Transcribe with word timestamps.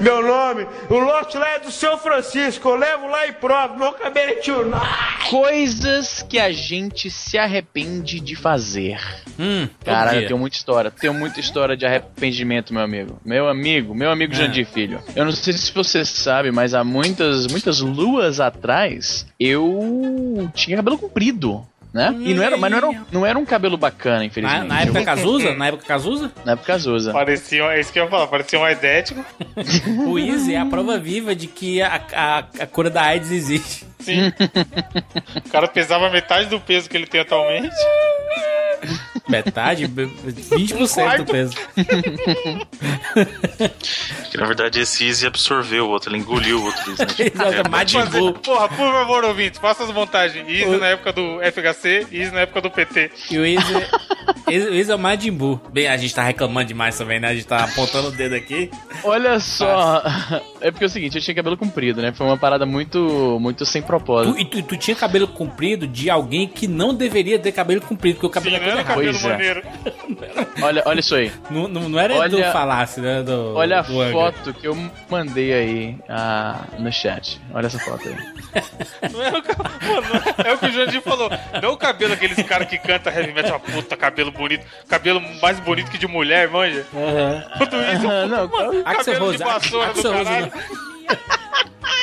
Meu 0.00 0.22
nome, 0.22 0.66
o 0.90 0.98
lote 0.98 1.36
lá 1.38 1.48
é 1.54 1.58
do 1.58 1.70
seu 1.70 1.96
Francisco. 1.98 2.68
Eu 2.68 2.76
levo 2.76 3.08
lá 3.08 3.26
e 3.26 3.32
provo. 3.32 3.76
Meu 3.78 3.92
cabelo 3.92 4.30
é 4.32 4.34
tio. 4.36 4.70
Coisas 5.30 6.22
que 6.28 6.38
a 6.38 6.50
gente 6.52 7.10
se 7.10 7.36
arrepende 7.38 8.20
de 8.20 8.34
fazer. 8.36 8.98
Hum, 9.38 9.68
Cara, 9.84 10.14
eu 10.16 10.26
tenho 10.26 10.38
muita 10.38 10.56
história. 10.56 10.90
Tenho 10.90 11.14
muita 11.14 11.40
história 11.40 11.76
de 11.76 11.84
arrependimento, 11.86 12.72
meu 12.72 12.82
amigo. 12.82 13.20
Meu 13.24 13.48
amigo, 13.48 13.94
meu 13.94 14.10
amigo 14.10 14.32
É. 14.32 14.36
Jandir 14.36 14.66
Filho. 14.66 15.00
Eu 15.14 15.24
não 15.24 15.32
sei 15.32 15.52
se 15.52 15.72
você 15.72 16.04
sabe, 16.04 16.50
mas 16.50 16.74
há 16.74 16.82
muitas, 16.84 17.46
muitas 17.46 17.80
luas 17.80 18.40
atrás, 18.40 19.26
eu 19.38 20.50
tinha 20.54 20.76
cabelo 20.76 20.98
comprido. 20.98 21.66
Né? 21.92 22.14
E 22.20 22.34
não 22.34 22.42
era, 22.42 22.56
mas 22.58 22.70
não 22.70 22.76
era, 22.78 22.88
um- 22.88 23.04
não 23.10 23.26
era 23.26 23.38
um 23.38 23.44
cabelo 23.46 23.76
bacana, 23.78 24.18
Na, 24.18 24.24
infelizmente. 24.26 24.66
na 24.66 24.82
época 24.82 25.02
Cazuza? 25.04 25.54
Na 25.54 25.66
época 25.68 25.84
Cazuza? 25.86 26.32
Na 26.44 26.52
época 26.52 26.66
Cazuza. 26.66 27.12
Parecia, 27.12 27.62
é 27.64 27.80
isso 27.80 27.90
que 27.92 27.98
eu 27.98 28.04
ia 28.04 28.10
falar, 28.10 28.26
parecia 28.26 28.58
um 28.58 28.64
aidético. 28.64 29.24
O 30.06 30.18
Easy 30.18 30.54
é 30.54 30.58
a 30.60 30.66
prova 30.66 30.98
viva 30.98 31.34
de 31.34 31.46
que 31.46 31.80
a, 31.80 32.00
a, 32.12 32.38
a 32.38 32.66
cura 32.66 32.90
da 32.90 33.02
AIDS 33.02 33.30
existe. 33.30 33.86
Sim. 34.00 34.28
o 35.44 35.50
cara 35.50 35.66
pesava 35.66 36.08
metade 36.10 36.46
do 36.48 36.60
peso 36.60 36.88
que 36.90 36.96
ele 36.96 37.06
tem 37.06 37.20
atualmente. 37.22 37.74
Metade, 39.28 39.88
20% 39.88 41.16
do 41.16 41.24
peso. 41.26 41.56
Que 44.30 44.36
na 44.38 44.46
verdade 44.46 44.80
esse 44.80 45.04
Easy 45.06 45.26
absorveu 45.26 45.86
o 45.86 45.90
outro, 45.90 46.10
ele 46.10 46.18
engoliu 46.18 46.60
o 46.60 46.64
outro. 46.64 46.90
Né? 46.92 47.06
Exato, 47.34 47.70
Majin 47.70 47.98
Fazer- 48.00 48.18
Buu. 48.20 48.32
Porra, 48.34 48.68
por 48.68 48.92
favor, 48.92 49.24
ouvintes, 49.24 49.58
faça 49.58 49.84
as 49.84 49.90
montagens. 49.92 50.46
Easy 50.48 50.76
na 50.78 50.86
época 50.88 51.12
do 51.12 51.40
FHC, 51.42 51.77
Easy 51.86 52.32
na 52.32 52.40
época 52.40 52.62
do 52.62 52.70
PT. 52.70 53.10
E 53.30 53.38
o 53.38 53.44
Easy 53.46 54.90
é 54.90 54.94
o 54.94 54.98
Majin 54.98 55.32
Buu. 55.32 55.60
Bem, 55.72 55.88
a 55.88 55.96
gente 55.96 56.14
tá 56.14 56.22
reclamando 56.22 56.68
demais 56.68 56.96
também, 56.96 57.20
né? 57.20 57.28
A 57.28 57.34
gente 57.34 57.46
tá 57.46 57.64
apontando 57.64 58.08
o 58.08 58.10
dedo 58.12 58.34
aqui. 58.34 58.70
Olha 59.04 59.38
só. 59.40 60.02
É 60.60 60.72
porque 60.72 60.82
é 60.82 60.88
o 60.88 60.90
seguinte, 60.90 61.16
eu 61.16 61.22
tinha 61.22 61.36
cabelo 61.36 61.56
comprido, 61.56 62.02
né? 62.02 62.12
Foi 62.12 62.26
uma 62.26 62.36
parada 62.36 62.66
muito, 62.66 63.38
muito 63.40 63.64
sem 63.64 63.80
propósito. 63.80 64.34
Tu, 64.34 64.40
e 64.40 64.44
tu, 64.44 64.62
tu 64.62 64.76
tinha 64.76 64.96
cabelo 64.96 65.28
comprido 65.28 65.86
de 65.86 66.10
alguém 66.10 66.48
que 66.48 66.66
não 66.66 66.92
deveria 66.92 67.38
ter 67.38 67.52
cabelo 67.52 67.80
comprido, 67.80 68.16
porque 68.16 68.26
o 68.26 68.30
cabelo 68.30 68.56
Sim, 68.56 68.62
é 68.62 68.64
não 68.64 68.72
era 68.72 68.80
errado. 68.80 68.96
cabelo 68.96 69.20
maneiro. 69.22 69.62
Olha, 70.60 70.82
olha 70.86 70.98
isso 70.98 71.14
aí. 71.14 71.30
Não, 71.48 71.68
não, 71.68 71.88
não 71.88 72.00
era 72.00 72.14
do 72.28 72.36
Olha- 72.36 72.52
falácio, 72.52 73.00
né? 73.00 73.22
Do, 73.22 73.54
Olha 73.54 73.78
a 73.78 73.82
do 73.82 74.00
Angra. 74.00 74.12
foto 74.12 74.52
que 74.52 74.66
eu 74.66 74.76
mandei 75.08 75.52
aí 75.52 75.96
ah, 76.08 76.64
no 76.80 76.90
chat. 76.92 77.40
Olha 77.54 77.66
essa 77.66 77.78
foto 77.78 78.08
aí. 78.08 78.16
Não 79.12 79.22
é 79.22 79.28
o, 79.28 79.32
não 79.32 80.50
é 80.50 80.54
o 80.54 80.58
que 80.58 80.66
o 80.66 80.72
Jandir 80.72 81.00
falou. 81.00 81.30
Não 81.62 81.67
o 81.72 81.76
cabelo 81.76 82.12
aqueles 82.14 82.40
caras 82.46 82.68
que 82.68 82.78
canta 82.78 83.10
heavy 83.10 83.32
metal, 83.32 83.52
uma 83.52 83.60
puta, 83.60 83.96
cabelo 83.96 84.30
bonito. 84.30 84.64
Cabelo 84.88 85.20
mais 85.40 85.58
bonito 85.60 85.90
que 85.90 85.98
de 85.98 86.06
mulher, 86.06 86.48
manja. 86.48 86.86
Tudo 87.58 87.76
isso. 87.76 88.10
Ah, 88.10 88.26
não, 88.26 88.48
mano, 88.48 88.84
cabelo 88.84 89.26
Rose, 89.26 89.38
de 89.38 89.44
vassoura 89.44 89.86
do 89.86 89.98
Axel 89.98 90.12
Rose, 90.12 90.24
caralho. 90.24 90.46
né? 90.46 90.52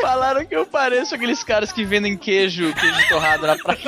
Falaram 0.00 0.44
que 0.44 0.54
eu 0.54 0.66
pareço 0.66 1.14
aqueles 1.14 1.42
caras 1.44 1.72
que 1.72 1.84
vendem 1.84 2.16
queijo, 2.16 2.72
queijo 2.74 3.08
torrado 3.08 3.46
na 3.46 3.56
praia. 3.56 3.78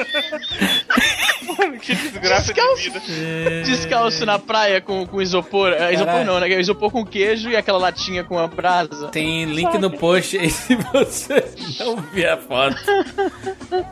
Mano, 1.42 1.78
que 1.78 1.94
desgraça 1.94 2.52
de 2.52 2.60
Descalço. 2.60 2.82
vida. 2.82 3.62
Descalço 3.64 4.26
na 4.26 4.38
praia 4.38 4.80
com, 4.80 5.06
com 5.06 5.20
isopor. 5.20 5.72
É, 5.72 5.92
isopor 5.92 6.06
Caralho. 6.12 6.26
não, 6.26 6.40
né? 6.40 6.60
Isopor 6.60 6.90
com 6.90 7.04
queijo 7.04 7.50
e 7.50 7.56
aquela 7.56 7.78
latinha 7.78 8.22
com 8.24 8.38
a 8.38 8.46
brasa. 8.46 9.08
Tem 9.08 9.44
link 9.46 9.76
no 9.78 9.90
post 9.90 10.38
aí 10.38 10.48
se 10.50 10.76
você 10.76 11.44
não 11.80 11.96
vir 11.96 12.28
a 12.28 12.36
foto. 12.36 12.76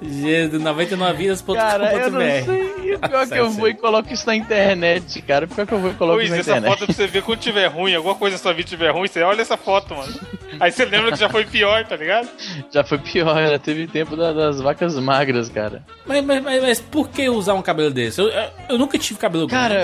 Jesus, 0.03 0.63
99vidas.com.br. 0.63 1.55
Cara, 1.57 1.93
eu 1.95 2.11
não 2.11 2.21
sei. 2.21 2.95
O 2.95 2.99
pior 3.09 3.27
que 3.27 3.35
eu 3.35 3.51
vou 3.51 3.69
e 3.69 3.75
coloco 3.75 4.13
isso 4.13 4.27
na 4.27 4.35
internet, 4.37 5.23
cara. 5.23 5.47
O 5.47 5.49
pior 5.49 5.67
que 5.67 5.73
eu 5.75 5.79
vou 5.79 5.91
e 5.91 5.95
coloco 5.95 6.17
Luiz, 6.19 6.27
isso 6.27 6.35
na 6.35 6.41
essa 6.41 6.51
internet. 6.53 6.71
foto 6.71 6.83
é 6.85 6.87
pra 6.87 6.95
você 6.95 7.07
ver 7.07 7.23
quando 7.23 7.41
tiver 7.41 7.67
ruim, 7.67 7.95
alguma 7.95 8.15
coisa 8.15 8.37
na 8.37 8.43
sua 8.43 8.53
vida 8.53 8.69
tiver 8.69 8.91
ruim, 8.91 9.09
você 9.09 9.23
olha 9.23 9.41
essa 9.43 9.57
foto, 9.57 9.95
mano. 9.95 10.13
Aí 10.61 10.73
você 10.73 10.85
lembra 10.85 11.13
que 11.13 11.19
já 11.19 11.29
foi 11.29 11.45
pior, 11.59 11.85
tá 11.85 11.97
ligado? 11.97 12.29
Já 12.71 12.83
foi 12.85 12.99
pior, 12.99 13.49
já 13.49 13.59
teve 13.59 13.87
tempo 13.87 14.17
da- 14.17 14.33
das 14.33 14.61
vacas 14.61 14.95
magras, 14.99 15.49
cara. 15.49 15.83
Mas, 16.07 16.25
mas, 16.25 16.43
mas, 16.43 16.63
mas 16.63 16.81
por 16.81 17.09
que 17.09 17.29
usar 17.29 17.55
um 17.55 17.63
cabelo 17.63 17.91
desse? 17.91 18.21
Eu, 18.21 18.29
eu, 18.29 18.51
eu 18.71 18.79
nunca 18.79 18.97
tive 18.99 19.19
cabelo 19.19 19.47
grande. 19.47 19.75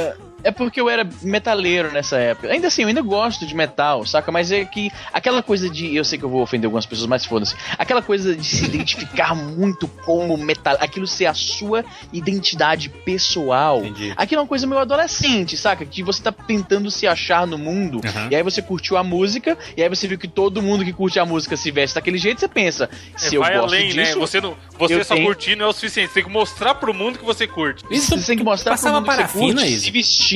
É 0.45 0.51
porque 0.51 0.81
eu 0.81 0.89
era 0.91 1.09
metaleiro 1.23 1.91
nessa 1.91 2.17
época. 2.19 2.49
Ainda 2.49 2.69
assim, 2.69 2.83
eu 2.83 2.89
ainda 2.89 3.01
gosto 3.03 3.47
de 3.47 3.55
metal, 3.55 4.05
saca? 4.07 4.31
Mas 4.31 4.53
é 4.53 4.65
que 4.65 4.91
aquela 5.13 5.43
coisa 5.43 5.69
de. 5.71 5.97
Eu 5.97 6.05
sei 6.05 6.19
que 6.19 6.25
eu 6.25 6.29
vou 6.29 6.43
ofender 6.43 6.67
algumas 6.67 6.85
pessoas, 6.87 7.09
mas 7.09 7.25
foda-se. 7.25 7.55
Aquela 7.79 8.03
coisa 8.03 8.37
de 8.37 8.45
se 8.47 8.65
identificar 8.67 9.35
muito 9.35 9.89
como 9.89 10.37
metal. 10.37 10.77
Aquilo 10.81 11.07
ser 11.07 11.27
a 11.27 11.35
sua 11.35 11.85
identidade 12.13 12.89
pessoal. 12.89 13.79
Entendi. 13.81 14.13
Aquilo 14.17 14.41
é 14.41 14.43
uma 14.43 14.49
coisa 14.49 14.67
meio 14.67 14.81
adolescente, 14.81 15.57
saca? 15.57 15.85
Que 15.85 16.03
você 16.03 16.23
tá 16.23 16.31
tentando 16.33 16.91
se 16.91 17.07
achar 17.07 17.47
no 17.47 17.59
mundo. 17.59 17.97
Uhum. 18.05 18.29
E 18.31 18.37
aí 18.37 18.43
você 18.43 18.61
curtiu 18.63 18.97
a 18.97 19.03
música. 19.03 19.57
E 19.77 19.83
aí 19.83 19.89
você 19.89 20.07
viu 20.07 20.19
que 20.19 20.29
todo 20.29 20.61
mundo 20.63 20.85
que 20.85 20.93
curte 20.93 21.19
a 21.19 21.25
música 21.25 21.57
se 21.57 21.71
veste 21.71 21.95
daquele 21.95 22.19
jeito. 22.19 22.41
Você 22.41 22.49
pensa, 22.49 22.89
se 23.17 23.35
É, 23.35 23.39
eu 23.39 23.43
vai 23.43 23.55
gosto 23.55 23.75
além, 23.75 23.95
né? 23.95 24.05
disso. 24.05 24.19
Você, 24.21 24.41
não, 24.41 24.57
você 24.79 25.03
só 25.05 25.15
tenho- 25.15 25.27
curtir 25.27 25.57
não 25.57 25.67
é 25.67 25.69
o 25.69 25.73
suficiente. 25.73 26.09
Você 26.09 26.15
tem 26.15 26.25
que 26.25 26.31
mostrar 26.31 26.75
pro 26.75 26.93
mundo 26.93 27.19
que 27.19 27.25
você 27.25 27.47
curte. 27.47 27.85
Isso 27.91 28.17
Você 28.19 28.27
tem 28.27 28.37
que 28.39 28.45
mostrar 28.45 28.73
pro 28.75 28.83
passava 28.83 29.01
mundo 29.01 29.11
que 29.11 29.23
você 29.33 29.39
curte, 29.39 29.75
isso. 29.75 29.85
se 29.85 29.91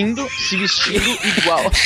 vestindo, 0.05 0.29
se 0.31 0.57
vestindo 0.57 1.19
igual. 1.39 1.61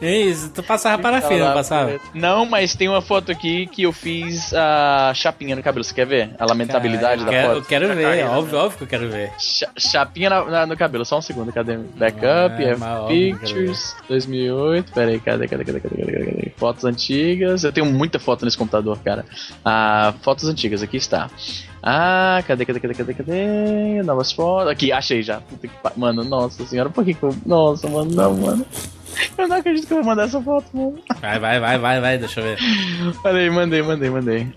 É 0.00 0.16
isso, 0.18 0.50
tu 0.50 0.62
passava 0.62 1.00
parafina, 1.00 1.46
não 1.46 1.54
passava? 1.54 1.98
Não, 2.12 2.44
mas 2.44 2.74
tem 2.74 2.88
uma 2.88 3.00
foto 3.00 3.32
aqui 3.32 3.66
que 3.66 3.84
eu 3.84 3.92
fiz 3.92 4.52
a 4.52 5.12
chapinha 5.14 5.56
no 5.56 5.62
cabelo. 5.62 5.82
Você 5.82 5.94
quer 5.94 6.06
ver? 6.06 6.34
A 6.38 6.44
lamentabilidade 6.44 7.24
Caralho, 7.24 7.24
da 7.24 7.30
quero- 7.30 7.48
foto. 7.48 7.58
Eu 7.58 7.64
quero 7.64 7.94
ver, 7.94 8.02
caída, 8.02 8.30
óbvio, 8.30 8.58
óbvio 8.58 8.78
que 8.78 8.84
eu 8.84 8.88
quero 8.88 9.08
ver. 9.10 9.32
Cha- 9.38 9.70
chapinha 9.78 10.28
na- 10.28 10.44
na- 10.44 10.66
no 10.66 10.76
cabelo, 10.76 11.04
só 11.06 11.18
um 11.18 11.22
segundo, 11.22 11.50
cadê? 11.52 11.76
Backup, 11.78 12.24
Ah, 12.82 12.98
eu 13.00 13.06
Pictures, 13.06 13.96
2008. 14.08 14.92
Pera 14.92 15.10
aí, 15.10 15.20
cadê, 15.20 15.48
cadê, 15.48 15.64
cadê, 15.64 15.80
cadê, 15.80 15.96
cadê, 15.96 16.12
cadê, 16.12 16.24
cadê? 16.32 16.52
Fotos 16.56 16.84
antigas. 16.84 17.64
Eu 17.64 17.72
tenho 17.72 17.86
muita 17.86 18.18
foto 18.18 18.44
nesse 18.44 18.58
computador, 18.58 18.98
cara. 19.02 19.24
Ah, 19.64 20.12
fotos 20.22 20.46
antigas, 20.48 20.82
aqui 20.82 20.96
está. 20.98 21.30
Ah, 21.86 22.42
cadê, 22.46 22.64
cadê, 22.64 22.80
cadê, 22.80 22.94
cadê, 22.94 23.12
cadê? 23.14 24.02
Novas 24.02 24.32
fotos. 24.32 24.70
Aqui, 24.70 24.90
achei 24.90 25.22
já. 25.22 25.42
Mano, 25.96 26.24
nossa 26.24 26.64
senhora, 26.64 26.88
por 26.88 27.04
que 27.04 27.12
que 27.12 27.22
eu. 27.22 27.36
Nossa, 27.44 27.86
mano, 27.88 28.10
não, 28.10 28.34
mano. 28.34 28.64
Eu 29.36 29.46
não 29.46 29.56
acredito 29.56 29.86
que 29.86 29.92
eu 29.92 29.98
vou 29.98 30.06
mandar 30.06 30.24
essa 30.24 30.40
foto, 30.40 30.64
mano. 30.72 30.98
Vai, 31.20 31.38
vai, 31.38 31.60
vai, 31.60 31.78
vai, 31.78 32.00
vai, 32.00 32.18
deixa 32.18 32.40
eu 32.40 32.44
ver. 32.44 32.58
Peraí, 33.22 33.50
mandei, 33.50 33.82
mandei, 33.82 34.08
mandei. 34.10 34.52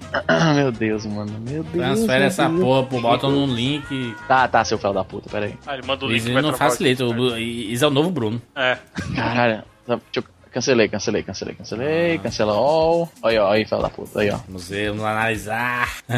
Meu 0.56 0.72
Deus, 0.72 1.06
mano. 1.06 1.32
Meu 1.42 1.64
Deus. 1.64 1.86
Transfere 1.86 2.20
meu 2.20 2.28
essa 2.28 2.48
Deus. 2.48 2.62
porra, 2.62 2.84
pô, 2.84 3.02
bota 3.02 3.28
num 3.28 3.46
link. 3.54 4.16
Tá, 4.28 4.48
tá, 4.48 4.64
seu 4.64 4.78
filho 4.78 4.94
da 4.94 5.04
puta, 5.04 5.30
peraí. 5.30 5.54
Ah, 5.68 5.74
ele 5.78 5.86
manda 5.86 6.06
o 6.06 6.08
link 6.08 6.20
Isso 6.20 6.42
não 6.42 6.54
facilita, 6.54 7.04
o- 7.06 7.38
isso 7.38 7.84
é 7.84 7.88
o 7.88 7.92
novo 7.92 8.10
Bruno. 8.10 8.42
É. 8.56 8.78
Caralho. 9.16 9.64
Deixa 9.86 10.00
eu... 10.16 10.24
Cancelei, 10.58 10.88
cancelei, 10.90 11.22
cancelei, 11.22 11.54
cancelei. 11.54 12.18
Cancela 12.18 12.54
all. 12.54 13.08
Aí, 13.24 13.38
ó, 13.38 13.52
aí, 13.52 13.64
filho 13.64 13.80
da 13.80 13.90
puta. 13.92 14.22
Aí, 14.22 14.32
ó. 14.32 14.40
Vamos 14.48 14.68
ver, 14.68 14.90
vamos 14.90 15.06
analisar. 15.06 15.88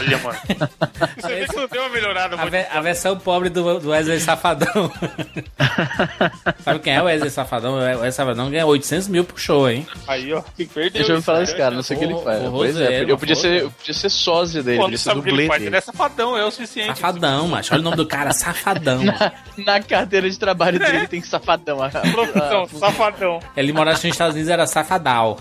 Olha, 0.00 0.18
mano. 0.18 0.38
Você 1.16 1.28
vê 1.34 1.46
que 1.48 1.56
não 1.56 1.66
deu 1.66 1.82
uma 1.82 1.88
melhorada 1.88 2.36
A, 2.40 2.44
ve- 2.46 2.66
a 2.70 2.80
versão 2.80 3.18
pobre 3.18 3.48
do, 3.50 3.80
do 3.80 3.90
Wesley 3.90 4.20
Safadão. 4.20 4.92
Sabe 6.62 6.78
quem 6.78 6.94
é 6.94 7.02
o 7.02 7.06
Wesley 7.06 7.30
Safadão? 7.30 7.74
O 7.74 7.78
Wesley 7.78 8.12
Safadão 8.12 8.48
ganha 8.48 8.64
800 8.64 9.08
mil 9.08 9.24
pro 9.24 9.36
show, 9.36 9.68
hein? 9.68 9.84
Aí, 10.06 10.32
ó. 10.32 10.40
Perdeu. 10.56 10.90
Deixa 10.92 11.12
eu 11.12 11.16
me 11.16 11.22
falar 11.22 11.42
isso, 11.42 11.52
desse 11.52 11.58
cara, 11.64 11.74
não 11.74 11.82
sei 11.82 11.96
o 11.96 11.98
que 11.98 12.04
ele 12.06 12.18
faz. 12.22 12.44
ô, 12.44 12.50
Pois 12.52 12.76
é, 12.80 13.02
eu 13.10 13.18
podia 13.18 13.34
ser, 13.34 13.62
eu 13.62 13.70
podia 13.72 13.94
ser 13.94 14.08
sósia 14.08 14.62
dele, 14.62 14.76
Pô, 14.78 14.84
podia 14.84 14.98
ser 14.98 15.10
o 15.10 15.22
que 15.22 15.30
dublê 15.30 15.46
faz. 15.48 15.60
Ele 15.62 15.70
dele. 15.70 15.78
é 15.78 15.80
safadão, 15.80 16.36
é 16.36 16.44
o 16.44 16.50
suficiente. 16.52 16.86
Safadão, 16.98 17.48
macho. 17.48 17.74
Olha 17.74 17.80
o 17.80 17.84
nome 17.84 17.96
do 17.96 18.06
cara, 18.06 18.32
Safadão. 18.32 19.02
Na, 19.04 19.32
na 19.64 19.80
carteira 19.82 20.28
de 20.30 20.38
trabalho 20.38 20.78
dele 20.78 21.06
tem 21.08 21.20
safadão. 21.22 21.82
a- 21.82 21.90
Profissão, 22.12 22.62
a- 22.62 22.68
safadão. 22.68 23.40
Ele 23.56 23.72
morava 23.72 23.96
nos 23.96 24.04
Estados 24.04 24.34
Unidos, 24.34 24.50
era 24.50 24.66
Safadal. 24.66 25.38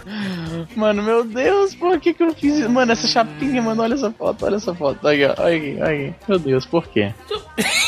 Mano, 0.76 1.02
meu 1.04 1.24
Deus, 1.24 1.74
por 1.76 2.00
que 2.00 2.14
que 2.14 2.24
eu 2.24 2.34
fiz 2.34 2.58
isso? 2.60 2.70
Mano, 2.70 2.92
essa 2.92 3.08
chapinha, 3.08 3.62
mano, 3.62 3.82
olha 3.84 3.94
essa 3.96 4.12
foto, 4.12 4.46
olha 4.46 4.56
essa 4.56 4.74
foto. 4.74 5.00
Olha 5.04 5.32
aqui, 5.32 5.42
olha 5.42 5.56
aqui, 5.58 5.78
olha 5.82 6.08
aqui. 6.10 6.16
Meu 6.28 6.40
Deus, 6.40 6.66
por 6.66 6.88
quê? 6.88 7.14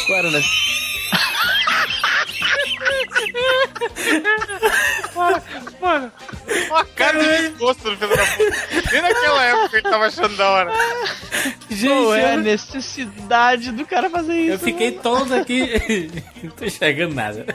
Qual 0.07 0.19
era, 0.19 0.31
né? 0.31 0.41
Mano, 5.81 6.11
uma 6.69 6.85
cara 6.85 7.19
de 7.19 7.49
desgosto 7.49 7.89
do 7.89 7.97
filho 7.97 8.15
da 8.15 8.25
puta. 8.25 8.91
Nem 8.91 9.01
naquela 9.01 9.43
época 9.43 9.77
ele 9.77 9.81
tava 9.89 10.05
achando 10.05 10.35
da 10.35 10.49
hora. 10.49 10.71
Gente, 11.69 11.87
Qual 11.93 12.15
é 12.15 12.33
a 12.33 12.37
necessidade 12.37 13.71
do 13.71 13.85
cara 13.85 14.09
fazer 14.09 14.35
isso? 14.39 14.51
eu 14.53 14.59
fiquei 14.59 14.91
tonto 14.93 15.33
aqui. 15.33 16.11
Não 16.43 16.51
tô 16.51 16.65
enxergando 16.65 17.15
nada. 17.15 17.45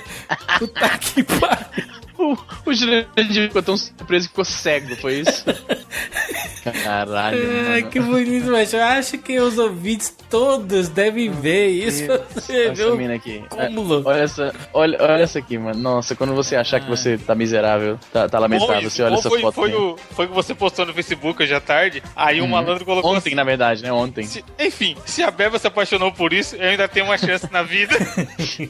Puta 0.61 0.99
que 0.99 1.25
pariu. 1.25 1.90
O, 2.23 2.37
o 2.67 2.75
Jurandir 2.75 3.49
ficou 3.49 3.63
tão 3.63 3.77
surpreso 3.79 4.27
que 4.27 4.33
ficou 4.33 4.45
cego, 4.45 4.95
foi 4.97 5.21
isso? 5.21 5.45
Caralho. 6.85 7.39
Ai, 7.69 7.81
mano. 7.81 7.91
que 7.91 8.01
bonito, 8.01 8.51
mas 8.51 8.73
eu 8.75 8.83
acho 8.83 9.17
que 9.19 9.41
os 9.41 9.57
ouvintes 9.57 10.15
todos 10.29 10.89
devem 10.91 11.31
ver 11.31 11.69
isso. 11.69 12.03
Você 12.35 12.53
Olha 12.67 12.75
vê 12.75 12.83
essa 12.83 12.93
o 12.93 12.97
mina 12.97 13.15
aqui. 13.15 13.43
cúmulo. 13.49 14.03
Olha 14.05 14.21
essa, 14.23 14.55
olha, 14.75 14.99
olha 15.01 15.23
essa 15.23 15.39
aqui, 15.39 15.57
mano. 15.57 15.81
Nossa, 15.81 16.15
quando 16.15 16.35
você 16.35 16.57
achar 16.57 16.81
que 16.81 16.89
você 16.89 17.17
tá 17.17 17.35
miserável, 17.35 17.99
tá, 18.13 18.29
tá 18.29 18.39
lamentável, 18.39 18.85
Ou 18.85 18.91
você 18.91 19.03
olha 19.03 19.15
essa 19.15 19.29
foi, 19.31 19.41
foto. 19.41 19.55
foi, 19.55 19.71
aqui. 19.71 19.79
o, 19.81 19.97
foi 20.11 20.27
o 20.27 20.29
que 20.29 20.35
você 20.35 20.55
postou 20.55 20.85
no 20.85 20.93
Facebook 20.93 21.43
hoje 21.43 21.55
à 21.55 21.61
tarde. 21.61 22.03
Aí 22.15 22.43
um 22.43 22.47
malandro 22.47 22.85
colocou 22.85 23.15
Ontem, 23.17 23.35
na 23.35 23.45
verdade, 23.45 23.83
né? 23.83 23.91
Ontem. 23.93 24.25
Se- 24.25 24.45
enfim, 24.59 24.97
se 25.07 25.23
a 25.23 25.31
Beba 25.31 25.59
se 25.59 25.67
apaixonou 25.67 26.13
por 26.13 26.33
isso, 26.35 26.55
eu 26.57 26.69
ainda 26.69 26.87
tenho 26.87 27.07
uma 27.07 27.17
chance 27.17 27.49
na 27.51 27.63
vida. 27.63 27.95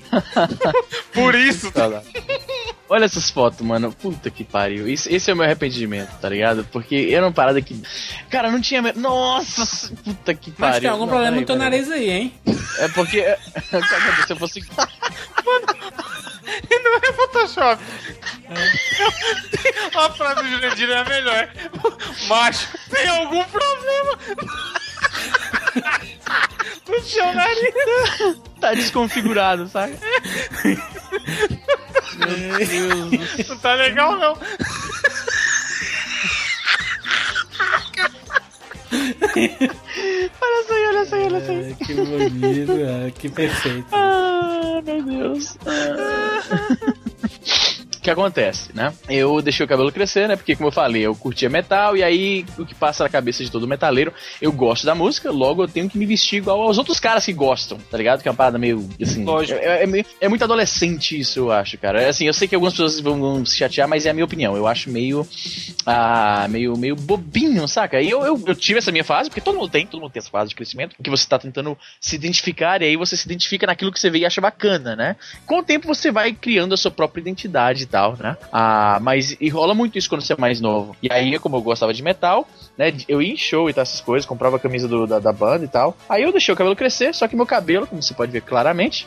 por 1.12 1.34
isso. 1.34 1.72
Tá 1.72 1.86
lá. 1.86 2.02
Olha 2.92 3.04
essas 3.04 3.30
fotos, 3.30 3.60
mano. 3.60 3.92
Puta 3.92 4.28
que 4.30 4.42
pariu. 4.42 4.88
Isso, 4.88 5.08
esse 5.08 5.30
é 5.30 5.32
o 5.32 5.36
meu 5.36 5.46
arrependimento, 5.46 6.10
tá 6.20 6.28
ligado? 6.28 6.66
Porque 6.72 7.10
era 7.12 7.24
uma 7.24 7.32
parada 7.32 7.62
que. 7.62 7.80
Cara, 8.28 8.50
não 8.50 8.60
tinha. 8.60 8.82
Nossa! 8.96 9.94
Puta 10.04 10.34
que 10.34 10.50
pariu. 10.50 10.72
Mas 10.72 10.80
tem 10.80 10.90
algum 10.90 11.06
Não, 11.06 11.12
problema 11.12 11.36
no 11.36 11.46
teu 11.46 11.54
nariz 11.54 11.88
aí, 11.88 12.10
hein? 12.10 12.34
É 12.78 12.88
porque. 12.88 13.22
Cara, 13.70 14.26
se 14.26 14.32
eu 14.32 14.36
fosse. 14.36 14.60
E 16.70 16.78
não 16.80 16.96
é 16.96 17.12
Photoshop. 17.12 17.82
A 19.94 20.10
frase 20.10 20.42
do 20.42 20.48
Jurandir 20.48 20.90
é 20.90 20.98
a 20.98 21.04
melhor. 21.04 21.48
Macho, 22.28 22.68
tem 22.90 23.08
algum 23.08 23.44
problema? 23.44 24.18
No 26.88 27.00
seu 27.02 27.34
nariz. 27.34 27.74
Tá 28.60 28.74
desconfigurado, 28.74 29.68
sabe? 29.68 29.96
Não 33.48 33.56
tá 33.58 33.74
legal, 33.74 34.16
não. 34.18 34.36
Olha 40.40 40.64
só 40.66 40.74
aí, 40.74 40.86
olha 40.86 41.04
só 41.06 41.16
aí, 41.16 41.24
olha 41.24 41.46
só 41.46 41.52
aí. 41.52 41.72
Ah, 41.72 41.84
que 41.84 41.94
bonito, 41.94 42.72
ah, 42.72 43.10
que 43.10 43.28
perfeito. 43.28 43.86
Ah, 43.92 44.82
meu 44.84 45.02
Deus. 45.02 45.56
Ah. 45.66 46.40
O 48.00 48.02
que 48.02 48.10
acontece, 48.10 48.70
né? 48.74 48.94
Eu 49.10 49.42
deixei 49.42 49.64
o 49.64 49.68
cabelo 49.68 49.92
crescer, 49.92 50.26
né? 50.26 50.34
Porque, 50.34 50.56
como 50.56 50.68
eu 50.68 50.72
falei, 50.72 51.02
eu 51.02 51.14
curtia 51.14 51.50
metal, 51.50 51.94
e 51.98 52.02
aí 52.02 52.46
o 52.58 52.64
que 52.64 52.74
passa 52.74 53.04
na 53.04 53.10
cabeça 53.10 53.44
de 53.44 53.50
todo 53.50 53.68
metaleiro, 53.68 54.10
eu 54.40 54.50
gosto 54.50 54.86
da 54.86 54.94
música, 54.94 55.30
logo 55.30 55.64
eu 55.64 55.68
tenho 55.68 55.86
que 55.88 55.98
me 55.98 56.06
vestir 56.06 56.36
igual 56.38 56.62
aos 56.62 56.78
outros 56.78 56.98
caras 56.98 57.26
que 57.26 57.32
gostam, 57.34 57.76
tá 57.90 57.98
ligado? 57.98 58.22
Que 58.22 58.28
é 58.28 58.30
uma 58.30 58.36
parada 58.36 58.56
meio, 58.58 58.88
assim... 59.02 59.22
Lógico. 59.22 59.60
É, 59.62 59.82
é 59.82 59.86
meio- 59.86 60.06
é 60.18 60.28
muito 60.28 60.42
adolescente 60.42 61.20
isso, 61.20 61.40
eu 61.40 61.52
acho, 61.52 61.76
cara. 61.76 62.00
É 62.00 62.08
Assim, 62.08 62.26
eu 62.26 62.32
sei 62.32 62.48
que 62.48 62.54
algumas 62.54 62.72
pessoas 62.72 62.98
vão, 63.00 63.44
se 63.44 63.58
chatear, 63.58 63.86
mas 63.86 64.06
é 64.06 64.10
a 64.10 64.14
minha 64.14 64.24
opinião. 64.24 64.56
Eu 64.56 64.66
acho 64.66 64.90
meio... 64.90 65.28
Ah, 65.84 66.46
meio, 66.48 66.76
meio 66.78 66.96
bobinho, 66.96 67.68
saca? 67.68 68.00
E 68.00 68.08
eu, 68.08 68.24
eu, 68.24 68.42
eu 68.46 68.54
tive 68.54 68.78
essa 68.78 68.90
minha 68.90 69.04
fase, 69.04 69.28
porque 69.28 69.40
todo 69.42 69.56
mundo 69.58 69.68
tem, 69.68 69.86
todo 69.86 70.00
mundo 70.00 70.10
tem 70.10 70.20
essa 70.20 70.30
fase 70.30 70.48
de 70.48 70.54
crescimento, 70.54 70.96
que 71.02 71.10
você 71.10 71.26
tá 71.28 71.38
tentando 71.38 71.76
se 72.00 72.16
identificar, 72.16 72.80
e 72.80 72.86
aí 72.86 72.96
você 72.96 73.14
se 73.16 73.26
identifica 73.26 73.66
naquilo 73.66 73.92
que 73.92 74.00
você 74.00 74.08
vê 74.10 74.20
e 74.20 74.26
acha 74.26 74.40
bacana, 74.40 74.96
né? 74.96 75.16
Com 75.46 75.58
o 75.58 75.62
tempo 75.62 75.86
você 75.86 76.10
vai 76.10 76.32
criando 76.32 76.72
a 76.72 76.76
sua 76.76 76.90
própria 76.90 77.20
identidade 77.20 77.86
tal, 77.90 78.16
né? 78.18 78.36
Ah, 78.52 78.98
mas 79.02 79.36
e 79.40 79.48
rola 79.48 79.74
muito 79.74 79.98
isso 79.98 80.08
quando 80.08 80.22
você 80.22 80.32
é 80.32 80.36
mais 80.36 80.60
novo. 80.60 80.96
E 81.02 81.12
aí, 81.12 81.38
como 81.38 81.56
eu 81.56 81.62
gostava 81.62 81.92
de 81.92 82.02
metal, 82.02 82.48
né? 82.78 82.92
Eu 83.08 83.20
ia 83.20 83.32
em 83.32 83.36
show 83.36 83.68
e 83.68 83.72
tal, 83.74 83.82
essas 83.82 84.00
coisas, 84.00 84.26
comprava 84.26 84.56
a 84.56 84.60
camisa 84.60 84.86
do- 84.88 85.06
da, 85.06 85.18
da 85.18 85.32
banda 85.32 85.64
e 85.64 85.68
tal. 85.68 85.96
Aí 86.08 86.22
eu 86.22 86.32
deixei 86.32 86.52
o 86.52 86.56
cabelo 86.56 86.76
crescer, 86.76 87.14
só 87.14 87.26
que 87.28 87.36
meu 87.36 87.46
cabelo, 87.46 87.86
como 87.86 88.02
você 88.02 88.14
pode 88.14 88.32
ver 88.32 88.42
claramente, 88.42 89.06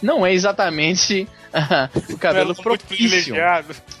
não 0.00 0.24
é 0.24 0.32
exatamente 0.32 1.26
o 2.10 2.16
cabelo 2.18 2.54
propício. 2.54 3.34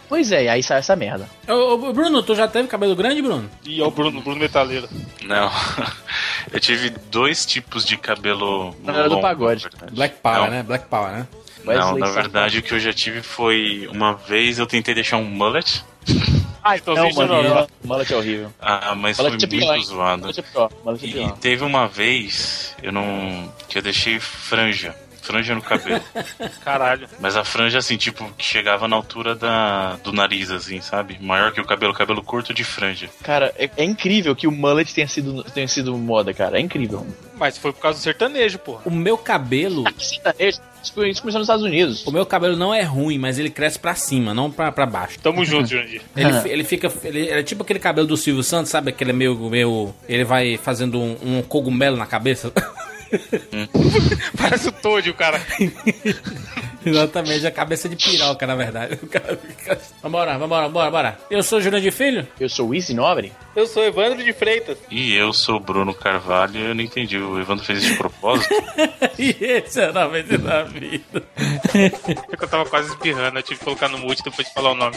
Pois 0.08 0.30
é, 0.32 0.44
e 0.44 0.48
aí 0.48 0.62
sai 0.62 0.78
essa 0.78 0.94
merda. 0.96 1.28
Ô, 1.48 1.74
ô, 1.74 1.92
Bruno, 1.92 2.22
tu 2.22 2.34
já 2.34 2.46
teve 2.48 2.68
cabelo 2.68 2.94
grande, 2.94 3.20
Bruno? 3.22 3.48
E 3.64 3.80
é 3.80 3.84
o 3.84 3.90
Bruno, 3.90 4.20
Bruno 4.20 4.38
Metaleiro. 4.38 4.88
Não. 5.24 5.50
Eu 6.52 6.60
tive 6.60 6.90
dois 7.10 7.46
tipos 7.46 7.84
de 7.84 7.96
cabelo. 7.96 8.74
Não, 8.82 8.92
era 8.94 9.04
do 9.04 9.10
longo, 9.14 9.22
pagode. 9.22 9.66
Black 9.92 10.16
Power, 10.22 10.40
Não. 10.42 10.50
né? 10.50 10.62
Black 10.62 10.86
Power, 10.86 11.10
né? 11.12 11.26
Não, 11.64 11.72
Wesley 11.74 12.00
na 12.00 12.06
Safadão. 12.06 12.22
verdade 12.22 12.58
o 12.58 12.62
que 12.62 12.72
eu 12.72 12.80
já 12.80 12.92
tive 12.92 13.22
foi. 13.22 13.88
Uma 13.92 14.14
vez 14.14 14.58
eu 14.58 14.66
tentei 14.66 14.94
deixar 14.94 15.16
um 15.18 15.24
mullet, 15.24 15.84
Ah, 16.64 16.76
então 16.76 16.94
Não, 16.94 17.10
mano, 17.12 17.34
eu 17.34 17.66
mullet- 17.84 18.12
é 18.12 18.16
horrível. 18.16 18.52
ah, 18.60 18.94
mas 18.94 19.16
foi 19.16 19.24
Mullet 19.30 19.44
é 19.44 19.48
muito 19.48 19.60
pior, 19.64 19.76
hein? 19.76 19.82
zoado. 19.84 20.20
Mullet 20.22 20.38
é 20.38 20.42
pior, 20.42 20.70
mullet 20.84 21.04
é 21.04 21.08
E 21.08 21.12
pior. 21.12 21.32
teve 21.38 21.64
uma 21.64 21.88
vez 21.88 22.76
eu 22.82 22.92
não. 22.92 23.52
que 23.68 23.78
eu 23.78 23.82
deixei 23.82 24.20
franja. 24.20 24.94
Franja 25.22 25.54
no 25.54 25.62
cabelo. 25.62 26.02
Caralho. 26.64 27.08
Mas 27.20 27.36
a 27.36 27.44
franja, 27.44 27.78
assim, 27.78 27.96
tipo, 27.96 28.28
que 28.36 28.44
chegava 28.44 28.88
na 28.88 28.96
altura 28.96 29.36
da, 29.36 29.94
do 30.02 30.12
nariz, 30.12 30.50
assim, 30.50 30.80
sabe? 30.80 31.16
Maior 31.20 31.52
que 31.52 31.60
o 31.60 31.64
cabelo, 31.64 31.94
cabelo 31.94 32.22
curto 32.24 32.52
de 32.52 32.64
franja. 32.64 33.08
Cara, 33.22 33.54
é, 33.56 33.70
é 33.76 33.84
incrível 33.84 34.34
que 34.34 34.48
o 34.48 34.50
mullet 34.52 34.92
tenha 34.92 35.06
sido, 35.06 35.44
tenha 35.44 35.68
sido 35.68 35.96
moda, 35.96 36.34
cara. 36.34 36.58
É 36.58 36.60
incrível. 36.60 37.06
Mas 37.36 37.56
foi 37.56 37.72
por 37.72 37.80
causa 37.80 38.00
do 38.00 38.02
sertanejo, 38.02 38.58
porra. 38.58 38.82
O 38.84 38.90
meu 38.90 39.16
cabelo. 39.16 39.84
Sertanejo, 39.96 40.58
Isso 40.82 41.04
isso 41.04 41.20
começou 41.22 41.38
nos 41.38 41.46
Estados 41.48 41.64
Unidos. 41.64 42.06
O 42.06 42.10
meu 42.10 42.26
cabelo 42.26 42.56
não 42.56 42.74
é 42.74 42.82
ruim, 42.82 43.18
mas 43.18 43.38
ele 43.38 43.50
cresce 43.50 43.78
pra 43.78 43.94
cima, 43.94 44.34
não 44.34 44.50
pra, 44.50 44.72
pra 44.72 44.84
baixo. 44.86 45.18
Tamo 45.20 45.44
junto, 45.44 45.68
Jurandir. 45.68 46.02
Ele, 46.16 46.32
fi- 46.40 46.48
ele 46.48 46.64
fica. 46.64 46.92
Ele, 47.04 47.28
é 47.28 47.42
tipo 47.42 47.62
aquele 47.62 47.78
cabelo 47.78 48.06
do 48.06 48.16
Silvio 48.16 48.42
Santos, 48.42 48.70
sabe? 48.70 48.90
Aquele 48.90 49.12
meio. 49.12 49.34
meio 49.48 49.94
ele 50.08 50.24
vai 50.24 50.56
fazendo 50.56 50.98
um, 51.00 51.16
um 51.22 51.42
cogumelo 51.42 51.96
na 51.96 52.06
cabeça. 52.06 52.52
Parece 54.36 54.68
o 54.68 54.72
Toad, 54.72 55.10
o 55.10 55.14
cara. 55.14 55.40
Exatamente, 56.84 57.46
a 57.46 57.50
cabeça 57.50 57.88
de 57.88 57.94
piroca, 57.94 58.44
na 58.46 58.56
verdade. 58.56 58.96
Cara 59.08 59.36
fica- 59.36 59.78
Vambora, 60.02 60.36
vambora, 60.36 60.66
vambora, 60.66 60.90
bora. 60.90 61.18
Eu 61.30 61.42
sou 61.42 61.58
o 61.58 61.62
Jurandir 61.62 61.92
Filho? 61.92 62.26
Eu 62.40 62.48
sou 62.48 62.68
o 62.70 62.74
Easy 62.74 62.92
Nobre. 62.92 63.32
Eu 63.54 63.66
sou 63.66 63.84
Evandro 63.84 64.22
de 64.22 64.32
Freitas. 64.32 64.76
E 64.90 65.14
eu 65.14 65.32
sou 65.32 65.56
o 65.56 65.60
Bruno 65.60 65.94
Carvalho 65.94 66.56
e 66.56 66.64
eu 66.70 66.74
não 66.74 66.82
entendi. 66.82 67.18
O 67.18 67.38
Evandro 67.38 67.64
fez 67.64 67.80
isso 67.84 67.92
de 67.92 67.98
propósito? 67.98 68.52
e 69.18 69.36
esse 69.40 69.80
é 69.80 69.90
o 69.90 69.92
nome 69.92 70.22
da 70.24 70.64
vida. 70.64 71.22
É 71.74 72.36
que 72.36 72.44
eu 72.44 72.48
tava 72.48 72.64
quase 72.66 72.88
espirrando, 72.88 73.38
eu 73.38 73.42
tive 73.42 73.58
que 73.60 73.64
colocar 73.64 73.88
no 73.88 73.98
mute 73.98 74.22
depois 74.24 74.48
de 74.48 74.52
falar 74.54 74.72
o 74.72 74.74
nome. 74.74 74.96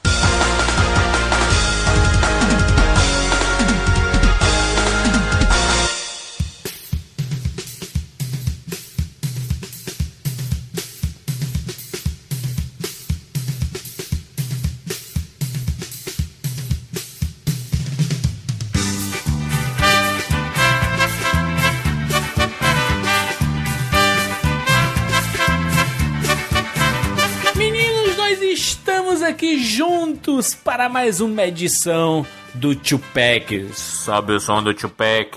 Juntos 30.21 30.53
para 30.53 30.87
mais 30.87 31.19
uma 31.19 31.43
edição 31.43 32.25
do 32.53 32.75
Tupac. 32.75 33.69
Sabe 33.73 34.33
o 34.33 34.39
som 34.39 34.61
do 34.61 34.73
Tupac? 34.73 35.35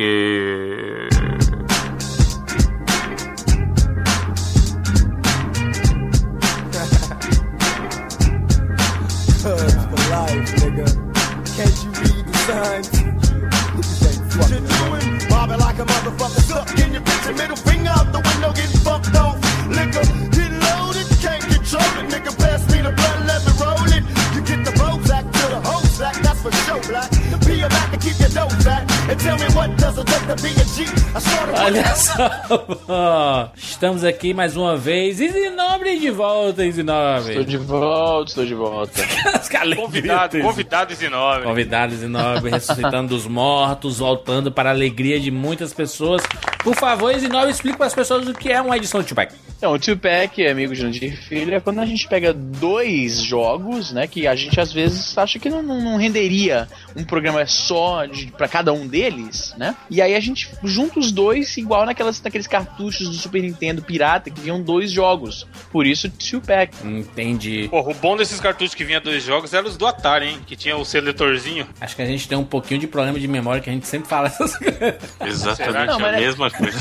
Olha 31.65 31.83
só, 31.97 33.51
Estamos 33.57 34.05
aqui 34.05 34.35
mais 34.35 34.55
uma 34.55 34.77
vez. 34.77 35.19
Isinobre 35.19 35.99
de 35.99 36.11
volta, 36.11 36.65
Isinobre. 36.67 37.31
Estou 37.31 37.45
de 37.45 37.57
volta, 37.57 38.29
estou 38.29 38.45
de 38.45 38.55
volta. 38.55 39.01
Os 39.41 39.77
Convidado, 39.77 40.41
convidado 40.41 40.93
Isinobre. 40.93 41.45
Convidados 41.45 41.95
Isinobre 41.97 42.51
ressuscitando 42.51 43.09
dos 43.09 43.27
mortos, 43.27 43.99
voltando 43.99 44.53
para 44.53 44.69
a 44.69 44.73
alegria 44.73 45.19
de 45.19 45.31
muitas 45.31 45.73
pessoas. 45.73 46.23
Por 46.65 46.75
favor, 46.75 47.15
Isinobre, 47.15 47.51
explique 47.51 47.77
para 47.77 47.87
as 47.87 47.95
pessoas 47.95 48.27
o 48.27 48.33
que 48.35 48.51
é 48.51 48.61
uma 48.61 48.77
edição 48.77 49.01
de 49.03 49.07
Tupac. 49.09 49.33
Então, 49.57 49.73
o 49.73 49.79
Two-Pack, 49.79 50.47
amigo 50.47 50.75
de 50.75 50.81
Jandir 50.81 51.17
Filho, 51.17 51.55
é 51.55 51.61
quando 51.61 51.79
a 51.79 51.87
gente 51.87 52.07
pega 52.07 52.35
dois 52.35 53.23
jogos, 53.23 53.93
né, 53.93 54.07
que 54.07 54.27
a 54.27 54.35
gente 54.35 54.61
às 54.61 54.71
vezes 54.73 55.17
acha 55.17 55.39
que 55.39 55.49
não, 55.49 55.63
não- 55.63 55.81
não 55.81 55.97
renderia 55.97 56.69
um 56.95 57.03
programa 57.05 57.47
só 57.47 58.03
pra 58.37 58.47
cada 58.47 58.73
um 58.75 58.87
deles, 58.87 59.55
né? 59.57 59.75
E 59.91 60.03
aí 60.03 60.15
a 60.15 60.21
gente 60.21 60.51
junta 60.63 60.99
os 60.99 61.11
dois 61.13 61.57
igual 61.57 61.87
naquelas, 61.87 62.21
naqueles 62.21 62.47
cartuchos 62.47 63.09
do 63.09 63.15
Super 63.15 63.41
Nintendo 63.43 63.81
pirata 63.81 64.29
que 64.29 64.39
vinham 64.41 64.61
dois 64.61 64.91
jogos. 64.91 65.47
Por 65.71 65.87
isso, 65.87 66.11
Two-Pack. 66.11 66.87
Entendi. 66.87 67.69
Porra, 67.71 67.91
o 67.91 67.95
bom 67.95 68.17
desses 68.17 68.41
cartuchos 68.41 68.75
que 68.75 68.85
vinha 68.85 69.01
dois 69.01 69.23
jogos 69.23 69.55
eram 69.55 69.67
os 69.69 69.77
do 69.79 69.87
Atari, 69.87 70.27
hein? 70.29 70.39
Que 70.47 70.57
tinha 70.57 70.77
o 70.77 70.85
seletorzinho. 70.85 71.67
Acho 71.81 71.97
que 71.97 72.03
a 72.03 72.07
gente 72.07 72.29
tem 72.29 72.37
um 72.37 72.45
pouquinho 72.45 72.81
de 72.81 72.87
problema 72.87 73.19
de 73.19 73.29
memória 73.29 73.63
que 73.63 73.71
a 73.71 73.73
gente 73.73 73.87
sempre 73.87 74.09
fala 74.09 74.27
essas 74.27 74.57
coisas. 74.59 74.95
Exatamente 75.25 75.87
Não, 75.87 75.99
mas 75.99 76.15
a 76.15 76.19
é- 76.19 76.21
mesma 76.21 76.51
coisa. 76.57 76.79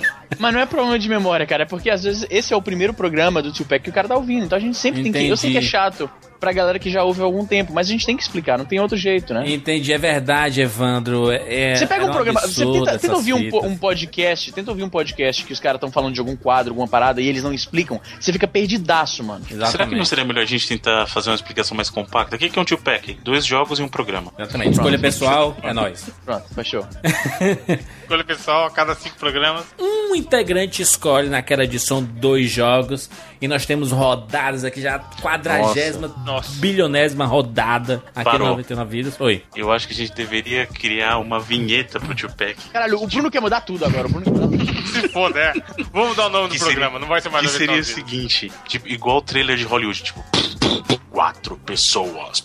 Mas 0.38 0.54
não 0.54 0.60
é 0.60 0.66
problema 0.66 0.98
de 0.98 1.08
memória, 1.08 1.46
cara, 1.46 1.64
é 1.64 1.66
porque 1.66 1.90
às 1.90 2.04
vezes 2.04 2.26
esse 2.30 2.52
é 2.52 2.56
o 2.56 2.62
primeiro 2.62 2.94
programa 2.94 3.42
do 3.42 3.52
Two-Pack 3.52 3.84
que 3.84 3.90
o 3.90 3.92
cara 3.92 4.06
tá 4.06 4.16
ouvindo. 4.16 4.44
Então 4.44 4.56
a 4.56 4.60
gente 4.60 4.76
sempre 4.76 5.02
tem 5.02 5.12
que. 5.12 5.26
Eu 5.26 5.36
sei 5.36 5.50
que 5.50 5.56
é 5.56 5.60
Entendi. 5.60 5.70
chato 5.70 6.10
pra 6.38 6.52
galera 6.52 6.78
que 6.78 6.90
já 6.90 7.02
ouve 7.02 7.20
há 7.20 7.24
algum 7.24 7.44
tempo, 7.44 7.72
mas 7.72 7.88
a 7.88 7.90
gente 7.90 8.06
tem 8.06 8.16
que 8.16 8.22
explicar, 8.22 8.58
não 8.58 8.64
tem 8.64 8.78
outro 8.80 8.96
jeito, 8.96 9.34
né? 9.34 9.44
Entendi, 9.50 9.92
é 9.92 9.98
verdade, 9.98 10.60
Evandro. 10.60 11.30
É, 11.30 11.74
Você 11.74 11.86
pega 11.86 12.02
era 12.02 12.10
um 12.10 12.14
programa, 12.14 12.40
você 12.40 12.64
tenta, 12.64 12.98
tenta 12.98 13.14
ouvir 13.14 13.34
um, 13.34 13.66
um 13.66 13.76
podcast, 13.76 14.52
tenta 14.52 14.70
ouvir 14.70 14.82
um 14.82 14.88
podcast 14.88 15.44
que 15.44 15.52
os 15.52 15.60
caras 15.60 15.76
estão 15.76 15.90
falando 15.90 16.14
de 16.14 16.20
algum 16.20 16.36
quadro, 16.36 16.70
alguma 16.72 16.88
parada 16.88 17.20
e 17.20 17.26
eles 17.26 17.42
não 17.42 17.52
explicam, 17.52 18.00
você 18.20 18.32
fica 18.32 18.46
perdidaço, 18.46 19.22
mano. 19.24 19.44
Será 19.44 19.54
que 19.56 19.56
não 19.56 19.66
Exatamente. 19.66 20.08
seria 20.08 20.24
melhor 20.24 20.42
a 20.42 20.46
gente 20.46 20.66
tentar 20.68 21.06
fazer 21.06 21.30
uma 21.30 21.36
explicação 21.36 21.76
mais 21.76 21.90
compacta? 21.90 22.36
O 22.36 22.38
que 22.38 22.48
que 22.48 22.58
é 22.58 22.62
um 22.62 22.64
two 22.64 22.78
pack? 22.78 23.18
Dois 23.22 23.44
jogos 23.44 23.78
e 23.78 23.82
um 23.82 23.88
programa. 23.88 24.32
Exatamente. 24.38 24.72
Escolha 24.72 24.98
pessoal, 24.98 25.56
é 25.62 25.72
nóis. 25.72 26.08
Pronto, 26.24 26.44
fechou. 26.54 26.86
Escolha 28.02 28.24
pessoal, 28.24 28.66
a 28.66 28.70
cada 28.70 28.94
cinco 28.94 29.16
programas. 29.16 29.64
Um 29.78 30.14
integrante 30.14 30.82
escolhe 30.82 31.28
naquela 31.28 31.64
edição 31.64 32.02
dois 32.02 32.50
jogos 32.50 33.10
e 33.40 33.48
nós 33.48 33.64
temos 33.66 33.92
rodadas 33.92 34.64
aqui 34.64 34.80
já, 34.80 34.98
quadragésima, 34.98 36.12
bilionésima 36.60 37.24
rodada 37.26 38.02
aqui 38.14 38.24
Parou. 38.24 38.40
no 38.40 38.46
99 38.52 38.90
Vidas. 38.90 39.20
Oi. 39.20 39.42
Eu 39.54 39.70
acho 39.72 39.86
que 39.86 39.94
a 39.94 39.96
gente 39.96 40.12
deveria 40.12 40.66
criar 40.66 41.18
uma 41.18 41.38
vinheta 41.40 41.98
pro 42.00 42.14
two 42.14 42.30
pack. 42.36 42.56
Caralho, 42.72 43.02
o 43.02 43.06
Bruno 43.06 43.30
quer 43.30 43.40
mudar 43.40 43.60
tudo 43.62 43.84
agora, 43.84 44.06
o 44.06 44.10
Bruno 44.10 44.24
quer 44.24 44.30
mudar 44.32 44.48
tudo. 44.48 44.78
Se 44.88 45.08
foda, 45.08 45.38
é. 45.38 45.52
Vamos 45.92 46.16
dar 46.16 46.26
o 46.26 46.30
nome 46.30 46.48
do 46.48 46.52
Que 46.54 46.58
programa, 46.60 46.86
seria- 46.92 46.98
não 47.00 47.08
vai 47.08 47.20
ser 47.20 47.28
mais 47.28 47.46
Que 47.46 47.52
seria 47.52 47.74
o 47.74 47.76
99 47.76 48.02
vidas. 48.02 48.10
seguinte, 48.10 48.52
tipo, 48.66 48.88
igual 48.88 49.18
o 49.18 49.22
trailer 49.22 49.56
de 49.56 49.64
Hollywood, 49.64 50.02
tipo, 50.02 50.24
quatro 51.10 51.56
pessoas, 51.58 52.42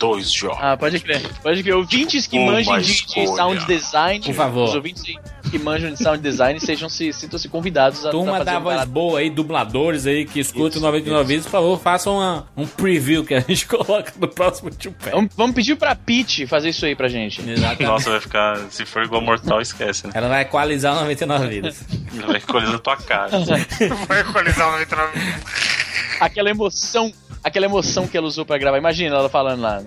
dois 0.00 0.32
jogos. 0.32 0.58
Ah, 0.60 0.76
pode 0.76 0.98
crer. 0.98 1.20
Pode 1.42 1.62
crer. 1.62 1.76
Ouvintes 1.76 2.26
que 2.26 2.38
Uma 2.38 2.52
manjem 2.52 2.80
de, 2.80 3.06
de 3.06 3.26
sound 3.36 3.64
design. 3.66 4.24
Por 4.24 4.34
favor. 4.34 4.64
Os 4.70 4.74
ouvintes 4.74 5.02
que 5.50 5.58
manjam 5.58 5.92
de 5.92 6.02
sound 6.02 6.20
design 6.22 6.58
sejam 6.58 6.88
se 6.88 7.12
sintam-se 7.12 7.48
convidados 7.48 8.04
a 8.06 8.10
Turma 8.10 8.42
da 8.42 8.58
voz 8.58 8.74
parada. 8.76 8.90
boa 8.90 9.20
aí, 9.20 9.28
dubladores 9.28 10.06
aí 10.06 10.24
que 10.24 10.40
escutam 10.40 10.68
Isso, 10.68 10.80
99 10.80 11.24
Vidas, 11.28 11.44
por 11.44 11.50
favor, 11.52 11.78
façam 11.78 12.16
uma- 12.16 12.46
um 12.56 12.66
preview 12.66 13.24
que 13.24 13.34
a 13.34 13.40
gente 13.40 13.66
coloca 13.68 14.12
no 14.18 14.26
próximo 14.26 14.70
Tio 14.70 14.92
Pé. 14.92 15.10
Vamos, 15.10 15.30
vamos 15.36 15.54
pedir 15.54 15.76
pra 15.76 15.94
Pete 15.94 16.46
fazer 16.46 16.70
isso 16.70 16.86
aí 16.86 16.96
pra 16.96 17.08
gente. 17.08 17.40
Exatamente. 17.48 17.82
Nossa, 17.84 18.10
vai 18.10 18.20
ficar. 18.20 18.56
Se 18.70 18.86
for 18.86 19.02
igual 19.04 19.20
Mortal, 19.20 19.60
esquece, 19.60 20.06
né? 20.06 20.12
Ela 20.16 20.28
vai 20.28 20.42
equalizar 20.42 20.94
99 20.94 21.46
Vidas. 21.48 21.84
Vai 22.26 22.40
colher 22.40 22.70
na 22.70 22.78
tua 22.78 22.96
cara. 22.96 23.30
Vai 24.08 24.20
equalizar 24.20 24.68
o 24.68 24.72
99 24.72 25.18
vidas. 25.18 25.79
Aquela 26.20 26.50
emoção, 26.50 27.12
aquela 27.42 27.66
emoção 27.66 28.06
que 28.06 28.16
ela 28.16 28.26
usou 28.26 28.44
pra 28.44 28.58
gravar. 28.58 28.78
Imagina 28.78 29.16
ela 29.16 29.28
falando 29.28 29.60
lá. 29.60 29.82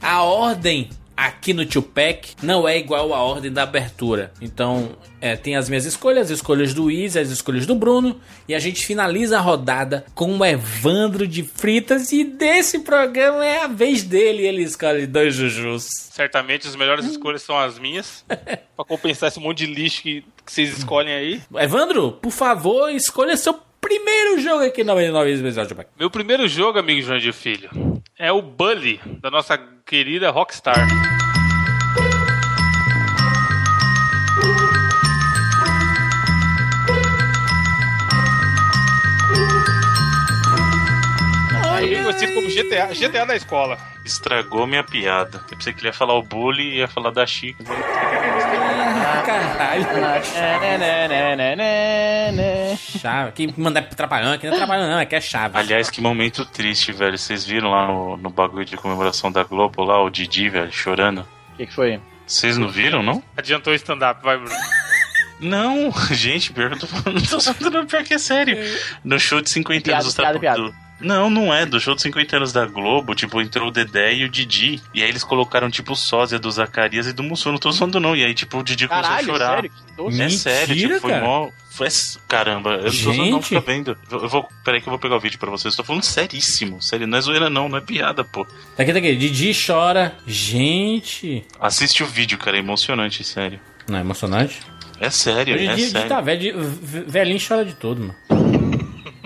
A 0.00 0.22
ordem 0.22 0.90
aqui 1.16 1.54
no 1.54 1.64
Tupac 1.64 2.34
não 2.42 2.68
é 2.68 2.78
igual 2.78 3.14
à 3.14 3.22
ordem 3.22 3.52
da 3.52 3.62
abertura. 3.62 4.32
Então, 4.40 4.96
é, 5.20 5.36
tem 5.36 5.56
as 5.56 5.68
minhas 5.68 5.84
escolhas, 5.84 6.30
as 6.30 6.38
escolhas 6.38 6.74
do 6.74 6.90
Izzy, 6.90 7.18
as 7.18 7.30
escolhas 7.30 7.66
do 7.66 7.74
Bruno. 7.74 8.20
E 8.48 8.54
a 8.54 8.58
gente 8.58 8.84
finaliza 8.84 9.38
a 9.38 9.40
rodada 9.40 10.04
com 10.14 10.36
o 10.36 10.44
Evandro 10.44 11.26
de 11.26 11.42
Fritas. 11.42 12.12
E 12.12 12.24
desse 12.24 12.80
programa 12.80 13.44
é 13.44 13.62
a 13.62 13.68
vez 13.68 14.02
dele. 14.02 14.46
Ele 14.46 14.62
escolhe 14.62 15.06
dois 15.06 15.34
Jujus. 15.34 15.88
Certamente 16.12 16.66
as 16.66 16.76
melhores 16.76 17.04
escolhas 17.06 17.42
são 17.42 17.58
as 17.58 17.78
minhas. 17.78 18.24
pra 18.28 18.84
compensar 18.86 19.28
esse 19.28 19.40
monte 19.40 19.66
de 19.66 19.72
lixo 19.72 20.02
que, 20.02 20.24
que 20.44 20.52
vocês 20.52 20.78
escolhem 20.78 21.14
aí. 21.14 21.42
Evandro, 21.56 22.12
por 22.12 22.32
favor, 22.32 22.90
escolha 22.90 23.36
seu 23.36 23.54
primeiro 23.84 24.40
jogo 24.40 24.64
aqui 24.64 24.82
no 24.82 24.94
99 24.94 25.24
vezes 25.26 25.44
especial 25.44 25.66
Tupac. 25.66 25.90
Meu 25.98 26.10
primeiro 26.10 26.48
jogo, 26.48 26.78
amigo 26.78 27.02
João 27.02 27.18
de 27.18 27.32
Filho, 27.32 27.68
é 28.18 28.32
o 28.32 28.40
Bully, 28.40 28.98
da 29.20 29.30
nossa 29.30 29.58
querida 29.58 30.30
Rockstar. 30.30 30.88
Conhecido 42.14 42.34
como 42.34 42.48
GTA, 42.48 42.86
GTA 42.94 43.26
da 43.26 43.36
escola. 43.36 43.78
Estragou 44.04 44.66
minha 44.66 44.84
piada. 44.84 45.42
Eu 45.50 45.56
pensei 45.56 45.72
que 45.72 45.80
ele 45.80 45.88
ia 45.88 45.92
falar 45.92 46.14
o 46.14 46.22
bully 46.22 46.62
e 46.62 46.78
ia 46.78 46.88
falar 46.88 47.10
da 47.10 47.26
Chica. 47.26 47.64
Caralho. 49.24 49.84
Chave. 52.76 53.32
Quem 53.32 53.54
mandar 53.56 53.82
trapalhão 53.82 54.32
aqui 54.32 54.46
não 54.46 54.54
é 54.54 54.56
trapalhão, 54.56 54.88
não. 54.88 54.98
Aqui 54.98 55.14
é 55.14 55.20
chave. 55.20 55.58
Aliás, 55.58 55.90
que 55.90 56.00
momento 56.00 56.44
triste, 56.44 56.92
velho. 56.92 57.18
Vocês 57.18 57.44
viram 57.44 57.70
lá 57.70 57.86
no, 57.86 58.16
no 58.16 58.30
bagulho 58.30 58.64
de 58.64 58.76
comemoração 58.76 59.30
da 59.32 59.42
Globo, 59.42 59.82
lá, 59.82 60.02
o 60.02 60.10
Didi, 60.10 60.48
velho, 60.48 60.72
chorando? 60.72 61.26
O 61.52 61.56
que, 61.56 61.66
que 61.66 61.74
foi? 61.74 62.00
Vocês 62.26 62.56
não 62.56 62.68
viram, 62.68 63.02
não? 63.02 63.22
Adiantou 63.36 63.72
o 63.72 63.76
stand-up, 63.76 64.22
vai, 64.22 64.36
Bruno. 64.36 64.54
Não, 65.40 65.92
gente, 66.12 66.52
pior 66.52 66.70
que 66.70 66.76
eu 66.76 66.80
tô 66.80 66.86
falando, 66.86 67.20
não 67.20 67.26
tô 67.26 67.40
falando 67.40 67.86
pior 67.86 68.04
que 68.04 68.14
é 68.14 68.18
sério. 68.18 68.56
No 69.04 69.18
show 69.18 69.40
de 69.40 69.50
50 69.50 69.82
Piada, 69.82 70.02
anos 70.02 70.14
piada, 70.14 70.32
do, 70.34 70.40
piada. 70.40 70.74
Não, 71.00 71.28
não 71.28 71.52
é. 71.52 71.66
Do 71.66 71.78
show 71.80 71.94
de 71.94 72.02
50 72.02 72.36
anos 72.36 72.52
da 72.52 72.64
Globo, 72.66 73.14
tipo, 73.14 73.40
entrou 73.40 73.68
o 73.68 73.70
Dedé 73.70 74.14
e 74.14 74.24
o 74.24 74.28
Didi. 74.28 74.80
E 74.94 75.02
aí 75.02 75.08
eles 75.08 75.24
colocaram, 75.24 75.68
tipo, 75.70 75.92
o 75.92 75.96
sósia 75.96 76.38
do 76.38 76.50
Zacarias 76.50 77.06
e 77.06 77.12
do 77.12 77.22
Mussum. 77.22 77.50
Não 77.52 77.58
tô 77.58 77.70
zoando, 77.72 77.98
não. 78.00 78.14
E 78.16 78.24
aí, 78.24 78.32
tipo, 78.34 78.58
o 78.58 78.62
Didi 78.62 78.86
Caralho, 78.88 79.26
começou 79.26 79.34
a 79.34 79.38
chorar. 79.38 79.54
sério? 79.54 79.70
Que 79.70 79.92
tosco. 79.96 80.10
É 80.10 80.24
Mentira, 80.24 80.38
sério, 80.38 80.76
tipo, 80.76 81.00
foi 81.00 81.10
cara. 81.10 81.24
mó. 81.24 81.48
Foi... 81.70 81.88
Caramba, 82.28 82.70
eu 82.70 82.76
não 82.76 82.82
tô 82.84 82.90
zoando, 82.90 83.18
não, 83.18 83.32
Gente. 83.32 83.44
fica 83.48 83.60
vendo. 83.60 83.98
Eu 84.10 84.28
vou. 84.28 84.48
Peraí 84.64 84.80
que 84.80 84.86
eu 84.88 84.92
vou 84.92 84.98
pegar 84.98 85.16
o 85.16 85.20
vídeo 85.20 85.38
pra 85.38 85.50
vocês. 85.50 85.74
Eu 85.74 85.78
tô 85.78 85.84
falando 85.84 86.04
seríssimo. 86.04 86.80
Sério, 86.80 87.06
não 87.06 87.18
é 87.18 87.20
zoeira, 87.20 87.50
não, 87.50 87.68
não 87.68 87.78
é 87.78 87.80
piada, 87.80 88.22
pô. 88.22 88.44
Tá 88.76 88.84
aqui, 88.84 88.92
tá 88.92 88.98
aqui. 89.00 89.16
Didi 89.16 89.50
chora. 89.66 90.14
Gente. 90.26 91.44
Assiste 91.60 92.02
o 92.04 92.06
vídeo, 92.06 92.38
cara, 92.38 92.56
é 92.56 92.60
emocionante, 92.60 93.24
sério. 93.24 93.58
Não 93.88 93.98
é 93.98 94.00
emocionante? 94.02 94.60
É 95.00 95.10
sério, 95.10 95.54
Hoje 95.56 95.64
é 95.64 95.74
dia, 95.74 95.76
Didi 95.76 95.90
sério. 95.90 96.08
tá 96.08 96.20
velho. 96.20 96.62
Velhinho 97.08 97.40
chora 97.46 97.64
de 97.64 97.74
tudo, 97.74 98.00
mano. 98.30 98.53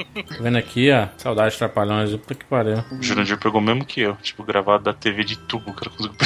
Tô 0.04 0.42
vendo 0.42 0.56
aqui, 0.58 0.90
ó. 0.90 1.08
Saudade 1.16 1.52
de 1.52 1.58
trapalhões. 1.58 2.10
Puta 2.10 2.34
que 2.34 2.44
pariu. 2.44 2.84
O 2.90 3.02
Jurandir 3.02 3.38
pegou 3.38 3.60
mesmo 3.60 3.84
que 3.84 4.00
eu, 4.00 4.16
tipo, 4.16 4.42
gravado 4.42 4.84
da 4.84 4.92
TV 4.92 5.24
de 5.24 5.36
tubo, 5.36 5.70
o 5.70 5.74
cara 5.74 5.90
conseguiu. 5.90 6.16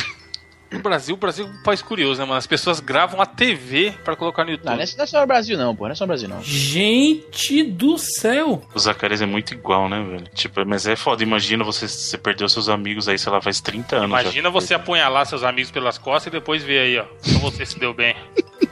No 0.73 0.81
Brasil, 0.81 1.14
o 1.14 1.19
Brasil 1.19 1.47
é 1.47 1.49
um 1.50 1.62
país 1.62 1.83
curioso, 1.83 2.19
né, 2.19 2.25
mano? 2.25 2.38
As 2.38 2.47
pessoas 2.47 2.81
gravam 2.81 3.21
a 3.21 3.26
TV 3.26 3.93
pra 4.02 4.17
colocar 4.17 4.43
no 4.43 4.50
YouTube. 4.50 4.71
Não, 4.71 4.76
não 4.76 4.83
é 4.83 5.07
só 5.07 5.23
o 5.23 5.26
Brasil, 5.26 5.59
não, 5.59 5.76
pô. 5.76 5.85
Não 5.85 5.93
é 5.93 5.95
só 5.95 6.05
o 6.05 6.07
Brasil, 6.07 6.29
não. 6.29 6.43
Gente 6.43 7.62
do 7.62 7.99
céu. 7.99 8.62
O 8.75 8.79
Zacarias 8.79 9.21
é 9.21 9.26
muito 9.26 9.52
igual, 9.52 9.87
né, 9.88 10.02
velho? 10.02 10.25
Tipo, 10.35 10.64
mas 10.64 10.87
é 10.87 10.97
foda. 10.97 11.23
Imagina 11.23 11.62
você, 11.62 11.87
você 11.87 12.17
perdeu 12.17 12.49
seus 12.49 12.71
amigos 12.71 13.07
aí, 13.07 13.19
sei 13.19 13.31
lá, 13.31 13.41
faz 13.41 13.61
30 13.61 13.97
anos 13.97 14.09
Imagina 14.09 14.49
você 14.49 14.73
apunhalar 14.73 15.26
seus 15.26 15.45
amigos 15.45 15.71
pelas 15.71 15.99
costas 15.99 16.33
e 16.33 16.37
depois 16.37 16.62
ver 16.62 16.79
aí, 16.79 16.99
ó. 16.99 17.05
Só 17.21 17.38
você 17.38 17.67
se 17.67 17.79
deu 17.79 17.93
bem. 17.93 18.17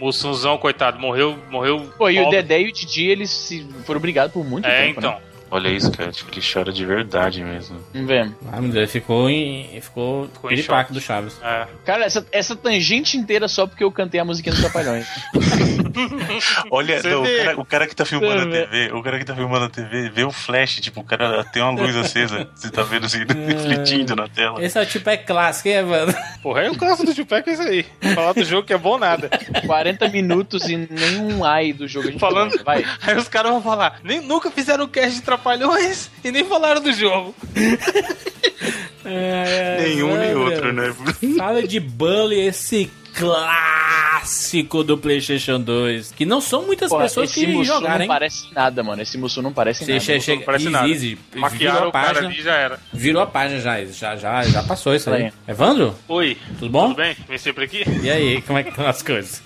Mussunzão, 0.00 0.56
coitado, 0.58 0.98
morreu, 0.98 1.38
morreu. 1.50 1.90
Pô, 1.98 2.08
e 2.08 2.20
o. 2.20 2.30
Dedé 2.30 2.60
e 2.62 2.68
o 2.68 2.72
Didi, 2.72 3.06
eles 3.06 3.30
se 3.30 3.66
foram 3.84 4.00
brigados 4.00 4.32
por 4.32 4.44
muito 4.44 4.66
É, 4.66 4.86
tempo, 4.86 5.00
então. 5.00 5.12
né? 5.12 5.20
Olha 5.50 5.68
isso, 5.68 5.90
cara. 5.92 6.12
Tipo, 6.12 6.30
ele 6.32 6.40
chora 6.52 6.72
de 6.72 6.84
verdade 6.84 7.42
mesmo. 7.42 7.78
Vamos 7.92 8.08
ver. 8.08 8.30
Ah, 8.52 8.60
meu 8.60 8.70
Deus, 8.70 8.76
ele 8.76 8.86
ficou 8.86 9.28
em. 9.30 9.80
Ficou, 9.80 10.28
Ficou 10.28 10.50
em 10.50 10.54
piripaque 10.54 10.88
choque. 10.88 10.92
do 10.92 11.00
Chaves. 11.00 11.40
É. 11.42 11.66
Cara, 11.84 12.04
essa, 12.04 12.26
essa 12.32 12.54
tangente 12.56 13.16
inteira 13.16 13.48
só 13.48 13.66
porque 13.66 13.82
eu 13.84 13.90
cantei 13.92 14.20
a 14.20 14.24
musiquinha 14.24 14.52
dos 14.52 14.60
Trapalhões. 14.62 15.06
Olha, 16.70 17.02
não, 17.02 17.20
o, 17.20 17.24
vê. 17.24 17.44
cara, 17.44 17.60
o 17.60 17.64
cara 17.64 17.86
que 17.86 17.96
tá 17.96 18.04
filmando 18.04 18.34
a 18.34 18.44
Você 18.44 18.50
vê. 18.50 18.66
TV, 18.66 18.92
o 18.94 19.02
cara 19.02 19.18
que 19.18 19.24
tá 19.24 19.34
filmando 19.34 19.64
a 19.64 19.68
TV, 19.70 20.10
vê 20.10 20.24
o 20.24 20.30
flash, 20.30 20.76
tipo, 20.76 21.00
o 21.00 21.04
cara 21.04 21.44
tem 21.44 21.62
uma 21.62 21.72
luz 21.80 21.96
acesa. 21.96 22.48
Você 22.54 22.70
tá 22.70 22.82
vendo 22.82 23.06
assim, 23.06 23.18
refletindo 23.46 24.14
na 24.14 24.28
tela. 24.28 24.62
Esse 24.62 24.78
é 24.78 24.82
o 24.82 24.86
tipo 24.86 25.08
é 25.10 25.16
clássico, 25.16 25.68
hein, 25.68 25.76
Evandro? 25.76 26.16
Porra, 26.42 26.60
aí 26.62 26.68
o 26.68 26.76
clássico 26.76 27.06
do 27.06 27.14
Tupac 27.14 27.48
é 27.48 27.52
isso 27.52 27.62
aí. 27.62 27.86
Falar 28.14 28.32
do 28.32 28.44
jogo 28.44 28.66
que 28.66 28.72
é 28.72 28.78
bom 28.78 28.98
nada. 28.98 29.30
40 29.66 30.08
minutos 30.08 30.68
e 30.68 30.76
nenhum 30.76 31.44
ai 31.44 31.72
do 31.72 31.86
jogo 31.88 32.08
a 32.08 32.10
gente 32.10 32.20
Falando-. 32.20 32.62
Vai. 32.64 32.84
Aí 33.02 33.16
os 33.16 33.28
caras 33.28 33.52
vão 33.52 33.62
falar, 33.62 34.00
nem, 34.02 34.20
nunca 34.20 34.50
fizeram 34.50 34.84
um 34.84 34.88
cast 34.88 35.14
de 35.14 35.22
Trapalhões 35.38 36.10
e 36.24 36.30
nem 36.30 36.44
falaram 36.44 36.80
do 36.82 36.92
jogo. 36.92 37.34
É, 39.10 39.78
Nenhum 39.88 40.14
nem 40.18 40.34
outro. 40.34 40.70
né? 40.72 40.94
Fala 41.38 41.66
de 41.66 41.80
Bully, 41.80 42.40
esse 42.40 42.90
clássico 43.14 44.84
do 44.84 44.98
PlayStation 44.98 45.58
2. 45.58 46.12
Que 46.12 46.26
não 46.26 46.42
são 46.42 46.66
muitas 46.66 46.90
Porra, 46.90 47.04
pessoas 47.04 47.30
esse 47.30 47.40
que 47.40 47.46
Musou 47.46 47.76
jogaram, 47.76 47.94
não 47.94 48.02
hein? 48.02 48.08
parece 48.08 48.52
nada, 48.52 48.82
mano. 48.82 49.00
Esse 49.00 49.16
Musou 49.16 49.42
não 49.42 49.52
parece 49.52 49.86
nada. 49.86 50.00
che- 50.00 50.20
chega, 50.20 50.38
Não 50.40 50.44
parece 50.44 50.64
easy, 50.64 50.72
nada. 50.72 50.88
easy, 50.88 51.18
Maquiaram 51.36 51.74
virou 51.76 51.84
a 51.84 51.88
o 51.88 51.92
cara 51.92 52.14
página. 52.14 52.34
e 52.34 52.42
já 52.42 52.54
era. 52.54 52.80
Virou 52.92 53.22
a 53.22 53.26
página 53.26 53.60
já, 53.60 53.84
já, 53.86 54.16
já, 54.16 54.42
já 54.42 54.62
passou 54.64 54.94
isso 54.94 55.08
aí. 55.10 55.22
Aí. 55.24 55.32
Evandro, 55.46 55.94
Oi, 56.08 56.36
tudo 56.58 56.68
bom? 56.70 56.88
tudo 56.88 56.96
bem? 56.96 57.16
Vem 57.26 57.38
sempre 57.38 57.64
aqui? 57.64 57.84
E 58.02 58.10
aí, 58.10 58.42
como 58.42 58.58
é 58.58 58.62
que 58.62 58.70
estão 58.70 58.86
as 58.86 59.02
coisas? 59.02 59.42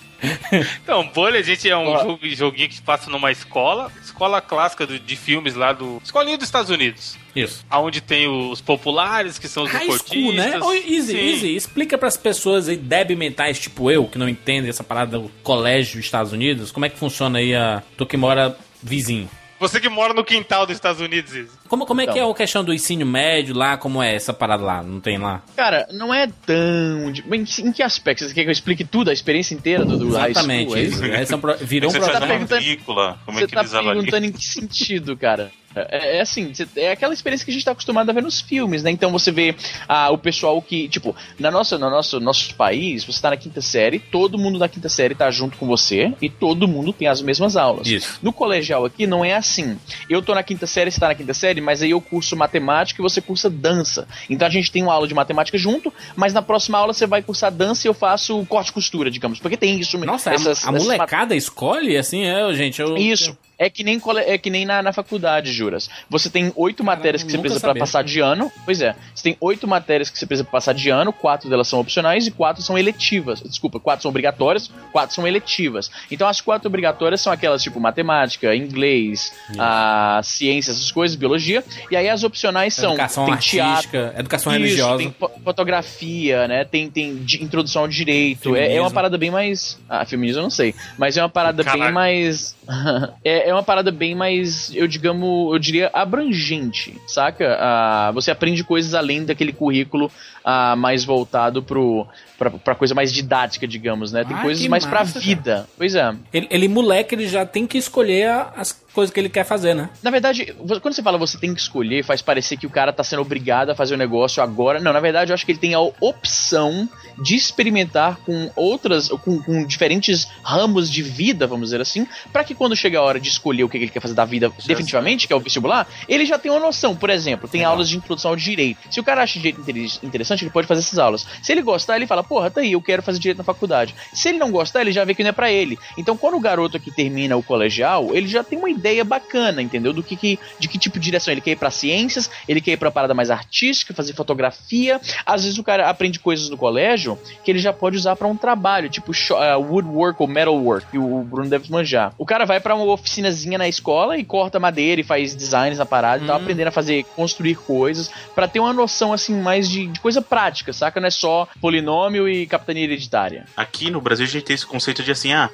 Então, 0.83 1.07
Bully, 1.13 1.43
gente, 1.43 1.69
é 1.69 1.77
um 1.77 1.97
jogo- 1.99 2.19
joguinho 2.29 2.69
que 2.69 2.75
se 2.75 2.81
passa 2.81 3.09
numa 3.09 3.31
escola, 3.31 3.91
escola 4.03 4.39
clássica 4.41 4.85
do- 4.87 4.99
de 4.99 5.15
filmes 5.15 5.55
lá 5.55 5.73
do. 5.73 6.01
Escolinha 6.03 6.37
dos 6.37 6.47
Estados 6.47 6.69
Unidos. 6.69 7.17
Isso. 7.35 7.65
Onde 7.71 7.99
tem 7.99 8.27
os 8.27 8.61
populares, 8.61 9.37
que 9.39 9.47
são 9.47 9.63
os 9.63 9.71
High 9.71 9.89
school, 9.97 10.33
né? 10.33 10.59
Ô, 10.59 10.71
Easy, 10.73 11.11
Sim. 11.13 11.17
Easy, 11.17 11.55
explica 11.55 11.97
pras 11.97 12.15
pessoas 12.15 12.69
aí, 12.69 12.77
débil 12.77 13.17
mentais 13.17 13.59
tipo 13.59 13.89
eu, 13.91 14.05
que 14.07 14.17
não 14.17 14.29
entendem 14.29 14.69
essa 14.69 14.83
parada 14.83 15.17
do 15.19 15.29
colégio 15.43 15.97
dos 15.97 16.05
Estados 16.05 16.31
Unidos, 16.31 16.71
como 16.71 16.85
é 16.85 16.89
que 16.89 16.97
funciona 16.97 17.39
aí 17.39 17.55
a... 17.55 17.81
Tu 17.97 18.05
que 18.05 18.15
mora 18.17 18.55
vizinho. 18.81 19.29
Você 19.59 19.79
que 19.79 19.87
mora 19.87 20.13
no 20.13 20.23
quintal 20.25 20.65
dos 20.65 20.75
Estados 20.75 20.99
Unidos, 20.99 21.33
Izzy. 21.33 21.49
Como, 21.69 21.85
como 21.85 22.01
é 22.01 22.05
que 22.05 22.11
é 22.11 22.15
Então. 22.21 22.31
a 22.31 22.35
questão 22.35 22.63
do 22.63 22.73
ensino 22.73 23.05
médio 23.05 23.55
lá? 23.55 23.77
Como 23.77 24.03
é 24.03 24.13
essa 24.13 24.33
parada 24.33 24.61
lá? 24.63 24.83
Não 24.83 24.99
tem 24.99 25.17
lá? 25.17 25.41
Cara, 25.55 25.87
não 25.91 26.13
é 26.13 26.27
tão. 26.45 27.11
de- 27.11 27.23
Em, 27.31 27.67
em 27.67 27.71
que 27.71 27.81
aspecto? 27.81 28.25
Você 28.27 28.33
quer 28.33 28.43
que 28.43 28.49
eu 28.49 28.51
explique 28.51 28.83
tudo, 28.83 29.09
a 29.09 29.13
experiência 29.13 29.53
inteira 29.55 29.85
do, 29.85 29.97
do 29.97 30.11
high 30.13 30.31
Exatamente. 30.31 30.65
school? 30.69 30.77
é 30.77 30.81
isso. 30.81 31.05
Essa 31.05 31.33
é 31.33 31.37
um 31.37 31.39
pro- 31.39 31.57
virou 31.57 31.89
um 31.89 31.93
Você 31.93 31.99
tá 31.99 32.05
faz 32.05 32.17
programa. 32.17 32.41
uma 32.41 32.47
perguntando- 32.47 32.61
Você 32.61 33.43
é 33.43 33.47
que 33.47 33.55
tá 33.55 33.63
perguntando 33.83 34.25
em 34.25 34.31
que 34.31 34.43
sentido, 34.43 35.15
cara? 35.17 35.51
É, 35.75 36.17
é 36.17 36.21
assim, 36.21 36.51
é 36.75 36.91
aquela 36.91 37.13
experiência 37.13 37.43
que 37.45 37.51
a 37.51 37.53
gente 37.53 37.65
tá 37.65 37.71
acostumado 37.71 38.09
a 38.09 38.13
ver 38.13 38.21
nos 38.23 38.39
filmes, 38.41 38.83
né? 38.83 38.91
Então 38.91 39.11
você 39.11 39.31
vê 39.31 39.55
ah, 39.87 40.11
o 40.11 40.17
pessoal 40.17 40.61
que, 40.61 40.87
tipo, 40.87 41.15
na 41.39 41.49
nossa, 41.49 41.77
no 41.77 41.89
nosso, 41.89 42.19
nosso 42.19 42.53
país, 42.55 43.03
você 43.03 43.21
tá 43.21 43.29
na 43.29 43.37
quinta 43.37 43.61
série, 43.61 43.99
todo 43.99 44.37
mundo 44.37 44.59
da 44.59 44.67
quinta 44.69 44.87
série 44.89 45.15
tá 45.15 45.29
junto 45.31 45.57
com 45.57 45.65
você 45.65 46.13
e 46.21 46.29
todo 46.29 46.67
mundo 46.67 46.93
tem 46.93 47.07
as 47.07 47.21
mesmas 47.21 47.55
aulas. 47.57 47.87
Isso. 47.87 48.19
No 48.21 48.31
colegial 48.33 48.85
aqui 48.85 49.07
não 49.07 49.23
é 49.25 49.33
assim. 49.35 49.77
Eu 50.09 50.21
tô 50.21 50.33
na 50.35 50.43
quinta 50.43 50.67
série, 50.67 50.91
você 50.91 50.99
tá 50.99 51.07
na 51.07 51.15
quinta 51.15 51.33
série, 51.33 51.61
mas 51.61 51.81
aí 51.81 51.91
eu 51.91 52.01
curso 52.01 52.35
matemática 52.35 53.01
e 53.01 53.03
você 53.03 53.21
cursa 53.21 53.49
dança. 53.49 54.07
Então 54.29 54.47
a 54.47 54.51
gente 54.51 54.71
tem 54.71 54.83
uma 54.83 54.93
aula 54.93 55.07
de 55.07 55.13
matemática 55.13 55.57
junto, 55.57 55.91
mas 56.15 56.33
na 56.33 56.41
próxima 56.41 56.77
aula 56.77 56.93
você 56.93 57.07
vai 57.07 57.21
cursar 57.21 57.51
dança 57.51 57.87
e 57.87 57.89
eu 57.89 57.93
faço 57.93 58.45
corte 58.47 58.69
e 58.69 58.73
costura, 58.73 59.09
digamos. 59.09 59.39
Porque 59.39 59.57
tem 59.57 59.79
isso. 59.79 59.97
Nossa, 59.97 60.31
a- 60.31 60.33
essas- 60.33 60.65
a, 60.65 60.71
essas 60.71 60.83
molecada 60.83 61.35
escolhe 61.35 61.97
assim, 61.97 62.23
é, 62.25 62.53
gente. 62.53 62.81
Eu, 62.81 62.97
isso. 62.97 63.37
É 63.57 63.69
que 63.69 63.83
nem, 63.83 64.01
é 64.25 64.37
que 64.37 64.49
nem 64.49 64.65
na, 64.65 64.81
na 64.81 64.91
faculdade, 64.91 65.51
juras. 65.53 65.89
Você 66.09 66.29
tem 66.29 66.51
oito 66.55 66.83
matérias 66.83 67.23
que 67.23 67.31
você 67.31 67.37
precisa 67.37 67.59
pra 67.59 67.69
sabia. 67.69 67.79
passar 67.81 68.03
de 68.03 68.19
ano. 68.19 68.51
Pois 68.65 68.81
é. 68.81 68.95
Você 69.13 69.23
tem 69.23 69.37
oito 69.39 69.67
matérias 69.67 70.09
que 70.09 70.17
você 70.17 70.25
precisa 70.25 70.43
pra 70.43 70.51
passar 70.53 70.73
de 70.73 70.89
ano, 70.89 71.13
quatro 71.13 71.49
delas 71.49 71.67
são 71.67 71.79
opcionais 71.79 72.25
e 72.27 72.31
quatro 72.31 72.61
são 72.63 72.77
eletivas. 72.77 73.41
Desculpa, 73.41 73.79
quatro 73.79 74.01
são 74.03 74.09
obrigatórias, 74.09 74.69
quatro 74.91 75.15
são 75.15 75.27
eletivas. 75.27 75.89
Então 76.11 76.27
as 76.27 76.41
quatro 76.41 76.67
obrigatórias 76.67 77.21
são 77.21 77.31
aquelas 77.31 77.61
tipo 77.63 77.79
matemática, 77.79 78.55
inglês, 78.55 79.31
a 79.57 80.19
ciências, 80.23 80.77
essas 80.77 80.91
coisas, 80.91 81.15
biologia. 81.15 81.63
E 81.91 81.95
aí 81.95 82.09
as 82.09 82.23
opcionais 82.23 82.73
são 82.73 82.91
Educação 82.93 83.25
tem 83.25 83.33
artística, 83.35 83.61
teatro, 83.91 84.19
educação 84.19 84.51
isso, 84.53 84.61
religiosa. 84.63 84.97
tem 84.97 85.15
fo- 85.19 85.31
fotografia, 85.43 86.47
né? 86.47 86.65
Tem, 86.65 86.89
tem 86.89 87.15
de- 87.17 87.43
introdução 87.43 87.83
ao 87.83 87.87
direito. 87.87 88.55
É, 88.55 88.75
é 88.75 88.81
uma 88.81 88.91
parada 88.91 89.17
bem 89.17 89.31
mais. 89.31 89.79
Ah, 89.89 90.05
feminismo 90.05 90.39
eu 90.39 90.43
não 90.43 90.49
sei. 90.49 90.73
Mas 90.97 91.17
é 91.17 91.21
uma 91.21 91.29
parada 91.29 91.63
bem 91.63 91.71
Caralho. 91.73 91.93
mais. 91.93 92.55
é, 93.23 93.42
é 93.43 93.53
uma 93.53 93.63
parada 93.63 93.91
bem 93.91 94.15
mais, 94.15 94.73
eu 94.73 94.87
digamos, 94.87 95.53
eu 95.53 95.59
diria 95.59 95.89
abrangente, 95.93 96.99
saca? 97.07 97.57
Ah, 97.59 98.11
você 98.13 98.31
aprende 98.31 98.63
coisas 98.63 98.93
além 98.93 99.25
daquele 99.25 99.53
currículo 99.53 100.11
ah, 100.43 100.75
mais 100.75 101.03
voltado 101.03 101.61
pro, 101.61 102.07
pra, 102.51 102.59
pra 102.59 102.75
coisa 102.75 102.93
mais 102.95 103.11
didática, 103.13 103.67
digamos, 103.67 104.11
né? 104.11 104.23
Tem 104.23 104.35
Ah, 104.37 104.41
coisas 104.41 104.65
mais 104.67 104.85
pra 104.85 104.99
massa, 104.99 105.19
vida. 105.19 105.67
Pois 105.77 105.95
é. 105.95 106.13
Ele, 106.33 106.47
ele, 106.49 106.67
moleque, 106.67 107.15
ele 107.15 107.27
já 107.27 107.45
tem 107.45 107.65
que 107.67 107.77
escolher 107.77 108.29
as 108.55 108.71
coisas 108.93 109.11
que 109.13 109.19
ele 109.19 109.29
quer 109.29 109.43
fazer, 109.43 109.73
né? 109.73 109.89
Na 110.03 110.11
verdade, 110.11 110.53
quando 110.81 110.93
você 110.93 111.01
fala 111.01 111.17
você 111.17 111.37
tem 111.37 111.53
que 111.53 111.59
escolher, 111.59 112.03
faz 112.03 112.21
parecer 112.21 112.57
que 112.57 112.67
o 112.67 112.69
cara 112.69 112.93
tá 112.93 113.03
sendo 113.03 113.21
obrigado 113.23 113.71
a 113.71 113.75
fazer 113.75 113.95
o 113.95 113.97
negócio 113.97 114.41
agora. 114.43 114.79
Não, 114.79 114.93
na 114.93 114.99
verdade, 114.99 115.31
eu 115.31 115.33
acho 115.33 115.45
que 115.45 115.51
ele 115.51 115.59
tem 115.59 115.73
a 115.73 115.79
opção 115.79 116.87
de 117.21 117.35
experimentar 117.35 118.17
com 118.25 118.51
outras, 118.55 119.07
com, 119.09 119.41
com 119.41 119.65
diferentes 119.65 120.27
ramos 120.43 120.89
de 120.89 121.01
vida, 121.03 121.45
vamos 121.47 121.67
dizer 121.67 121.81
assim, 121.81 122.07
pra 122.31 122.43
que 122.43 122.53
quando 122.55 122.75
chega 122.75 122.99
a 122.99 123.01
hora 123.01 123.19
de 123.19 123.29
escolher 123.29 123.63
o 123.63 123.69
que 123.69 123.77
ele 123.77 123.89
quer 123.89 123.99
fazer 123.99 124.13
da 124.13 124.25
vida 124.25 124.51
definitivamente, 124.65 125.27
que 125.27 125.33
é 125.33 125.35
o 125.35 125.39
vestibular, 125.39 125.87
ele 126.07 126.25
já 126.25 126.37
tem 126.37 126.51
uma 126.51 126.59
noção. 126.59 126.95
Por 126.95 127.09
exemplo, 127.09 127.47
tem 127.47 127.63
aulas 127.63 127.89
de 127.89 127.97
introdução 127.97 128.31
ao 128.31 128.37
direito. 128.37 128.79
Se 128.91 128.99
o 128.99 129.03
cara 129.03 129.23
acha 129.23 129.39
direito 129.39 129.61
inter- 129.61 129.99
interessante, 130.03 130.43
ele 130.43 130.51
pode 130.51 130.67
fazer 130.67 130.81
essas 130.81 130.99
aulas. 130.99 131.25
Se 131.41 131.51
ele 131.51 131.61
gostar, 131.61 131.95
ele 131.95 132.07
fala, 132.07 132.23
porra, 132.33 132.49
tá 132.49 132.61
aí, 132.61 132.71
eu 132.71 132.81
quero 132.81 133.03
fazer 133.03 133.19
direito 133.19 133.37
na 133.37 133.43
faculdade. 133.43 133.93
Se 134.11 134.29
ele 134.29 134.39
não 134.39 134.49
gostar, 134.49 134.81
ele 134.81 134.91
já 134.91 135.05
vê 135.05 135.13
que 135.13 135.21
não 135.21 135.29
é 135.29 135.31
pra 135.31 135.51
ele. 135.51 135.77
Então, 135.95 136.17
quando 136.17 136.35
o 136.35 136.39
garoto 136.39 136.77
aqui 136.77 136.89
termina 136.89 137.37
o 137.37 137.43
colegial, 137.43 138.09
ele 138.11 138.27
já 138.27 138.43
tem 138.43 138.57
uma 138.57 138.71
ideia 138.71 139.03
bacana, 139.03 139.61
entendeu? 139.61 139.93
Do 139.93 140.01
que, 140.01 140.15
que 140.15 140.39
de 140.57 140.67
que 140.67 140.79
tipo 140.79 140.97
de 140.97 141.05
direção 141.05 141.31
ele 141.31 141.41
quer 141.41 141.51
ir 141.51 141.57
pra 141.57 141.69
ciências, 141.69 142.31
ele 142.47 142.59
quer 142.59 142.71
ir 142.71 142.77
pra 142.77 142.89
parada 142.89 143.13
mais 143.13 143.29
artística, 143.29 143.93
fazer 143.93 144.13
fotografia. 144.13 144.99
Às 145.23 145.43
vezes 145.43 145.59
o 145.59 145.63
cara 145.63 145.87
aprende 145.87 146.17
coisas 146.17 146.49
no 146.49 146.57
colégio 146.57 147.19
que 147.43 147.51
ele 147.51 147.59
já 147.59 147.71
pode 147.71 147.97
usar 147.97 148.15
pra 148.15 148.27
um 148.27 148.35
trabalho, 148.35 148.89
tipo 148.89 149.11
uh, 149.11 149.61
woodwork 149.61 150.19
ou 150.19 150.27
metalwork, 150.27 150.87
que 150.89 150.97
o 150.97 151.19
Bruno 151.19 151.51
deve 151.51 151.71
manjar. 151.71 152.15
O 152.17 152.25
cara 152.25 152.45
vai 152.45 152.59
pra 152.59 152.73
uma 152.73 152.91
oficinazinha 152.91 153.59
na 153.59 153.67
escola 153.67 154.17
e 154.17 154.23
corta 154.23 154.59
madeira 154.59 155.01
e 155.01 155.03
faz 155.03 155.35
designs 155.35 155.77
na 155.77 155.85
parada 155.85 156.23
e 156.23 156.25
tá 156.25 156.35
aprendendo 156.35 156.69
a 156.69 156.71
fazer, 156.71 157.05
construir 157.15 157.55
coisas, 157.55 158.09
pra 158.33 158.47
ter 158.47 158.59
uma 158.59 158.73
noção 158.73 159.13
assim 159.13 159.39
mais 159.39 159.69
de, 159.69 159.85
de 159.85 159.99
coisa 159.99 160.19
prática, 160.19 160.73
saca? 160.73 160.99
Não 160.99 161.07
é 161.07 161.11
só 161.11 161.47
polinômio 161.61 162.22
e 162.27 162.45
capitania 162.45 162.83
hereditária. 162.83 163.45
Aqui 163.55 163.89
no 163.89 164.01
Brasil 164.01 164.25
a 164.25 164.29
gente 164.29 164.43
tem 164.43 164.53
esse 164.53 164.65
conceito 164.65 165.03
de 165.03 165.11
assim, 165.11 165.33
ah, 165.33 165.49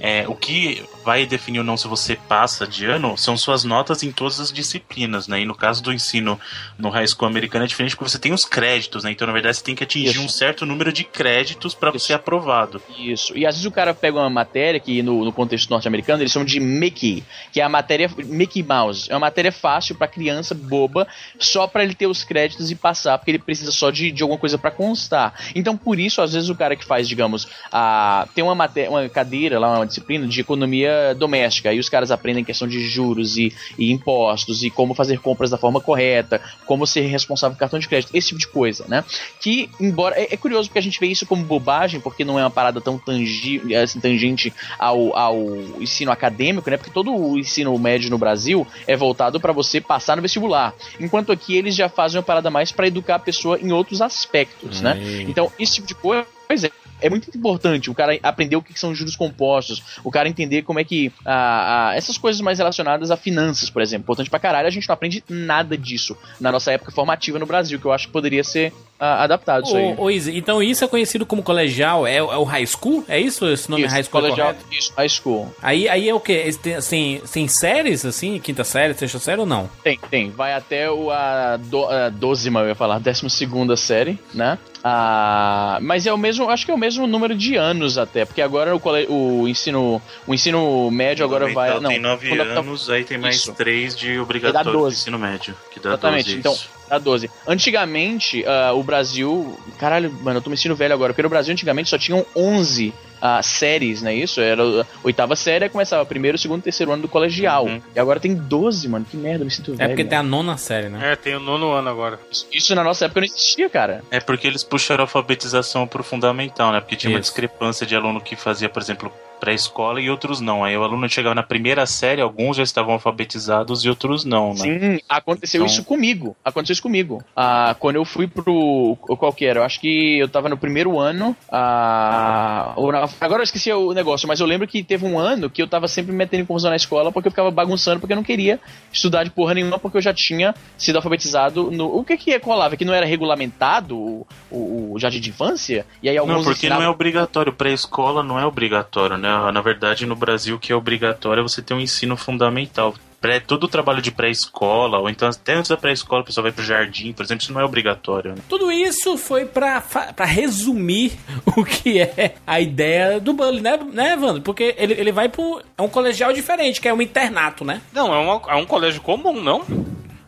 é, 0.00 0.26
o 0.28 0.34
que 0.34 0.82
vai 1.04 1.26
definir 1.26 1.58
ou 1.58 1.64
não 1.64 1.76
se 1.76 1.86
você 1.86 2.16
passa 2.16 2.66
de 2.66 2.86
ano 2.86 3.16
são 3.16 3.36
suas 3.36 3.64
notas 3.64 4.02
em 4.02 4.10
todas 4.10 4.40
as 4.40 4.52
disciplinas, 4.52 5.28
né? 5.28 5.40
E 5.40 5.44
no 5.44 5.54
caso 5.54 5.82
do 5.82 5.92
ensino 5.92 6.38
no 6.78 6.88
high 6.88 7.06
school 7.06 7.28
americano 7.28 7.64
é 7.64 7.68
diferente 7.68 7.96
porque 7.96 8.10
você 8.10 8.18
tem 8.18 8.32
os 8.32 8.44
créditos, 8.44 9.04
né? 9.04 9.10
Então, 9.10 9.26
na 9.26 9.32
verdade, 9.32 9.56
você 9.56 9.64
tem 9.64 9.74
que 9.74 9.84
atingir 9.84 10.10
Isso. 10.10 10.22
um 10.22 10.28
certo 10.28 10.64
número 10.64 10.92
de 10.92 11.04
créditos 11.04 11.74
para 11.74 11.96
ser 11.98 12.14
aprovado. 12.14 12.82
Isso. 12.98 13.36
E 13.36 13.46
às 13.46 13.54
vezes 13.54 13.66
o 13.66 13.70
cara 13.70 13.94
pega 13.94 14.18
uma 14.18 14.30
matéria 14.30 14.80
que 14.80 15.02
no, 15.02 15.24
no 15.24 15.32
contexto 15.32 15.70
norte-americano 15.70 16.22
eles 16.22 16.32
chamam 16.32 16.46
de 16.46 16.58
Mickey, 16.58 17.22
que 17.52 17.60
é 17.60 17.64
a 17.64 17.68
matéria 17.68 18.10
Mickey 18.16 18.62
Mouse. 18.62 19.10
É 19.10 19.14
uma 19.14 19.20
matéria 19.20 19.52
fácil 19.52 19.94
pra 19.94 20.08
criança 20.08 20.54
boba, 20.54 21.06
só 21.38 21.66
pra 21.66 21.84
ele 21.84 21.94
ter 21.94 22.06
os 22.06 22.24
créditos 22.24 22.70
e 22.70 22.74
passar, 22.74 23.18
porque 23.18 23.30
ele 23.30 23.38
precisa 23.38 23.70
só 23.70 23.90
de, 23.90 24.10
de 24.10 24.22
alguma 24.22 24.38
coisa 24.38 24.56
pra 24.58 24.70
constar. 24.70 25.34
Então 25.54 25.76
por 25.76 25.98
isso, 25.98 26.03
às 26.20 26.32
vezes 26.32 26.48
o 26.48 26.54
cara 26.54 26.76
que 26.76 26.84
faz, 26.84 27.08
digamos, 27.08 27.46
a 27.70 28.26
tem 28.34 28.42
uma 28.42 28.54
matéria, 28.54 28.90
uma 28.90 29.08
cadeira 29.08 29.58
lá, 29.58 29.76
uma 29.76 29.86
disciplina 29.86 30.26
de 30.26 30.40
economia 30.40 31.14
doméstica, 31.16 31.70
aí 31.70 31.78
os 31.78 31.88
caras 31.88 32.10
aprendem 32.10 32.44
questão 32.44 32.66
de 32.66 32.80
juros 32.86 33.36
e, 33.36 33.52
e 33.78 33.90
impostos 33.92 34.62
e 34.62 34.70
como 34.70 34.94
fazer 34.94 35.18
compras 35.20 35.50
da 35.50 35.58
forma 35.58 35.80
correta, 35.80 36.40
como 36.66 36.86
ser 36.86 37.02
responsável 37.02 37.54
por 37.54 37.60
cartão 37.60 37.78
de 37.78 37.88
crédito, 37.88 38.14
esse 38.14 38.28
tipo 38.28 38.40
de 38.40 38.48
coisa, 38.48 38.84
né? 38.88 39.04
Que 39.40 39.68
embora 39.80 40.18
é, 40.18 40.34
é 40.34 40.36
curioso 40.36 40.68
porque 40.68 40.78
a 40.78 40.82
gente 40.82 40.98
vê 41.00 41.06
isso 41.06 41.26
como 41.26 41.44
bobagem, 41.44 42.00
porque 42.00 42.24
não 42.24 42.38
é 42.38 42.42
uma 42.42 42.50
parada 42.50 42.80
tão 42.80 42.98
tangi, 42.98 43.60
assim, 43.74 44.00
tangente 44.00 44.52
ao, 44.78 45.16
ao 45.16 45.36
ensino 45.80 46.10
acadêmico, 46.10 46.70
né? 46.70 46.76
Porque 46.76 46.90
todo 46.90 47.14
o 47.14 47.38
ensino 47.38 47.76
médio 47.78 48.10
no 48.10 48.18
Brasil 48.18 48.66
é 48.86 48.96
voltado 48.96 49.40
para 49.40 49.52
você 49.52 49.80
passar 49.80 50.16
no 50.16 50.22
vestibular, 50.22 50.74
enquanto 50.98 51.32
aqui 51.32 51.56
eles 51.56 51.74
já 51.74 51.88
fazem 51.88 52.18
uma 52.18 52.24
parada 52.24 52.50
mais 52.50 52.72
para 52.72 52.86
educar 52.86 53.16
a 53.16 53.18
pessoa 53.18 53.58
em 53.60 53.72
outros 53.72 54.00
aspectos, 54.00 54.80
né? 54.80 54.98
Então, 55.28 55.50
esse 55.58 55.74
tipo 55.74 55.86
de 55.86 55.93
coisa 55.94 56.70
é 57.00 57.10
muito 57.10 57.28
importante 57.36 57.90
o 57.90 57.94
cara 57.94 58.18
aprender 58.22 58.56
o 58.56 58.62
que 58.62 58.78
são 58.78 58.94
juros 58.94 59.16
compostos, 59.16 59.82
o 60.02 60.10
cara 60.10 60.28
entender 60.28 60.62
como 60.62 60.78
é 60.78 60.84
que 60.84 61.12
ah, 61.24 61.90
ah, 61.90 61.94
essas 61.94 62.16
coisas 62.16 62.40
mais 62.40 62.58
relacionadas 62.58 63.10
a 63.10 63.16
finanças, 63.16 63.68
por 63.68 63.82
exemplo, 63.82 64.04
importante 64.04 64.30
pra 64.30 64.38
caralho, 64.38 64.66
a 64.66 64.70
gente 64.70 64.88
não 64.88 64.94
aprende 64.94 65.22
nada 65.28 65.76
disso 65.76 66.16
na 66.40 66.50
nossa 66.50 66.72
época 66.72 66.92
formativa 66.92 67.38
no 67.38 67.46
Brasil, 67.46 67.78
que 67.78 67.84
eu 67.84 67.92
acho 67.92 68.06
que 68.06 68.12
poderia 68.12 68.44
ser 68.44 68.72
adaptado 68.98 69.64
isso 69.64 69.76
aí. 69.76 69.94
Ô, 69.96 70.04
ô, 70.04 70.10
Izzy, 70.10 70.36
então 70.36 70.62
isso 70.62 70.84
é 70.84 70.88
conhecido 70.88 71.26
como 71.26 71.42
colegial? 71.42 72.06
É, 72.06 72.16
é 72.16 72.22
o 72.22 72.44
high 72.44 72.66
school? 72.66 73.04
É 73.08 73.18
isso? 73.18 73.46
Esse 73.48 73.70
nome 73.70 73.82
é 73.82 73.86
Isso, 73.86 73.94
high 73.94 74.04
school? 74.04 74.20
colegial, 74.20 74.48
correto? 74.48 74.66
isso, 74.72 74.92
high 74.96 75.08
school. 75.08 75.54
Aí, 75.62 75.88
aí 75.88 76.08
é 76.08 76.14
o 76.14 76.20
quê? 76.20 76.44
Esse 76.46 76.58
Tem, 76.58 76.74
assim, 76.74 77.20
tem 77.32 77.48
séries, 77.48 78.04
assim? 78.04 78.38
Quinta 78.38 78.64
série, 78.64 78.94
sexta 78.94 79.18
série 79.18 79.40
ou 79.40 79.46
não? 79.46 79.68
Tem, 79.82 79.98
tem. 80.10 80.30
Vai 80.30 80.54
até 80.54 80.90
o 80.90 81.10
a, 81.10 81.56
do, 81.56 81.84
a 81.86 82.08
dozima, 82.08 82.60
eu 82.60 82.68
ia 82.68 82.74
falar, 82.74 82.98
décima 83.00 83.28
segunda 83.28 83.76
série, 83.76 84.18
né? 84.32 84.58
Ah, 84.86 85.78
mas 85.80 86.06
é 86.06 86.12
o 86.12 86.18
mesmo, 86.18 86.50
acho 86.50 86.66
que 86.66 86.70
é 86.70 86.74
o 86.74 86.78
mesmo 86.78 87.06
número 87.06 87.34
de 87.34 87.56
anos 87.56 87.96
até, 87.96 88.26
porque 88.26 88.42
agora 88.42 88.76
o, 88.76 88.78
cole, 88.78 89.06
o 89.08 89.48
ensino, 89.48 90.00
o 90.26 90.34
ensino 90.34 90.90
médio 90.90 91.24
agora 91.24 91.50
vai, 91.54 91.80
não, 91.80 91.88
tem 91.88 91.98
nove 91.98 92.38
anos, 92.38 92.90
aí 92.90 93.02
tem 93.02 93.16
mais 93.16 93.36
Isso. 93.36 93.54
três 93.54 93.96
de 93.96 94.18
obrigatório 94.18 94.72
12. 94.72 94.96
ensino 94.96 95.18
médio, 95.18 95.54
que 95.70 95.80
dá 95.80 95.90
Exatamente, 95.90 96.24
12, 96.24 96.38
então, 96.38 96.52
isso. 96.52 96.68
Dá 96.88 96.98
12. 96.98 97.30
Antigamente, 97.46 98.44
ah, 98.46 98.72
o 98.74 98.82
Brasil. 98.82 99.58
Caralho, 99.78 100.12
mano, 100.22 100.38
eu 100.38 100.42
tô 100.42 100.50
me 100.50 100.56
sentindo 100.56 100.76
velho 100.76 100.94
agora, 100.94 101.12
porque 101.12 101.22
no 101.22 101.28
Brasil 101.28 101.52
antigamente 101.52 101.88
só 101.90 101.98
tinham 101.98 102.24
11 102.36 102.92
ah, 103.20 103.42
séries, 103.42 104.02
não 104.02 104.10
é 104.10 104.14
isso? 104.14 104.38
Era 104.40 104.62
a 104.62 104.86
oitava 105.02 105.34
série, 105.34 105.68
começava 105.70 106.04
primeiro, 106.04 106.36
segundo, 106.36 106.62
terceiro 106.62 106.92
ano 106.92 107.02
do 107.02 107.08
colegial. 107.08 107.64
Uhum. 107.66 107.80
E 107.94 107.98
agora 107.98 108.20
tem 108.20 108.34
12, 108.34 108.86
mano. 108.88 109.06
Que 109.10 109.16
merda, 109.16 109.40
eu 109.42 109.46
me 109.46 109.50
sinto 109.50 109.72
É 109.72 109.76
velho. 109.76 109.90
porque 109.90 110.04
tem 110.04 110.18
a 110.18 110.22
nona 110.22 110.56
série, 110.58 110.88
né? 110.90 111.12
É, 111.12 111.16
tem 111.16 111.34
o 111.34 111.40
nono 111.40 111.72
ano 111.72 111.88
agora. 111.88 112.20
Isso- 112.30 112.46
Isso 112.52 112.74
na 112.74 112.84
nossa 112.84 113.06
época 113.06 113.20
não 113.20 113.26
existia, 113.26 113.68
cara. 113.70 114.02
É 114.10 114.20
porque 114.20 114.46
eles 114.46 114.62
puxaram 114.62 115.02
a 115.02 115.04
alfabetização 115.06 115.86
pro 115.86 116.04
fundamental, 116.04 116.70
né? 116.72 116.80
Porque 116.80 116.96
tinha 116.96 117.10
uma 117.10 117.18
Isso. 117.18 117.30
discrepância 117.30 117.86
de 117.86 117.96
aluno 117.96 118.20
que 118.20 118.36
fazia, 118.36 118.68
por 118.68 118.82
exemplo, 118.82 119.10
pré-escola 119.44 120.00
e 120.00 120.08
outros 120.08 120.40
não. 120.40 120.64
Aí 120.64 120.74
o 120.76 120.82
aluno 120.82 121.06
chegava 121.08 121.34
na 121.34 121.42
primeira 121.42 121.84
série, 121.84 122.22
alguns 122.22 122.56
já 122.56 122.62
estavam 122.62 122.94
alfabetizados 122.94 123.84
e 123.84 123.88
outros 123.90 124.24
não, 124.24 124.54
né? 124.54 124.56
Sim, 124.56 124.98
aconteceu 125.08 125.58
Então- 125.58 125.66
isso 125.66 125.84
comigo. 125.84 126.34
Aconteceu 126.42 126.72
isso 126.72 126.82
comigo. 126.82 127.22
Ah, 127.36 127.76
quando 127.78 127.96
eu 127.96 128.04
fui 128.06 128.26
pro. 128.26 128.96
Qual 129.18 129.32
que 129.32 129.44
era? 129.44 129.60
Eu 129.60 129.64
acho 129.64 129.78
que 129.80 130.18
eu 130.18 130.28
tava 130.28 130.48
no 130.48 130.56
primeiro 130.56 130.98
ano. 130.98 131.36
Ah, 131.50 132.72
agora 133.20 133.40
eu 133.42 133.44
esqueci 133.44 133.70
o 133.72 133.92
negócio, 133.92 134.26
mas 134.26 134.40
eu 134.40 134.46
lembro 134.46 134.66
que 134.66 134.82
teve 134.82 135.04
um 135.04 135.18
ano 135.18 135.50
que 135.50 135.60
eu 135.60 135.68
tava 135.68 135.86
sempre 135.88 136.12
me 136.12 136.18
metendo 136.18 136.42
em 136.42 136.46
confusão 136.46 136.70
na 136.70 136.76
escola 136.76 137.12
porque 137.12 137.28
eu 137.28 137.32
ficava 137.32 137.50
bagunçando, 137.50 138.00
porque 138.00 138.12
eu 138.12 138.16
não 138.16 138.22
queria 138.24 138.58
estudar 138.92 139.24
de 139.24 139.30
porra 139.30 139.54
nenhuma, 139.54 139.78
porque 139.78 139.98
eu 139.98 140.02
já 140.02 140.14
tinha 140.14 140.54
sido 140.78 140.96
alfabetizado 140.96 141.70
no. 141.70 141.86
O 141.94 142.04
que 142.04 142.16
que 142.16 142.38
colava? 142.38 142.76
Que 142.76 142.84
não 142.84 142.94
era 142.94 143.04
regulamentado 143.06 143.96
o, 143.98 144.26
o, 144.50 144.92
o 144.94 144.98
jardim 144.98 145.20
de 145.20 145.30
infância? 145.30 145.86
E 146.02 146.08
aí 146.08 146.16
alguns 146.16 146.36
Não, 146.36 146.44
porque 146.44 146.68
não 146.68 146.76
é 146.76 146.78
ensinavam- 146.78 146.94
obrigatório. 146.94 147.52
Pré-escola 147.52 148.22
não 148.22 148.38
é 148.38 148.46
obrigatório, 148.46 149.16
né? 149.16 149.28
Na 149.52 149.60
verdade, 149.60 150.06
no 150.06 150.16
Brasil, 150.16 150.56
o 150.56 150.58
que 150.58 150.72
é 150.72 150.76
obrigatório 150.76 151.40
é 151.40 151.42
você 151.42 151.62
ter 151.62 151.74
um 151.74 151.80
ensino 151.80 152.16
fundamental. 152.16 152.94
Pré, 153.20 153.40
todo 153.40 153.64
o 153.64 153.68
trabalho 153.68 154.02
de 154.02 154.10
pré-escola, 154.10 154.98
ou 154.98 155.08
então 155.08 155.26
até 155.26 155.54
antes 155.54 155.70
da 155.70 155.78
pré-escola, 155.78 156.20
a 156.20 156.24
pessoa 156.24 156.42
vai 156.42 156.52
pro 156.52 156.62
jardim, 156.62 157.10
por 157.14 157.24
exemplo, 157.24 157.42
isso 157.42 157.54
não 157.54 157.60
é 157.62 157.64
obrigatório. 157.64 158.32
Né? 158.32 158.38
Tudo 158.50 158.70
isso 158.70 159.16
foi 159.16 159.46
pra 159.46 159.82
resumir 160.26 161.12
o 161.56 161.64
que 161.64 162.00
é 162.00 162.34
a 162.46 162.60
ideia 162.60 163.18
do 163.18 163.32
Bully, 163.32 163.60
né, 163.62 163.78
né 163.92 164.12
Evandro? 164.12 164.42
Porque 164.42 164.74
ele, 164.76 164.92
ele 164.94 165.10
vai 165.12 165.28
pro. 165.30 165.62
É 165.78 165.80
um 165.82 165.88
colegial 165.88 166.32
diferente, 166.34 166.80
que 166.80 166.86
é 166.88 166.92
um 166.92 167.00
internato, 167.00 167.64
né? 167.64 167.80
Não, 167.92 168.14
é, 168.14 168.18
uma- 168.18 168.42
é 168.52 168.56
um 168.56 168.66
colégio 168.66 169.00
comum, 169.00 169.40
não? 169.42 169.64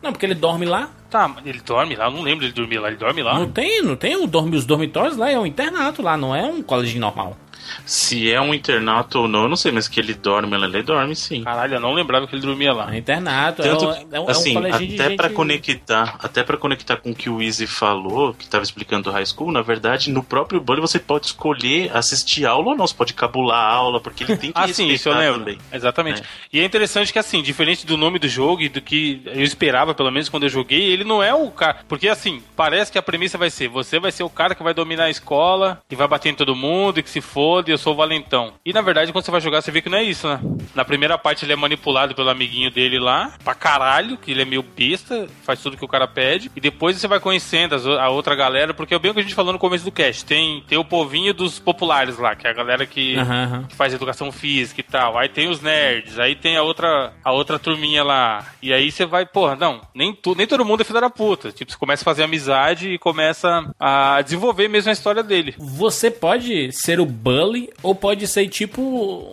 Não, 0.01 0.11
porque 0.11 0.25
ele 0.25 0.35
dorme 0.35 0.65
lá. 0.65 0.89
Tá, 1.09 1.27
mas 1.27 1.45
ele 1.45 1.61
dorme 1.61 1.95
lá, 1.95 2.05
eu 2.05 2.11
não 2.11 2.21
lembro 2.21 2.43
ele 2.45 2.51
dormir 2.51 2.79
lá, 2.79 2.89
ele 2.89 2.97
dorme 2.97 3.21
lá. 3.23 3.39
Não 3.39 3.47
tem, 3.49 3.81
não 3.81 3.95
tem 3.95 4.15
o 4.17 4.27
dorme, 4.27 4.57
os 4.57 4.65
dormitórios 4.65 5.15
lá, 5.15 5.29
é 5.29 5.39
um 5.39 5.45
internato 5.45 6.01
lá, 6.01 6.17
não 6.17 6.35
é 6.35 6.43
um 6.43 6.61
colégio 6.61 6.99
normal. 6.99 7.37
Se 7.85 8.31
é 8.31 8.39
um 8.39 8.53
internato 8.53 9.19
ou 9.19 9.27
não, 9.27 9.43
eu 9.43 9.49
não 9.49 9.55
sei, 9.55 9.71
mas 9.71 9.87
que 9.87 9.99
ele 9.99 10.13
dorme, 10.13 10.55
ele 10.55 10.83
dorme 10.83 11.15
sim. 11.15 11.43
Caralho, 11.43 11.75
eu 11.75 11.79
não 11.79 11.93
lembrava 11.93 12.27
que 12.27 12.35
ele 12.35 12.41
dormia 12.41 12.73
lá. 12.73 12.89
É 12.89 12.91
um 12.91 12.95
internato, 12.95 13.63
Tanto, 13.63 13.85
é, 13.85 13.87
um, 13.87 14.07
é, 14.11 14.19
um, 14.19 14.29
assim, 14.29 14.57
é 14.57 14.61
de 14.61 14.67
até 14.95 15.09
gente... 15.09 15.15
pra 15.15 15.29
conectar, 15.29 16.17
até 16.21 16.43
para 16.43 16.57
conectar 16.57 16.97
com 16.97 17.11
o 17.11 17.15
que 17.15 17.29
o 17.29 17.41
Easy 17.41 17.67
falou, 17.67 18.33
que 18.33 18.47
tava 18.47 18.63
explicando 18.63 19.03
do 19.03 19.11
high 19.11 19.25
school, 19.25 19.51
na 19.51 19.61
verdade, 19.61 20.11
no 20.11 20.23
próprio 20.23 20.59
Bully 20.59 20.81
você 20.81 20.99
pode 20.99 21.27
escolher 21.27 21.95
assistir 21.95 22.45
aula 22.45 22.69
ou 22.69 22.75
não, 22.75 22.85
você 22.85 22.95
pode 22.95 23.13
cabular 23.13 23.59
a 23.59 23.73
aula, 23.73 23.99
porque 23.99 24.23
ele 24.23 24.37
tem 24.37 24.51
que 24.51 24.57
Ah, 24.67 24.67
sim, 24.67 24.87
isso 24.89 25.09
eu 25.09 25.13
lembro. 25.13 25.39
também. 25.39 25.59
Exatamente. 25.71 26.21
É. 26.21 26.25
E 26.51 26.59
é 26.59 26.65
interessante 26.65 27.13
que, 27.13 27.19
assim, 27.19 27.41
diferente 27.41 27.85
do 27.85 27.95
nome 27.95 28.19
do 28.19 28.27
jogo 28.27 28.61
e 28.61 28.69
do 28.69 28.81
que 28.81 29.21
eu 29.25 29.43
esperava, 29.43 29.93
pelo 29.93 30.11
menos 30.11 30.29
quando 30.29 30.43
eu 30.43 30.49
joguei, 30.49 30.91
ele 30.91 31.03
não 31.03 31.21
é 31.21 31.33
o 31.33 31.49
cara. 31.51 31.79
Porque, 31.87 32.07
assim, 32.07 32.41
parece 32.55 32.91
que 32.91 32.97
a 32.97 33.01
premissa 33.01 33.37
vai 33.37 33.49
ser: 33.49 33.67
você 33.67 33.99
vai 33.99 34.11
ser 34.11 34.23
o 34.23 34.29
cara 34.29 34.55
que 34.55 34.63
vai 34.63 34.73
dominar 34.73 35.05
a 35.05 35.09
escola 35.09 35.81
e 35.89 35.95
vai 35.95 36.07
bater 36.07 36.29
em 36.29 36.35
todo 36.35 36.55
mundo 36.55 36.99
e 36.99 37.03
que 37.03 37.09
se 37.09 37.21
foda 37.57 37.71
eu 37.71 37.77
sou 37.77 37.93
o 37.93 37.95
valentão. 37.95 38.53
E 38.63 38.71
na 38.71 38.81
verdade, 38.81 39.11
quando 39.11 39.25
você 39.25 39.31
vai 39.31 39.41
jogar, 39.41 39.61
você 39.61 39.71
vê 39.71 39.81
que 39.81 39.89
não 39.89 39.97
é 39.97 40.03
isso, 40.03 40.27
né? 40.27 40.39
Na 40.75 40.85
primeira 40.85 41.17
parte, 41.17 41.43
ele 41.43 41.53
é 41.53 41.55
manipulado 41.55 42.13
pelo 42.13 42.29
amiguinho 42.29 42.69
dele 42.69 42.99
lá, 42.99 43.33
pra 43.43 43.55
caralho, 43.55 44.17
que 44.17 44.31
ele 44.31 44.43
é 44.43 44.45
meio 44.45 44.61
besta, 44.61 45.27
faz 45.43 45.61
tudo 45.61 45.77
que 45.77 45.83
o 45.83 45.87
cara 45.87 46.07
pede. 46.07 46.51
E 46.55 46.61
depois 46.61 46.95
você 46.95 47.07
vai 47.07 47.19
conhecendo 47.19 47.75
a 47.99 48.09
outra 48.09 48.35
galera, 48.35 48.73
porque 48.73 48.93
é 48.93 48.99
bem 48.99 49.09
o 49.09 49.13
que 49.13 49.21
a 49.21 49.23
gente 49.23 49.33
falou 49.33 49.53
no 49.53 49.59
começo 49.59 49.83
do 49.83 49.91
cast: 49.91 50.23
tem, 50.23 50.63
tem 50.67 50.77
o 50.77 50.85
povinho 50.85 51.33
dos 51.33 51.57
populares 51.57 52.17
lá, 52.19 52.35
que 52.35 52.45
é 52.45 52.51
a 52.51 52.53
galera 52.53 52.85
que 52.85 53.15
aham. 53.15 53.65
que 53.67 53.75
faz 53.75 53.93
educação 53.93 54.31
física 54.31 54.81
e 54.81 54.83
tal. 54.83 55.17
Aí 55.17 55.29
tem 55.29 55.49
os 55.49 55.61
nerds, 55.61 56.19
aí 56.19 56.35
tem 56.35 56.57
a 56.57 56.61
outra, 56.61 57.13
a 57.23 57.31
outra 57.31 57.57
turminha 57.57 58.03
lá. 58.03 58.45
E 58.61 58.71
aí 58.71 58.91
você 58.91 59.05
vai, 59.05 59.25
porra, 59.25 59.55
não, 59.55 59.81
nem, 59.95 60.13
tu, 60.13 60.35
nem 60.35 60.45
todo 60.45 60.65
mundo 60.65 60.81
é 60.81 60.83
filho 60.83 61.01
da 61.01 61.09
puta. 61.09 61.51
Tipo, 61.51 61.71
você 61.71 61.77
começa 61.77 62.03
a 62.03 62.05
fazer 62.05 62.23
amizade 62.23 62.89
e 62.89 62.99
começa 62.99 63.67
a 63.79 64.21
desenvolver 64.21 64.67
mesmo 64.67 64.89
a 64.89 64.93
história 64.93 65.23
dele. 65.23 65.55
Você 65.57 66.11
pode 66.11 66.71
ser 66.71 66.99
o 66.99 67.05
Bully 67.47 67.69
ou 67.81 67.95
pode 67.95 68.27
ser 68.27 68.47
tipo 68.49 68.81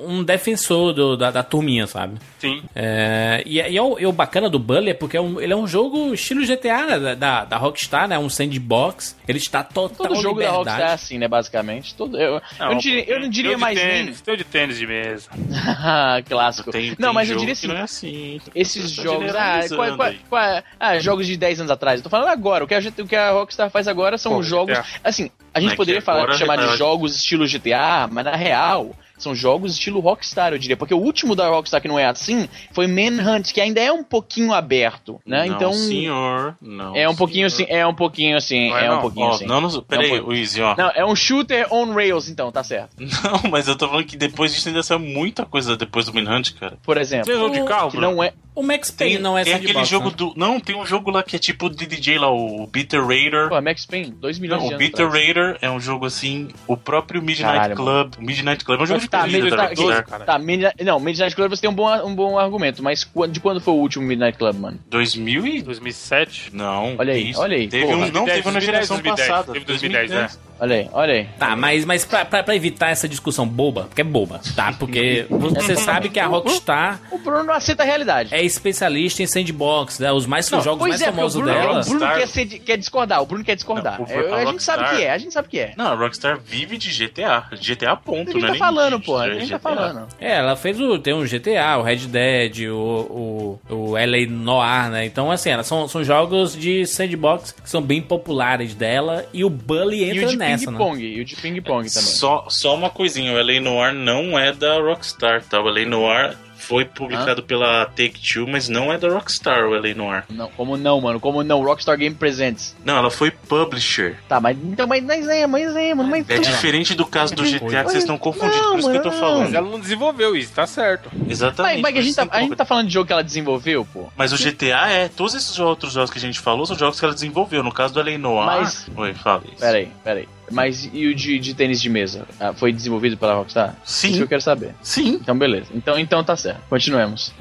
um 0.07 0.23
defensor 0.23 0.93
do- 0.93 1.17
da, 1.17 1.31
da 1.31 1.43
turminha, 1.43 1.87
sabe? 1.87 2.19
Sim. 2.39 2.63
É, 2.75 3.43
e, 3.45 3.61
e, 3.61 3.81
o, 3.81 3.99
e 3.99 4.07
o 4.07 4.13
bacana 4.13 4.49
do 4.49 4.59
Bully 4.59 4.91
é 4.91 4.95
porque 4.95 5.17
é 5.17 5.21
um- 5.21 5.41
ele 5.41 5.53
é 5.53 5.57
um 5.57 5.67
jogo 5.67 6.15
estilo 6.15 6.45
GTA, 6.45 6.87
né? 6.87 6.99
Da, 6.99 7.15
da, 7.15 7.45
da 7.45 7.57
Rockstar, 7.57 8.07
né? 8.09 8.19
Um 8.19 8.29
sandbox. 8.29 9.17
Ele 9.27 9.39
está 9.39 9.63
total 9.63 10.07
Todo 10.09 10.17
jogo 10.23 10.41
da 10.41 10.47
liberdade. 10.47 10.57
Rockstar 10.69 10.91
é 10.91 10.93
assim, 10.95 11.19
né, 11.19 11.29
basicamente. 11.29 11.95
Todo, 11.95 12.17
eu, 12.21 12.35
eu 12.61 12.67
não 12.69 12.77
diria, 12.77 13.05
eu 13.11 13.21
não 13.21 13.29
diria 13.29 13.59
mais 13.59 13.79
tênis, 13.79 14.21
Tem 14.21 14.35
o 14.35 14.37
de 14.37 14.45
tênis 14.45 14.79
de 14.79 14.87
mesa. 14.87 15.29
nem... 15.37 16.23
Clássico. 16.29 16.71
Tem, 16.71 16.91
não, 16.99 17.09
tem 17.09 17.15
mas 17.15 17.31
eu 17.31 17.37
diria 17.37 17.53
assim, 17.53 17.67
não 17.67 17.77
é 17.77 17.83
assim. 17.83 18.41
esses 18.55 18.91
Você 18.91 18.97
tá 18.97 19.03
jogos. 19.03 19.35
Ah, 19.35 19.61
qual- 19.69 19.97
qual- 19.97 20.09
aí. 20.09 20.21
qual- 20.29 20.63
ah, 20.79 20.99
jogos 20.99 21.27
de 21.27 21.37
10 21.37 21.61
anos 21.61 21.71
atrás. 21.71 22.01
Eu 22.01 22.05
tô 22.05 22.11
falando 22.11 22.29
agora. 22.29 22.65
O 22.65 22.67
que 22.69 22.75
a, 22.75 22.81
gente- 22.81 23.01
o 23.01 23.07
que 23.07 23.17
a 23.17 23.31
Rockstar 23.31 23.71
faz 23.71 23.89
agora 23.89 24.17
são 24.19 24.33
Pô, 24.35 24.43
jogos. 24.43 24.79
GTA. 24.79 24.85
Assim, 25.03 25.31
a 25.55 25.61
gente 25.61 25.71
Mas 25.71 25.77
poderia 25.77 26.03
falar, 26.03 26.23
agora 26.25 26.37
chamar 26.39 26.57
de 26.57 26.65
é- 26.75 26.77
jogos 26.77 27.17
estilo 27.17 27.47
GTA, 27.47 28.09
mas 28.11 28.25
na 28.25 28.35
real. 28.37 28.95
São 29.17 29.33
jogos 29.33 29.75
estilo 29.75 30.01
Rockstar, 30.01 30.53
eu 30.53 30.59
diria. 30.59 30.77
Porque 30.77 30.93
o 30.93 30.99
último 30.99 31.37
da 31.37 31.49
Rockstar 31.49 31.81
que 31.81 31.87
não 31.87 31.97
é 31.97 32.05
assim 32.05 32.49
foi 32.73 32.89
Manhunt, 32.89 33.53
que 33.53 33.61
ainda 33.61 33.81
é 33.81 33.93
um 33.93 34.03
pouquinho 34.03 34.53
aberto, 34.53 35.21
né? 35.25 35.47
Não, 35.47 35.55
então. 35.55 35.73
senhor, 35.73 36.57
não. 36.61 36.97
É 36.97 37.09
um 37.09 37.15
pouquinho 37.15 37.47
assim, 37.47 37.65
é 37.69 37.87
um 37.87 37.95
pouquinho 37.95 38.37
assim, 38.37 38.71
Não 38.71 38.77
é 38.77 38.87
é 38.87 38.91
um 38.91 38.95
não. 38.95 39.01
pouquinho 39.01 39.27
Ó, 39.27 39.31
assim. 39.31 39.47
não, 39.47 39.61
não, 39.61 39.83
peraí, 39.83 40.21
o 40.21 40.33
Easy, 40.33 40.61
ó. 40.61 40.75
Não, 40.77 40.91
é 40.93 41.07
um 41.07 41.15
shooter 41.15 41.73
on 41.73 41.95
rails, 41.95 42.29
então, 42.29 42.51
tá 42.51 42.65
certo. 42.65 42.91
Não, 42.99 43.51
mas 43.51 43.69
eu 43.69 43.77
tô 43.77 43.89
falando 43.89 44.05
que 44.05 44.17
depois 44.17 44.53
disso 44.53 44.67
ainda 44.69 44.83
saiu 44.83 44.99
muita 44.99 45.47
coisa 45.47 45.77
depois 45.77 46.07
do 46.07 46.13
Manhunt, 46.13 46.51
cara. 46.59 46.77
Por 46.83 46.97
exemplo. 46.99 47.33
Você 47.33 47.61
de 47.61 47.65
carro, 47.67 47.93
Que 47.93 47.99
não 47.99 48.21
é. 48.21 48.33
O 48.55 48.63
Max 48.63 48.89
Payne 48.91 49.15
Tem, 49.15 49.23
não 49.23 49.37
é 49.37 49.43
tem 49.43 49.55
aquele 49.55 49.85
jogo 49.85 50.11
né? 50.11 50.15
do. 50.17 50.33
Não, 50.37 50.61
tem 50.61 50.77
um 50.77 50.87
jogo 50.87 51.11
lá 51.11 51.25
que 51.25 51.35
é 51.35 51.39
tipo 51.41 51.69
de 51.69 51.87
DJ 51.87 52.19
lá, 52.19 52.31
o 52.31 52.67
Bitter 52.69 53.05
Raider. 53.05 53.49
Pô, 53.49 53.61
Max 53.61 53.85
Payne, 53.85 54.13
2 54.13 54.39
milhões 54.39 54.63
Não, 54.63 54.69
de 54.69 54.75
o 54.77 54.79
Bitter 54.79 55.07
atrás. 55.07 55.25
Raider 55.25 55.59
é 55.61 55.69
um 55.71 55.81
jogo 55.81 56.07
assim, 56.07 56.49
o 56.69 56.77
próprio 56.77 57.21
Midnight 57.21 57.53
Caralho, 57.53 57.75
Club. 57.75 58.15
O 58.17 58.23
Midnight 58.23 58.65
Club 58.65 58.79
é 58.79 58.83
um 58.85 58.87
jogo 58.87 59.01
de 59.01 59.09
Tá, 59.09 59.21
corrida 59.23 59.51
da 59.51 59.57
tá, 59.57 59.63
Rockstar. 59.69 60.07
cara. 60.07 60.25
Tá, 60.25 60.39
Midnight, 60.39 60.85
não, 60.85 61.01
Midnight 61.01 61.35
Club 61.35 61.51
você 61.51 61.63
tem 61.63 61.71
um 61.71 61.75
bom, 61.75 61.89
um 62.07 62.15
bom 62.15 62.39
argumento, 62.39 62.81
mas 62.81 63.05
de 63.31 63.41
quando 63.41 63.61
foi 63.61 63.75
o 63.75 63.79
último 63.79 64.07
Midnight 64.07 64.39
Club, 64.39 64.57
mano? 64.57 64.79
2000 64.89 65.47
e... 65.47 65.63
2007. 65.63 66.51
Não, 66.53 66.95
Olha 66.97 67.13
aí, 67.13 67.31
isso. 67.31 67.41
olha 67.41 67.57
aí, 67.57 67.67
Teve 67.67 67.87
porra. 67.87 67.97
um, 67.97 68.01
não, 68.13 68.25
2010, 68.25 68.37
teve 68.37 68.47
na 68.47 68.53
2010, 68.53 68.65
geração 68.65 68.97
2010, 68.99 69.29
passada. 69.29 69.53
teve 69.53 69.65
2010, 69.65 70.11
né? 70.11 70.31
Olha 70.65 70.77
aí, 70.77 70.89
olha 70.93 71.13
aí. 71.15 71.25
Tá, 71.39 71.55
mas, 71.55 71.85
mas 71.85 72.05
pra, 72.07 72.25
pra, 72.25 72.43
pra 72.43 72.57
evitar 72.57 72.89
essa 72.89 73.07
discussão 73.07 73.47
boba, 73.47 73.83
porque 73.85 74.01
é 74.01 74.05
boba, 74.05 74.41
tá? 74.57 74.73
Porque 74.73 75.27
você 75.29 75.77
sabe 75.77 76.09
que 76.09 76.19
a 76.19 76.27
Rockstar 76.27 77.01
O 77.11 77.19
Bruno 77.19 77.45
não 77.45 77.53
aceita 77.55 77.83
a 77.83 77.87
realidade. 77.87 78.35
é 78.35 78.43
especialista 78.43 79.23
em 79.23 79.27
sandbox, 79.27 79.99
né? 79.99 80.11
Os 80.11 80.25
mais 80.27 80.51
Não, 80.51 80.63
jogos 80.63 80.89
mais 80.89 81.01
é, 81.03 81.11
o 81.11 81.13
famosos 81.13 81.43
Bruno, 81.43 81.55
dela. 81.59 81.81
o 81.81 81.85
Bruno 81.85 82.01
quer, 82.15 82.29
ser, 82.29 82.47
quer 82.47 82.77
discordar, 82.79 83.21
o 83.23 83.27
Bruno 83.27 83.45
quer 83.45 83.55
discordar. 83.57 83.99
Não, 84.01 84.07
o- 84.07 84.11
É, 84.11 84.33
a 84.33 84.37
a, 84.37 84.45
gente 84.47 84.63
sabe 84.63 84.79
Rockstar- 84.83 84.97
que 84.97 85.03
é, 85.05 85.11
a 85.13 85.19
gente 85.19 85.33
sabe 85.35 85.49
que 85.49 85.59
é. 85.59 85.73
Não, 85.77 85.87
a 85.93 85.95
Rockstar 85.95 86.39
vive 86.41 86.79
de 86.79 86.91
GTA. 86.91 87.45
GTA 87.61 87.95
ponto, 87.97 88.31
A 88.31 88.33
gente 88.33 88.41
né? 88.41 88.47
tá 88.47 88.51
Nem 88.53 88.59
falando, 88.59 89.01
porra, 89.01 89.25
a 89.25 89.35
gente 89.35 89.51
tá 89.51 89.59
falando. 89.59 90.07
É, 90.19 90.37
ela 90.37 90.57
fez 90.57 90.81
o. 90.81 90.99
Tem 90.99 91.13
o 91.13 91.25
GTA, 91.29 91.77
o 91.79 91.83
Red 91.83 92.07
Dead, 92.07 92.69
o, 92.71 93.59
o, 93.69 93.75
o 93.75 93.91
LA 93.97 94.27
Noir, 94.29 94.91
né? 94.91 95.05
Então, 95.05 95.31
assim, 95.31 95.51
elas 95.51 95.67
são, 95.67 95.87
são 95.89 96.03
jogos 96.03 96.57
de 96.57 96.87
sandbox 96.87 97.53
que 97.53 97.69
são 97.69 97.83
bem 97.83 98.01
populares 98.01 98.75
dela 98.75 99.27
e 99.33 99.45
o 99.45 99.51
Bully 99.51 100.05
E 100.05 100.11
entra 100.11 100.29
o 100.29 100.37
de 100.57 100.61
nessa, 100.67 100.71
né? 100.71 100.79
ping-pong, 100.79 101.05
e 101.05 101.21
o 101.21 101.25
de 101.25 101.37
ping-pong 101.37 101.89
também. 101.91 102.09
Só, 102.09 102.47
só 102.49 102.75
uma 102.75 102.91
coisinha, 102.91 103.33
o 103.33 103.37
LA 103.37 103.61
Noir 103.61 103.95
não 103.95 104.39
é 104.39 104.53
da 104.53 104.79
Rockstar, 104.81 105.43
tá? 105.45 105.61
O 105.61 105.69
LA 105.69 105.85
Noir 105.87 106.37
foi 106.57 106.87
publicado 106.87 107.43
pela 107.43 107.85
Take-Two, 107.87 108.47
mas 108.49 108.71
não 108.71 108.91
é 108.91 108.97
da 108.97 109.09
Rockstar, 109.11 109.67
o 109.67 109.75
LA 109.75 109.95
Noir. 109.95 110.25
Não, 110.31 110.49
como 110.53 110.79
não, 110.79 110.99
mano? 110.99 111.21
Como 111.21 111.43
não? 111.43 111.63
Rockstar 111.63 111.99
Game 111.99 112.15
Presents. 112.15 112.75
Não, 112.83 112.97
ela 112.97 113.11
foi 113.11 113.31
publisher. 113.31 114.17
Tá, 114.27 114.41
mas 114.41 114.57
então, 114.63 114.87
mas, 114.87 115.05
mas 115.05 115.29
é, 115.29 115.47
mas 115.47 115.77
é, 115.77 115.95
mano. 115.95 116.09
Mas, 116.09 116.25
É 116.31 116.39
diferente 116.39 116.95
do 116.95 117.05
caso 117.05 117.35
do 117.35 117.43
GTA 117.43 117.85
que 117.85 117.91
vocês 117.91 118.05
estão 118.05 118.17
confundindo, 118.17 118.63
Não, 118.63 118.71
por 118.71 118.79
isso 118.79 118.91
que 118.91 118.97
eu 118.97 119.03
tô 119.03 119.11
não. 119.11 119.19
falando. 119.21 119.41
Mas 119.45 119.55
ela 119.55 119.69
não 119.69 119.79
desenvolveu 119.79 120.35
isso, 120.35 120.53
tá 120.53 120.67
certo. 120.67 121.11
Exatamente. 121.29 121.83
Mas, 121.83 121.93
mas 121.95 121.97
a, 121.99 122.03
gente 122.07 122.17
tá, 122.17 122.29
a 122.31 122.41
gente 122.41 122.57
tá 122.57 122.65
falando 122.65 122.87
de 122.89 122.95
jogo 122.95 123.07
que 123.07 123.13
ela 123.13 123.23
desenvolveu, 123.25 123.87
pô. 123.93 124.09
Mas 124.17 124.33
o 124.33 124.37
GTA 124.39 124.89
é, 124.89 125.09
todos 125.09 125.35
esses 125.35 125.59
outros 125.59 125.93
jogos 125.93 126.11
que 126.11 126.19
a 126.19 126.21
gente 126.23 126.41
falou 126.41 126.65
são 126.65 126.79
jogos 126.79 126.99
que 126.99 127.05
ela 127.05 127.15
desenvolveu. 127.15 127.63
No 127.63 127.73
caso 127.73 127.93
do 127.93 128.01
LA 128.01 128.17
Noir. 128.17 128.47
Mas- 128.47 128.87
Oi, 128.97 129.13
fala 129.13 129.43
isso. 129.47 129.61
Pera 129.61 129.77
aí, 129.79 129.89
pera 130.03 130.21
aí. 130.21 130.29
Mas 130.51 130.89
e 130.93 131.07
o 131.07 131.15
de, 131.15 131.39
de 131.39 131.55
tênis 131.55 131.81
de 131.81 131.89
mesa? 131.89 132.27
Ah, 132.39 132.53
foi 132.53 132.73
desenvolvido 132.73 133.17
pela 133.17 133.35
Rockstar? 133.35 133.77
Sim. 133.85 134.09
Isso 134.09 134.17
que 134.19 134.23
eu 134.25 134.29
quero 134.29 134.43
saber. 134.43 134.75
Sim, 134.83 135.15
Então, 135.15 135.37
beleza. 135.37 135.67
Então, 135.75 135.99
então 135.99 136.23
tá 136.23 136.37
certo. 136.37 136.61
Continuemos. 136.69 137.33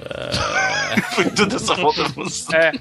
foi 1.13 1.25
tudo 1.25 1.55
essa 1.55 1.75
volta 1.75 2.03
É, 2.53 2.71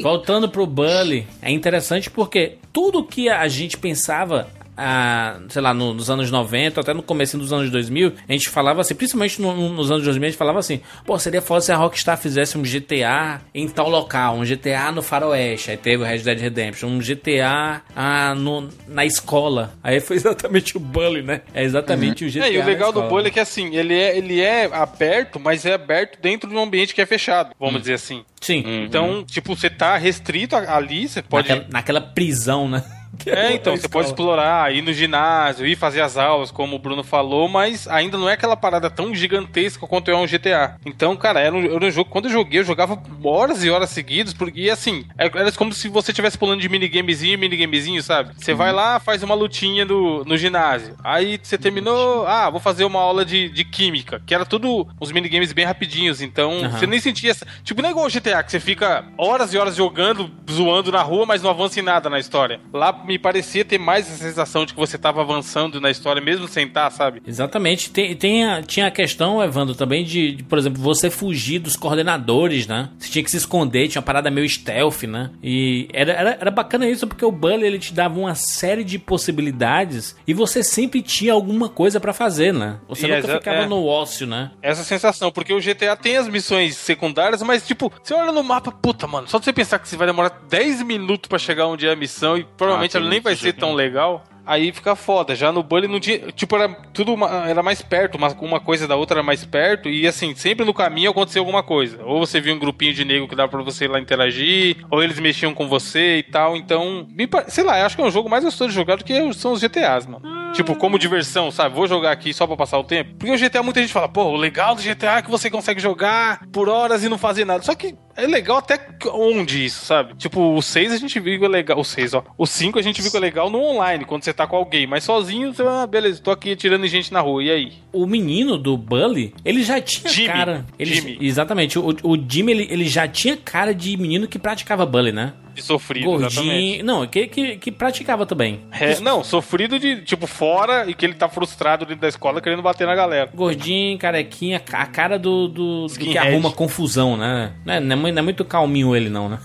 Voltando 0.00 0.48
pro 0.48 0.66
Bully, 0.66 1.26
é 1.40 1.50
interessante 1.50 2.10
porque 2.10 2.58
tudo 2.72 3.04
que 3.04 3.28
a 3.28 3.46
gente 3.48 3.76
pensava 3.76 4.48
ah, 4.76 5.38
sei 5.48 5.62
lá, 5.62 5.72
no- 5.74 5.94
nos 5.94 6.10
anos 6.10 6.30
90, 6.30 6.80
até 6.80 6.92
no 6.94 7.02
começo 7.02 7.36
dos 7.38 7.52
anos 7.52 7.70
2000, 7.70 8.12
a 8.28 8.32
gente 8.32 8.48
falava 8.48 8.80
assim, 8.80 8.94
principalmente 8.94 9.40
no- 9.40 9.54
no- 9.56 9.68
nos 9.70 9.90
anos 9.90 10.04
2000, 10.04 10.26
a 10.26 10.30
gente 10.30 10.38
falava 10.38 10.58
assim, 10.58 10.80
pô, 11.06 11.18
seria 11.18 11.40
foda 11.42 11.60
se 11.60 11.72
a 11.72 11.76
Rockstar 11.76 12.16
fizesse 12.18 12.56
um 12.58 12.62
GTA 12.62 13.40
em 13.54 13.68
tal 13.68 13.88
local, 13.88 14.36
um 14.36 14.44
GTA 14.44 14.90
no 14.92 15.02
faroeste, 15.02 15.70
aí 15.70 15.76
teve 15.76 16.02
o 16.02 16.06
Red 16.06 16.18
Dead 16.18 16.38
Redemption, 16.40 16.88
um 16.88 16.98
GTA 16.98 17.82
ah, 17.94 18.34
no, 18.34 18.68
na 18.88 19.04
escola, 19.04 19.74
aí 19.82 20.00
foi 20.00 20.16
exatamente 20.16 20.76
o 20.76 20.80
Bully, 20.80 21.22
né? 21.22 21.42
É 21.54 21.62
exatamente 21.62 22.24
o 22.24 22.28
GTA 22.30 22.46
É, 22.48 22.52
e 22.52 22.56
o 22.56 22.60
na 22.60 22.66
legal 22.66 22.92
do. 22.92 23.02
Bully 23.02 23.28
é 23.28 23.30
que 23.30 23.40
assim, 23.40 23.74
ele 23.74 23.94
é, 23.94 24.16
ele 24.16 24.40
é 24.40 24.64
aberto, 24.72 25.38
mas 25.40 25.64
é 25.64 25.74
aberto 25.74 26.20
dentro 26.20 26.48
de 26.48 26.56
um 26.56 26.62
ambiente 26.62 26.94
que 26.94 27.00
é 27.00 27.06
fechado, 27.06 27.54
vamos 27.58 27.80
dizer 27.80 27.94
assim. 27.94 28.24
Sim, 28.40 28.62
Então, 28.84 29.24
tipo, 29.24 29.56
você 29.56 29.70
tá 29.70 29.96
restrito 29.96 30.54
ali, 30.54 31.08
você 31.08 31.22
pode. 31.22 31.48
naquela, 31.48 31.68
naquela 31.70 32.00
prisão, 32.00 32.68
né? 32.68 32.82
É, 33.34 33.52
então, 33.52 33.76
você 33.76 33.88
pode 33.88 34.08
explorar, 34.08 34.72
ir 34.72 34.80
no 34.80 34.92
ginásio, 34.92 35.66
ir 35.66 35.76
fazer 35.76 36.00
as 36.00 36.16
aulas, 36.16 36.50
como 36.50 36.76
o 36.76 36.78
Bruno 36.78 37.02
falou, 37.02 37.48
mas 37.48 37.88
ainda 37.88 38.16
não 38.16 38.28
é 38.28 38.34
aquela 38.34 38.56
parada 38.56 38.88
tão 38.88 39.14
gigantesca 39.14 39.86
quanto 39.86 40.10
é 40.10 40.16
um 40.16 40.26
GTA. 40.26 40.76
Então, 40.86 41.16
cara, 41.16 41.40
era 41.40 41.54
um, 41.54 41.64
era 41.64 41.84
um 41.84 41.90
jogo. 41.90 42.10
Quando 42.10 42.26
eu 42.26 42.32
joguei, 42.32 42.60
eu 42.60 42.64
jogava 42.64 43.02
horas 43.24 43.64
e 43.64 43.70
horas 43.70 43.90
seguidas, 43.90 44.32
porque 44.32 44.60
e 44.60 44.70
assim, 44.70 45.04
era 45.18 45.50
como 45.52 45.72
se 45.72 45.88
você 45.88 46.12
estivesse 46.12 46.38
pulando 46.38 46.60
de 46.60 46.68
minigamezinho 46.68 47.34
em 47.34 47.36
minigamezinho, 47.36 48.02
sabe? 48.02 48.32
Você 48.36 48.54
vai 48.54 48.72
lá, 48.72 49.00
faz 49.00 49.22
uma 49.22 49.34
lutinha 49.34 49.84
no, 49.84 50.24
no 50.24 50.36
ginásio. 50.36 50.96
Aí 51.02 51.38
você 51.42 51.58
terminou, 51.58 52.26
ah, 52.26 52.48
vou 52.50 52.60
fazer 52.60 52.84
uma 52.84 53.00
aula 53.00 53.24
de, 53.24 53.48
de 53.48 53.64
química, 53.64 54.22
que 54.24 54.34
era 54.34 54.44
tudo 54.44 54.86
uns 55.00 55.12
minigames 55.12 55.52
bem 55.52 55.64
rapidinhos, 55.64 56.20
então 56.20 56.52
Aham. 56.60 56.70
você 56.70 56.86
nem 56.86 57.00
sentia 57.00 57.30
essa. 57.30 57.46
Tipo, 57.62 57.82
não 57.82 57.88
é 57.88 57.92
igual 57.92 58.06
o 58.06 58.10
GTA, 58.10 58.42
que 58.42 58.50
você 58.50 58.60
fica 58.60 59.04
horas 59.18 59.52
e 59.52 59.58
horas 59.58 59.76
jogando, 59.76 60.30
zoando 60.50 60.92
na 60.92 61.02
rua, 61.02 61.26
mas 61.26 61.42
não 61.42 61.50
avança 61.50 61.80
em 61.80 61.82
nada 61.82 62.08
na 62.08 62.18
história. 62.18 62.60
Lá 62.72 63.03
me 63.04 63.18
parecia 63.18 63.64
ter 63.64 63.78
mais 63.78 64.06
essa 64.08 64.16
sensação 64.24 64.64
de 64.64 64.72
que 64.74 64.80
você 64.80 64.96
tava 64.98 65.20
avançando 65.20 65.80
na 65.80 65.90
história, 65.90 66.20
mesmo 66.22 66.48
sem 66.48 66.66
estar, 66.66 66.90
sabe? 66.90 67.22
Exatamente. 67.26 67.90
Tem, 67.90 68.14
tem 68.16 68.44
a- 68.44 68.62
tinha 68.62 68.86
a 68.86 68.90
questão, 68.90 69.42
Evandro, 69.42 69.74
também 69.74 70.04
de, 70.04 70.32
de, 70.36 70.42
por 70.42 70.58
exemplo, 70.58 70.80
você 70.82 71.10
fugir 71.10 71.58
dos 71.58 71.76
coordenadores, 71.76 72.66
né? 72.66 72.90
Você 72.98 73.10
tinha 73.10 73.24
que 73.24 73.30
se 73.30 73.36
esconder, 73.36 73.88
tinha 73.88 74.00
uma 74.00 74.06
parada 74.06 74.30
meio 74.30 74.48
stealth, 74.48 75.02
né? 75.04 75.30
E 75.42 75.88
era, 75.92 76.12
era, 76.12 76.30
era 76.40 76.50
bacana 76.50 76.88
isso 76.88 77.06
porque 77.06 77.24
o 77.24 77.32
Bully 77.32 77.64
ele 77.66 77.78
te 77.78 77.92
dava 77.94 78.18
uma 78.18 78.34
série 78.34 78.84
de 78.84 78.98
possibilidades 78.98 80.16
e 80.26 80.32
você 80.34 80.62
sempre 80.62 81.02
tinha 81.02 81.32
alguma 81.32 81.68
coisa 81.68 82.00
pra 82.00 82.12
fazer, 82.12 82.52
né? 82.52 82.78
Você 82.88 83.06
E 83.06 83.10
nunca 83.14 83.28
ficava 83.38 83.62
é. 83.62 83.66
no 83.66 83.84
ócio, 83.86 84.26
né? 84.26 84.50
Essa 84.62 84.82
sensação, 84.84 85.30
porque 85.30 85.52
o 85.52 85.60
GTA 85.60 85.96
tem 85.96 86.16
as 86.16 86.28
missões 86.28 86.76
secundárias, 86.76 87.42
mas 87.42 87.66
tipo, 87.66 87.92
você 88.02 88.14
olha 88.14 88.32
no 88.32 88.42
mapa, 88.42 88.72
puta, 88.72 89.06
mano, 89.06 89.28
só 89.28 89.38
de 89.38 89.44
você 89.44 89.52
pensar 89.52 89.78
que 89.78 89.88
você 89.88 89.96
vai 89.96 90.06
demorar 90.06 90.40
10 90.48 90.82
minutos 90.82 91.28
pra 91.28 91.38
chegar 91.38 91.66
onde 91.66 91.86
é 91.86 91.92
a 91.92 91.96
missão 91.96 92.36
e 92.38 92.44
provavelmente 92.56 92.93
Nem 93.00 93.20
vai 93.20 93.36
ser 93.36 93.52
tão 93.52 93.74
legal. 93.74 94.24
Aí 94.46 94.72
fica 94.72 94.94
foda. 94.94 95.34
Já 95.34 95.50
no 95.50 95.62
Bully 95.62 95.88
não 95.88 95.98
tinha. 96.00 96.18
Tipo, 96.32 96.56
era 96.56 96.68
tudo 96.92 97.14
uma- 97.14 97.48
era 97.48 97.62
mais 97.62 97.80
perto, 97.82 98.16
uma, 98.16 98.28
uma 98.40 98.60
coisa 98.60 98.86
da 98.86 98.96
outra 98.96 99.16
era 99.16 99.22
mais 99.22 99.44
perto. 99.44 99.88
E 99.88 100.06
assim, 100.06 100.34
sempre 100.34 100.64
no 100.64 100.74
caminho 100.74 101.10
acontecia 101.10 101.40
alguma 101.40 101.62
coisa. 101.62 102.02
Ou 102.04 102.20
você 102.26 102.40
via 102.40 102.54
um 102.54 102.58
grupinho 102.58 102.92
de 102.94 103.04
negro 103.04 103.26
que 103.28 103.34
dava 103.36 103.48
pra 103.50 103.62
você 103.62 103.84
ir 103.86 103.88
lá 103.88 103.98
interagir, 103.98 104.76
ou 104.90 105.02
eles 105.02 105.18
mexiam 105.18 105.54
com 105.54 105.66
você 105.68 106.18
e 106.18 106.22
tal. 106.22 106.56
Então, 106.56 107.06
sei 107.48 107.64
lá, 107.64 107.78
eu 107.78 107.86
acho 107.86 107.96
que 107.96 108.02
é 108.02 108.04
um 108.04 108.10
jogo 108.10 108.28
mais 108.28 108.44
gostoso 108.44 108.68
de 108.70 108.74
jogar 108.74 108.96
do 108.96 109.04
que 109.04 109.32
são 109.34 109.52
os 109.52 109.60
GTAs, 109.60 110.06
mano. 110.06 110.22
Tipo, 110.52 110.76
como 110.76 110.98
diversão, 110.98 111.50
sabe? 111.50 111.74
Vou 111.74 111.86
jogar 111.86 112.12
aqui 112.12 112.32
só 112.32 112.46
pra 112.46 112.56
passar 112.56 112.78
o 112.78 112.84
tempo. 112.84 113.14
Porque 113.18 113.32
o 113.32 113.36
GTA, 113.38 113.62
muita 113.62 113.80
gente 113.80 113.92
fala, 113.92 114.08
pô, 114.08 114.24
o 114.24 114.36
legal 114.36 114.74
do 114.76 114.82
GTA 114.82 115.18
é 115.18 115.22
que 115.22 115.30
você 115.30 115.50
consegue 115.50 115.80
jogar 115.80 116.46
por 116.52 116.68
horas 116.68 117.02
e 117.02 117.08
não 117.08 117.18
fazer 117.18 117.44
nada. 117.44 117.62
Só 117.64 117.74
que 117.74 117.96
é 118.16 118.24
legal 118.26 118.58
até 118.58 118.78
onde 119.12 119.64
isso, 119.64 119.84
sabe? 119.84 120.14
Tipo, 120.14 120.54
o 120.54 120.62
6 120.62 120.92
a 120.92 120.96
gente 120.96 121.18
viu 121.18 121.38
que 121.40 121.44
é 121.44 121.48
legal. 121.48 121.78
O 121.80 121.84
6, 121.84 122.14
ó. 122.14 122.22
O 122.38 122.46
5 122.46 122.78
a 122.78 122.82
gente 122.82 123.02
viu 123.02 123.10
que 123.10 123.16
é 123.16 123.20
legal 123.20 123.50
no 123.50 123.58
online, 123.60 124.04
quando 124.04 124.22
você 124.22 124.30
tá 124.34 124.46
com 124.46 124.56
alguém. 124.56 124.86
Mas 124.86 125.04
sozinho, 125.04 125.52
você, 125.52 125.62
ah, 125.62 125.86
beleza, 125.86 126.20
tô 126.22 126.30
aqui 126.30 126.52
atirando 126.52 126.86
gente 126.86 127.12
na 127.12 127.20
rua. 127.20 127.42
E 127.42 127.50
aí? 127.50 127.72
O 127.92 128.06
menino 128.06 128.58
do 128.58 128.76
Bully, 128.76 129.32
ele 129.44 129.62
já 129.62 129.80
tinha 129.80 130.10
Jimmy. 130.12 130.28
cara. 130.28 130.66
Ele, 130.78 130.94
Jimmy. 130.94 131.18
Exatamente. 131.20 131.78
O, 131.78 131.94
o 132.02 132.16
Jimmy, 132.28 132.52
ele, 132.52 132.66
ele 132.70 132.88
já 132.88 133.06
tinha 133.08 133.36
cara 133.36 133.72
de 133.74 133.96
menino 133.96 134.26
que 134.26 134.38
praticava 134.38 134.84
Bully, 134.84 135.12
né? 135.12 135.32
De 135.54 135.62
sofrido, 135.62 136.16
exatamente. 136.16 136.34
Gordinho. 136.80 136.84
Não, 136.84 137.06
que, 137.06 137.26
que, 137.28 137.56
que 137.58 137.70
praticava 137.70 138.26
também. 138.26 138.62
É, 138.72 138.98
não, 138.98 139.22
sofrido 139.22 139.78
de, 139.78 140.02
tipo, 140.02 140.26
fora 140.26 140.90
e 140.90 140.94
que 140.94 141.06
ele 141.06 141.14
tá 141.14 141.28
frustrado 141.28 141.86
dentro 141.86 142.00
da 142.02 142.08
escola 142.08 142.40
querendo 142.40 142.60
bater 142.60 142.86
na 142.88 142.94
galera. 142.96 143.30
Gordinho, 143.32 143.96
carequinha, 143.96 144.58
ca- 144.58 144.78
a 144.80 144.86
cara 144.86 145.16
do, 145.16 145.46
do, 145.46 145.86
do 145.86 145.94
que 145.96 146.18
arruma 146.18 146.50
confusão, 146.50 147.16
né? 147.16 147.52
Não 147.64 147.74
é, 147.74 147.78
não 147.80 148.08
é 148.08 148.12
não 148.12 148.18
é 148.18 148.22
muito 148.22 148.44
calminho 148.44 148.96
ele, 148.96 149.08
não, 149.08 149.28
né? 149.28 149.38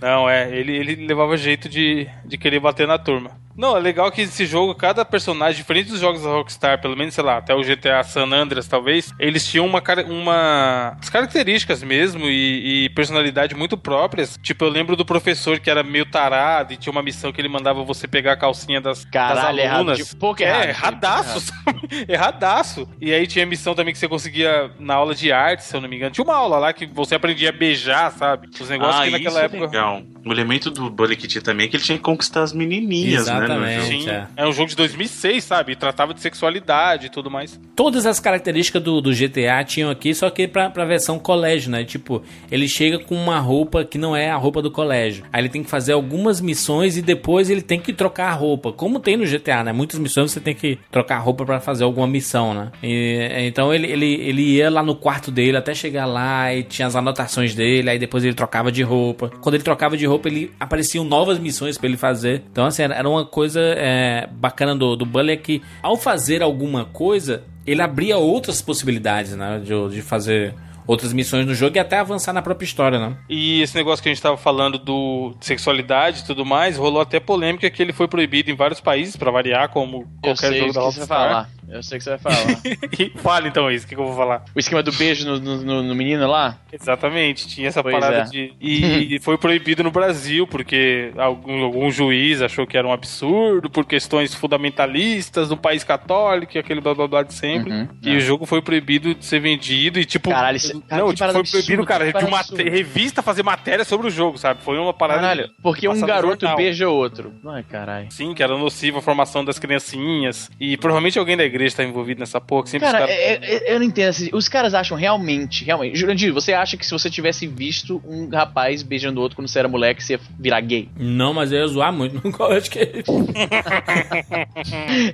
Não, 0.00 0.30
é, 0.30 0.56
ele, 0.56 0.72
ele 0.74 0.94
levava 1.06 1.36
jeito 1.36 1.68
de, 1.68 2.06
de 2.24 2.38
querer 2.38 2.60
bater 2.60 2.86
na 2.86 2.96
turma. 2.96 3.32
Não, 3.60 3.76
é 3.76 3.80
legal 3.80 4.10
que 4.10 4.22
esse 4.22 4.46
jogo, 4.46 4.74
cada 4.74 5.04
personagem, 5.04 5.60
diferente 5.60 5.90
dos 5.90 6.00
jogos 6.00 6.22
da 6.22 6.30
Rockstar, 6.30 6.80
pelo 6.80 6.96
menos, 6.96 7.12
sei 7.12 7.22
lá, 7.22 7.36
até 7.36 7.54
o 7.54 7.60
GTA 7.60 8.02
San 8.02 8.24
Andreas, 8.32 8.66
talvez, 8.66 9.12
eles 9.18 9.46
tinham 9.46 9.66
uma, 9.66 9.82
cara- 9.82 10.06
uma 10.06 10.96
as 10.98 11.10
características 11.10 11.82
mesmo 11.82 12.24
e, 12.24 12.86
e 12.86 12.88
personalidade 12.88 13.54
muito 13.54 13.76
próprias. 13.76 14.38
Tipo, 14.42 14.64
eu 14.64 14.70
lembro 14.70 14.96
do 14.96 15.04
professor 15.04 15.60
que 15.60 15.68
era 15.68 15.82
meio 15.82 16.06
tarado 16.06 16.72
e 16.72 16.78
tinha 16.78 16.90
uma 16.90 17.02
missão 17.02 17.30
que 17.30 17.38
ele 17.38 17.50
mandava 17.50 17.84
você 17.84 18.08
pegar 18.08 18.32
a 18.32 18.36
calcinha 18.36 18.80
das, 18.80 19.04
Caralho, 19.04 19.58
das 19.58 19.66
errado, 19.66 19.78
alunas. 19.90 20.14
pouco 20.14 20.42
é, 20.42 20.46
errado, 20.46 20.68
erradaço, 20.68 21.40
sabe? 21.40 21.80
Erradaço. 22.08 22.88
E 22.98 23.12
aí 23.12 23.26
tinha 23.26 23.44
missão 23.44 23.74
também 23.74 23.92
que 23.92 23.98
você 23.98 24.08
conseguia 24.08 24.70
na 24.78 24.94
aula 24.94 25.14
de 25.14 25.30
arte, 25.32 25.64
se 25.64 25.76
eu 25.76 25.82
não 25.82 25.88
me 25.88 25.96
engano. 25.96 26.12
Tinha 26.12 26.24
uma 26.24 26.34
aula 26.34 26.58
lá 26.58 26.72
que 26.72 26.86
você 26.86 27.14
aprendia 27.14 27.50
a 27.50 27.52
beijar, 27.52 28.10
sabe? 28.12 28.48
Os 28.58 28.70
negócios 28.70 29.02
ah, 29.02 29.04
que 29.04 29.10
naquela 29.10 29.30
isso 29.30 29.38
é 29.38 29.44
época. 29.44 29.66
legal. 29.66 30.02
O 30.24 30.32
elemento 30.32 30.70
do 30.70 30.88
Bully 30.88 31.14
que 31.14 31.28
tinha 31.28 31.42
também 31.42 31.66
é 31.66 31.68
que 31.68 31.76
ele 31.76 31.84
tinha 31.84 31.98
que 31.98 32.04
conquistar 32.04 32.42
as 32.42 32.52
menininhas, 32.54 33.26
né? 33.26 33.49
Exatamente. 33.50 34.02
Sim, 34.04 34.10
é. 34.10 34.26
é 34.36 34.46
um 34.46 34.52
jogo 34.52 34.68
de 34.68 34.76
2006, 34.76 35.44
sabe? 35.44 35.72
E 35.72 35.76
tratava 35.76 36.14
de 36.14 36.20
sexualidade 36.20 37.06
e 37.06 37.08
tudo 37.08 37.30
mais. 37.30 37.58
Todas 37.74 38.06
as 38.06 38.20
características 38.20 38.82
do, 38.82 39.00
do 39.00 39.10
GTA 39.12 39.62
tinham 39.64 39.90
aqui, 39.90 40.14
só 40.14 40.28
que 40.30 40.46
pra, 40.46 40.70
pra 40.70 40.84
versão 40.84 41.18
colégio, 41.18 41.70
né? 41.70 41.84
Tipo, 41.84 42.22
ele 42.50 42.68
chega 42.68 42.98
com 42.98 43.14
uma 43.14 43.38
roupa 43.38 43.84
que 43.84 43.98
não 43.98 44.16
é 44.16 44.30
a 44.30 44.36
roupa 44.36 44.62
do 44.62 44.70
colégio. 44.70 45.24
Aí 45.32 45.40
ele 45.40 45.48
tem 45.48 45.62
que 45.62 45.70
fazer 45.70 45.92
algumas 45.92 46.40
missões 46.40 46.96
e 46.96 47.02
depois 47.02 47.50
ele 47.50 47.62
tem 47.62 47.80
que 47.80 47.92
trocar 47.92 48.30
a 48.30 48.34
roupa. 48.34 48.72
Como 48.72 49.00
tem 49.00 49.16
no 49.16 49.26
GTA, 49.26 49.64
né? 49.64 49.72
Muitas 49.72 49.98
missões 49.98 50.32
você 50.32 50.40
tem 50.40 50.54
que 50.54 50.78
trocar 50.90 51.16
a 51.16 51.20
roupa 51.20 51.44
pra 51.44 51.60
fazer 51.60 51.84
alguma 51.84 52.06
missão, 52.06 52.54
né? 52.54 52.70
E, 52.82 53.28
então 53.46 53.72
ele, 53.72 53.86
ele, 53.86 54.14
ele 54.14 54.42
ia 54.42 54.70
lá 54.70 54.82
no 54.82 54.94
quarto 54.94 55.30
dele 55.30 55.56
até 55.56 55.74
chegar 55.74 56.06
lá 56.06 56.52
e 56.54 56.62
tinha 56.62 56.86
as 56.86 56.96
anotações 56.96 57.54
dele, 57.54 57.90
aí 57.90 57.98
depois 57.98 58.24
ele 58.24 58.34
trocava 58.34 58.70
de 58.70 58.82
roupa. 58.82 59.30
Quando 59.40 59.54
ele 59.54 59.64
trocava 59.64 59.96
de 59.96 60.06
roupa, 60.06 60.28
ele 60.28 60.50
apareciam 60.58 61.04
novas 61.04 61.38
missões 61.38 61.78
pra 61.78 61.88
ele 61.88 61.96
fazer. 61.96 62.42
Então, 62.50 62.66
assim, 62.66 62.82
era 62.82 63.08
uma 63.08 63.24
coisa 63.30 63.60
é, 63.60 64.28
bacana 64.32 64.74
do, 64.74 64.96
do 64.96 65.06
Bully 65.06 65.32
é 65.32 65.36
que 65.36 65.62
ao 65.82 65.96
fazer 65.96 66.42
alguma 66.42 66.84
coisa, 66.84 67.42
ele 67.66 67.80
abria 67.80 68.18
outras 68.18 68.60
possibilidades, 68.60 69.34
né? 69.36 69.60
De, 69.64 69.94
de 69.94 70.02
fazer 70.02 70.54
outras 70.90 71.12
missões 71.12 71.46
no 71.46 71.54
jogo 71.54 71.76
e 71.76 71.78
até 71.80 71.98
avançar 71.98 72.32
na 72.32 72.42
própria 72.42 72.64
história, 72.66 72.98
né? 72.98 73.16
E 73.28 73.60
esse 73.62 73.74
negócio 73.76 74.02
que 74.02 74.08
a 74.08 74.12
gente 74.12 74.22
tava 74.22 74.36
falando 74.36 74.78
do 74.78 75.34
de 75.38 75.46
sexualidade 75.46 76.20
e 76.20 76.24
tudo 76.24 76.44
mais, 76.44 76.76
rolou 76.76 77.00
até 77.00 77.20
polêmica 77.20 77.70
que 77.70 77.82
ele 77.82 77.92
foi 77.92 78.08
proibido 78.08 78.50
em 78.50 78.54
vários 78.54 78.80
países, 78.80 79.16
pra 79.16 79.30
variar, 79.30 79.68
como 79.68 79.98
Eu 79.98 80.06
qualquer 80.34 80.48
sei 80.48 80.58
jogo 80.58 80.70
o 80.70 80.72
da 80.74 80.80
que 80.80 80.86
você 80.92 81.06
vai 81.06 81.18
Rockstar. 81.18 81.28
falar. 81.28 81.50
Eu 81.70 81.82
sei 81.84 81.96
o 81.96 81.98
que 82.00 82.04
você 82.04 82.10
vai 82.10 82.18
falar. 82.18 82.60
E 82.98 83.10
fala 83.20 83.46
então 83.48 83.70
isso, 83.70 83.86
o 83.86 83.88
que, 83.88 83.94
que 83.94 84.00
eu 84.00 84.06
vou 84.06 84.16
falar? 84.16 84.44
o 84.54 84.58
esquema 84.58 84.82
do 84.82 84.92
beijo 84.92 85.24
no, 85.26 85.38
no- 85.38 85.62
no- 85.62 85.82
no 85.84 85.94
menino 85.94 86.26
lá? 86.26 86.58
Exatamente, 86.72 87.46
tinha 87.46 87.68
essa 87.68 87.82
Pois 87.82 87.94
parada 87.94 88.16
é. 88.18 88.22
de. 88.24 88.52
E, 88.60 89.14
e 89.14 89.18
foi 89.22 89.38
proibido 89.38 89.82
no 89.84 89.90
Brasil, 89.90 90.46
porque 90.46 91.12
algum, 91.16 91.62
algum 91.62 91.90
juiz 91.90 92.42
achou 92.42 92.66
que 92.66 92.76
era 92.76 92.86
um 92.86 92.92
absurdo, 92.92 93.70
por 93.70 93.84
questões 93.84 94.34
fundamentalistas 94.34 95.48
do 95.48 95.56
país 95.56 95.84
católico, 95.84 96.56
e 96.56 96.58
aquele 96.58 96.80
blá 96.80 96.94
blá 96.94 97.06
blá 97.06 97.22
de 97.22 97.34
sempre. 97.34 97.72
Uhum, 97.72 97.88
e 98.02 98.16
o 98.16 98.20
jogo 98.20 98.46
foi 98.46 98.60
proibido 98.60 99.14
de 99.14 99.24
ser 99.24 99.40
vendido 99.40 99.98
e 100.00 100.04
tipo. 100.04 100.30
Caralho, 100.30 100.56
isso- 100.56 100.79
cara, 100.88 101.02
não, 101.02 101.14
tipo, 101.14 101.32
foi 101.34 101.42
proibido, 101.62 101.84
cara, 101.86 102.12
que 102.12 102.18
de 102.18 102.24
uma 102.24 102.42
revista 102.70 103.22
fazer 103.22 103.42
matéria 103.42 103.84
sobre 103.84 104.06
o 104.06 104.10
jogo, 104.10 104.38
sabe? 104.38 104.62
Foi 104.62 104.78
uma 104.78 104.92
parada. 104.92 105.20
Caralho, 105.20 105.50
porque 105.62 105.88
um 105.88 106.00
garoto 106.00 106.46
beija 106.56 106.88
outro. 106.88 107.32
Ai, 107.46 107.62
caralho. 107.62 108.06
Sim, 108.10 108.34
que 108.34 108.42
era 108.42 108.56
nociva 108.56 108.98
a 108.98 109.02
formação 109.02 109.44
das 109.44 109.58
criancinhas. 109.58 110.50
E 110.60 110.76
provavelmente 110.76 111.18
alguém 111.18 111.36
da 111.36 111.44
igreja 111.44 111.76
tá 111.76 111.84
envolvido 111.84 112.20
nessa 112.20 112.40
porra. 112.40 112.64
Que 112.64 112.70
sempre 112.70 112.86
os 112.86 112.92
Cara, 112.92 113.06
caras- 113.06 113.20
é- 113.20 113.38
é- 113.42 113.74
eu 113.74 113.78
não 113.78 113.86
entendo. 113.86 114.08
assim, 114.10 114.30
os 114.32 114.48
caras 114.48 114.74
acham 114.74 114.96
realmente, 114.96 115.64
realmente. 115.64 115.98
Jurandir, 115.98 116.32
você 116.32 116.52
acha 116.52 116.76
que 116.76 116.84
se 116.86 116.92
você 116.92 117.10
tivesse 117.10 117.46
visto 117.46 118.02
um 118.06 118.28
rapaz 118.28 118.82
beijando 118.82 119.20
outro 119.20 119.36
quando 119.36 119.48
você 119.48 119.58
era 119.58 119.68
moleque, 119.68 120.02
você 120.02 120.14
ia 120.14 120.20
virar 120.38 120.60
gay? 120.60 120.88
Não, 120.96 121.34
mas 121.34 121.52
eu 121.52 121.58
ia 121.60 121.66
zoar 121.66 121.92
muito 121.92 122.20
no 122.22 122.32
colégio 122.32 122.70
que 122.70 122.80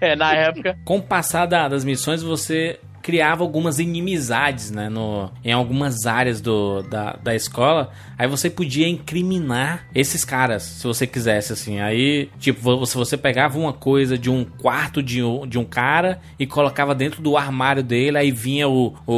É, 0.00 0.16
na 0.16 0.32
época. 0.34 0.78
Com 0.84 0.98
o 0.98 1.02
passar 1.02 1.46
da- 1.46 1.68
das 1.68 1.84
missões, 1.84 2.22
você 2.22 2.78
criava 3.06 3.44
algumas 3.44 3.78
inimizades, 3.78 4.72
né? 4.72 4.88
No, 4.88 5.30
em 5.44 5.52
algumas 5.52 6.06
áreas 6.06 6.40
do, 6.40 6.82
da, 6.82 7.16
da 7.22 7.36
escola. 7.36 7.92
Aí 8.18 8.26
você 8.26 8.48
podia 8.48 8.88
incriminar 8.88 9.86
esses 9.94 10.24
caras, 10.24 10.62
se 10.62 10.86
você 10.86 11.06
quisesse, 11.06 11.52
assim. 11.52 11.80
Aí, 11.80 12.28
tipo, 12.38 12.84
se 12.86 12.96
você 12.96 13.16
pegava 13.16 13.58
uma 13.58 13.72
coisa 13.72 14.16
de 14.16 14.30
um 14.30 14.44
quarto 14.44 15.02
de 15.02 15.22
um, 15.22 15.46
de 15.46 15.58
um 15.58 15.64
cara 15.64 16.20
e 16.38 16.46
colocava 16.46 16.94
dentro 16.94 17.20
do 17.20 17.36
armário 17.36 17.82
dele, 17.82 18.18
aí 18.18 18.30
vinha 18.30 18.68
o, 18.68 18.94
o, 19.06 19.12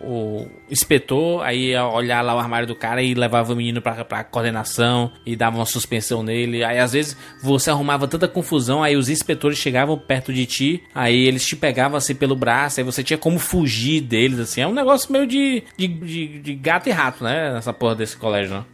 o 0.00 0.46
inspetor, 0.70 1.42
aí 1.42 1.70
ia 1.70 1.86
olhar 1.86 2.22
lá 2.22 2.34
o 2.34 2.38
armário 2.38 2.66
do 2.66 2.74
cara 2.74 3.02
e 3.02 3.14
levava 3.14 3.52
o 3.52 3.56
menino 3.56 3.80
pra, 3.80 4.04
pra 4.04 4.24
coordenação 4.24 5.10
e 5.24 5.36
dava 5.36 5.56
uma 5.56 5.66
suspensão 5.66 6.22
nele. 6.22 6.64
Aí 6.64 6.78
às 6.78 6.92
vezes 6.92 7.16
você 7.42 7.70
arrumava 7.70 8.08
tanta 8.08 8.28
confusão, 8.28 8.82
aí 8.82 8.96
os 8.96 9.08
inspetores 9.08 9.58
chegavam 9.58 9.98
perto 9.98 10.32
de 10.32 10.46
ti, 10.46 10.82
aí 10.94 11.26
eles 11.26 11.44
te 11.44 11.56
pegavam 11.56 11.96
assim 11.96 12.14
pelo 12.14 12.36
braço, 12.36 12.80
aí 12.80 12.84
você 12.84 13.02
tinha 13.02 13.18
como 13.18 13.38
fugir 13.38 14.00
deles, 14.00 14.38
assim. 14.38 14.60
É 14.60 14.66
um 14.66 14.74
negócio 14.74 15.12
meio 15.12 15.26
de, 15.26 15.62
de, 15.76 15.88
de, 15.88 16.38
de 16.38 16.54
gato 16.54 16.88
e 16.88 16.92
rato, 16.92 17.24
né? 17.24 17.56
Essa 17.56 17.72
porra 17.72 17.94
desse 17.94 18.16
colégio, 18.38 18.56
né? 18.56 18.64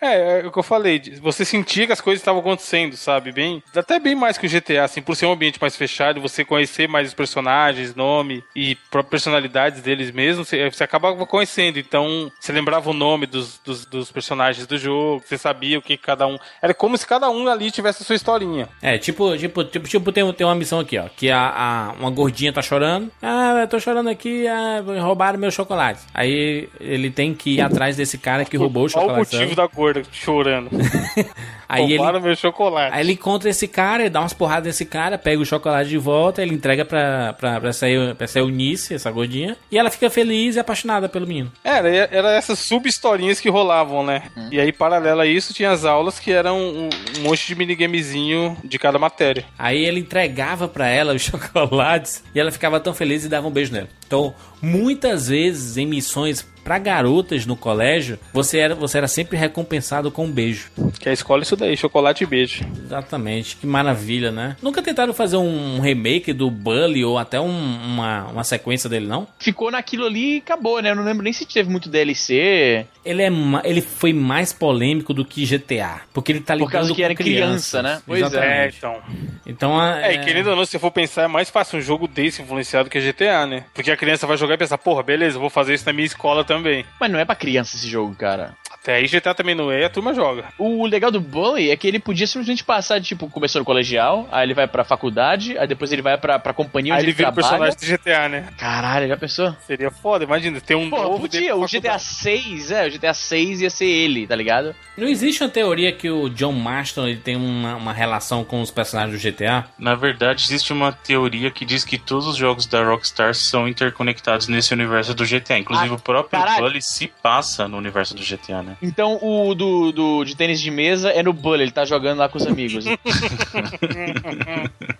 É, 0.00 0.40
é 0.40 0.46
o 0.46 0.52
que 0.52 0.58
eu 0.58 0.62
falei. 0.62 1.02
Você 1.20 1.44
sentia 1.44 1.84
que 1.86 1.92
as 1.92 2.00
coisas 2.00 2.20
estavam 2.20 2.40
acontecendo, 2.40 2.96
sabe? 2.96 3.32
Bem, 3.32 3.62
até 3.74 3.98
bem 3.98 4.14
mais 4.14 4.38
que 4.38 4.46
o 4.46 4.50
GTA, 4.50 4.84
assim, 4.84 5.02
por 5.02 5.16
ser 5.16 5.26
um 5.26 5.32
ambiente 5.32 5.58
mais 5.60 5.76
fechado, 5.76 6.20
você 6.20 6.44
conhecer 6.44 6.88
mais 6.88 7.08
os 7.08 7.14
personagens, 7.14 7.94
nome 7.96 8.42
e 8.54 8.76
personalidades 9.10 9.82
deles 9.82 10.10
mesmos, 10.12 10.48
você, 10.48 10.70
você 10.70 10.84
acabava 10.84 11.26
conhecendo. 11.26 11.78
Então, 11.78 12.30
você 12.38 12.52
lembrava 12.52 12.88
o 12.90 12.92
nome 12.94 13.26
dos, 13.26 13.58
dos, 13.64 13.84
dos 13.86 14.12
personagens 14.12 14.66
do 14.66 14.78
jogo, 14.78 15.22
você 15.26 15.36
sabia 15.36 15.78
o 15.78 15.82
que 15.82 15.96
cada 15.96 16.26
um. 16.26 16.38
Era 16.62 16.72
como 16.72 16.96
se 16.96 17.06
cada 17.06 17.28
um 17.28 17.48
ali 17.48 17.70
tivesse 17.70 18.02
a 18.02 18.06
sua 18.06 18.14
historinha. 18.16 18.68
É, 18.80 18.98
tipo, 18.98 19.36
tipo, 19.36 19.64
tipo, 19.64 19.88
tipo 19.88 20.12
tem, 20.12 20.32
tem 20.32 20.46
uma 20.46 20.54
missão 20.54 20.78
aqui, 20.78 20.96
ó. 20.96 21.06
Que 21.16 21.28
a, 21.30 21.40
a- 21.40 21.94
uma 21.98 22.10
gordinha 22.10 22.52
tá 22.52 22.62
chorando. 22.62 23.10
Ah, 23.20 23.58
eu 23.62 23.68
tô 23.68 23.80
chorando 23.80 24.08
aqui, 24.08 24.46
ah, 24.46 24.82
roubaram 25.02 25.38
meu 25.40 25.50
chocolate. 25.50 26.00
Aí 26.14 26.68
ele 26.80 27.10
tem 27.10 27.34
que 27.34 27.56
ir 27.56 27.60
atrás 27.60 27.96
desse 27.96 28.16
cara 28.16 28.44
que 28.44 28.56
roubou 28.56 28.84
o 28.84 28.88
Qual 29.08 29.16
o 29.16 29.18
motivo 29.20 29.42
sabe? 29.42 29.54
da 29.54 29.66
gorda 29.66 30.02
chorando? 30.12 30.70
Aí 31.68 31.92
ele, 31.92 32.20
meu 32.20 32.34
chocolate. 32.36 32.94
Aí 32.94 33.00
ele 33.02 33.12
encontra 33.12 33.50
esse 33.50 33.68
cara, 33.68 34.02
ele 34.04 34.10
dá 34.10 34.20
umas 34.20 34.32
porradas 34.32 34.66
nesse 34.66 34.84
cara, 34.86 35.18
pega 35.18 35.40
o 35.40 35.44
chocolate 35.44 35.90
de 35.90 35.98
volta, 35.98 36.40
ele 36.42 36.54
entrega 36.54 36.84
pra, 36.84 37.34
pra, 37.34 37.60
pra, 37.60 37.68
essa, 37.68 37.88
Eu- 37.88 38.14
pra 38.14 38.24
essa 38.24 38.38
Eunice, 38.38 38.94
essa 38.94 39.10
gordinha, 39.10 39.56
e 39.70 39.76
ela 39.78 39.90
fica 39.90 40.08
feliz 40.08 40.56
e 40.56 40.60
apaixonada 40.60 41.08
pelo 41.08 41.26
menino. 41.26 41.52
Era, 41.62 41.88
era 41.90 42.32
essas 42.32 42.58
sub-historinhas 42.58 43.38
que 43.40 43.50
rolavam, 43.50 44.04
né? 44.04 44.22
E 44.50 44.58
aí, 44.58 44.72
paralelo 44.72 45.20
a 45.20 45.26
isso, 45.26 45.52
tinha 45.52 45.70
as 45.70 45.84
aulas 45.84 46.18
que 46.18 46.32
eram 46.32 46.58
um, 46.58 46.88
um 47.18 47.22
monte 47.22 47.46
de 47.46 47.54
minigamezinho 47.54 48.56
de 48.64 48.78
cada 48.78 48.98
matéria. 48.98 49.44
Aí 49.58 49.84
ele 49.84 50.00
entregava 50.00 50.68
pra 50.68 50.88
ela 50.88 51.14
os 51.14 51.22
chocolates 51.22 52.22
e 52.34 52.40
ela 52.40 52.50
ficava 52.50 52.80
tão 52.80 52.94
feliz 52.94 53.24
e 53.24 53.28
dava 53.28 53.46
um 53.46 53.50
beijo 53.50 53.72
nela. 53.72 53.88
Então, 54.06 54.34
muitas 54.62 55.28
vezes 55.28 55.76
em 55.76 55.86
missões 55.86 56.46
pra 56.64 56.78
garotas 56.78 57.46
no 57.46 57.56
colégio, 57.56 58.18
você 58.32 58.58
era, 58.58 58.74
você 58.74 58.98
era 58.98 59.08
sempre 59.08 59.36
recompensado 59.36 60.10
com 60.10 60.24
um 60.26 60.30
beijo. 60.30 60.70
Que 60.98 61.08
a 61.08 61.12
escola 61.12 61.42
isso 61.42 61.56
daí, 61.58 61.76
chocolate 61.76 62.24
e 62.24 62.26
beijo. 62.26 62.64
Exatamente, 62.84 63.56
que 63.56 63.66
maravilha, 63.66 64.30
né? 64.30 64.56
Nunca 64.62 64.82
tentaram 64.82 65.12
fazer 65.12 65.36
um 65.36 65.80
remake 65.80 66.32
do 66.32 66.50
Bully 66.50 67.04
ou 67.04 67.18
até 67.18 67.40
um- 67.40 67.48
uma, 67.84 68.24
uma 68.26 68.44
sequência 68.44 68.88
dele, 68.88 69.06
não? 69.06 69.26
Ficou 69.38 69.70
naquilo 69.70 70.06
ali 70.06 70.36
e 70.36 70.38
acabou, 70.38 70.80
né? 70.80 70.90
Eu 70.90 70.96
não 70.96 71.04
lembro 71.04 71.22
nem 71.22 71.32
se 71.32 71.44
teve 71.46 71.70
muito 71.70 71.88
DLC. 71.88 72.86
Ele, 73.04 73.22
é, 73.22 73.30
ele 73.64 73.80
foi 73.80 74.12
mais 74.12 74.52
polêmico 74.52 75.12
do 75.14 75.24
que 75.24 75.44
GTA. 75.44 76.00
Porque 76.12 76.32
ele 76.32 76.40
tá 76.40 76.56
Por 76.56 76.70
causa 76.70 76.94
que 76.94 77.02
era 77.02 77.14
criança, 77.14 77.82
né? 77.82 78.00
Pois 78.06 78.20
é. 78.20 78.24
É, 78.24 78.28
Exatamente. 78.28 78.76
então. 78.78 79.02
Então, 79.46 79.80
a- 79.80 80.00
É, 80.02 80.14
e 80.14 80.18
querendo 80.24 80.50
ou 80.50 80.56
não, 80.56 80.64
se 80.64 80.72
você 80.72 80.78
for 80.78 80.90
pensar, 80.90 81.22
é 81.22 81.28
mais 81.28 81.48
fácil 81.50 81.78
um 81.78 81.82
jogo 81.82 82.06
desse 82.06 82.42
influenciado 82.42 82.90
que 82.90 83.00
GTA, 83.00 83.46
né? 83.46 83.64
Porque 83.74 83.90
a 83.90 83.96
criança 83.96 84.26
vai 84.26 84.36
jogar 84.36 84.54
e 84.54 84.58
pensar, 84.58 84.76
porra, 84.78 85.02
beleza, 85.02 85.36
eu 85.36 85.40
vou 85.40 85.50
fazer 85.50 85.74
isso 85.74 85.86
na 85.86 85.92
minha 85.92 86.06
escola 86.06 86.44
também. 86.44 86.84
Mas 87.00 87.10
não 87.10 87.18
é 87.18 87.24
pra 87.24 87.34
criança 87.34 87.76
esse 87.76 87.88
jogo, 87.88 88.14
cara. 88.14 88.54
Até 88.82 88.94
aí 88.96 89.06
GTA 89.06 89.34
também 89.34 89.54
não 89.54 89.70
é, 89.70 89.84
a 89.84 89.90
turma 89.90 90.14
joga. 90.14 90.44
O 90.56 90.86
legal 90.86 91.10
do 91.10 91.20
Bully 91.20 91.70
é 91.70 91.76
que 91.76 91.86
ele 91.86 91.98
podia 91.98 92.26
simplesmente 92.26 92.64
passar, 92.64 93.00
tipo, 93.00 93.28
começou 93.28 93.58
no 93.60 93.64
colegial, 93.64 94.26
aí 94.32 94.46
ele 94.46 94.54
vai 94.54 94.66
pra 94.66 94.84
faculdade, 94.84 95.58
aí 95.58 95.66
depois 95.66 95.92
ele 95.92 96.00
vai 96.00 96.16
pra, 96.16 96.38
pra 96.38 96.52
companhia 96.54 96.94
Aí 96.94 96.98
onde 96.98 97.04
ele 97.06 97.10
ele, 97.10 97.16
vira 97.16 97.30
o 97.30 97.32
trabalha. 97.32 97.72
personagem 97.72 97.98
do 97.98 98.02
GTA, 98.02 98.28
né? 98.28 98.48
Caralho, 98.56 99.08
já 99.08 99.16
pensou? 99.16 99.54
Seria 99.66 99.90
foda, 99.90 100.24
imagina, 100.24 100.60
ter 100.60 100.74
um 100.74 100.88
Pô, 100.88 101.02
novo 101.02 101.20
podia, 101.20 101.54
o 101.56 101.66
GTA 101.66 101.98
faculdade. 101.98 102.04
6, 102.04 102.70
é, 102.70 102.86
o 102.86 102.90
GTA 102.90 103.12
6 103.14 103.60
ia 103.62 103.70
ser 103.70 103.86
ele, 103.86 104.26
tá 104.26 104.34
ligado? 104.36 104.74
Não 104.96 105.06
existe 105.08 105.42
uma 105.42 105.50
teoria 105.50 105.92
que 105.92 106.08
o 106.10 106.28
John 106.30 106.52
Marston 106.52 107.06
ele 107.08 107.18
tem 107.20 107.36
uma, 107.36 107.76
uma 107.76 107.92
relação 107.92 108.42
com 108.44 108.60
os 108.62 108.70
personagens 108.70 109.20
do 109.20 109.30
GTA? 109.30 109.66
Na 109.78 109.94
verdade, 109.94 110.44
existe 110.44 110.72
uma 110.72 110.92
teoria 110.92 111.50
que 111.50 111.64
diz 111.64 111.84
que 111.84 111.98
todos 111.98 112.26
os 112.26 112.36
jogos 112.36 112.64
da 112.66 112.82
Rockstar 112.84 113.34
são 113.34 113.68
interconectados 113.68 114.48
nesse 114.48 114.72
universo 114.72 115.14
do 115.14 115.24
GTA. 115.26 115.58
Inclusive, 115.58 115.90
Ah, 115.90 115.94
o 115.94 116.00
próprio 116.00 116.40
caralho. 116.40 116.62
Bully 116.64 116.80
se 116.82 117.08
passa 117.22 117.66
no 117.68 117.76
universo 117.76 118.14
do 118.14 118.22
GTA, 118.22 118.62
né? 118.62 118.67
Então 118.82 119.18
o 119.22 119.54
do, 119.54 119.92
do 119.92 120.24
de 120.24 120.36
tênis 120.36 120.60
de 120.60 120.70
mesa 120.70 121.10
é 121.10 121.22
no 121.22 121.32
Bully, 121.32 121.62
ele 121.62 121.70
tá 121.70 121.84
jogando 121.84 122.18
lá 122.18 122.28
com 122.28 122.38
os 122.38 122.46
amigos. 122.46 122.84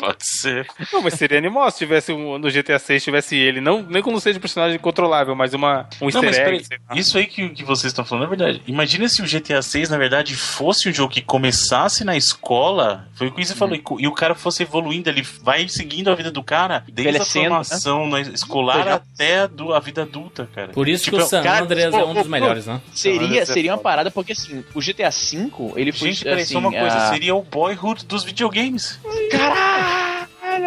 Pode 0.00 0.26
ser. 0.26 0.66
Não, 0.92 1.02
mas 1.02 1.14
seria 1.14 1.36
animal 1.38 1.70
se 1.70 1.78
tivesse 1.78 2.12
um, 2.12 2.38
no 2.38 2.50
GTA 2.50 2.78
6 2.78 3.04
tivesse 3.04 3.36
ele. 3.36 3.60
Não, 3.60 3.82
nem 3.82 4.02
quando 4.02 4.18
seja 4.20 4.40
personagem 4.40 4.78
controlável, 4.78 5.34
mas 5.36 5.52
uma, 5.54 5.86
um 6.00 6.06
Não, 6.06 6.08
easter 6.08 6.22
mas 6.24 6.36
egg. 6.38 6.44
peraí, 6.68 6.98
isso 7.00 7.18
aí 7.18 7.26
que, 7.26 7.50
que 7.50 7.62
vocês 7.64 7.90
estão 7.92 8.04
falando 8.04 8.24
é 8.24 8.28
verdade. 8.28 8.62
Imagina 8.66 9.08
se 9.08 9.20
o 9.22 9.26
GTA 9.26 9.60
6, 9.62 9.90
na 9.90 9.98
verdade, 9.98 10.34
fosse 10.34 10.88
um 10.88 10.92
jogo 10.92 11.12
que 11.12 11.20
começasse 11.20 12.02
na 12.04 12.16
escola, 12.16 13.06
foi 13.14 13.28
o 13.28 13.32
que 13.32 13.44
você 13.44 13.54
falou, 13.54 13.74
e 13.76 13.82
e 13.98 14.06
o 14.06 14.12
cara 14.12 14.34
fosse 14.34 14.62
evoluindo, 14.62 15.08
ele 15.10 15.22
vai 15.42 15.68
seguindo 15.68 16.10
a 16.10 16.14
vida 16.14 16.30
do 16.30 16.42
cara, 16.42 16.82
desde 16.86 17.00
a 17.08 17.10
Envelhecendo, 17.10 17.44
formação 17.48 18.06
na 18.08 18.20
escolar 18.20 18.84
Já- 18.84 18.94
até 18.94 19.40
a, 19.40 19.46
do- 19.46 19.74
a 19.74 19.80
vida 19.80 20.02
adulta, 20.02 20.48
cara. 20.54 20.68
Por 20.68 20.88
isso 20.88 21.04
Tipo, 21.04 21.18
que 21.18 21.22
o 21.22 21.26
San 21.26 21.42
cara, 21.42 21.64
Andreas 21.64 21.92
é 21.94 22.02
um 22.04 22.14
dos 22.14 22.26
melhores, 22.26 22.66
né? 22.66 22.80
seria, 22.94 23.42
é 23.42 23.44
seria 23.44 23.72
uma 23.72 23.78
parada, 23.78 24.10
porque 24.10 24.32
assim, 24.32 24.64
o 24.74 24.80
GTA 24.80 25.10
V, 25.10 25.50
ele 25.76 25.92
foi 25.92 26.08
Gente, 26.08 26.24
peraí, 26.24 26.42
assim, 26.42 26.54
só 26.54 26.58
uma 26.60 26.70
coisa, 26.72 26.96
a- 26.96 27.10
seria 27.10 27.34
o 27.34 27.42
boyhood 27.42 28.06
dos 28.06 28.24
videogames. 28.24 28.98
Caralho, 29.30 29.99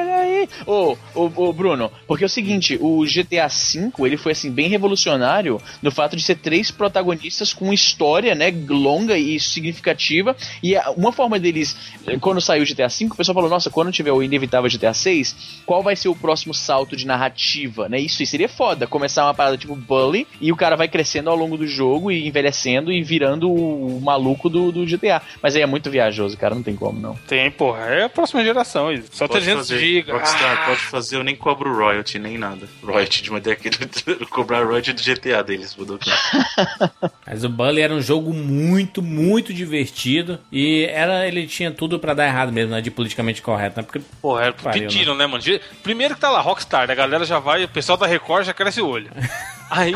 olha 0.02 0.23
aí. 0.44 0.50
Ô, 0.66 0.98
ô, 1.16 1.32
ô, 1.36 1.54
Bruno, 1.54 1.92
porque 2.08 2.24
é 2.24 2.28
o 2.28 2.30
seguinte, 2.30 2.78
o 2.80 3.04
GTA 3.04 3.48
V, 3.48 3.92
ele 4.06 4.18
foi 4.18 4.32
assim, 4.32 4.52
bem 4.52 4.68
revolucionário 4.68 5.62
no 5.82 5.92
fato 5.92 6.16
de 6.16 6.24
ser 6.24 6.36
três 6.36 6.72
protagonistas 6.72 7.54
com 7.54 7.74
história, 7.74 8.36
né, 8.36 8.54
longa 8.68 9.18
e 9.18 9.40
significativa, 9.40 10.36
e 10.62 10.76
uma 10.96 11.12
forma 11.12 11.40
deles, 11.40 11.76
eh, 12.08 12.18
quando 12.20 12.42
saiu 12.42 12.64
o 12.64 12.66
GTA 12.66 12.88
V, 12.88 13.06
o 13.06 13.16
pessoal 13.16 13.36
falou, 13.36 13.50
nossa, 13.50 13.70
quando 13.70 13.92
tiver 13.92 14.12
o 14.12 14.22
inevitável 14.24 14.70
GTA 14.70 14.92
VI, 14.92 15.24
qual 15.66 15.84
vai 15.84 15.96
ser 15.96 16.10
o 16.10 16.16
próximo 16.16 16.54
salto 16.54 16.96
de 16.96 17.06
narrativa, 17.06 17.90
né, 17.90 18.00
isso 18.00 18.22
aí 18.22 18.28
seria 18.28 18.50
foda, 18.50 18.88
começar 18.88 19.26
uma 19.26 19.34
parada 19.34 19.58
tipo 19.58 19.76
Bully, 19.76 20.28
e 20.40 20.52
o 20.52 20.56
cara 20.56 20.76
vai 20.76 20.88
crescendo 20.88 21.30
ao 21.30 21.36
longo 21.36 21.58
do 21.58 21.68
jogo 21.68 22.12
e 22.12 22.28
envelhecendo 22.28 22.92
e 22.92 23.02
virando 23.02 23.52
o, 23.52 24.00
maluco 24.02 24.50
do, 24.50 24.72
do 24.72 24.86
GTA, 24.86 25.22
mas 25.42 25.56
aí 25.56 25.62
é 25.62 25.66
muito 25.66 25.90
viajoso, 25.90 26.38
cara, 26.38 26.56
não 26.56 26.64
tem 26.64 26.76
como 26.76 27.00
não. 27.00 27.16
Tem, 27.28 27.50
porra, 27.52 27.86
é 27.86 28.04
a 28.04 28.10
próxima 28.10 28.44
geração. 28.44 28.92
isso. 28.92 29.08
Só 29.12 29.28
Pode 29.28 29.46
300 29.46 29.68
fazer, 29.68 29.80
GB. 29.80 30.12
Rockstar, 30.34 30.66
pode 30.66 30.82
fazer, 30.82 31.16
eu 31.18 31.24
nem 31.24 31.36
cobro 31.36 31.74
royalty, 31.76 32.18
nem 32.20 32.38
nada. 32.38 32.68
Royalty 32.84 33.22
de 33.24 33.30
uma 33.30 33.40
década, 33.40 33.78
cobrar 34.30 34.64
royalty 34.66 34.94
do 34.94 35.02
GTA 35.02 35.44
deles, 35.44 35.76
mudou 35.76 35.96
aqui. 35.98 36.10
Mas 37.26 37.44
o 37.44 37.50
Bully 37.50 37.82
era 37.82 37.94
um 37.94 38.02
jogo 38.02 38.34
muito, 38.34 39.02
muito 39.02 39.54
divertido. 39.54 40.40
E 40.52 40.86
era, 40.86 41.28
ele 41.28 41.48
tinha 41.48 41.72
tudo 41.72 42.00
pra 42.00 42.14
dar 42.14 42.26
errado 42.28 42.52
mesmo, 42.52 42.72
né? 42.72 42.82
De 42.82 42.92
politicamente 42.92 43.42
correto, 43.42 43.78
né? 43.80 43.84
Porque 43.84 44.02
Porra, 44.22 44.46
é, 44.46 44.52
Pariu, 44.52 44.84
pediram, 44.84 45.16
né, 45.16 45.26
mano? 45.28 45.42
Ge- 45.42 45.62
Primeiro 45.82 46.16
que 46.16 46.22
tá 46.22 46.30
lá, 46.30 46.42
Rockstar, 46.42 46.90
a 46.90 46.96
galera 46.96 47.26
já 47.26 47.40
vai, 47.40 47.64
o 47.64 47.70
pessoal 47.70 47.98
da 47.98 48.08
Record 48.08 48.46
já 48.46 48.54
cresce 48.54 48.82
o 48.82 48.88
olho. 48.88 49.10
Aí, 49.70 49.94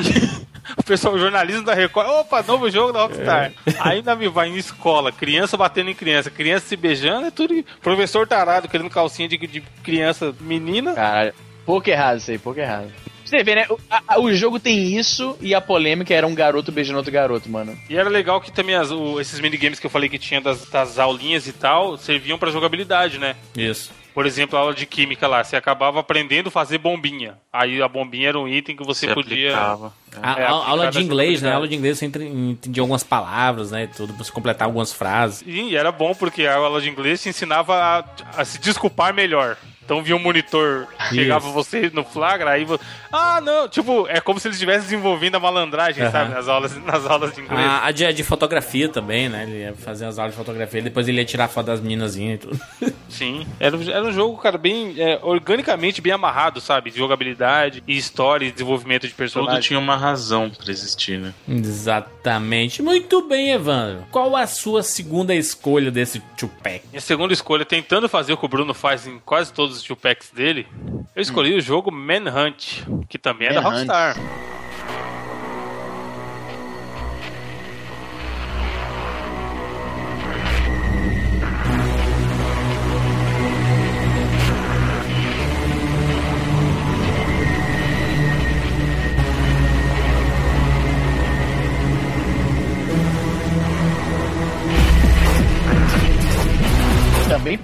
o 0.75 0.83
pessoal, 0.83 1.13
o 1.15 1.19
jornalismo 1.19 1.63
da 1.63 1.73
Record, 1.73 2.07
opa, 2.07 2.41
novo 2.43 2.69
jogo 2.69 2.91
da 2.91 3.01
Rockstar. 3.03 3.51
Aí 3.79 3.97
ainda 3.97 4.15
me 4.15 4.27
vai 4.27 4.49
em 4.49 4.57
escola, 4.57 5.11
criança 5.11 5.55
batendo 5.55 5.89
em 5.89 5.95
criança, 5.95 6.29
criança 6.29 6.67
se 6.67 6.75
beijando, 6.75 7.27
é 7.27 7.31
tudo. 7.31 7.63
Professor 7.81 8.27
tarado 8.27 8.67
querendo 8.67 8.89
calcinha 8.89 9.27
de, 9.27 9.37
de 9.37 9.61
criança 9.83 10.35
menina. 10.41 10.93
Caralho, 10.93 11.33
pouco 11.65 11.89
errado 11.89 12.17
isso 12.17 12.31
aí, 12.31 12.37
pouco 12.37 12.59
errado. 12.59 12.91
Você 13.23 13.43
vê, 13.43 13.55
né? 13.55 13.65
O, 13.69 13.77
a- 13.89 14.19
o 14.21 14.33
jogo 14.33 14.57
tem 14.57 14.97
isso 14.97 15.37
e 15.41 15.53
a 15.53 15.59
polêmica 15.59 16.13
era 16.13 16.25
um 16.25 16.33
garoto 16.33 16.71
beijando 16.71 16.97
outro 16.99 17.11
garoto, 17.11 17.49
mano. 17.49 17.77
E 17.89 17.97
era 17.97 18.09
legal 18.09 18.39
que 18.39 18.49
também 18.51 18.73
as- 18.75 18.89
o- 18.89 19.19
esses 19.19 19.39
minigames 19.41 19.79
que 19.79 19.85
eu 19.85 19.89
falei 19.89 20.07
que 20.07 20.17
tinha 20.17 20.39
das, 20.39 20.63
das 20.69 20.97
aulinhas 20.97 21.45
e 21.45 21.51
tal, 21.51 21.97
serviam 21.97 22.37
pra 22.37 22.51
jogabilidade, 22.51 23.17
né? 23.17 23.35
isso. 23.55 23.91
Por 24.17 24.25
exemplo, 24.25 24.57
a 24.57 24.61
aula 24.61 24.73
de 24.73 24.87
química 24.87 25.27
lá, 25.27 25.43
você 25.43 25.55
acabava 25.55 25.99
aprendendo 25.99 26.47
a 26.47 26.51
fazer 26.51 26.79
bombinha. 26.79 27.37
Aí 27.53 27.79
a 27.79 27.87
bombinha 27.87 28.29
era 28.29 28.39
um 28.39 28.47
item 28.47 28.75
que 28.75 28.83
você 28.83 29.07
Se 29.07 29.13
podia. 29.13 29.49
aplicava. 29.55 29.93
A, 30.23 30.39
É, 30.39 30.45
a- 30.45 30.49
aula 30.49 30.89
de 30.89 30.99
inglês, 31.03 31.39
né? 31.43 31.49
jogabilidade. 31.49 31.55
Aula 31.55 31.67
de 31.67 31.75
inglês 31.75 31.99
você 31.99 32.05
entendia 32.07 32.81
algumas 32.81 33.03
palavras, 33.03 33.69
né? 33.69 33.85
Tudo, 33.95 34.13
pra 34.15 34.23
você 34.23 34.31
completar 34.31 34.65
algumas 34.65 34.91
frases. 34.91 35.43
E 35.45 35.75
era 35.75 35.91
bom 35.91 36.15
porque 36.15 36.47
a 36.47 36.55
aula 36.55 36.81
de 36.81 36.89
inglês 36.89 37.21
te 37.21 37.29
ensinava 37.29 37.75
a, 37.75 38.03
a 38.41 38.43
se 38.43 38.59
desculpar 38.59 39.13
melhor. 39.13 39.55
Então 39.87 40.03
via 40.03 40.17
um 40.17 40.19
monitor, 40.19 40.85
chegava 41.13 41.49
você 41.49 41.89
no 41.93 42.03
flagra, 42.03 42.51
aí 42.51 42.65
você. 42.65 42.83
Ah, 43.09 43.39
não! 43.39 43.69
Tipo, 43.69 44.05
é 44.09 44.19
como 44.19 44.37
se 44.37 44.45
eles 44.49 44.57
estivessem 44.57 44.81
desenvolvendo 44.83 45.35
a 45.35 45.39
malandragem, 45.39 46.03
Aham. 46.03 46.11
sabe? 46.11 46.33
Nas 46.33 46.47
aulas, 46.49 46.83
nas 46.83 47.05
aulas 47.05 47.33
de 47.33 47.39
inglês. 47.39 47.65
A, 47.65 47.85
a 47.85 47.91
de, 47.91 48.11
de 48.11 48.21
fotografia 48.21 48.89
também, 48.89 49.29
né? 49.29 49.43
Ele 49.43 49.59
ia 49.61 49.73
fazer 49.75 50.03
as 50.05 50.19
aulas 50.19 50.33
de 50.33 50.37
fotografia, 50.37 50.81
depois 50.81 51.07
ele 51.07 51.19
ia 51.19 51.25
tirar 51.25 51.47
foto 51.47 51.67
das 51.67 51.79
meninazinhas 51.79 52.35
e 52.35 52.37
tudo. 52.47 52.59
Sim. 53.07 53.47
Era, 53.61 53.77
um- 53.77 53.89
era 53.89 54.03
um 54.03 54.11
jogo, 54.11 54.37
cara, 54.37 54.57
bem 54.57 54.93
é, 54.97 55.17
organicamente 55.23 56.01
bem 56.01 56.11
amarrado, 56.11 56.59
sabe? 56.59 56.91
De 56.91 56.97
jogabilidade, 56.97 57.81
e 57.87 57.95
história 57.97 58.45
e 58.45 58.51
desenvolvimento 58.51 59.03
de 59.03 59.09
Tudo 59.13 59.17
personagem. 59.17 59.61
tinha 59.61 59.79
uma 59.79 59.95
razão 59.95 60.49
pra 60.49 60.69
existir, 60.69 61.17
né? 61.17 61.33
Exatamente. 61.47 62.81
Muito 62.81 63.21
bem, 63.27 63.51
Evandro. 63.51 64.03
Qual 64.11 64.35
a 64.35 64.45
sua 64.45 64.83
segunda 64.83 65.33
escolha 65.33 65.89
desse 65.89 66.19
Tupac? 66.37 66.81
Minha 66.91 66.99
segunda 67.01 67.33
escolha, 67.33 67.63
tentando 67.63 68.09
fazer 68.09 68.33
o 68.33 68.37
que 68.37 68.45
o 68.45 68.49
Bruno 68.49 68.73
faz 68.73 69.07
em 69.07 69.19
quase 69.19 69.53
todos 69.53 69.76
os 69.77 69.83
two 69.83 69.95
packs 69.95 70.31
dele, 70.31 70.67
eu 71.15 71.21
escolhi 71.21 71.53
o 71.55 71.61
jogo 71.61 71.91
Manhunt, 71.91 72.83
que 73.07 73.17
também 73.17 73.47
é 73.47 73.53
da. 73.53 73.61
Rockstar. 73.61 74.15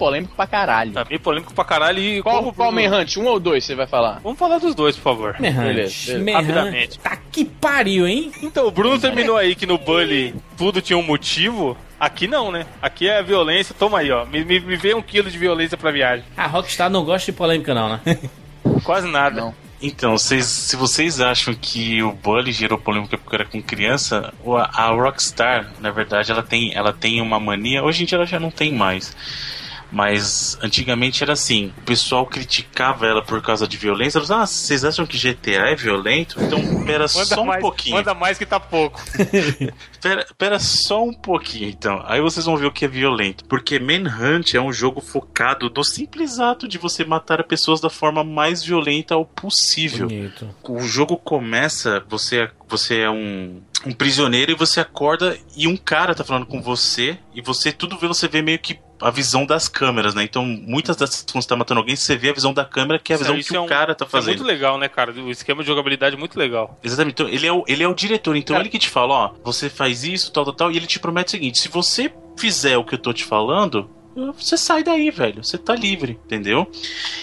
Polêmico 0.04 0.36
pra 0.36 0.46
caralho. 0.46 0.92
Também 0.92 1.18
polêmico 1.18 1.54
pra 1.54 1.64
caralho 1.64 2.00
e 2.00 2.22
Qual, 2.22 2.36
como 2.36 2.50
o 2.50 2.54
qual 2.54 2.72
Manhunt? 2.74 3.16
Um 3.16 3.26
ou 3.26 3.40
dois 3.40 3.64
você 3.64 3.74
vai 3.74 3.88
falar? 3.88 4.20
Vamos 4.22 4.38
falar 4.38 4.58
dos 4.58 4.76
dois, 4.76 4.98
por 4.98 5.04
favor. 5.04 5.40
Merrante. 5.40 5.74
Beleza, 5.74 6.20
beleza. 6.20 6.38
Rapidamente. 6.38 7.00
Tá 7.00 7.18
que 7.32 7.46
pariu, 7.46 8.06
hein? 8.06 8.34
Então, 8.42 8.68
o 8.68 8.72
Bruno 8.72 9.00
terminou 9.00 9.38
aí 9.38 9.56
que 9.56 9.66
no 9.66 9.78
Bully 9.78 10.36
tudo 10.58 10.82
tinha 10.82 10.98
um 10.98 11.04
motivo. 11.04 11.78
Aqui 11.98 12.28
não, 12.28 12.52
né? 12.52 12.66
Aqui 12.82 13.08
é 13.08 13.24
violência. 13.24 13.74
Toma 13.80 14.00
aí, 14.00 14.12
ó. 14.12 14.26
Me, 14.26 14.44
me, 14.44 14.60
me 14.60 14.76
vê 14.76 14.94
um 14.94 15.02
quilo 15.02 15.32
de 15.32 15.38
violência 15.38 15.78
pra 15.78 15.90
viagem. 15.90 16.26
A 16.36 16.48
Rockstar 16.48 16.90
não 16.90 17.06
gosta 17.06 17.32
de 17.32 17.38
polêmica, 17.38 17.74
não, 17.74 17.88
né? 17.88 18.02
Quase 18.84 19.08
nada. 19.08 19.40
Não. 19.40 19.56
Então, 19.82 20.18
vocês, 20.18 20.46
se 20.46 20.76
vocês 20.76 21.20
acham 21.20 21.54
que 21.54 22.02
o 22.04 22.14
Bully 22.14 22.52
gerou 22.54 22.78
polêmica 22.78 23.18
porque 23.18 23.36
era 23.36 23.46
com 23.46 23.62
criança, 23.62 24.34
a 24.74 24.88
Rockstar, 24.90 25.74
na 25.80 25.92
verdade, 25.92 26.32
ela 26.32 26.44
tem, 26.44 26.74
ela 26.74 26.94
tem 26.94 27.22
uma 27.22 27.40
mania. 27.40 27.84
Hoje 27.84 28.04
em 28.04 28.06
dia 28.06 28.18
ela 28.18 28.26
já 28.26 28.40
não 28.40 28.50
tem 28.50 28.74
mais. 28.74 29.16
Mas 29.94 30.58
antigamente 30.60 31.22
era 31.22 31.34
assim, 31.34 31.72
o 31.78 31.82
pessoal 31.84 32.26
criticava 32.26 33.06
ela 33.06 33.22
por 33.22 33.40
causa 33.44 33.68
de 33.68 33.78
violência. 33.78 34.18
Eles, 34.18 34.32
ah, 34.32 34.44
vocês 34.44 34.84
acham 34.84 35.06
que 35.06 35.18
GTA 35.20 35.70
é 35.70 35.76
violento? 35.76 36.42
Então, 36.42 36.84
pera 36.84 37.08
só 37.08 37.42
um 37.42 37.46
mais, 37.46 37.62
pouquinho. 37.62 37.98
Manda 37.98 38.16
mais 38.16 38.36
que 38.36 38.46
tá 38.46 38.60
pouco. 38.60 39.00
Pera, 40.02 40.28
pera 40.38 40.60
só 40.60 41.02
um 41.02 41.14
pouquinho, 41.14 41.70
então. 41.70 42.04
Aí 42.06 42.20
vocês 42.20 42.46
vão 42.46 42.58
ver 42.58 42.66
o 42.66 42.72
que 42.72 42.84
é 42.84 42.90
violento. 42.90 43.46
Porque 43.46 43.80
Manhunt 43.80 44.54
é 44.54 44.60
um 44.60 44.74
jogo 44.74 45.00
focado 45.00 45.72
no 45.74 45.82
simples 45.82 46.40
ato 46.40 46.68
de 46.68 46.78
você 46.78 47.06
matar 47.06 47.42
pessoas 47.46 47.80
da 47.80 47.90
forma 47.90 48.22
mais 48.22 48.62
violenta 48.62 49.16
ao 49.16 49.26
possível. 49.26 50.08
Bonito. 50.08 50.54
O 50.68 50.82
jogo 50.82 51.16
começa, 51.16 52.04
você, 52.10 52.50
você 52.68 53.00
é 53.00 53.10
um, 53.10 53.62
um 53.86 53.94
prisioneiro 53.94 54.52
e 54.52 54.56
você 54.56 54.82
acorda 54.82 55.38
e 55.56 55.68
um 55.68 55.78
cara 55.78 56.14
tá 56.14 56.24
falando 56.24 56.48
com 56.48 56.62
você 56.62 57.18
e 57.34 57.42
você 57.42 57.72
tudo 57.72 57.98
vê, 57.98 58.08
você 58.08 58.28
vê 58.28 58.42
meio 58.42 58.60
que 58.60 58.78
a 59.04 59.12
visão 59.12 59.46
das 59.46 59.68
câmeras, 59.68 60.16
né? 60.16 60.24
Então, 60.24 60.46
muitas 60.46 60.96
das 60.96 61.22
quando 61.32 61.42
você 61.44 61.48
tá 61.50 61.56
matando 61.56 61.80
alguém, 61.80 61.96
você 61.96 62.16
vê 62.16 62.30
a 62.30 62.34
visão 62.34 62.54
da 62.54 62.64
câmera, 62.66 63.00
que 63.00 63.12
é 63.14 63.16
a 63.16 63.20
visão 63.20 63.36
Isso 63.38 63.50
que 63.50 63.56
é 63.56 63.60
o 63.60 63.64
um- 63.64 63.68
cara 63.68 63.94
tá 63.94 64.06
Isso 64.06 64.16
é 64.16 64.20
fazendo. 64.20 64.38
muito 64.38 64.48
legal, 64.48 64.78
né, 64.78 64.88
cara? 64.88 65.12
O 65.12 65.30
esquema 65.30 65.62
de 65.62 65.68
jogabilidade 65.68 66.16
é 66.16 66.20
muito 66.20 66.38
legal. 66.40 66.80
Exatamente. 66.84 67.14
Então, 67.14 67.28
ele 67.30 67.46
é 67.48 67.52
o, 67.52 67.64
ele 67.68 67.84
é 67.84 67.88
o 67.88 67.94
diretor. 67.94 68.36
Então, 68.36 68.58
ele 68.60 68.70
que 68.70 68.80
te 68.80 68.90
fala, 68.90 69.14
ó, 69.14 69.34
você 69.44 69.70
faz 69.70 70.04
isso, 70.04 70.32
tal, 70.32 70.46
tal, 70.46 70.54
tal. 70.54 70.72
E 70.72 70.78
ele 70.78 70.88
te 70.88 71.00
promete 71.00 71.28
o 71.28 71.32
seguinte: 71.32 71.60
se 71.60 71.68
você 71.68 72.12
fizer 72.38 72.78
o 72.78 72.84
que 72.84 72.96
eu 72.96 73.00
tô 73.00 73.12
te 73.14 73.24
falando, 73.26 73.90
você 74.38 74.58
sai 74.58 74.84
daí, 74.84 75.12
velho. 75.12 75.44
Você 75.44 75.58
tá 75.58 75.76
livre, 75.76 76.20
entendeu? 76.26 76.70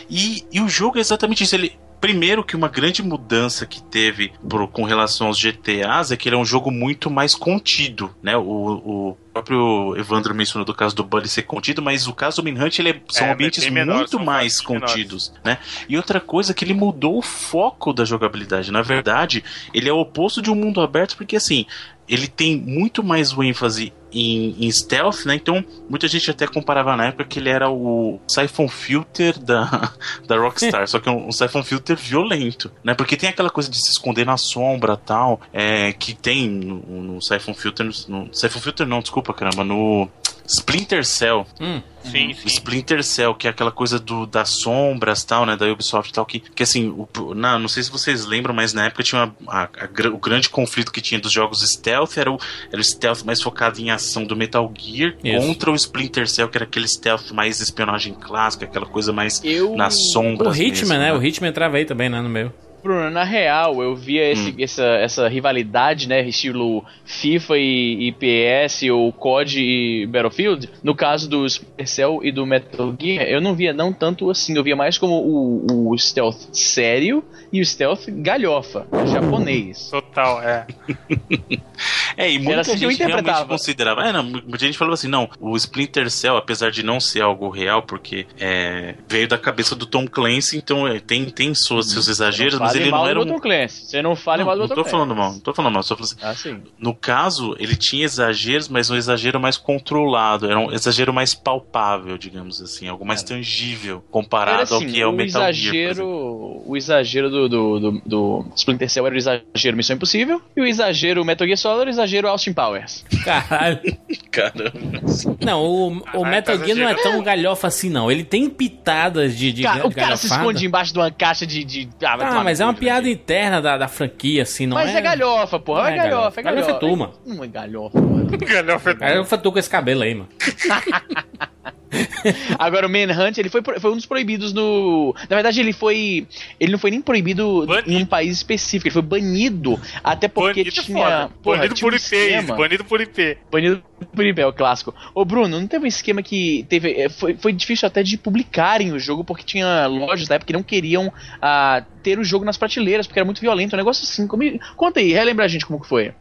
E, 0.08 0.44
e 0.52 0.60
o 0.60 0.68
jogo 0.68 0.98
é 0.98 1.00
exatamente 1.00 1.44
isso. 1.44 1.54
Ele. 1.54 1.78
Primeiro 2.00 2.42
que 2.42 2.56
uma 2.56 2.68
grande 2.68 3.02
mudança 3.02 3.66
que 3.66 3.82
teve 3.82 4.32
pro- 4.48 4.66
com 4.66 4.84
relação 4.84 5.26
aos 5.26 5.38
GTAs 5.38 6.10
é 6.10 6.16
que 6.16 6.28
ele 6.28 6.36
é 6.36 6.38
um 6.38 6.44
jogo 6.44 6.70
muito 6.70 7.10
mais 7.10 7.34
contido, 7.34 8.14
né? 8.22 8.36
O, 8.36 8.42
o 8.42 9.16
próprio 9.32 9.94
Evandro 9.98 10.34
mencionou 10.34 10.64
do 10.64 10.74
caso 10.74 10.96
do 10.96 11.04
Bully 11.04 11.28
ser 11.28 11.42
contido, 11.42 11.82
mas 11.82 12.06
o 12.06 12.12
caso 12.14 12.40
do 12.42 12.50
Manhunt 12.50 12.78
ele 12.78 12.90
é- 12.90 13.00
são 13.10 13.26
É, 13.26 13.32
ambientes 13.32 13.62
bem 13.62 13.70
menor, 13.72 13.96
muito 13.98 14.10
são 14.12 14.24
mais 14.24 14.54
fases 14.54 14.66
menores. 14.68 14.90
contidos, 14.92 15.32
né? 15.44 15.58
E 15.88 15.96
outra 15.96 16.20
coisa 16.20 16.52
é 16.52 16.54
que 16.54 16.64
ele 16.64 16.74
mudou 16.74 17.18
o 17.18 17.22
foco 17.22 17.92
da 17.92 18.04
jogabilidade. 18.04 18.72
Na 18.72 18.82
verdade, 18.82 19.44
ele 19.74 19.88
é 19.88 19.92
o 19.92 19.98
oposto 20.00 20.40
de 20.40 20.50
um 20.50 20.54
mundo 20.54 20.80
aberto, 20.80 21.16
porque 21.16 21.36
assim, 21.36 21.66
ele 22.10 22.26
tem 22.26 22.56
muito 22.56 23.04
mais 23.04 23.32
o 23.32 23.42
ênfase 23.42 23.92
em, 24.12 24.56
em 24.58 24.70
stealth, 24.70 25.24
né? 25.24 25.36
Então, 25.36 25.64
muita 25.88 26.08
gente 26.08 26.28
até 26.30 26.46
comparava 26.46 26.96
na 26.96 27.06
época 27.06 27.24
que 27.24 27.38
ele 27.38 27.48
era 27.48 27.70
o 27.70 28.18
Siphon 28.26 28.68
Filter 28.68 29.38
da, 29.38 29.92
da 30.26 30.36
Rockstar, 30.36 30.88
só 30.88 30.98
que 30.98 31.08
é 31.08 31.12
um, 31.12 31.28
um 31.28 31.32
Siphon 31.32 31.62
Filter 31.62 31.96
violento, 31.96 32.72
né? 32.82 32.94
Porque 32.94 33.16
tem 33.16 33.28
aquela 33.28 33.48
coisa 33.48 33.70
de 33.70 33.80
se 33.80 33.92
esconder 33.92 34.26
na 34.26 34.36
sombra 34.36 34.96
tal, 34.96 35.40
é, 35.52 35.92
que 35.92 36.12
tem 36.12 36.48
no, 36.48 36.80
no 37.02 37.22
Siphon 37.22 37.54
Filter. 37.54 37.86
No, 37.86 38.24
no 38.26 38.34
Siphon 38.34 38.60
Filter 38.60 38.86
não, 38.86 39.00
desculpa, 39.00 39.32
caramba, 39.32 39.62
no 39.62 40.08
Splinter 40.52 41.04
Cell. 41.04 41.46
Hum. 41.60 41.80
Sim, 42.02 42.30
O 42.30 42.34
sim. 42.34 42.46
Splinter 42.46 43.04
Cell, 43.04 43.34
que 43.34 43.46
é 43.46 43.50
aquela 43.50 43.70
coisa 43.70 43.98
do, 43.98 44.26
das 44.26 44.48
sombras 44.48 45.22
tal, 45.22 45.44
né? 45.44 45.54
Da 45.54 45.66
Ubisoft 45.66 46.10
e 46.10 46.14
tal, 46.14 46.24
que, 46.24 46.40
que 46.40 46.62
assim, 46.62 46.88
o, 46.88 47.34
na, 47.34 47.58
não 47.58 47.68
sei 47.68 47.82
se 47.82 47.90
vocês 47.90 48.24
lembram, 48.24 48.54
mas 48.54 48.72
na 48.72 48.86
época 48.86 49.02
tinha 49.02 49.24
uma, 49.24 49.36
a- 49.46 49.68
a 49.78 50.08
o 50.08 50.16
grande 50.18 50.48
conflito 50.48 50.90
que 50.90 51.00
tinha 51.02 51.20
dos 51.20 51.30
jogos 51.30 51.60
stealth 51.60 52.16
era 52.16 52.32
o, 52.32 52.38
era 52.72 52.80
o 52.80 52.84
stealth 52.84 53.22
mais 53.22 53.42
focado 53.42 53.78
em 53.80 53.90
ação 53.90 54.24
do 54.24 54.34
Metal 54.34 54.72
Gear 54.78 55.14
Isso. 55.22 55.46
contra 55.46 55.70
o 55.70 55.74
Splinter 55.74 56.26
Cell, 56.26 56.48
que 56.48 56.56
era 56.56 56.64
aquele 56.64 56.88
stealth 56.88 57.30
mais 57.32 57.60
espionagem 57.60 58.14
clássica, 58.14 58.64
aquela 58.64 58.86
coisa 58.86 59.12
mais 59.12 59.40
Eu. 59.44 59.76
nas 59.76 59.94
O 59.96 60.12
sombras. 60.12 60.58
Hitman, 60.58 60.98
mesmo, 60.98 60.98
né? 60.98 61.12
O 61.12 61.22
Hitman 61.22 61.50
entrava 61.50 61.76
aí 61.76 61.84
também, 61.84 62.08
né? 62.08 62.20
No 62.22 62.30
meio. 62.30 62.50
Bruno, 62.82 63.10
na 63.10 63.24
real, 63.24 63.82
eu 63.82 63.94
via 63.94 64.30
esse- 64.30 64.54
essa, 64.62 64.84
essa 64.84 65.28
rivalidade, 65.28 66.08
né? 66.08 66.26
Estilo 66.26 66.84
FIFA 67.04 67.58
e, 67.58 68.08
e 68.08 68.12
PS, 68.12 68.82
ou 68.90 69.12
COD 69.12 69.60
e 69.60 70.06
Battlefield. 70.06 70.68
No 70.82 70.94
caso 70.94 71.28
do 71.28 71.44
Splinter 71.46 71.88
Cell 71.88 72.20
e 72.22 72.32
do 72.32 72.46
Metal 72.46 72.94
Gear, 72.98 73.24
eu 73.26 73.40
não 73.40 73.54
via 73.54 73.72
não 73.72 73.92
tanto 73.92 74.30
assim. 74.30 74.56
Eu 74.56 74.64
via 74.64 74.76
mais 74.76 74.98
como 74.98 75.14
o, 75.14 75.90
o 75.90 75.98
stealth 75.98 76.38
sério 76.52 77.22
e 77.52 77.60
o 77.60 77.66
stealth 77.66 78.06
galhofa, 78.08 78.86
japonês. 79.12 79.88
Total, 79.90 80.42
é. 80.42 80.66
É, 82.16 82.30
e 82.30 82.38
muita 82.38 82.52
Era 82.52 82.60
assim 82.60 82.76
gente 82.76 82.98
realmente 83.02 83.44
considerava. 83.46 84.06
É, 84.06 84.12
não, 84.12 84.22
muita 84.22 84.58
gente 84.58 84.76
falava 84.76 84.94
assim, 84.94 85.08
não, 85.08 85.30
o 85.40 85.56
Splinter 85.56 86.10
Cell, 86.10 86.36
apesar 86.36 86.70
de 86.70 86.82
não 86.82 87.00
ser 87.00 87.22
algo 87.22 87.48
real, 87.48 87.82
porque 87.82 88.26
é, 88.38 88.94
veio 89.08 89.26
da 89.26 89.38
cabeça 89.38 89.74
do 89.74 89.86
Tom 89.86 90.06
Clancy, 90.06 90.58
então 90.58 90.86
é, 90.86 91.00
tem, 91.00 91.24
tem 91.26 91.54
suas, 91.54 91.90
seus 91.90 92.08
exageros, 92.08 92.58
mas 92.58 92.69
Fale 92.72 92.84
ele 92.84 92.90
não 92.90 93.06
era 93.06 93.14
do 93.24 93.30
um. 93.30 93.34
Tom 93.34 93.40
Clancy. 93.40 93.86
Você 93.86 94.02
não 94.02 94.16
fale 94.16 94.40
Não, 94.40 94.46
mal 94.46 94.56
do 94.56 94.60
não 94.60 94.68
Tom 94.68 94.74
tô 94.74 94.80
Clancy. 94.82 94.90
falando 94.90 95.16
mal, 95.16 95.32
não 95.32 95.40
tô 95.40 95.54
falando 95.54 95.72
mal, 95.74 95.82
só 95.82 95.96
falando 95.96 96.12
assim. 96.12 96.16
Ah, 96.22 96.34
sim. 96.34 96.62
No 96.78 96.94
caso, 96.94 97.54
ele 97.58 97.76
tinha 97.76 98.04
exageros, 98.04 98.68
mas 98.68 98.90
um 98.90 98.96
exagero 98.96 99.38
mais 99.40 99.56
controlado, 99.56 100.48
era 100.50 100.58
um 100.58 100.72
exagero 100.72 101.12
mais 101.12 101.34
palpável, 101.34 102.16
digamos 102.18 102.60
assim, 102.62 102.88
algo 102.88 103.04
mais 103.04 103.22
tangível 103.22 104.04
comparado 104.10 104.62
assim, 104.62 104.74
ao 104.74 104.80
que 104.80 105.00
é 105.00 105.06
o 105.06 105.10
o 105.10 105.12
Metal 105.12 105.40
Gear. 105.52 105.74
exagero, 105.74 105.90
exemplo. 105.90 106.62
o 106.66 106.76
exagero 106.76 107.30
do, 107.30 107.48
do, 107.48 107.80
do, 107.80 108.02
do 108.06 108.46
Splinter 108.54 108.88
Cell 108.88 109.06
era 109.06 109.14
o 109.14 109.18
exagero 109.18 109.76
Missão 109.76 109.96
Impossível 109.96 110.40
e 110.56 110.60
o 110.60 110.66
exagero 110.66 111.24
Metal 111.24 111.46
Gear 111.46 111.56
Solid 111.58 111.80
era 111.80 111.90
o 111.90 111.92
exagero 111.92 112.28
Austin 112.28 112.52
Powers. 112.52 113.04
Caralho. 113.24 113.80
Caramba. 114.30 115.00
Não, 115.44 115.62
o, 115.62 115.96
o 115.96 116.00
Caralho, 116.02 116.26
Metal 116.30 116.58
tá 116.58 116.64
Gear 116.64 116.78
não 116.78 116.88
é 116.88 116.94
tão 116.94 117.22
galhofa 117.22 117.66
assim, 117.68 117.90
não. 117.90 118.10
Ele 118.10 118.24
tem 118.24 118.48
pitadas 118.48 119.36
de, 119.36 119.52
de 119.52 119.62
Cara, 119.62 119.86
o 119.86 119.94
cara 119.94 120.16
se 120.16 120.26
esconde 120.26 120.64
embaixo 120.66 120.92
de 120.92 120.98
uma 120.98 121.10
caixa 121.10 121.46
de. 121.46 121.64
de... 121.64 121.88
Ah, 122.02 122.14
Ah, 122.14 122.28
tomar 122.28 122.44
mas 122.60 122.62
é 122.62 122.64
uma 122.66 122.74
piada 122.74 123.08
interna 123.08 123.62
da, 123.62 123.78
da 123.78 123.88
franquia, 123.88 124.42
assim, 124.42 124.66
não 124.66 124.74
Mas 124.74 124.94
é... 124.94 124.98
é 124.98 125.00
galhofa, 125.00 125.58
porra. 125.58 125.82
Não 125.82 125.88
é 125.88 125.92
é 125.92 125.96
galhofa, 125.96 126.40
é 126.40 126.42
galhofa. 126.42 126.42
galhofa. 126.42 126.42
Galhofa 126.42 126.70
é 126.70 126.78
turma. 126.78 127.12
Não 127.24 127.44
é 127.44 127.48
galhofa, 127.48 128.00
mano. 128.00 128.30
Galhofa 128.36 128.90
é 128.90 128.96
Aí 129.00 129.16
eu 129.16 129.24
tô 129.24 129.50
com 129.50 129.58
esse 129.58 129.70
cabelo 129.70 130.02
aí, 130.02 130.14
mano. 130.14 130.28
Agora, 132.58 132.86
o 132.86 132.90
Manhunt, 132.90 133.38
ele 133.38 133.48
foi, 133.48 133.62
foi 133.62 133.90
um 133.90 133.96
dos 133.96 134.06
proibidos 134.06 134.52
no. 134.52 135.14
Na 135.28 135.36
verdade, 135.36 135.60
ele 135.60 135.72
foi. 135.72 136.26
Ele 136.58 136.72
não 136.72 136.78
foi 136.78 136.90
nem 136.90 137.00
proibido 137.00 137.66
Banido. 137.66 137.90
em 137.90 138.02
um 138.02 138.06
país 138.06 138.36
específico, 138.36 138.88
ele 138.88 138.92
foi 138.92 139.02
banido. 139.02 139.80
Até 140.02 140.28
porque 140.28 140.62
Banido 140.62 140.80
é 140.80 140.82
tinha. 140.82 140.98
foda. 140.98 141.30
porra, 141.42 141.56
Banido 141.58 141.74
tinha 141.74 141.86
por 141.86 141.92
um 141.92 141.96
IP, 141.96 142.04
esquema. 142.04 142.56
Banido 142.56 142.84
por 142.84 143.00
IP. 143.00 143.38
Banido 143.50 143.82
por 144.14 144.24
IP, 144.24 144.40
é 144.40 144.46
o 144.46 144.52
clássico. 144.52 144.94
Ô, 145.14 145.24
Bruno, 145.24 145.58
não 145.60 145.66
teve 145.66 145.84
um 145.84 145.88
esquema 145.88 146.22
que 146.22 146.64
teve. 146.68 146.92
é, 146.92 147.08
Foi, 147.08 147.34
foi 147.36 147.52
difícil 147.52 147.86
até 147.86 148.02
de 148.02 148.16
publicarem 148.16 148.92
o 148.92 148.98
jogo, 148.98 149.24
porque 149.24 149.42
tinha 149.42 149.86
lojas 149.86 150.28
da 150.28 150.36
época 150.36 150.46
que 150.48 150.52
não 150.52 150.62
queriam 150.62 151.12
ah, 151.40 151.84
ter 152.02 152.18
o 152.18 152.24
jogo 152.24 152.44
nas 152.44 152.56
prateleiras, 152.56 153.06
porque 153.06 153.18
era 153.18 153.24
muito 153.26 153.40
violento. 153.40 153.74
Um 153.74 153.78
negócio 153.78 154.04
assim. 154.04 154.26
Como... 154.26 154.42
Conta 154.76 155.00
aí, 155.00 155.12
relembra 155.12 155.44
a 155.44 155.48
gente 155.48 155.66
como 155.66 155.80
que 155.80 155.88
foi. 155.88 156.12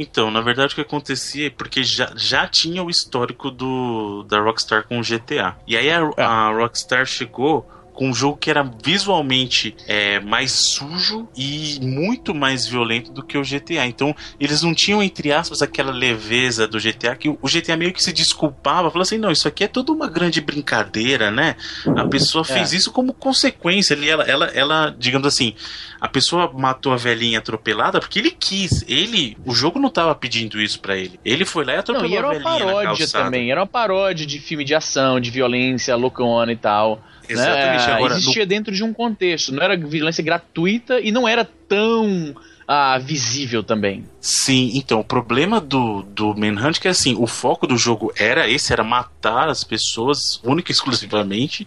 Então, 0.00 0.30
na 0.30 0.40
verdade, 0.40 0.72
o 0.72 0.74
que 0.76 0.80
acontecia 0.80 1.48
é 1.48 1.50
porque 1.50 1.82
já, 1.82 2.12
já 2.14 2.46
tinha 2.46 2.84
o 2.84 2.88
histórico 2.88 3.50
do, 3.50 4.22
da 4.28 4.38
Rockstar 4.38 4.86
com 4.86 5.00
o 5.00 5.02
GTA. 5.02 5.56
E 5.66 5.76
aí 5.76 5.90
a, 5.90 6.08
a 6.16 6.52
Rockstar 6.52 7.04
chegou 7.04 7.68
com 7.98 8.10
um 8.10 8.14
jogo 8.14 8.36
que 8.36 8.48
era 8.48 8.62
visualmente 8.62 9.74
é, 9.88 10.20
mais 10.20 10.52
sujo 10.52 11.28
e 11.36 11.80
muito 11.82 12.32
mais 12.32 12.64
violento 12.64 13.10
do 13.10 13.24
que 13.24 13.36
o 13.36 13.42
GTA. 13.42 13.86
Então, 13.86 14.14
eles 14.38 14.62
não 14.62 14.72
tinham, 14.72 15.02
entre 15.02 15.32
aspas, 15.32 15.62
aquela 15.62 15.90
leveza 15.90 16.68
do 16.68 16.78
GTA, 16.78 17.16
que 17.16 17.28
o 17.28 17.36
GTA 17.42 17.76
meio 17.76 17.92
que 17.92 18.00
se 18.00 18.12
desculpava, 18.12 18.88
falou 18.88 19.02
assim: 19.02 19.18
não, 19.18 19.32
isso 19.32 19.48
aqui 19.48 19.64
é 19.64 19.66
tudo 19.66 19.92
uma 19.92 20.06
grande 20.06 20.40
brincadeira, 20.40 21.32
né? 21.32 21.56
A 21.96 22.06
pessoa 22.06 22.44
fez 22.44 22.72
isso 22.72 22.92
como 22.92 23.12
consequência. 23.12 23.94
Ele, 23.94 24.08
ela, 24.08 24.22
ela, 24.22 24.46
ela, 24.54 24.94
digamos 24.96 25.26
assim, 25.26 25.54
a 26.00 26.06
pessoa 26.06 26.52
matou 26.54 26.92
a 26.92 26.96
velhinha 26.96 27.40
atropelada 27.40 27.98
porque 27.98 28.20
ele 28.20 28.30
quis. 28.30 28.84
Ele, 28.86 29.36
o 29.44 29.52
jogo 29.52 29.80
não 29.80 29.90
tava 29.90 30.14
pedindo 30.14 30.62
isso 30.62 30.78
pra 30.78 30.96
ele. 30.96 31.18
Ele 31.24 31.44
foi 31.44 31.64
lá 31.64 31.72
e 31.72 31.74
Não, 31.74 31.80
atropelou 31.80 32.10
e 32.10 32.16
era 32.16 32.26
a 32.28 32.30
uma 32.30 32.40
paródia 32.40 33.08
também, 33.08 33.50
era 33.50 33.60
uma 33.60 33.66
paródia 33.66 34.24
de 34.24 34.38
filme 34.38 34.64
de 34.64 34.76
ação, 34.76 35.18
de 35.18 35.32
violência, 35.32 35.96
loucona 35.96 36.52
e 36.52 36.56
tal. 36.56 37.02
Exatamente, 37.28 37.86
né? 37.86 37.92
agora, 37.92 38.14
Existia 38.14 38.46
dentro 38.46 38.74
de 38.74 38.82
um 38.82 38.92
contexto, 38.92 39.52
não 39.52 39.62
era 39.62 39.76
violência 39.76 40.22
gratuita 40.22 41.00
e 41.00 41.10
não 41.12 41.28
era 41.28 41.48
tão 41.68 42.34
ah, 42.70 42.98
visível 42.98 43.62
também. 43.62 44.04
Sim, 44.20 44.72
então, 44.74 45.00
o 45.00 45.04
problema 45.04 45.58
do, 45.58 46.02
do 46.02 46.34
Manhunt 46.34 46.76
é 46.76 46.80
que 46.80 46.88
assim, 46.88 47.16
o 47.18 47.26
foco 47.26 47.66
do 47.66 47.78
jogo 47.78 48.12
era 48.14 48.46
esse, 48.46 48.74
era 48.74 48.84
matar 48.84 49.48
as 49.48 49.64
pessoas, 49.64 50.38
única 50.44 50.70
e 50.70 50.74
exclusivamente. 50.74 51.66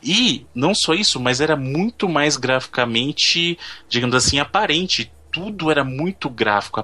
E 0.00 0.46
não 0.54 0.72
só 0.72 0.94
isso, 0.94 1.18
mas 1.18 1.40
era 1.40 1.56
muito 1.56 2.08
mais 2.08 2.36
graficamente, 2.36 3.58
digamos 3.88 4.14
assim, 4.14 4.38
aparente. 4.38 5.10
Tudo 5.36 5.70
era 5.70 5.84
muito 5.84 6.30
gráfico, 6.30 6.82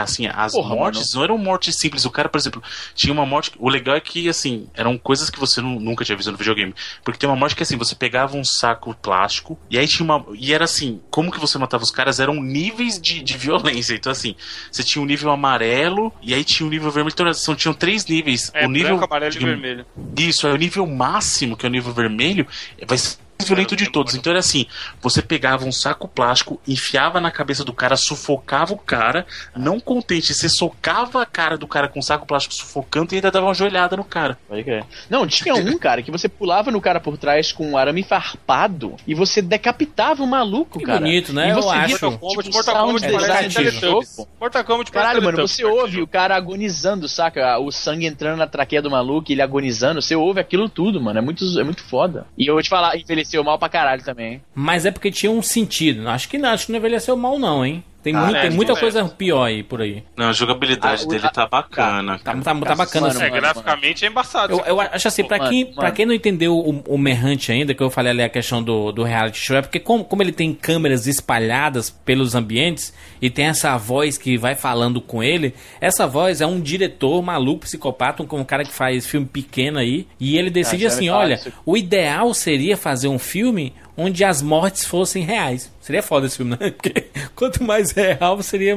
assim, 0.00 0.28
as 0.28 0.52
Porra, 0.52 0.72
mortes 0.72 1.14
não 1.14 1.24
eram 1.24 1.36
mortes 1.36 1.74
simples. 1.74 2.04
O 2.04 2.10
cara, 2.12 2.28
por 2.28 2.38
exemplo, 2.38 2.62
tinha 2.94 3.12
uma 3.12 3.26
morte. 3.26 3.50
O 3.58 3.68
legal 3.68 3.96
é 3.96 4.00
que, 4.00 4.28
assim, 4.28 4.68
eram 4.72 4.96
coisas 4.96 5.28
que 5.28 5.40
você 5.40 5.60
nu- 5.60 5.80
nunca 5.80 6.04
tinha 6.04 6.14
visto 6.14 6.30
no 6.30 6.38
videogame. 6.38 6.72
Porque 7.02 7.18
tem 7.18 7.28
uma 7.28 7.34
morte 7.34 7.56
que, 7.56 7.62
assim, 7.64 7.76
você 7.76 7.96
pegava 7.96 8.36
um 8.36 8.44
saco 8.44 8.94
plástico 8.94 9.58
e 9.68 9.76
aí 9.76 9.88
tinha 9.88 10.04
uma. 10.04 10.24
E 10.34 10.54
era 10.54 10.62
assim, 10.64 11.00
como 11.10 11.32
que 11.32 11.40
você 11.40 11.58
matava 11.58 11.82
os 11.82 11.90
caras? 11.90 12.20
Eram 12.20 12.40
níveis 12.40 13.00
de, 13.00 13.20
de 13.20 13.34
violência. 13.36 13.94
Então, 13.94 14.12
assim, 14.12 14.36
você 14.70 14.84
tinha 14.84 15.02
um 15.02 15.06
nível 15.06 15.32
amarelo 15.32 16.12
e 16.22 16.32
aí 16.32 16.44
tinha 16.44 16.64
um 16.64 16.70
nível 16.70 16.92
vermelho. 16.92 17.12
Então, 17.12 17.34
são, 17.34 17.56
tinham 17.56 17.74
três 17.74 18.06
níveis. 18.06 18.52
É, 18.54 18.64
o 18.64 18.70
nível. 18.70 18.96
branco, 18.96 19.12
amarelo 19.12 19.34
e 19.34 19.38
vermelho. 19.38 19.86
isso, 20.16 20.46
é 20.46 20.52
o 20.52 20.56
nível 20.56 20.86
máximo, 20.86 21.56
que 21.56 21.66
é 21.66 21.68
o 21.68 21.72
nível 21.72 21.92
vermelho, 21.92 22.46
vai 22.86 22.96
ser 22.96 23.16
violento 23.46 23.76
de 23.76 23.90
todos. 23.90 24.14
Então 24.14 24.30
era 24.30 24.40
assim: 24.40 24.66
você 25.00 25.22
pegava 25.22 25.64
um 25.64 25.72
saco 25.72 26.08
plástico, 26.08 26.60
enfiava 26.66 27.20
na 27.20 27.30
cabeça 27.30 27.64
do 27.64 27.72
cara, 27.72 27.96
sufocava 27.96 28.72
o 28.72 28.78
cara, 28.78 29.26
não 29.56 29.78
contente, 29.80 30.34
você 30.34 30.48
socava 30.48 31.22
a 31.22 31.26
cara 31.26 31.56
do 31.56 31.66
cara 31.66 31.88
com 31.88 31.98
um 31.98 32.02
saco 32.02 32.26
plástico 32.26 32.54
sufocando 32.54 33.14
e 33.14 33.16
ainda 33.16 33.30
dava 33.30 33.46
uma 33.46 33.54
joelhada 33.54 33.96
no 33.96 34.04
cara. 34.04 34.38
Pode 34.48 34.64
crer. 34.64 34.84
Não, 35.08 35.26
tinha 35.26 35.54
um, 35.54 35.78
cara, 35.78 36.02
que 36.02 36.10
você 36.10 36.28
pulava 36.28 36.70
no 36.70 36.80
cara 36.80 37.00
por 37.00 37.16
trás 37.16 37.52
com 37.52 37.70
um 37.70 37.76
arame 37.78 38.02
farpado 38.02 38.96
e 39.06 39.14
você 39.14 39.40
decapitava 39.40 40.22
o 40.22 40.26
maluco, 40.26 40.78
Que 40.78 40.84
cara. 40.84 41.00
bonito, 41.00 41.32
né? 41.32 41.48
E 41.48 41.50
Eu 41.50 41.56
você 41.56 41.68
via, 41.74 41.84
acho. 41.84 41.94
tipo, 42.10 42.26
Mortal 42.52 42.86
Kombat 42.86 43.12
parece. 43.12 44.26
Mortal 44.40 44.64
Kombat 44.64 44.92
Caralho, 44.92 45.22
mano, 45.22 45.38
você 45.46 45.64
ouve 45.64 46.02
o 46.02 46.06
cara 46.06 46.36
agonizando, 46.36 47.08
saca? 47.08 47.58
O 47.58 47.70
sangue 47.70 48.06
entrando 48.06 48.38
na 48.38 48.46
traqueia 48.46 48.82
do 48.82 48.90
maluco, 48.90 49.30
ele 49.30 49.42
agonizando. 49.42 50.00
Você 50.02 50.14
ouve 50.16 50.40
aquilo 50.40 50.68
tudo, 50.68 51.00
mano. 51.00 51.18
É 51.18 51.22
muito, 51.22 51.44
é 51.58 51.64
muito 51.64 51.82
foda. 51.84 52.26
E 52.36 52.46
eu 52.46 52.54
vou 52.54 52.62
te 52.62 52.68
falar, 52.68 52.96
envelheceu 53.28 53.44
mal 53.44 53.58
pra 53.58 53.68
caralho 53.68 54.02
também. 54.02 54.42
Mas 54.54 54.86
é 54.86 54.90
porque 54.90 55.10
tinha 55.10 55.30
um 55.30 55.42
sentido. 55.42 56.08
Acho 56.08 56.28
que 56.28 56.38
não, 56.38 56.50
acho 56.50 56.66
que 56.66 56.72
não 56.72 56.78
envelheceu 56.78 57.16
mal, 57.16 57.38
não, 57.38 57.64
hein? 57.64 57.84
Tem, 58.02 58.14
Ah, 58.14 58.20
muito- 58.20 58.36
é, 58.36 58.40
tem 58.42 58.50
muita 58.50 58.72
é. 58.72 58.76
coisa 58.76 59.04
pior 59.06 59.44
aí 59.44 59.62
por 59.62 59.82
aí. 59.82 60.04
Não, 60.16 60.28
a 60.28 60.32
jogabilidade 60.32 61.02
Ah, 61.04 61.08
dele 61.08 61.26
a- 61.26 61.30
tá 61.30 61.46
bacana. 61.46 62.18
Tá, 62.18 62.32
tá, 62.36 62.54
tá 62.54 62.74
bacana. 62.74 63.08
Mano, 63.08 63.18
assim. 63.20 63.24
É, 63.24 63.30
graficamente 63.30 64.04
é 64.04 64.08
embaçado. 64.08 64.52
Eu, 64.52 64.60
eu 64.64 64.80
acho 64.80 65.08
assim, 65.08 65.24
pra 65.24 65.38
Mano, 65.38 65.50
quem, 65.50 65.64
mano. 65.64 65.76
pra 65.76 65.90
quem 65.90 66.06
não 66.06 66.14
entendeu 66.14 66.54
o, 66.56 66.82
o 66.86 66.96
Merrante 66.96 67.50
ainda, 67.50 67.74
que 67.74 67.82
eu 67.82 67.90
falei 67.90 68.12
ali 68.12 68.22
a 68.22 68.28
questão 68.28 68.62
do, 68.62 68.92
do 68.92 69.02
reality 69.02 69.38
show, 69.40 69.56
é 69.56 69.62
porque 69.62 69.80
como, 69.80 70.04
como 70.04 70.22
ele 70.22 70.32
tem 70.32 70.54
câmeras 70.54 71.06
espalhadas 71.06 71.90
pelos 71.90 72.34
ambientes 72.34 72.94
e 73.20 73.28
tem 73.28 73.46
essa 73.46 73.76
voz 73.76 74.16
que 74.16 74.38
vai 74.38 74.54
falando 74.54 75.00
com 75.00 75.22
ele, 75.22 75.52
essa 75.80 76.06
voz 76.06 76.40
é 76.40 76.46
um 76.46 76.60
diretor 76.60 77.20
maluco, 77.22 77.62
psicopata, 77.62 78.22
um, 78.22 78.36
um 78.38 78.44
cara 78.44 78.64
que 78.64 78.72
faz 78.72 79.06
filme 79.06 79.26
pequeno 79.26 79.78
aí, 79.78 80.06
e 80.20 80.38
ele 80.38 80.50
decide 80.50 80.84
Ah, 80.84 80.88
assim, 80.88 81.08
olha, 81.10 81.34
isso. 81.34 81.52
o 81.66 81.76
ideal 81.76 82.32
seria 82.32 82.76
fazer 82.76 83.08
um 83.08 83.18
filme 83.18 83.72
onde 83.96 84.24
as 84.24 84.40
mortes 84.40 84.84
fossem 84.84 85.24
reais. 85.24 85.72
Seria 85.88 86.02
foda 86.02 86.26
esse 86.26 86.36
filme, 86.36 86.50
né? 86.52 86.70
Porque 86.76 87.06
quanto 87.34 87.62
mais 87.64 87.92
real, 87.92 88.42
seria 88.42 88.76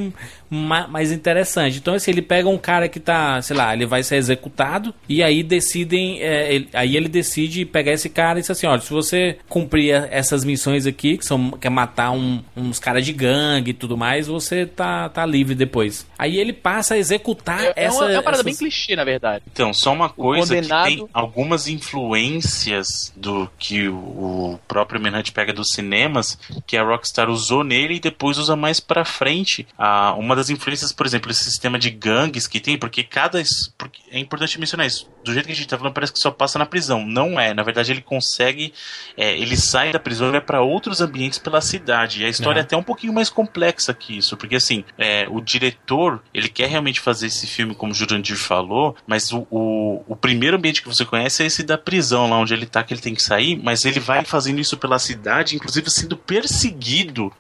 ma- 0.49 0.88
mais 0.88 1.12
interessante. 1.12 1.78
Então, 1.78 1.93
assim, 1.93 2.09
ele 2.12 2.22
pega 2.22 2.47
um 2.47 2.57
cara 2.57 2.88
que 2.88 3.01
tá, 3.01 3.41
sei 3.41 3.53
lá, 3.57 3.74
ele 3.74 3.86
vai 3.86 4.01
ser 4.01 4.16
executado 4.16 4.93
e 5.09 5.22
aí 5.22 5.43
decidem, 5.43 6.22
é, 6.22 6.53
ele- 6.55 6.70
aí 6.72 6.95
ele 6.95 7.09
decide 7.09 7.66
pegar 7.66 7.91
esse 7.91 8.07
cara 8.07 8.39
e 8.39 8.41
diz 8.41 8.49
assim, 8.49 8.66
olha, 8.66 8.80
se 8.80 8.89
você 8.89 9.38
cumprir 9.49 9.93
a- 9.93 10.07
essas 10.09 10.45
missões 10.45 10.88
aqui, 10.88 11.18
que 11.18 11.26
são 11.26 11.51
que 11.51 11.68
é 11.68 11.70
matar 11.70 12.12
um- 12.12 12.41
uns 12.55 12.80
caras 12.80 13.05
de 13.05 13.12
gangue 13.12 13.72
e 13.72 13.74
tudo 13.74 13.97
mais, 13.97 14.28
você 14.28 14.66
tá, 14.66 15.09
tá 15.09 15.26
livre 15.26 15.53
depois. 15.53 16.07
Aí 16.18 16.38
ele 16.38 16.53
passa 16.53 16.93
a 16.93 16.97
executar 16.97 17.62
É, 17.62 17.74
é 17.76 17.84
essa, 17.88 17.97
uma, 18.05 18.12
é 18.12 18.16
uma 18.16 18.24
parada 18.24 18.41
bem 18.43 18.51
essas- 18.51 18.59
clichê, 18.59 18.95
na 18.95 19.03
verdade. 19.03 19.43
Então, 19.51 19.74
só 19.74 19.91
uma 19.91 20.07
coisa 20.07 20.55
condenado- 20.55 20.88
que 20.88 20.95
tem 20.95 21.07
algumas 21.14 21.68
influências 21.68 23.12
do 23.16 23.49
que 23.59 23.89
o, 23.89 24.59
próprio 24.68 25.01
Manhunt 25.01 25.32
pega 25.32 25.51
dos 25.51 25.70
cinemas, 25.74 26.38
que 26.66 26.78
a 26.78 26.84
Rockstar 27.02 27.30
usou 27.30 27.64
nele 27.64 27.95
e 27.95 27.99
depois 27.99 28.38
usa 28.38 28.56
mais 28.56 28.80
pra 28.80 29.04
frente. 29.04 29.68
Ah, 29.78 30.14
uma 30.18 30.36
das 30.36 30.49
influências, 30.49 30.91
por 30.91 31.06
exemplo, 31.06 31.32
esse 31.32 31.43
sistema 31.43 31.80
de 31.80 31.89
gangues 31.89 32.47
que 32.47 32.60
tem, 32.60 32.78
porque 32.78 33.04
cada. 33.04 33.41
porque 33.78 34.02
é 34.12 34.20
importante 34.20 34.60
mencionar 34.60 34.86
isso. 34.86 35.10
Do 35.24 35.34
jeito 35.34 35.47
que 35.47 35.52
a 35.52 35.56
gente 35.56 35.68
tá 35.68 35.78
falando, 35.78 35.93
parece 35.93 36.14
que 36.14 36.20
só 36.20 36.30
passa 36.30 36.60
na 36.60 36.66
prisão. 36.66 37.06
Não 37.06 37.39
é. 37.39 37.54
Na 37.54 37.64
verdade, 37.64 37.91
ele 37.91 38.02
consegue. 38.02 38.74
é, 39.18 39.38
ele 39.38 39.58
sai 39.58 39.91
da 39.91 39.99
prisão 39.99 40.28
e 40.28 40.32
vai 40.32 40.41
pra 40.41 40.62
outros 40.62 41.02
ambientes 41.02 41.39
pela 41.39 41.60
cidade. 41.60 42.22
E 42.22 42.26
a 42.26 42.30
história 42.30 42.60
é 42.60 42.62
Aham. 42.62 42.66
até 42.66 42.78
um 42.78 42.84
pouquinho 42.84 43.14
mais 43.14 43.30
complexa 43.30 43.93
que 43.93 44.18
isso, 44.18 44.38
porque 44.38 44.56
assim, 44.56 44.84
é, 44.97 45.28
o 45.30 45.41
diretor, 45.41 46.22
ele 46.34 46.47
quer 46.47 46.70
realmente 46.70 46.99
fazer 46.99 47.28
esse 47.28 47.47
filme, 47.47 47.74
como 47.74 47.91
o 47.91 47.95
Jurandir 47.95 48.38
falou, 48.38 48.95
mas 49.08 49.32
o, 49.32 49.47
o, 49.49 50.04
o 50.08 50.16
primeiro 50.16 50.58
ambiente 50.58 50.82
que 50.82 50.88
você 50.88 51.04
conhece 51.04 51.43
é 51.43 51.45
esse 51.47 51.64
da 51.64 51.78
prisão, 51.78 52.30
lá 52.30 52.38
onde 52.38 52.54
ele 52.54 52.66
tá, 52.66 52.84
que 52.84 52.93
ele 52.93 53.02
tem 53.02 53.16
que 53.16 53.24
sair, 53.24 53.60
mas 53.62 53.86
ele 53.86 53.99
vai 53.99 54.24
fazendo 54.24 54.60
isso 54.60 54.78
pela 54.78 54.99
cidade, 54.99 55.56
inclusive 55.56 55.89
sendo 55.89 56.16
perseguido 56.16 56.91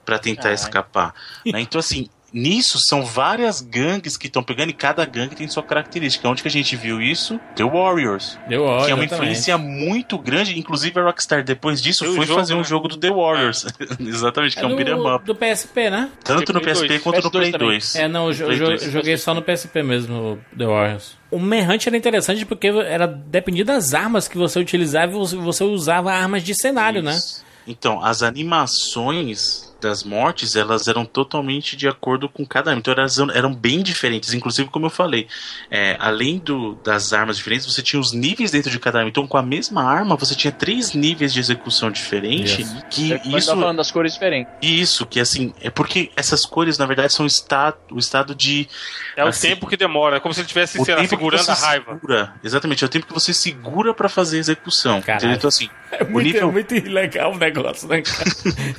pra 0.05 0.17
tentar 0.19 0.41
Caralho. 0.43 0.55
escapar. 0.55 1.13
né? 1.45 1.61
Então, 1.61 1.79
assim. 1.79 2.09
Nisso 2.33 2.79
são 2.79 3.03
várias 3.03 3.59
gangues 3.59 4.15
que 4.15 4.27
estão 4.27 4.41
pegando 4.41 4.69
e 4.69 4.73
cada 4.73 5.03
gangue 5.03 5.35
tem 5.35 5.49
sua 5.49 5.61
característica. 5.61 6.29
Onde 6.29 6.41
que 6.41 6.47
a 6.47 6.51
gente 6.51 6.77
viu 6.77 7.01
isso? 7.01 7.37
The 7.57 7.65
Warriors. 7.65 8.39
Deu 8.47 8.61
que 8.63 8.65
é 8.69 8.69
uma 8.69 8.79
exatamente. 9.03 9.13
influência 9.15 9.57
muito 9.57 10.17
grande. 10.17 10.57
Inclusive 10.57 10.97
a 10.97 11.03
Rockstar, 11.03 11.43
depois 11.43 11.81
disso, 11.81 12.05
Tem 12.05 12.15
foi 12.15 12.25
jogo, 12.25 12.39
fazer 12.39 12.53
um 12.53 12.59
né? 12.59 12.63
jogo 12.63 12.87
do 12.87 12.95
The 12.95 13.09
Warriors. 13.11 13.65
Exatamente, 13.99 14.55
que 14.55 14.61
é, 14.63 14.65
um 14.65 14.69
do, 14.69 14.75
beat'em 14.77 14.93
up. 15.13 15.25
do 15.25 15.35
PSP, 15.35 15.89
né? 15.89 16.09
Tanto 16.23 16.53
no 16.53 16.61
PSP 16.61 16.87
2. 16.87 17.01
quanto 17.03 17.15
no 17.21 17.29
PS2 17.29 17.31
Play 17.31 17.51
também. 17.51 17.67
2. 17.67 17.95
É, 17.95 18.07
não, 18.07 18.27
eu, 18.27 18.31
jo- 18.33 18.45
Play 18.45 18.57
jo- 18.57 18.65
2. 18.65 18.83
joguei 18.83 19.17
só 19.17 19.33
no 19.33 19.41
PSP 19.41 19.83
mesmo, 19.83 20.39
The 20.57 20.65
Warriors. 20.65 21.17
O 21.29 21.37
Manhunt 21.37 21.85
era 21.85 21.97
interessante 21.97 22.45
porque 22.45 22.67
era 22.67 23.07
dependia 23.07 23.65
das 23.65 23.93
armas 23.93 24.29
que 24.29 24.37
você 24.37 24.57
utilizava 24.57 25.11
e 25.11 25.15
você- 25.15 25.35
você 25.35 25.65
usava 25.65 26.13
armas 26.13 26.43
de 26.43 26.55
cenário, 26.55 27.03
né? 27.03 27.19
Então, 27.67 28.03
as 28.03 28.23
animações 28.23 29.70
das 29.81 30.03
mortes, 30.03 30.55
elas 30.55 30.87
eram 30.87 31.03
totalmente 31.05 31.75
de 31.75 31.87
acordo 31.87 32.29
com 32.29 32.45
cada 32.45 32.69
arma. 32.71 32.79
Então, 32.79 32.93
elas 32.93 33.17
eram- 33.17 33.53
bem 33.53 33.81
diferentes. 33.83 34.33
Inclusive, 34.33 34.69
como 34.69 34.85
eu 34.85 34.89
falei, 34.89 35.27
é, 35.69 35.97
além 35.99 36.37
do, 36.39 36.75
das 36.83 37.11
armas 37.11 37.37
diferentes, 37.37 37.65
você 37.65 37.81
tinha 37.81 37.99
os 37.99 38.13
níveis 38.13 38.51
dentro 38.51 38.69
de 38.71 38.79
cada 38.79 38.99
arma. 38.99 39.09
Então, 39.09 39.27
com 39.27 39.37
a 39.37 39.41
mesma 39.41 39.83
arma, 39.83 40.15
você 40.15 40.35
tinha 40.35 40.51
três 40.51 40.93
níveis 40.93 41.33
de 41.33 41.39
execução 41.39 41.91
diferente. 41.91 42.61
Yes. 42.61 42.85
Que 42.89 43.13
É, 43.13 43.21
isso 43.37 43.47
tá 43.49 43.55
falando 43.57 43.77
das 43.77 43.91
cores 43.91 44.13
diferentes. 44.13 44.53
Isso, 44.61 45.05
que 45.05 45.19
assim, 45.19 45.53
é 45.61 45.69
porque 45.69 46.11
essas 46.15 46.45
cores, 46.45 46.77
na 46.77 46.85
verdade, 46.85 47.11
são 47.11 47.25
o 47.25 47.97
estado 47.99 48.35
de. 48.35 48.67
É 49.15 49.25
o 49.25 49.27
assim, 49.27 49.49
tempo 49.49 49.67
que 49.67 49.75
demora, 49.75 50.17
é 50.17 50.19
como 50.19 50.33
se 50.33 50.39
ele 50.39 50.45
estivesse, 50.45 50.79
o 50.79 50.85
segurando 50.85 51.49
a 51.49 51.53
raiva. 51.53 51.93
Segura, 51.95 52.33
exatamente, 52.43 52.83
é 52.83 52.87
o 52.87 52.89
tempo 52.89 53.07
que 53.07 53.13
você 53.13 53.33
segura 53.33 53.93
pra 53.93 54.07
fazer 54.07 54.37
a 54.37 54.39
execução. 54.39 55.03
Então, 55.33 55.47
assim, 55.47 55.69
É 55.91 56.03
o 56.03 56.09
muito, 56.09 56.25
nível. 56.25 56.47
é 56.47 56.51
muito 56.51 56.73
legal 56.89 57.33
o 57.33 57.37
negócio, 57.37 57.87
né, 57.87 58.01
cara? 58.01 58.23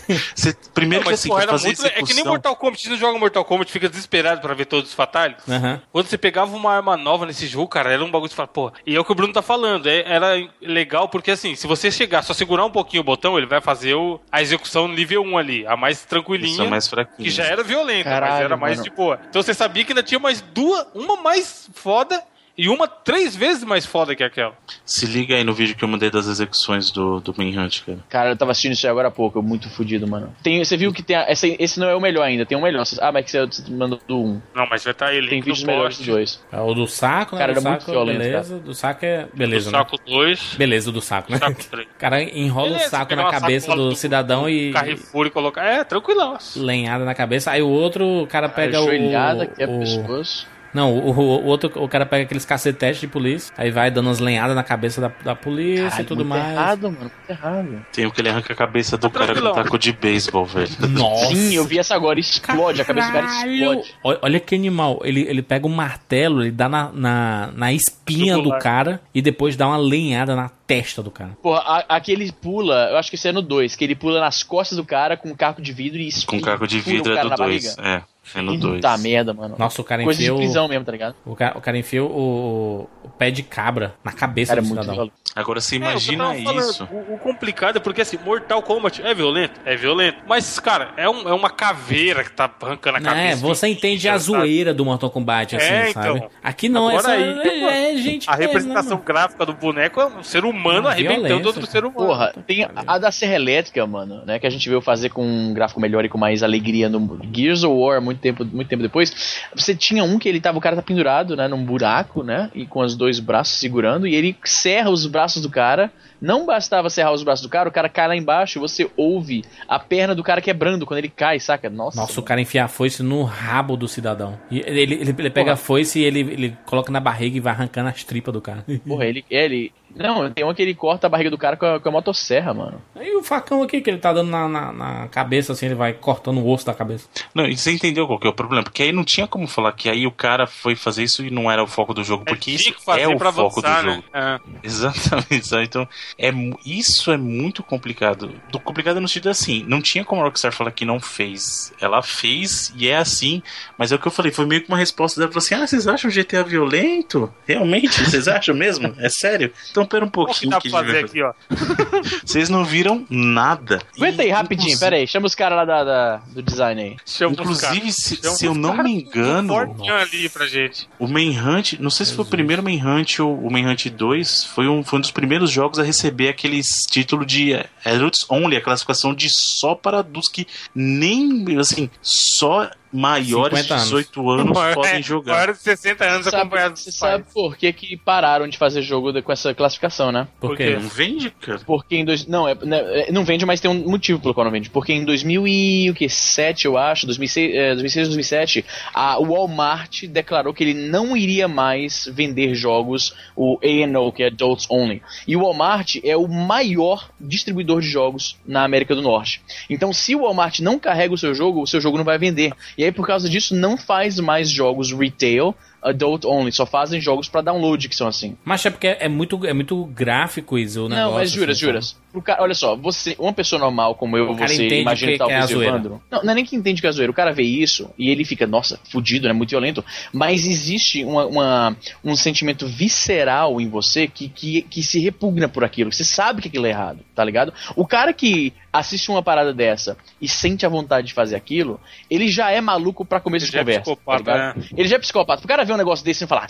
Você, 0.35 0.57
primeiro 0.73 0.92
Não, 0.97 1.03
que 1.03 1.11
mas, 1.11 1.21
assim, 1.21 1.29
porra, 1.29 1.47
fazer 1.47 1.67
muito- 1.69 1.87
é 1.87 1.89
que 1.91 1.95
nem 1.97 2.03
execução- 2.05 2.33
Mortal 2.33 2.57
Kombat, 2.57 2.83
você 2.83 2.89
não 2.91 2.97
joga 2.97 3.19
Mortal 3.19 3.45
Kombat 3.45 3.73
fica 3.73 3.89
desesperado 3.89 4.41
pra 4.41 4.55
ver 4.55 4.65
todos 4.67 4.91
os 4.91 4.95
fatalhos. 4.95 5.39
Aham. 5.49 5.81
Quando 5.93 6.07
você 6.07 6.19
pegava 6.19 6.55
uma 6.57 6.73
arma 6.75 6.97
nova 6.97 7.27
nesse 7.27 7.47
jogo, 7.47 7.69
cara, 7.69 7.93
era 7.93 8.03
um 8.05 8.11
bagulho 8.11 8.29
que 8.29 8.35
você 8.35 8.37
fala, 8.37 8.49
pô, 8.49 8.73
e 8.87 8.95
é 8.95 9.01
o 9.01 9.05
que 9.05 9.13
o 9.13 9.15
Bruno 9.15 9.33
tá 9.33 9.43
falando, 9.43 9.87
é- 9.89 10.05
era 10.07 10.33
legal 10.61 11.09
porque 11.09 11.31
assim, 11.31 11.55
se 11.55 11.67
você 11.67 11.91
chegar, 11.91 12.23
só 12.23 12.33
segurar 12.35 12.65
um 12.65 12.71
pouquinho 12.71 13.01
o 13.01 13.05
botão, 13.05 13.37
ele 13.37 13.47
vai 13.47 13.61
fazer 13.61 13.95
o- 13.95 14.21
a 14.31 14.41
execução 14.43 14.89
no 14.89 14.95
nível 14.95 15.23
1 15.23 15.39
ali, 15.39 15.67
a 15.67 15.77
mais 15.77 16.05
tranquilinha. 16.05 16.53
Isso 16.53 16.63
é 16.63 16.69
mais 16.69 16.87
fraquinho. 16.89 17.17
Que 17.25 17.31
já 17.31 17.45
era 17.45 17.63
violenta, 17.63 18.09
mas 18.11 18.21
Caralho, 18.21 18.45
era 18.45 18.57
mais 18.57 18.79
mano. 18.79 18.89
de 18.91 18.95
boa. 18.95 19.21
Então 19.29 19.43
você 19.43 19.55
sabia 19.55 19.85
que 19.85 19.93
ainda 19.93 20.03
tinha 20.03 20.19
mais 20.19 20.41
duas, 20.41 20.87
uma 20.95 21.17
mais 21.17 21.69
foda 21.75 22.23
E 22.57 22.69
uma 22.69 22.87
três 22.87 23.35
vezes 23.35 23.65
mais 23.65 23.87
foda 23.87 24.15
que 24.15 24.23
aquela. 24.23 24.53
Se 24.85 25.07
liga 25.07 25.35
aí 25.35 25.43
no 25.43 25.55
vídeo 25.55 25.75
que 25.75 25.83
eu 25.83 25.89
mandei 25.89 26.11
das 26.11 26.27
execuções 26.27 26.91
do, 26.91 27.19
do 27.19 27.35
Manhunt, 27.37 27.81
cara. 27.81 27.99
Cara, 28.11 28.31
eu 28.31 28.37
tava 28.37 28.51
assistindo 28.51 28.73
isso 28.73 28.87
aí 28.87 28.91
agora 28.91 29.09
há 29.09 29.11
pouco, 29.11 29.39
eu 29.39 29.43
muito 29.43 29.71
fudido, 29.71 30.07
mano. 30.07 30.35
Tem, 30.43 30.63
você 30.63 30.77
viu 30.77 30.93
que 30.93 31.03
tem. 31.03 31.17
a- 31.17 31.25
essa- 31.29 31.47
esse 31.47 31.81
não 31.81 31.89
é 31.89 31.95
o 31.95 32.01
melhor 32.01 32.23
ainda, 32.25 32.45
tem 32.45 32.57
um 32.59 32.61
melhor. 32.63 32.85
Ah, 33.01 33.11
mas 33.11 33.25
que 33.25 33.31
você, 33.31 33.47
você 33.47 33.71
mandou 33.71 33.99
do 34.07 34.19
1. 34.23 34.43
Não, 34.55 34.67
mas 34.69 34.85
vai 34.85 34.93
estar 34.93 35.15
ele 35.15 35.29
Tem 35.29 35.41
vídeos 35.41 35.65
melhores 35.65 35.97
dos 35.97 36.07
post. 36.07 36.11
dois. 36.11 36.45
É 36.53 36.61
o 36.61 36.75
do 36.75 36.87
saco, 36.87 37.37
né? 37.37 37.41
Cara, 37.41 37.53
do 37.55 37.59
era 37.61 37.69
muito 37.71 37.81
saco, 37.81 37.91
violento, 37.93 38.19
beleza. 38.19 38.59
Do 38.59 38.75
saco 38.75 39.05
é. 39.07 39.23
Do 39.25 39.37
Beleza, 39.37 39.71
né? 39.71 39.79
saco 39.79 39.97
2. 40.05 40.55
Beleza, 40.59 40.91
o 40.91 40.93
do 40.93 41.01
saco, 41.01 41.33
né? 41.33 41.39
Saco 41.39 41.65
3. 41.71 41.87
O 41.87 41.91
cara 41.99 42.23
enrola 42.23 42.69
Beleza, 42.69 42.87
o 42.87 42.91
saco 42.91 43.17
na 43.17 43.31
cabeça 43.31 43.67
sacola 43.69 43.89
do 43.89 43.97
cidadão 43.97 44.47
e. 44.49 44.73
Carrefour 44.73 45.27
e 45.27 45.31
colocar. 45.31 45.65
É, 45.65 45.85
tranquilão. 45.85 46.37
lenhada 46.57 47.05
na 47.05 47.15
cabeça. 47.15 47.51
Aí 47.51 47.63
o 47.63 47.69
outro, 47.69 48.05
o 48.25 48.27
cara 48.27 48.49
pega 48.49 48.79
o. 48.79 48.83
Ajoelhada, 48.85 49.47
quebra 49.47 49.75
o 49.75 49.77
o- 49.77 49.81
pescoço. 49.81 50.52
Não, 50.75 50.93
o, 50.93 51.11
o- 51.11 51.41
o 51.43 51.45
outro, 51.47 51.71
o 51.83 51.89
cara 51.89 52.07
pega 52.07 52.25
aqueles 52.25 52.45
cacetetes 52.45 53.01
de 53.01 53.07
polícia, 53.07 53.53
aí 53.59 53.71
vai 53.71 53.91
dando 53.91 54.07
umas 54.07 54.19
lenhadas 54.19 54.57
na 54.57 54.63
cabeça 54.63 55.01
da, 55.01 55.13
da 55.23 55.35
polícia 55.35 55.85
Caralho, 55.85 56.03
e 56.03 56.07
tudo 56.07 56.25
muito 56.25 56.29
mais. 56.39 56.53
errado, 56.53 56.83
mano, 56.85 56.99
muito 57.01 57.13
errado. 57.31 57.87
Tem 57.93 58.07
o 58.07 58.11
que 58.11 58.21
ele 58.21 58.29
arranca 58.31 58.53
a 58.53 58.57
cabeça 58.57 58.97
do 58.97 59.11
cara 59.11 59.35
com 59.35 59.53
taco 59.53 59.79
de 59.79 59.93
beisebol, 59.93 60.47
velho. 60.47 60.71
Nossa. 60.89 61.35
Sim, 61.35 61.55
eu 61.55 61.65
vi 61.65 61.79
essa 61.79 61.95
agora, 61.95 62.19
explode, 62.19 62.81
a 62.81 62.85
cabeça 62.85 63.09
do 63.09 63.13
cara 63.13 63.27
Caralho! 63.27 63.53
explode. 63.81 63.95
Olha, 64.23 64.41
que 64.41 64.55
animal. 64.55 65.01
Ele, 65.05 65.21
ele 65.29 65.43
pega 65.43 65.67
um 65.67 65.75
martelo, 65.75 66.43
ele 66.43 66.51
dá 66.51 66.69
na, 66.69 66.91
na, 66.93 67.51
na 67.55 67.73
espinha 67.73 68.35
do 68.35 68.39
Jugular. 68.45 68.61
cara 68.63 69.01
e 69.15 69.21
depois 69.21 69.57
dá 69.57 69.67
uma 69.69 69.77
lenhada 69.77 70.35
na 70.35 70.49
testa 70.67 71.03
do 71.03 71.11
cara. 71.11 71.37
Porra, 71.43 71.61
a- 71.61 71.97
aquele 71.97 72.33
pula, 72.33 72.89
eu 72.91 72.97
acho 72.97 73.11
que 73.11 73.17
esse 73.17 73.29
é 73.29 73.33
no 73.33 73.43
2, 73.43 73.77
que 73.77 73.85
ele 73.85 73.95
pula 73.95 74.21
nas 74.21 74.43
costas 74.43 74.77
do 74.79 74.85
cara 74.85 75.17
com 75.19 75.29
um 75.29 75.35
caco 75.37 75.61
de 75.61 75.73
vidro 75.73 75.99
e 75.99 76.05
Com 76.05 76.09
espinha- 76.19 76.43
caco 76.43 76.67
de 76.67 76.81
vidro 76.81 77.13
é 77.17 77.21
do 77.23 77.29
na 77.29 77.37
2. 77.37 77.77
barriga. 77.77 77.89
É, 77.89 78.03
é 78.35 78.41
no 78.41 78.57
2. 78.57 78.77
Puta 78.77 78.97
merda, 78.99 79.35
mano. 79.35 79.57
Nossa, 79.59 79.81
o 79.81 79.85
cara 79.85 80.03
Coisa 80.05 80.19
de 80.19 80.25
enfia 80.25 80.35
o, 80.35 80.39
prisão 80.39 80.69
mesmo, 80.69 80.85
tá 80.85 80.93
ligado? 80.93 81.17
o, 81.27 81.35
cara, 81.35 81.59
o 81.59 81.61
cara 81.61 81.77
enfia 81.79 82.05
o, 82.05 82.89
o 83.03 83.09
pé 83.11 83.31
de 83.31 83.43
cabra 83.43 83.95
na 84.05 84.13
cabeça 84.13 84.51
Cara, 84.51 84.61
é 84.61 84.63
do 84.63 84.69
muito 84.69 84.81
cidadão. 84.81 84.95
violento. 84.95 85.15
Agora 85.35 85.61
você 85.61 85.77
É, 85.77 85.79
imagina 85.79 86.25
tava 86.27 86.43
falando, 86.43 86.71
isso. 86.71 86.89
O, 86.93 87.15
o 87.15 87.19
complicado 87.19 87.77
é 87.77 87.81
porque 87.81 88.03
assim, 88.03 88.19
Mortal 88.25 88.61
Kombat 88.63 89.01
é 89.03 89.15
violento? 89.15 89.59
É 89.65 89.75
violento. 89.77 90.19
Mas, 90.27 90.59
cara, 90.61 90.91
é, 90.97 91.09
um, 91.09 91.27
é 91.29 91.33
uma 91.33 91.49
caveira 91.49 92.23
que 92.23 92.31
tá 92.33 92.51
arrancando 92.61 92.99
a 92.99 93.01
É, 93.01 93.03
cabeça. 93.05 93.37
você 93.41 93.69
entende 93.69 94.07
a 94.09 94.19
sabe? 94.19 94.25
zoeira 94.25 94.75
do 94.75 94.85
Mortal 94.85 95.09
Kombat, 95.11 95.57
assim, 95.57 95.67
É, 95.67 95.93
sabe? 95.93 96.09
então. 96.19 96.31
Aqui 96.43 96.69
não, 96.69 96.89
Agora 96.89 96.99
essa 96.99 97.11
aí, 97.13 97.49
é, 97.49 97.93
é 97.93 97.97
gente 97.97 98.29
A 98.29 98.33
mesmo, 98.33 98.47
representação 98.47 98.99
né, 98.99 99.03
gráfica 99.07 99.47
do 99.47 99.55
boneco 99.55 100.01
é 100.01 100.07
um 100.07 100.23
ser 100.23 100.45
humano 100.45 100.87
Ah, 100.87 100.91
arrebentando 100.91 101.47
outro 101.47 101.65
ser 101.67 101.85
humano. 101.85 102.07
Porra, 102.07 102.35
tem 102.47 102.69
a 102.87 102.99
da 102.99 103.11
Serra 103.11 103.35
Elétrica, 103.37 103.87
mano, 103.87 104.23
né? 104.27 104.39
Que 104.39 104.47
a 104.47 104.51
gente 104.51 104.69
veio 104.69 104.83
fazer 104.83 105.09
com 105.09 105.25
um 105.25 105.55
gráfico 105.55 105.81
melhor 105.81 106.05
e 106.05 106.11
com 106.11 106.19
mais 106.19 106.43
alegria 106.43 106.89
no 106.91 107.19
Gears 107.35 107.65
of 107.65 107.75
War 107.75 108.03
muito 108.03 108.21
tempo, 108.21 108.45
muito 108.45 108.69
tempo 108.69 108.83
depois. 108.83 109.41
Você 109.55 109.75
tinha 109.75 110.05
um 110.05 110.19
que 110.19 110.29
ele 110.29 110.41
tava, 110.43 110.59
o 110.59 110.61
cara 110.61 110.77
tá 110.77 110.83
pendurado, 110.83 111.35
né? 111.35 111.49
Num 111.49 111.65
buraco, 111.65 112.23
né? 112.23 112.51
E 112.55 112.67
com 112.67 112.81
os 112.81 112.95
dois 112.95 113.19
braços 113.19 113.59
segurando, 113.59 114.07
e 114.07 114.15
ele 114.15 114.37
serra 114.45 114.91
os 114.91 115.07
braços 115.07 115.22
do 115.41 115.51
cara. 115.51 115.93
Não 116.21 116.47
bastava 116.47 116.89
serrar 116.89 117.13
os 117.13 117.23
braços 117.23 117.43
do 117.43 117.49
cara, 117.49 117.69
o 117.69 117.73
cara 117.73 117.89
cai 117.89 118.07
lá 118.09 118.17
embaixo 118.17 118.59
e 118.59 118.61
você 118.61 118.89
ouve 118.97 119.45
a 119.69 119.79
perna 119.79 120.15
do 120.15 120.23
cara 120.23 120.41
quebrando 120.41 120.87
quando 120.87 120.99
ele 120.99 121.09
cai, 121.09 121.39
saca? 121.41 121.69
Nossa. 121.69 122.01
Nossa, 122.01 122.21
o 122.21 122.23
cara 122.23 122.41
enfia 122.41 122.65
a 122.65 122.69
foice 122.69 123.03
no 123.03 123.23
rabo 123.25 123.77
do 123.77 123.89
cidadão. 123.89 124.39
E 124.51 124.61
ele, 124.61 124.81
ele, 124.83 124.95
ele 125.11 125.31
pega 125.31 125.47
Porra. 125.47 125.53
a 125.53 125.57
foice 125.57 125.99
e 126.01 126.05
ele, 126.05 126.21
ele 126.21 126.57
coloca 126.67 126.91
na 126.93 127.01
barriga 127.01 127.37
e 127.37 127.41
vai 127.41 127.53
arrancando 127.53 127.89
as 127.89 128.05
tripas 128.05 128.33
do 128.33 128.41
cara. 128.41 128.65
Porra, 128.87 129.05
ele, 129.07 129.25
ele. 129.31 129.73
Não, 129.95 130.31
tem 130.31 130.43
uma 130.43 130.55
que 130.55 130.63
ele 130.63 130.75
corta 130.75 131.07
a 131.07 131.11
barriga 131.11 131.29
do 131.29 131.37
cara 131.37 131.55
com 131.55 131.67
a, 131.67 131.79
com 131.79 131.89
a 131.89 131.93
motosserra, 131.93 132.55
mano. 132.55 132.81
Aí 132.97 133.15
o 133.15 133.23
facão 133.23 133.63
aqui 133.63 133.81
que 133.83 133.91
ele 133.91 133.99
tá 133.99 134.11
dando 134.11 134.31
na, 134.31 134.49
na, 134.49 134.73
na 134.73 135.09
cabeça, 135.09 135.53
assim, 135.53 135.67
ele 135.67 135.75
vai 135.75 135.93
cortando 135.93 136.39
o 136.39 136.49
osso 136.49 136.65
da 136.65 136.73
cabeça. 136.73 137.07
Não, 137.35 137.45
e 137.47 137.55
você 137.57 137.73
entendeu 137.73 138.07
qual 138.07 138.19
que 138.19 138.27
é 138.27 138.31
o 138.31 138.35
problema? 138.35 138.63
Porque 138.65 138.85
aí 138.85 138.93
não 138.93 139.05
tinha 139.05 139.27
como 139.27 139.47
falar 139.47 139.73
que 139.73 139.91
aí 139.91 140.07
o 140.07 140.11
cara 140.11 140.47
foi 140.47 140.75
fazer 140.75 141.03
isso 141.03 141.23
e 141.23 141.31
não 141.31 141.51
era 141.51 141.63
o 141.63 141.67
foco 141.67 141.93
do 141.93 142.03
jogo. 142.03 142.25
Porque 142.25 142.57
Tinha 142.57 142.73
isso 142.75 142.91
é 142.91 143.07
o 143.07 143.19
foco 143.19 143.27
avançar, 143.27 143.83
do 143.83 143.91
jogo. 143.91 144.05
né? 144.15 144.39
É. 144.63 144.67
Exatamente, 145.13 145.47
sabe? 145.47 145.65
Então, 145.65 145.89
é, 146.19 146.33
isso 146.65 147.11
é 147.13 147.17
muito 147.17 147.63
complicado. 147.63 148.33
Do 148.51 148.59
complicado 148.59 149.01
no 149.01 149.09
sentido 149.09 149.31
assim, 149.31 149.65
não 149.69 149.81
tinha 149.81 150.05
como 150.05 150.21
a 150.23 150.25
Rockstar 150.25 150.53
falar 150.53 150.71
que 150.73 150.85
não 150.85 151.01
fez. 151.01 151.73
Ela 151.81 152.03
fez 152.03 152.73
e 152.77 152.89
é 152.89 152.97
assim, 152.97 153.43
mas 153.77 153.93
é 153.93 153.97
o 153.97 153.99
que 153.99 154.07
eu 154.09 154.13
falei, 154.13 154.33
foi 154.33 154.47
meio 154.47 154.63
que 154.63 154.69
uma 154.69 154.79
resposta 154.79 155.21
dela, 155.21 155.31
falou 155.33 155.45
assim, 155.45 155.55
ah, 155.55 155.67
vocês 155.67 155.87
acham 155.87 156.11
GTA 156.11 156.43
violento? 156.43 157.33
Realmente? 157.47 158.03
Vocês 158.05 158.29
acham 158.29 158.55
mesmo? 158.55 158.95
É 158.99 159.09
sério? 159.09 159.53
Então 159.71 159.85
pera 159.87 160.05
um 160.05 160.09
O 160.09 160.11
que 160.11 160.15
pouquinho 160.15 160.51
dá 160.51 160.61
que 160.61 160.71
fazer 160.71 161.05
aqui, 161.05 161.23
ó? 161.23 161.33
Vocês 162.25 162.49
não 162.49 162.65
viram 162.65 163.07
nada. 163.11 163.81
Aguenta 163.97 164.23
aí, 164.23 164.31
rapidinho, 164.31 164.67
inclusive- 164.69 164.81
pera 164.85 164.97
aí, 164.97 165.07
chama 165.07 165.27
os 165.27 165.35
caras 165.35 165.57
lá 165.57 165.65
da, 165.65 165.85
da- 165.85 166.17
do 166.29 166.43
design 166.43 166.83
aí. 166.83 166.97
Chama 167.07 167.33
Inclusive, 167.33 167.93
se, 167.93 168.17
Chama 168.17 168.35
se 168.37 168.47
eu 168.47 168.55
não 168.55 168.83
me 168.83 168.93
engano, 169.03 169.55
ali 169.93 170.29
pra 170.29 170.47
gente. 170.47 170.89
o 170.99 171.07
Manhunt, 171.07 171.75
não 171.81 171.91
sei 171.91 172.07
se 172.07 172.15
foi 172.15 172.25
o 172.25 172.29
primeiro 172.29 172.63
Manhunt 172.63 173.19
ou 173.21 173.39
o 173.47 173.51
Manhunt 173.51 173.87
2, 173.87 174.45
foi 174.45 174.69
um, 174.69 174.83
foi 174.83 174.99
um 174.99 175.02
dos 175.03 175.11
primeiros 175.11 175.51
jogos 175.51 175.79
a 175.79 175.83
receber 175.83 176.29
aqueles 176.29 176.87
títulos 176.87 177.27
de 177.27 177.53
eh, 177.53 177.69
Adults 177.85 178.25
Only, 178.31 178.57
a 178.57 178.63
classificação 178.63 179.13
de 179.13 179.29
só 179.29 179.75
para 179.75 179.99
adultos 179.99 180.31
que 180.31 180.47
nem, 180.75 181.59
assim, 181.59 181.91
só 182.01 182.71
maiores 182.93 183.59
de 183.59 183.63
50 183.65 183.75
anos. 183.75 183.85
18 183.89 184.31
anos 184.31 184.59
Maior- 184.59 184.75
podem 184.75 184.93
é, 184.93 185.03
jogar. 185.03 185.33
Maior 185.35 185.53
de 185.53 185.59
60 185.59 186.05
anos 186.05 186.25
Sabe, 186.27 186.37
acompanhado 186.37 186.79
você 186.79 186.93
sabe 186.93 187.25
por 187.33 187.57
que, 187.57 187.73
que 187.73 187.97
pararam 187.97 188.47
de 188.49 188.59
fazer 188.59 188.83
jogo 188.83 189.13
de- 189.13 189.23
com 189.23 189.33
essa 189.33 189.55
classificação, 189.55 190.13
né? 190.13 190.29
Por 190.41 190.49
Por 190.51 190.57
quê? 190.57 190.67
quê? 190.67 190.79
Não 190.81 190.89
vende, 190.89 191.31
cara? 191.31 191.61
Porque 191.67 191.97
em 191.97 192.05
dois, 192.05 192.27
não, 192.27 192.47
é, 192.49 192.55
né, 192.55 192.81
é, 193.09 193.13
não 193.13 193.25
vende, 193.25 193.47
mas 193.47 193.61
tem 193.61 193.71
um 193.71 193.89
motivo 193.91 194.21
pelo 194.21 194.35
qual 194.35 194.45
não 194.45 194.51
vende. 194.53 194.69
Porque 194.71 194.93
em 194.93 195.05
2007, 195.05 196.67
eu 196.67 196.77
acho, 196.79 197.07
2006, 197.07 197.55
é, 197.55 197.69
2006 197.75 198.09
2007, 198.09 198.65
a 198.95 199.19
Walmart 199.19 200.05
declarou 200.07 200.53
que 200.55 200.63
ele 200.65 200.75
não 200.75 201.17
iria 201.17 201.49
mais 201.49 202.09
vender 202.13 202.55
jogos, 202.55 203.15
o 203.37 203.59
A&O, 203.63 204.13
que 204.13 204.23
é 204.23 204.27
Adults 204.27 204.67
Only. 204.71 205.03
E 205.27 205.37
o 205.37 205.41
Walmart 205.43 205.97
é 206.05 206.17
o 206.17 206.29
maior 206.29 207.11
distribuidor 207.21 207.81
de 207.81 207.89
jogos 207.89 208.37
na 208.47 208.65
América 208.65 208.95
do 208.95 209.03
Norte. 209.03 209.43
Então, 209.69 209.93
se 209.93 210.15
o 210.15 210.23
Walmart 210.23 210.61
não 210.61 210.79
carrega 210.79 211.15
o 211.15 211.19
seu 211.19 211.35
jogo, 211.35 211.63
o 211.63 211.67
seu 211.67 211.81
jogo 211.81 211.97
não 211.97 212.05
vai 212.05 212.19
vender. 212.19 212.53
E 212.77 212.82
aí, 212.85 212.93
por 212.93 213.07
causa 213.07 213.29
disso, 213.29 213.55
não 213.55 213.77
faz 213.77 214.19
mais 214.19 214.51
jogos 214.51 214.93
retail, 214.93 215.55
adult 215.83 216.25
only, 216.25 216.53
só 216.53 216.65
fazem 216.65 217.01
jogos 217.01 217.29
pra 217.29 217.41
download 217.41 217.89
que 217.89 217.97
são 217.97 218.07
assim. 218.07 218.37
Mas 218.45 218.65
é 218.65 218.71
porque 218.71 218.87
é 218.99 219.09
muito, 219.09 219.45
é 219.47 219.53
muito 219.53 219.85
gráfico 219.87 220.57
isso, 220.59 220.85
o 220.85 220.89
negócio. 220.89 221.11
Não, 221.11 221.15
mas 221.19 221.31
juras, 221.31 221.57
assim, 221.57 221.67
juras. 221.67 221.97
Pro 222.13 222.21
cara, 222.23 222.43
olha 222.43 222.55
só, 222.55 222.77
você, 222.77 223.17
uma 223.19 223.33
pessoa 223.33 223.59
normal 223.59 223.95
como 223.95 224.17
eu, 224.19 224.31
O 224.31 224.35
você, 224.37 224.69
imagina 224.81 225.13
que- 225.13 225.19
que 225.19 225.23
é 225.25 225.57
o. 225.57 225.81
Não, 226.11 226.23
não 226.23 226.33
é 226.33 226.35
nem 226.35 226.45
que 226.45 226.55
entende 226.55 226.81
que 226.81 226.87
é 226.87 226.93
zoeira. 226.93 227.11
O 227.11 227.15
cara 227.15 227.33
vê 227.33 227.43
isso 227.43 227.91
e 227.99 228.11
ele 228.11 228.25
fica, 228.25 228.47
nossa, 228.47 228.79
fudido, 228.91 229.27
né? 229.27 229.33
Muito 229.33 229.51
violento. 229.51 229.83
Mas 230.13 230.47
existe 230.47 231.03
uma, 231.05 231.25
uma- 231.27 231.77
um 232.05 232.15
sentimento 232.15 232.67
visceral 232.67 233.61
em 233.61 233.69
você 233.69 234.07
que, 234.07 234.29
que, 234.29 234.63
que 234.63 234.83
se 234.83 235.01
repugna 235.01 235.49
por 235.49 235.65
aquilo. 235.65 235.91
Você 235.93 236.05
sabe 236.05 236.43
que 236.43 236.49
aquilo 236.49 236.67
é 236.67 236.71
errado, 236.71 237.01
tá 237.15 237.25
ligado? 237.25 237.53
O 237.75 237.87
cara 237.87 238.13
que 238.13 238.53
assiste 238.73 239.11
uma 239.11 239.23
parada 239.23 239.53
dessa 239.53 239.97
e 240.21 240.29
sente 240.29 240.65
a 240.65 240.69
vontade 240.69 241.07
de 241.09 241.13
fazer 241.13 241.37
aquilo, 241.37 241.81
ele 242.11 242.29
já 242.29 242.51
é 242.51 242.61
maluco 242.61 243.05
pra 243.05 243.21
começo 243.21 243.45
Ele 243.47 243.51
de 243.51 243.55
já 243.55 243.61
é 243.61 243.65
conversa. 243.65 243.81
psicopata, 243.83 244.25
tá 244.25 244.55
né? 244.57 244.65
Ele 244.77 244.89
já 244.89 244.97
é 244.97 244.99
psicopata. 244.99 245.41
Pro 245.41 245.49
cara 245.49 245.65
ver 245.73 245.75
um 245.75 245.79
negócio 245.79 246.05
desse 246.05 246.25
e 246.25 246.27
falar. 246.27 246.47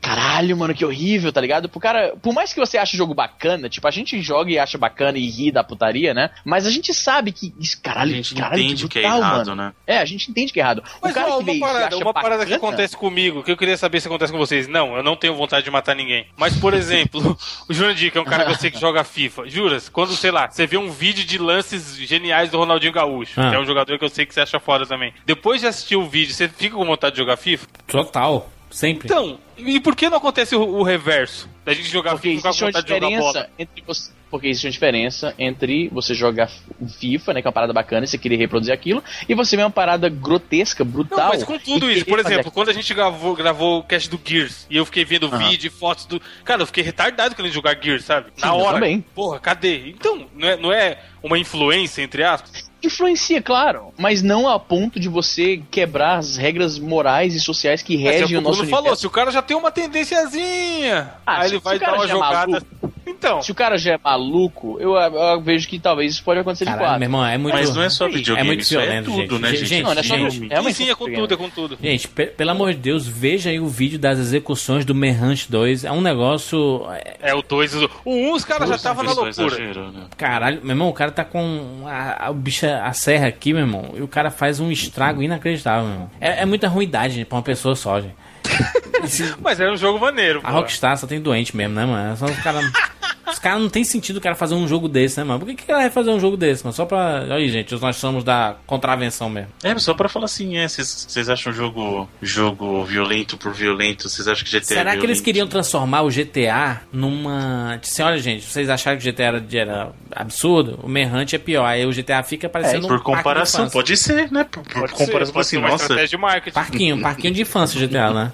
Caralho, 0.00 0.56
mano, 0.56 0.74
que 0.74 0.84
horrível, 0.84 1.32
tá 1.32 1.40
ligado? 1.40 1.68
Pro 1.68 1.80
cara, 1.80 2.14
por 2.22 2.32
mais 2.32 2.52
que 2.52 2.60
você 2.60 2.78
ache 2.78 2.94
o 2.94 2.98
jogo 2.98 3.14
bacana, 3.14 3.68
tipo, 3.68 3.86
a 3.88 3.90
gente 3.90 4.20
joga 4.20 4.50
e 4.50 4.58
acha 4.58 4.76
bacana 4.78 5.18
e 5.18 5.26
ri 5.28 5.50
da 5.50 5.64
putaria, 5.64 6.12
né? 6.14 6.30
Mas 6.44 6.66
a 6.66 6.70
gente 6.70 6.92
sabe 6.94 7.32
que. 7.32 7.52
Isso, 7.58 7.80
caralho, 7.82 8.12
A 8.12 8.16
gente 8.16 8.34
caralho, 8.34 8.62
entende 8.62 8.88
que 8.88 8.98
é 8.98 9.02
brutal, 9.02 9.18
errado, 9.18 9.46
mano. 9.48 9.62
né? 9.62 9.72
É, 9.86 9.98
a 9.98 10.04
gente 10.04 10.30
entende 10.30 10.52
que 10.52 10.60
é 10.60 10.62
errado. 10.62 10.82
Mas 11.02 11.10
o 11.12 11.14
cara 11.14 11.28
ó, 11.30 11.38
que 11.38 11.42
uma 11.42 11.50
isso 11.52 11.56
e 11.56 11.60
parada, 11.60 11.86
acha 11.86 11.96
uma 11.96 12.14
parada 12.14 12.44
que 12.44 12.50
bacana- 12.52 12.56
acontece 12.68 12.96
comigo, 12.96 13.42
que 13.42 13.50
eu 13.50 13.56
queria 13.56 13.76
saber 13.76 14.00
se 14.00 14.06
acontece 14.06 14.32
com 14.32 14.38
vocês. 14.38 14.68
Não, 14.68 14.96
eu 14.96 15.02
não 15.02 15.16
tenho 15.16 15.34
vontade 15.34 15.64
de 15.64 15.70
matar 15.70 15.96
ninguém. 15.96 16.26
Mas, 16.36 16.56
por 16.56 16.72
exemplo, 16.74 17.36
o 17.68 17.74
Jurandir, 17.74 18.12
que 18.12 18.18
é 18.18 18.20
um 18.20 18.24
cara 18.24 18.44
que 18.44 18.52
eu 18.52 18.56
sei 18.56 18.70
que 18.70 18.78
joga 18.78 19.02
FIFA. 19.02 19.48
Juras, 19.48 19.88
quando, 19.88 20.14
sei 20.14 20.30
lá, 20.30 20.48
você 20.48 20.66
vê 20.66 20.76
um 20.76 20.90
vídeo 20.90 21.24
de 21.24 21.38
lances 21.38 21.96
geniais 21.96 22.50
do 22.50 22.58
Ronaldinho 22.58 22.92
Gaúcho, 22.92 23.40
Ah. 23.40 23.50
que 23.50 23.56
é 23.56 23.58
um 23.58 23.66
jogador 23.66 23.98
que 23.98 24.04
eu 24.04 24.08
sei 24.10 24.24
que 24.26 24.34
você 24.34 24.40
acha 24.40 24.60
foda 24.60 24.86
também. 24.86 25.12
Depois 25.24 25.60
de 25.62 25.66
assistir 25.66 25.96
o 25.96 26.06
vídeo, 26.06 26.32
você 26.34 26.48
fica 26.48 26.76
com 26.76 26.84
vontade 26.84 27.14
de 27.14 27.20
jogar 27.20 27.36
FIFA? 27.36 27.66
Total. 27.86 28.25
Sempre. 28.70 29.06
Então, 29.06 29.38
e 29.56 29.78
por 29.80 29.94
que 29.94 30.08
não 30.10 30.18
acontece 30.18 30.54
o, 30.54 30.60
o 30.60 30.82
reverso? 30.82 31.48
Da 31.64 31.72
gente 31.72 31.88
jogar 31.88 32.12
Porque 32.12 32.30
FIFA 32.36 32.48
existe 32.48 32.60
com 32.60 32.66
uma 32.66 32.72
bola? 32.72 32.82
diferença 32.82 33.50
entre 33.58 33.82
você. 33.86 34.12
Porque 34.28 34.48
existe 34.48 34.66
uma 34.66 34.72
diferença 34.72 35.34
entre 35.38 35.88
você 35.88 36.14
jogar 36.14 36.50
FIFA, 36.98 37.34
né? 37.34 37.40
Que 37.40 37.46
é 37.46 37.48
uma 37.48 37.52
parada 37.52 37.72
bacana 37.72 38.04
e 38.04 38.08
você 38.08 38.18
querer 38.18 38.36
reproduzir 38.36 38.74
aquilo, 38.74 39.02
e 39.28 39.34
você 39.34 39.56
ver 39.56 39.62
uma 39.62 39.70
parada 39.70 40.08
grotesca, 40.08 40.84
brutal. 40.84 41.18
Não, 41.18 41.28
mas 41.28 41.44
com 41.44 41.58
tudo 41.58 41.90
isso, 41.90 42.04
por 42.04 42.18
exemplo, 42.18 42.50
quando 42.50 42.68
a 42.68 42.72
gente 42.72 42.92
gravou, 42.92 43.34
gravou 43.36 43.78
o 43.78 43.82
cast 43.84 44.10
do 44.10 44.20
Gears 44.22 44.66
e 44.68 44.76
eu 44.76 44.84
fiquei 44.84 45.04
vendo 45.04 45.30
vídeo 45.30 45.68
e 45.68 45.70
fotos 45.70 46.04
do. 46.06 46.20
Cara, 46.44 46.62
eu 46.62 46.66
fiquei 46.66 46.82
retardado 46.82 47.34
querendo 47.36 47.52
jogar 47.52 47.78
Gears, 47.80 48.04
sabe? 48.04 48.26
Sim, 48.34 48.42
Na 48.42 48.48
eu 48.48 48.56
hora. 48.56 48.74
também. 48.74 49.00
Porra, 49.14 49.38
cadê? 49.38 49.88
Então, 49.88 50.26
não 50.34 50.48
é, 50.48 50.56
não 50.56 50.72
é 50.72 50.98
uma 51.22 51.38
influência, 51.38 52.02
entre 52.02 52.24
aspas? 52.24 52.65
Influencia, 52.82 53.40
claro, 53.42 53.92
mas 53.98 54.22
não 54.22 54.48
a 54.48 54.58
ponto 54.60 55.00
de 55.00 55.08
você 55.08 55.60
quebrar 55.70 56.16
as 56.18 56.36
regras 56.36 56.78
morais 56.78 57.34
e 57.34 57.40
sociais 57.40 57.82
que 57.82 57.96
Mas 57.96 58.04
é 58.04 58.18
o 58.18 58.20
regem 58.20 58.36
o 58.36 58.40
o 58.40 58.42
nosso 58.42 58.56
Bruno 58.58 58.70
falou, 58.70 58.82
universo. 58.84 59.00
se 59.00 59.06
o 59.06 59.10
cara 59.10 59.30
já 59.30 59.42
tem 59.42 59.56
uma 59.56 59.70
tendênciazinha, 59.70 61.10
Ah, 61.26 61.38
aí 61.40 61.48
se- 61.48 61.54
ele 61.54 61.58
se 61.58 61.64
vai 61.64 61.76
o 61.76 61.80
cara 61.80 61.92
dar 61.92 61.98
uma 61.98 62.06
já 62.06 62.12
é 62.12 62.16
jogada. 62.16 62.46
maluco, 62.52 62.66
Então, 63.08 63.40
Se 63.40 63.52
o 63.52 63.54
cara 63.54 63.78
já 63.78 63.92
é 63.94 63.98
maluco, 64.02 64.78
eu, 64.80 64.94
eu 64.94 65.40
vejo 65.40 65.68
que 65.68 65.78
talvez 65.78 66.12
isso 66.14 66.24
pode 66.24 66.40
acontecer 66.40 66.64
de 66.64 66.70
Caralho, 66.72 66.86
quatro. 66.86 66.98
meu 67.00 67.06
irmão, 67.06 67.24
é 67.24 67.38
muito. 67.38 67.54
Mas 67.54 67.74
não 67.74 67.82
é 67.82 67.88
só 67.88 68.06
é 68.06 68.10
videogame, 68.10 68.46
muito 68.48 68.60
isso 68.60 68.70
violento, 68.78 69.10
é 69.10 69.14
tudo, 69.14 69.16
gente. 69.36 69.40
né, 69.42 69.48
gente? 69.50 69.66
Gente, 69.66 69.82
Não, 69.84 69.94
não 69.94 70.00
é 70.00 70.02
só 70.02 70.16
gente, 70.16 70.52
É 70.52 70.72
sim, 70.72 70.90
é 70.90 70.94
com 70.94 71.12
tudo, 71.12 71.34
é 71.34 71.36
com 71.36 71.48
tudo. 71.48 71.78
Gente, 71.80 72.08
pe- 72.08 72.26
pelo 72.26 72.50
amor 72.50 72.72
de 72.74 72.78
Deus, 72.80 73.06
veja 73.06 73.48
aí 73.50 73.58
o 73.60 73.68
vídeo 73.68 73.98
das 73.98 74.18
execuções 74.18 74.84
do 74.84 74.94
Manhunt 74.94 75.46
2. 75.48 75.84
É 75.84 75.92
um 75.92 76.00
negócio. 76.00 76.84
é, 76.90 77.30
É 77.30 77.34
o 77.34 77.42
2 77.42 77.74
o 77.76 77.88
1, 78.04 78.32
os 78.34 78.44
caras 78.44 78.68
já 78.68 78.74
estavam 78.76 79.04
na 79.04 79.12
loucura. 79.12 79.30
exagerou, 79.30 79.92
né? 79.92 80.06
Caralho, 80.16 80.60
meu 80.62 80.70
irmão, 80.72 80.88
o 80.88 80.92
cara 80.92 81.10
tá 81.12 81.24
com 81.24 81.84
a, 81.86 82.26
a, 82.26 82.30
o 82.30 82.34
bicho, 82.34 82.65
a 82.74 82.92
serra 82.92 83.26
aqui, 83.28 83.52
meu 83.52 83.62
irmão, 83.62 83.92
e 83.94 84.02
o 84.02 84.08
cara 84.08 84.30
faz 84.30 84.60
um 84.60 84.70
estrago 84.70 85.22
inacreditável, 85.22 85.84
meu 85.84 85.92
irmão. 85.94 86.10
É, 86.20 86.42
é 86.42 86.46
muita 86.46 86.68
ruindade, 86.68 87.14
gente, 87.14 87.26
pra 87.26 87.36
uma 87.36 87.42
pessoa 87.42 87.74
só, 87.74 88.00
gente. 88.00 88.14
Mas 89.40 89.60
era 89.60 89.72
um 89.72 89.76
jogo 89.76 89.98
maneiro, 89.98 90.40
A 90.42 90.50
pô. 90.50 90.58
Rockstar 90.58 90.96
só 90.96 91.06
tem 91.06 91.20
doente 91.20 91.56
mesmo, 91.56 91.74
né, 91.74 91.84
mano? 91.84 92.16
Só 92.16 92.26
os 92.26 92.38
caras. 92.38 92.64
Os 93.26 93.38
caras 93.38 93.60
não 93.60 93.68
tem 93.68 93.84
sentido 93.84 94.16
o 94.18 94.20
cara 94.20 94.34
fazer 94.34 94.54
um 94.54 94.68
jogo 94.68 94.88
desse, 94.88 95.18
né, 95.18 95.24
mano? 95.24 95.40
Por 95.40 95.48
que, 95.48 95.54
que 95.54 95.64
o 95.64 95.66
cara 95.66 95.80
vai 95.80 95.90
fazer 95.90 96.10
um 96.10 96.20
jogo 96.20 96.36
desse, 96.36 96.64
mano? 96.64 96.74
Só 96.74 96.84
pra. 96.84 97.22
Olha 97.24 97.34
aí, 97.36 97.48
gente, 97.48 97.74
nós 97.74 97.96
somos 97.96 98.22
da 98.24 98.56
contravenção 98.66 99.28
mesmo. 99.28 99.50
É, 99.62 99.76
só 99.78 99.94
pra 99.94 100.08
falar 100.08 100.26
assim, 100.26 100.56
é, 100.56 100.68
vocês 100.68 101.28
acham 101.28 101.52
jogo, 101.52 102.08
jogo 102.22 102.84
violento 102.84 103.36
por 103.36 103.52
violento? 103.52 104.08
Vocês 104.08 104.28
acham 104.28 104.44
que 104.44 104.50
GTA 104.50 104.64
Será 104.64 104.94
é 104.94 104.96
que 104.96 105.04
eles 105.04 105.20
queriam 105.20 105.46
transformar 105.46 106.02
o 106.02 106.08
GTA 106.08 106.82
numa. 106.92 107.78
Assim, 107.82 108.02
olha, 108.02 108.18
gente, 108.18 108.44
vocês 108.44 108.68
acharam 108.70 108.98
que 108.98 109.08
o 109.08 109.12
GTA 109.12 109.24
era, 109.24 109.44
era 109.52 109.92
absurdo? 110.14 110.78
O 110.82 110.88
Manhunt 110.88 111.32
é 111.32 111.38
pior. 111.38 111.64
Aí 111.64 111.84
o 111.84 111.92
GTA 111.92 112.22
fica 112.22 112.48
parecendo 112.48 112.86
um 112.86 112.88
Por 112.88 112.98
de 112.98 113.04
comparação, 113.04 113.68
pode 113.68 113.96
ser, 113.96 114.30
né? 114.30 114.44
Por, 114.44 114.62
por 114.62 114.80
Pode 114.80 114.96
ser, 114.96 115.06
comparação, 115.06 115.32
pode 115.32 115.46
assim, 115.46 115.50
ser 115.50 115.58
uma 115.58 115.68
nossa. 115.68 115.84
estratégia 115.84 116.08
de 116.08 116.16
marketing. 116.16 116.54
Parquinho, 116.54 117.00
parquinho 117.00 117.34
de 117.34 117.42
infância 117.42 117.82
o 117.82 117.86
GTA, 117.88 118.12
né? 118.12 118.32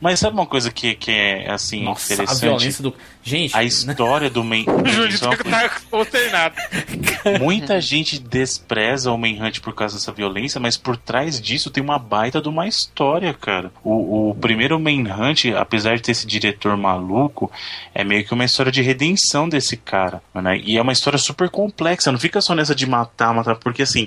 Mas 0.00 0.20
sabe 0.20 0.34
uma 0.36 0.46
coisa 0.46 0.70
que, 0.70 0.94
que 0.94 1.10
é, 1.10 1.50
assim, 1.50 1.84
Nossa, 1.84 2.12
a 2.12 2.14
interessante? 2.14 2.40
violência 2.40 2.82
do. 2.82 2.94
Gente, 3.26 3.56
A 3.56 3.58
né? 3.58 3.64
história 3.64 4.30
do. 4.30 4.40
O 4.40 4.44
Júlio 4.86 5.18
é 5.20 5.26
uma 5.26 5.36
tá 5.36 5.68
consternado. 5.90 6.54
Muita 7.42 7.80
gente 7.80 8.20
despreza 8.20 9.10
o 9.10 9.18
Manhunt 9.18 9.58
por 9.58 9.74
causa 9.74 9.96
dessa 9.96 10.12
violência, 10.12 10.60
mas 10.60 10.76
por 10.76 10.96
trás 10.96 11.40
disso 11.40 11.68
tem 11.68 11.82
uma 11.82 11.98
baita 11.98 12.40
de 12.40 12.48
uma 12.48 12.68
história, 12.68 13.34
cara. 13.34 13.72
O, 13.82 14.30
o 14.30 14.34
primeiro 14.36 14.78
Manhunt, 14.78 15.46
apesar 15.56 15.96
de 15.96 16.02
ter 16.02 16.12
esse 16.12 16.24
diretor 16.24 16.76
maluco, 16.76 17.50
é 17.92 18.04
meio 18.04 18.24
que 18.24 18.32
uma 18.32 18.44
história 18.44 18.70
de 18.70 18.80
redenção 18.80 19.48
desse 19.48 19.76
cara. 19.76 20.22
Né? 20.32 20.60
E 20.62 20.78
é 20.78 20.82
uma 20.82 20.92
história 20.92 21.18
super 21.18 21.50
complexa, 21.50 22.12
não 22.12 22.20
fica 22.20 22.40
só 22.40 22.54
nessa 22.54 22.76
de 22.76 22.86
matar, 22.86 23.34
matar, 23.34 23.56
porque 23.56 23.82
assim. 23.82 24.06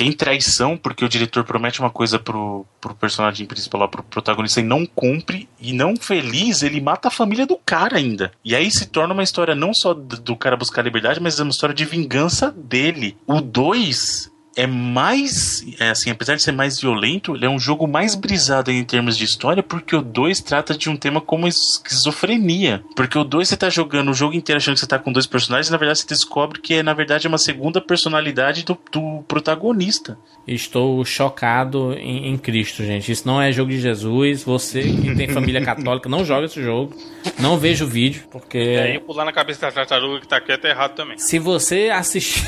Tem 0.00 0.12
traição, 0.12 0.78
porque 0.78 1.04
o 1.04 1.08
diretor 1.10 1.44
promete 1.44 1.78
uma 1.78 1.90
coisa 1.90 2.18
pro, 2.18 2.64
pro 2.80 2.94
personagem 2.94 3.44
principal, 3.44 3.86
pro 3.86 4.02
protagonista, 4.02 4.58
e 4.58 4.62
não 4.62 4.86
cumpre, 4.86 5.46
e 5.60 5.74
não 5.74 5.94
feliz, 5.94 6.62
ele 6.62 6.80
mata 6.80 7.08
a 7.08 7.10
família 7.10 7.46
do 7.46 7.58
cara 7.58 7.98
ainda. 7.98 8.32
E 8.42 8.56
aí 8.56 8.70
se 8.70 8.86
torna 8.86 9.12
uma 9.12 9.22
história 9.22 9.54
não 9.54 9.74
só 9.74 9.92
do, 9.92 10.18
do 10.18 10.34
cara 10.34 10.56
buscar 10.56 10.80
liberdade, 10.80 11.20
mas 11.20 11.38
é 11.38 11.42
uma 11.42 11.50
história 11.50 11.74
de 11.74 11.84
vingança 11.84 12.50
dele. 12.50 13.14
O 13.26 13.42
2 13.42 14.32
é 14.56 14.66
mais, 14.66 15.64
é 15.78 15.90
assim, 15.90 16.10
apesar 16.10 16.34
de 16.34 16.42
ser 16.42 16.52
mais 16.52 16.80
violento, 16.80 17.34
ele 17.34 17.46
é 17.46 17.48
um 17.48 17.58
jogo 17.58 17.86
mais 17.86 18.14
brisado 18.14 18.70
em 18.70 18.84
termos 18.84 19.16
de 19.16 19.24
história, 19.24 19.62
porque 19.62 19.94
o 19.94 20.02
2 20.02 20.40
trata 20.40 20.76
de 20.76 20.90
um 20.90 20.96
tema 20.96 21.20
como 21.20 21.46
esquizofrenia. 21.46 22.82
Porque 22.96 23.16
o 23.16 23.24
2 23.24 23.48
você 23.48 23.56
tá 23.56 23.70
jogando 23.70 24.10
o 24.10 24.14
jogo 24.14 24.34
inteiro 24.34 24.58
achando 24.58 24.74
que 24.74 24.80
você 24.80 24.86
tá 24.86 24.98
com 24.98 25.12
dois 25.12 25.26
personagens, 25.26 25.68
e 25.68 25.72
na 25.72 25.78
verdade 25.78 26.00
você 26.00 26.06
descobre 26.06 26.60
que 26.60 26.74
é, 26.74 26.82
na 26.82 26.92
verdade, 26.92 27.28
uma 27.28 27.38
segunda 27.38 27.80
personalidade 27.80 28.64
do, 28.64 28.76
do 28.90 29.22
protagonista. 29.28 30.18
Estou 30.46 31.04
chocado 31.04 31.92
em, 31.94 32.28
em 32.28 32.36
Cristo, 32.36 32.84
gente. 32.84 33.12
Isso 33.12 33.26
não 33.26 33.40
é 33.40 33.52
jogo 33.52 33.70
de 33.70 33.80
Jesus. 33.80 34.42
Você 34.42 34.82
que 34.82 35.14
tem 35.14 35.28
família 35.32 35.64
católica, 35.64 36.08
não 36.08 36.24
joga 36.24 36.46
esse 36.46 36.60
jogo. 36.60 36.92
Não 37.38 37.56
veja 37.56 37.84
o 37.84 37.88
vídeo, 37.88 38.24
porque. 38.30 38.58
E 38.58 38.78
aí 38.78 38.98
pular 38.98 39.24
na 39.24 39.32
cabeça 39.32 39.60
da 39.60 39.72
tartaruga 39.72 40.20
que 40.20 40.26
tá 40.26 40.40
quieta 40.40 40.66
é 40.66 40.70
errado 40.70 40.94
também. 40.94 41.18
Se 41.18 41.38
você 41.38 41.90
assistir. 41.92 42.44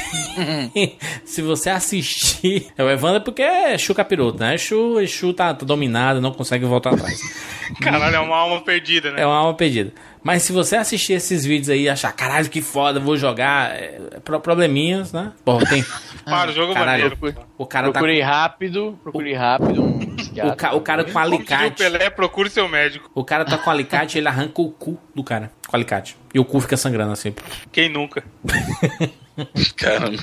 se 1.24 1.42
você 1.42 1.70
assistir. 1.70 1.91
É 2.76 2.82
o 2.82 2.90
Evandro 2.90 3.20
porque 3.22 3.43
é 3.43 3.76
Chu 3.78 3.95
capiroto, 3.95 4.38
né? 4.38 4.57
Chu, 4.59 5.05
Chu 5.07 5.32
tá, 5.32 5.53
tá 5.55 5.64
dominado, 5.66 6.20
não 6.20 6.32
consegue 6.32 6.64
voltar 6.64 6.95
atrás. 6.95 7.20
Caralho, 7.80 8.16
é 8.16 8.20
uma 8.20 8.36
alma 8.36 8.61
perdida, 8.62 9.11
né? 9.12 9.22
É 9.22 9.26
uma 9.26 9.36
alma 9.36 9.55
perdida. 9.55 9.93
Mas 10.22 10.43
se 10.43 10.53
você 10.53 10.76
assistir 10.76 11.14
esses 11.14 11.45
vídeos 11.45 11.68
aí 11.68 11.82
e 11.82 11.88
achar, 11.88 12.12
caralho, 12.12 12.49
que 12.49 12.61
foda, 12.62 13.01
vou 13.01 13.16
jogar. 13.16 13.70
É, 13.74 13.99
pro- 14.24 14.38
probleminhas, 14.40 15.12
né? 15.12 15.32
Pô, 15.45 15.59
tem. 15.59 15.84
Para, 16.24 16.51
o 16.51 16.55
jogo 16.55 16.72
é 16.72 16.74
Caralho, 16.74 17.16
maneiro. 17.18 17.47
o 17.59 17.66
cara 17.66 17.86
tá. 17.88 17.93
Procurei 17.93 18.20
rápido, 18.20 18.99
procurei 19.03 19.34
rápido 19.34 19.82
um 19.82 20.16
O, 20.53 20.57
ca- 20.57 20.74
o 20.74 20.80
cara 20.80 21.03
com 21.03 21.09
diria 21.11 21.20
o 21.20 21.24
alicate. 21.24 21.76
Pelé, 21.82 22.11
procure 22.11 22.49
seu 22.51 22.68
médico. 22.68 23.11
O 23.14 23.24
cara 23.24 23.45
tá 23.45 23.59
com 23.59 23.70
alicate 23.70 24.18
ele 24.18 24.28
arranca 24.28 24.61
o 24.62 24.70
cu 24.70 24.99
do 25.14 25.24
cara. 25.24 25.51
Com 25.66 25.74
alicate. 25.76 26.16
E 26.32 26.38
o 26.38 26.45
cu 26.45 26.61
fica 26.61 26.76
sangrando 26.76 27.12
assim. 27.12 27.34
Quem 27.72 27.88
nunca? 27.88 28.22
Caramba. 29.76 30.22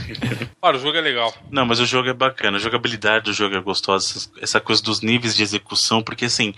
Para, 0.61 0.77
o 0.77 0.79
jogo 0.79 0.97
é 0.97 1.01
legal. 1.01 1.33
Não, 1.49 1.65
mas 1.65 1.79
o 1.79 1.85
jogo 1.85 2.09
é 2.09 2.13
bacana, 2.13 2.57
a 2.57 2.59
jogabilidade 2.59 3.25
do 3.25 3.33
jogo 3.33 3.55
é 3.55 3.61
gostosa, 3.61 4.29
essa 4.41 4.59
coisa 4.59 4.81
dos 4.81 5.01
níveis 5.01 5.35
de 5.35 5.43
execução, 5.43 6.01
porque 6.01 6.25
assim, 6.25 6.53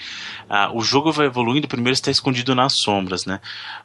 ah, 0.49 0.69
o 0.73 0.81
jogo 0.81 1.11
vai 1.11 1.27
evoluindo, 1.27 1.67
primeiro 1.67 1.93
está 1.93 2.11
escondido 2.11 2.53
nas 2.53 2.73
sombras, 2.79 3.25
né? 3.25 3.39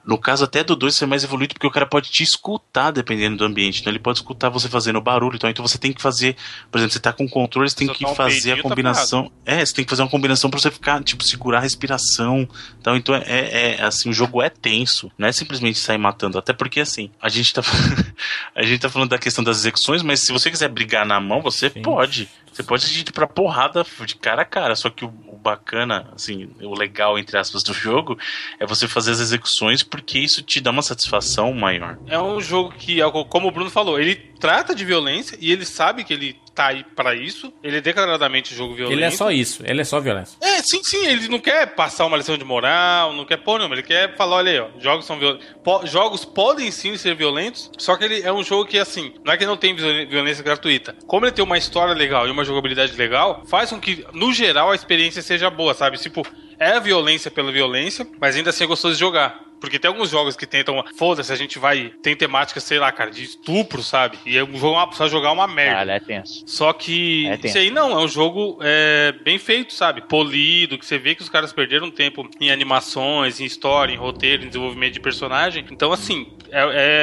No 0.05 0.19
caso 0.19 0.45
até 0.45 0.65
do 0.65 0.75
2 0.75 1.03
é 1.03 1.07
mais 1.07 1.25
evoluído 1.25 1.55
porque 1.55 1.67
o 1.67 1.71
cara 1.71 1.87
pode 1.87 2.11
te 2.11 2.23
escutar 2.23 2.91
dependendo 2.91 3.37
do 3.37 3.45
ambiente, 3.45 3.81
então 3.81 3.93
ele 3.93 3.99
pode 3.99 4.19
escutar 4.19 4.49
você 4.49 4.69
fazendo 4.69 5.01
barulho, 5.01 5.37
então, 5.37 5.49
então 5.49 5.67
você 5.67 5.79
tem 5.79 5.93
que 5.93 6.03
fazer, 6.03 6.37
por 6.71 6.79
exemplo, 6.79 6.93
você 6.93 7.01
tá 7.01 7.13
com 7.13 7.29
controle, 7.29 7.69
você 7.71 7.77
tem 7.77 7.89
que 7.89 8.07
um 8.07 8.15
fazer 8.15 8.53
a 8.53 8.57
tá 8.57 8.63
combinação, 8.63 9.31
é, 9.45 9.65
você 9.65 9.75
tem 9.75 9.85
que 9.85 9.91
fazer 9.91 10.03
uma 10.03 10.09
combinação 10.09 10.51
pra 10.51 10.59
você 10.59 10.71
ficar, 10.71 11.03
tipo, 11.03 11.23
segurar 11.23 11.59
a 11.59 11.63
respiração, 11.63 12.49
então, 12.81 12.97
então 12.97 13.15
é, 13.15 13.77
é, 13.77 13.83
assim, 13.83 14.11
o 14.11 14.13
jogo 14.13 14.43
é 14.43 14.51
tenso, 14.51 15.11
não 15.17 15.29
é 15.29 15.33
simplesmente 15.33 15.79
sair 15.79 15.99
matando, 15.99 16.39
até 16.39 16.53
porque 16.53 16.81
assim, 16.81 17.11
a 17.21 17.29
gente 17.29 17.53
tá, 17.53 17.63
a 18.57 18.63
gente 18.63 18.81
tá 18.81 18.89
falando 18.89 19.11
da 19.11 19.19
questão 19.19 19.45
das 19.45 19.59
execuções, 19.59 20.03
mas 20.03 20.21
se 20.21 20.33
você 20.33 20.51
quiser 20.51 20.69
brigar 20.69 21.05
na 21.05 21.21
mão, 21.21 21.43
você 21.43 21.69
Sim. 21.69 21.83
pode. 21.83 22.27
Você 22.51 22.63
pode 22.63 23.01
ir 23.01 23.13
pra 23.13 23.27
porrada 23.27 23.85
de 24.07 24.15
cara 24.15 24.41
a 24.41 24.45
cara. 24.47 24.75
Só 24.75 24.89
que 24.89 25.05
o, 25.05 25.09
o 25.27 25.37
bacana, 25.37 26.09
assim, 26.15 26.49
o 26.63 26.75
legal, 26.75 27.19
entre 27.19 27.37
aspas, 27.37 27.63
do 27.63 27.75
jogo 27.75 28.19
é 28.59 28.65
você 28.65 28.89
fazer 28.89 29.11
as 29.11 29.21
execuções 29.21 29.83
porque 29.83 30.19
isso 30.19 30.43
te 30.43 30.59
dá 30.59 30.71
uma 30.71 30.81
satisfação 30.81 31.53
maior. 31.53 31.99
É 32.07 32.19
um 32.19 32.41
jogo 32.41 32.73
que, 32.73 32.99
como 33.29 33.49
o 33.49 33.51
Bruno 33.51 33.69
falou, 33.69 34.01
ele 34.01 34.15
trata 34.41 34.75
de 34.75 34.87
violência 34.87 35.37
e 35.39 35.53
ele 35.53 35.67
sabe 35.67 36.03
que 36.03 36.15
ele 36.15 36.41
tá 36.57 36.67
aí 36.69 36.85
pra 36.97 37.15
isso. 37.15 37.53
Ele 37.63 37.77
é 37.77 37.81
declaradamente 37.81 38.55
jogo 38.55 38.75
violento. 38.75 38.97
Ele 38.99 39.05
é 39.05 39.11
só 39.11 39.31
isso. 39.31 39.63
Ele 39.65 39.81
é 39.81 39.85
só 39.85 40.01
violência. 40.01 40.37
É, 40.41 40.63
sim, 40.63 40.83
sim, 40.83 41.05
ele 41.07 41.29
não 41.29 41.39
quer 41.39 41.75
passar 41.75 42.07
uma 42.07 42.17
lição 42.17 42.37
de 42.39 42.45
moral, 42.45 43.13
não 43.13 43.25
quer 43.27 43.37
pôr 43.37 43.59
nenhuma, 43.59 43.75
ele 43.75 43.83
quer 43.83 44.17
falar, 44.17 44.37
olha 44.37 44.51
aí, 44.53 44.59
ó, 44.59 44.69
jogos 44.81 45.05
são 45.05 45.19
violentos. 45.19 45.47
jogos 45.85 46.25
podem 46.25 46.71
sim 46.71 46.97
ser 46.97 47.15
violentos, 47.15 47.71
só 47.79 47.95
que 47.97 48.05
ele 48.05 48.23
é 48.23 48.33
um 48.33 48.43
jogo 48.43 48.65
que, 48.65 48.79
assim, 48.79 49.13
não 49.25 49.33
é 49.33 49.37
que 49.37 49.45
não 49.47 49.57
tem 49.57 49.75
viol- 49.77 50.09
violência 50.09 50.43
gratuita. 50.43 50.97
Como 51.07 51.27
ele 51.27 51.33
tem 51.33 51.45
uma 51.45 51.59
história 51.59 51.95
legal 51.95 52.27
e 52.27 52.31
uma 52.31 52.45
jogabilidade 52.45 52.97
legal, 52.97 53.43
faz 53.47 53.71
com 53.71 53.79
que, 53.79 54.05
no 54.13 54.33
geral, 54.33 54.71
a 54.71 54.75
experiência 54.75 55.21
seja 55.23 55.51
boa, 55.51 55.75
sabe? 55.75 55.99
Tipo, 55.99 56.27
é 56.59 56.81
violência 56.81 57.31
pela 57.31 57.53
violência, 57.53 58.07
mas 58.19 58.35
ainda 58.35 58.49
assim 58.51 58.65
é 58.65 58.67
gostoso 58.67 58.95
de 58.95 59.01
jogar. 59.01 59.46
Porque 59.61 59.79
tem 59.79 59.89
alguns 59.89 60.11
jogos 60.11 60.37
que 60.37 60.47
tentam, 60.47 60.83
foda-se, 60.97 61.33
a 61.33 61.37
gente 61.37 61.59
vai. 61.59 61.93
Tem 62.03 62.15
temática, 62.17 62.61
sei 62.61 62.79
lá, 62.79 62.91
cara, 62.93 63.11
de 63.11 63.23
estupro, 63.25 63.83
sabe? 63.83 64.19
E 64.27 64.37
é 64.37 64.45
um 64.45 64.57
jogo 64.59 64.73
uma- 64.79 65.09
jogar 65.09 65.33
uma 65.33 65.47
merda. 65.47 65.73
Caralho, 65.73 65.91
é 65.93 66.01
tenso. 66.01 66.43
Só 66.47 66.73
que 66.73 67.27
É 67.27 67.37
tenso. 67.37 67.47
isso 67.49 67.59
aí 67.59 67.71
não, 67.71 67.93
é 67.93 68.05
um 68.05 68.09
jogo 68.09 68.59
é, 68.63 69.13
bem 69.25 69.39
feito, 69.39 69.73
sabe? 69.73 70.03
Polido, 70.03 70.79
que 70.79 70.85
você 70.87 70.99
vê 70.99 71.15
que 71.15 71.23
os 71.23 71.29
caras 71.29 71.53
perderam 71.53 71.91
tempo 71.91 72.29
em 72.41 72.51
animações, 72.51 73.41
em 73.41 73.45
história, 73.45 73.93
em 73.93 73.97
roteiro, 73.97 74.45
em 74.45 74.49
desenvolvimento 74.49 74.95
de 74.95 75.01
personagem. 75.01 75.65
Então, 75.71 75.93
assim, 75.93 76.27
é, 76.51 76.61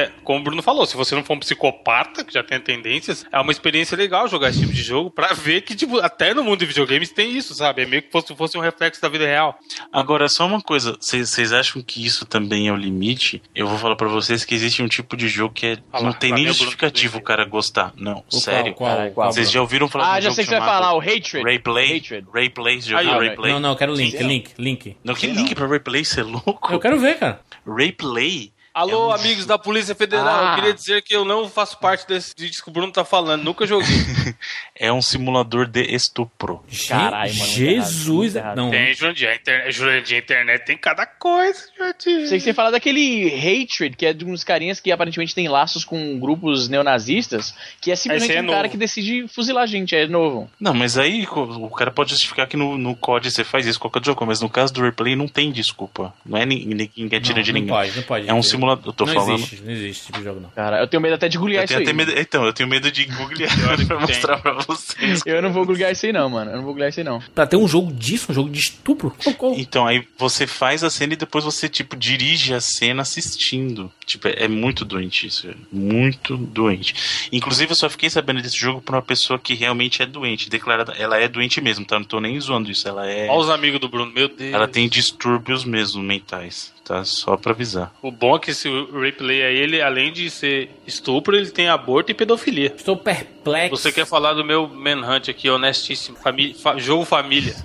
é- 0.08 0.12
como 0.24 0.40
o 0.40 0.44
Bruno 0.44 0.62
falou, 0.62 0.86
se 0.86 0.96
você 0.96 1.16
não 1.16 1.24
for 1.24 1.34
um 1.34 1.40
psicopata, 1.40 2.24
que 2.24 2.34
já 2.34 2.44
tem 2.44 2.60
tendências, 2.60 3.26
é 3.32 3.40
uma 3.40 3.52
experiência 3.52 3.98
legal 3.98 4.28
jogar 4.28 4.50
esse 4.50 4.60
tipo 4.60 4.74
de 4.74 4.82
jogo 4.84 5.10
pra 5.10 5.34
ver 5.34 5.62
que, 5.62 5.76
tipo, 5.76 6.00
até 6.00 6.34
no 6.34 6.44
mundo 6.44 6.60
de 6.60 6.66
videogames 6.66 7.12
tem 7.12 7.36
isso, 7.36 7.54
sabe? 7.54 7.82
É 7.82 7.86
meio 7.86 8.02
que 8.02 8.12
fosse, 8.12 8.36
fosse 8.36 8.58
um 8.58 8.62
reflexo 8.62 9.02
da 9.02 9.10
vida 9.10 9.26
real. 9.26 9.58
Agora, 9.92 10.28
só 10.30 10.46
uma 10.46 10.62
coisa, 10.62 10.98
vocês 11.00 11.30
vocês 11.30 11.52
acham 11.54 11.82
que 11.82 12.06
isso 12.06 12.26
também 12.26 12.43
é 12.52 12.72
o 12.72 12.76
limite? 12.76 13.42
Eu 13.56 13.68
vou 13.68 13.78
falar 13.78 13.96
pra 13.96 14.08
vocês 14.08 14.46
que 14.46 14.56
existe 14.56 14.82
um 14.82 14.88
tipo 14.88 15.18
de 15.18 15.28
jogo 15.28 15.54
que 15.54 15.66
é, 15.66 15.78
Fala, 15.92 16.06
não 16.06 16.14
tem 16.14 16.32
nem 16.32 16.44
Bruno 16.44 16.58
justificativo 16.58 17.18
o 17.18 17.22
cara 17.22 17.46
gostar. 17.46 17.94
Não, 17.98 18.24
O 18.32 18.40
sério. 18.40 18.74
Qual, 18.74 18.96
qual, 18.96 19.12
qual, 19.12 19.34
Vocês 19.34 19.52
já 19.52 19.62
ouviram 19.62 19.88
falar 19.88 20.06
de 20.06 20.10
Ah, 20.10 20.14
um 20.14 20.16
já 20.16 20.22
jogo 20.22 20.36
sei 20.36 20.44
que 20.46 20.50
você 20.50 20.60
vai 20.60 20.68
falar, 20.68 20.94
o 20.94 21.00
Hatred. 21.00 21.44
Rayplay? 21.44 21.98
Hatred. 21.98 22.28
Rayplay, 22.34 22.82
já 22.82 22.98
ó, 22.98 23.20
Rayplay? 23.20 23.52
Não, 23.52 23.60
não, 23.60 23.70
eu 23.72 23.76
quero 23.76 23.94
link, 23.94 24.18
link, 24.18 24.52
link. 24.58 24.98
Não, 25.04 25.14
que 25.14 25.28
link 25.28 25.54
pra 25.56 25.68
Rayplay, 25.68 26.06
você 26.06 26.22
é 26.22 26.24
louco? 26.24 26.72
Eu 26.72 26.80
quero 26.80 27.00
ver, 27.00 27.18
cara. 27.18 27.42
Rayplay 27.66 28.53
Alô, 28.74 28.92
É 28.92 28.96
um 29.08 29.12
amigos 29.12 29.46
da 29.46 29.58
Polícia 29.60 29.94
Federal, 29.94 30.28
Ah. 30.46 30.50
eu 30.52 30.56
queria 30.56 30.74
dizer 30.74 31.02
que 31.04 31.16
eu 31.16 31.24
não 31.24 31.48
faço 31.48 31.78
parte 31.80 32.08
desse 32.08 32.34
disco 32.36 32.64
que 32.66 32.70
o 32.70 32.74
Bruno 32.74 32.92
tá 32.92 33.06
falando, 33.06 33.44
nunca 33.44 33.68
joguei. 33.68 33.86
é 34.76 34.92
um 34.92 35.02
simulador 35.02 35.68
de 35.68 35.84
estupro. 35.94 36.64
Caralho, 36.88 37.34
mano, 37.36 37.50
Jesus. 37.52 38.36
errado, 38.36 38.58
não, 38.58 38.72
Tem, 38.72 38.94
Jurandir, 38.96 39.30
a 39.30 39.36
internet, 39.36 39.72
Jurandir, 39.72 40.16
a 40.16 40.20
internet 40.20 40.66
tem 40.66 40.76
cada 40.78 41.06
coisa, 41.06 41.60
Jurandir. 41.78 42.28
Sei 42.28 42.40
que 42.40 42.44
você 42.44 42.54
fala 42.54 42.72
daquele 42.72 43.28
Hatred, 43.36 43.96
que 43.96 44.06
é 44.08 44.14
de 44.14 44.26
uns 44.26 44.44
carinhas 44.44 44.80
que 44.80 44.92
aparentemente 44.92 45.36
tem 45.36 45.48
laços 45.48 45.86
com 45.86 46.20
grupos 46.20 46.68
neonazistas, 46.68 47.54
que 47.80 47.92
é 47.92 47.96
simplesmente 47.96 48.36
é 48.36 48.42
um 48.42 48.48
cara 48.48 48.58
novo. 48.64 48.70
que 48.72 48.78
decide 48.78 49.28
fuzilar 49.28 49.64
a 49.66 49.68
gente, 49.68 49.96
é 49.96 50.08
novo. 50.08 50.50
Não, 50.60 50.74
mas 50.74 50.98
aí 50.98 51.28
o 51.32 51.70
cara 51.70 51.92
pode 51.92 52.10
justificar 52.10 52.48
que 52.48 52.58
no, 52.58 52.76
no 52.78 52.96
COD 52.96 53.30
você 53.30 53.44
faz 53.44 53.68
isso, 53.68 53.80
qualquer 53.80 54.04
jogo, 54.04 54.26
mas 54.26 54.42
no 54.42 54.50
caso 54.50 54.74
do 54.74 54.82
Replay 54.82 55.16
não 55.16 55.28
tem 55.28 55.52
desculpa. 55.52 56.12
Não 56.26 56.38
é 56.40 56.46
ni- 56.46 56.66
ninguém 56.66 56.88
que 57.10 57.16
atira 57.16 57.36
não, 57.36 57.44
de 57.44 57.52
não 57.54 57.60
ninguém. 57.60 57.74
pode, 57.76 57.96
não 57.96 58.04
pode. 58.04 58.28
É 58.28 58.34
um 58.34 58.42
tem 58.42 58.63
simulador. 58.64 58.88
Eu 58.88 58.94
tô 58.94 59.06
não 59.06 59.14
falando. 59.14 59.34
existe, 59.40 59.62
não 59.64 59.72
existe 59.72 59.90
esse 59.92 60.06
tipo 60.08 60.18
de 60.20 60.24
jogo, 60.24 60.40
não. 60.40 60.50
Cara, 60.52 60.80
eu 60.82 60.88
tenho 60.88 61.02
medo 61.02 61.16
até 61.16 61.28
de 61.30 61.38
googlear 61.38 61.66
isso 61.66 61.78
aí. 61.78 61.94
medo, 61.94 62.12
então, 62.18 62.46
eu 62.46 62.54
tenho 62.54 62.70
medo 62.70 62.92
de 62.92 63.06
googlear 63.06 63.52
pra 63.88 64.00
mostrar 64.00 64.38
pra 64.40 64.54
vocês. 64.54 65.22
Eu 65.26 65.42
não 65.42 65.52
vou 65.52 65.66
googlear 65.66 65.92
isso 65.92 66.06
aí 66.06 66.14
não, 66.14 66.30
mano. 66.30 66.52
Eu 66.52 66.56
não 66.58 66.64
vou 66.64 66.72
googlear 66.74 66.90
isso 66.90 67.00
aí 67.00 67.04
não. 67.06 67.22
Pra 67.36 67.46
ter 67.48 67.58
um 67.58 67.68
jogo 67.68 67.92
disso, 67.94 68.32
um 68.32 68.36
jogo 68.36 68.50
de 68.50 68.60
estupro? 68.60 69.14
Qual- 69.24 69.36
qual- 69.36 69.54
Então, 69.58 69.86
aí 69.86 70.08
você 70.18 70.48
faz 70.48 70.84
a 70.84 70.90
cena 70.90 71.14
e 71.14 71.18
depois 71.18 71.44
você, 71.44 71.68
tipo, 71.70 71.96
dirige 71.96 72.54
a 72.54 72.62
cena 72.62 73.02
assistindo. 73.02 73.92
Tipo, 74.06 74.28
é, 74.28 74.44
é 74.44 74.48
muito 74.48 74.84
doente 74.86 75.28
isso. 75.28 75.48
é 75.50 75.54
Muito 75.72 76.36
doente. 76.38 76.94
Inclusive, 77.32 77.72
eu 77.72 77.76
só 77.76 77.90
fiquei 77.90 78.10
sabendo 78.10 78.42
desse 78.42 78.58
jogo 78.58 78.82
por 78.82 78.96
uma 78.96 79.02
pessoa 79.02 79.40
que 79.40 79.54
realmente 79.54 80.02
é 80.02 80.06
doente. 80.06 80.50
Declarada. 80.50 80.94
Ela 80.94 81.18
é 81.20 81.28
doente 81.28 81.60
mesmo, 81.62 81.86
tá? 81.86 81.98
Não 81.98 82.06
tô 82.06 82.20
nem 82.20 82.40
zoando 82.40 82.70
isso. 82.72 82.88
Ela 82.88 83.10
é. 83.10 83.28
Olha 83.28 83.40
os 83.40 83.50
amigos 83.50 83.80
do 83.80 83.88
Bruno, 83.90 84.12
meu 84.12 84.28
Deus. 84.28 84.54
Ela 84.54 84.68
tem 84.68 84.88
distúrbios 84.90 85.64
mesmo 85.66 86.02
mentais, 86.04 86.74
tá? 86.84 87.04
Só 87.06 87.38
pra 87.38 87.52
avisar. 87.52 87.94
O 88.02 88.12
bom 88.12 88.36
é 88.36 88.40
que 88.40 88.52
esse 88.52 88.68
replay 89.00 89.44
aí, 89.44 89.58
ele, 89.58 89.82
além 89.82 90.12
de 90.12 90.30
ser 90.30 90.70
estupro, 90.86 91.36
ele 91.36 91.50
tem 91.50 91.68
aborto 91.70 92.12
e 92.12 92.14
pedofilia. 92.14 92.74
Estou 92.76 92.98
perplexo. 92.98 93.78
Você 93.78 93.92
quer 93.92 94.06
falar 94.06 94.34
do 94.34 94.44
meu 94.44 94.68
Manhunt 94.68 95.30
aqui, 95.30 95.50
honestíssimo. 95.50 96.18
Famí- 96.18 96.54
fa- 96.54 96.78
jogo 96.78 97.06
família. 97.06 97.56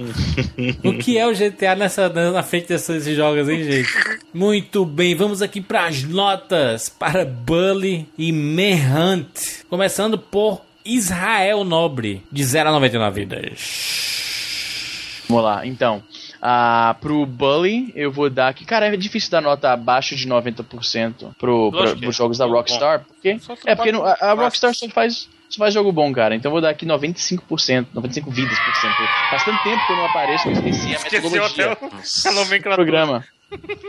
O 0.85 0.95
que 0.99 1.19
é 1.19 1.27
o 1.27 1.35
GTA 1.35 1.75
nessa, 1.75 2.09
na 2.09 2.43
frente 2.43 2.69
desses 2.69 3.05
jogos, 3.17 3.49
hein, 3.49 3.65
gente? 3.65 3.89
Muito 4.33 4.85
bem, 4.85 5.15
vamos 5.15 5.43
aqui 5.43 5.61
para 5.61 5.87
as 5.87 6.03
notas 6.03 6.89
para 6.89 7.25
Bully 7.25 8.07
e 8.17 8.33
Manhunt. 8.33 9.65
Começando 9.69 10.19
por 10.19 10.63
Israel 10.85 11.65
Nobre, 11.65 12.23
de 12.31 12.45
0 12.45 12.69
a 12.71 12.73
99 12.73 13.21
vidas. 13.25 15.23
Vamos 15.29 15.45
lá, 15.45 15.67
então. 15.67 16.03
Ah, 16.41 16.95
pro 17.01 17.27
Bully, 17.27 17.93
eu 17.97 18.13
vou 18.13 18.31
dar 18.31 18.49
aqui. 18.49 18.65
Cara, 18.65 18.87
é 18.87 18.97
difícil 18.97 19.31
dar 19.31 19.41
nota 19.41 19.73
abaixo 19.73 20.15
de 20.15 20.29
90% 20.29 21.35
pro, 21.39 21.71
pro, 21.71 21.95
que 21.95 22.01
pros 22.01 22.15
é. 22.15 22.19
jogos 22.19 22.39
da 22.39 22.47
Rockstar. 22.47 23.05
Porque, 23.07 23.39
é 23.67 23.75
porque 23.75 23.91
a, 23.91 24.31
a. 24.31 24.33
Rockstar 24.35 24.75
só 24.75 24.89
faz, 24.89 25.29
só 25.49 25.59
faz 25.59 25.75
jogo 25.75 25.91
bom, 25.93 26.13
cara. 26.13 26.35
Então 26.35 26.49
eu 26.51 26.53
vou 26.53 26.61
dar 26.61 26.71
aqui 26.71 26.87
95%, 26.87 27.87
95 27.93 28.31
vidas 28.31 28.59
por 28.59 28.75
cento. 28.77 28.95
Faz 29.31 29.45
tanto 29.45 29.63
tempo 29.65 29.87
que 29.87 29.93
eu 29.93 29.97
não 29.97 30.07
apareço 30.07 30.43
que 30.45 30.49
eu 30.51 30.53
esqueci 30.53 30.89
a 30.89 30.93
Esqueceu 30.97 31.23
metodologia. 31.23 31.73
até 31.73 31.87
o- 31.87 31.91
a 32.29 32.33
nomenclatura. 32.33 32.75
programa. 32.77 33.25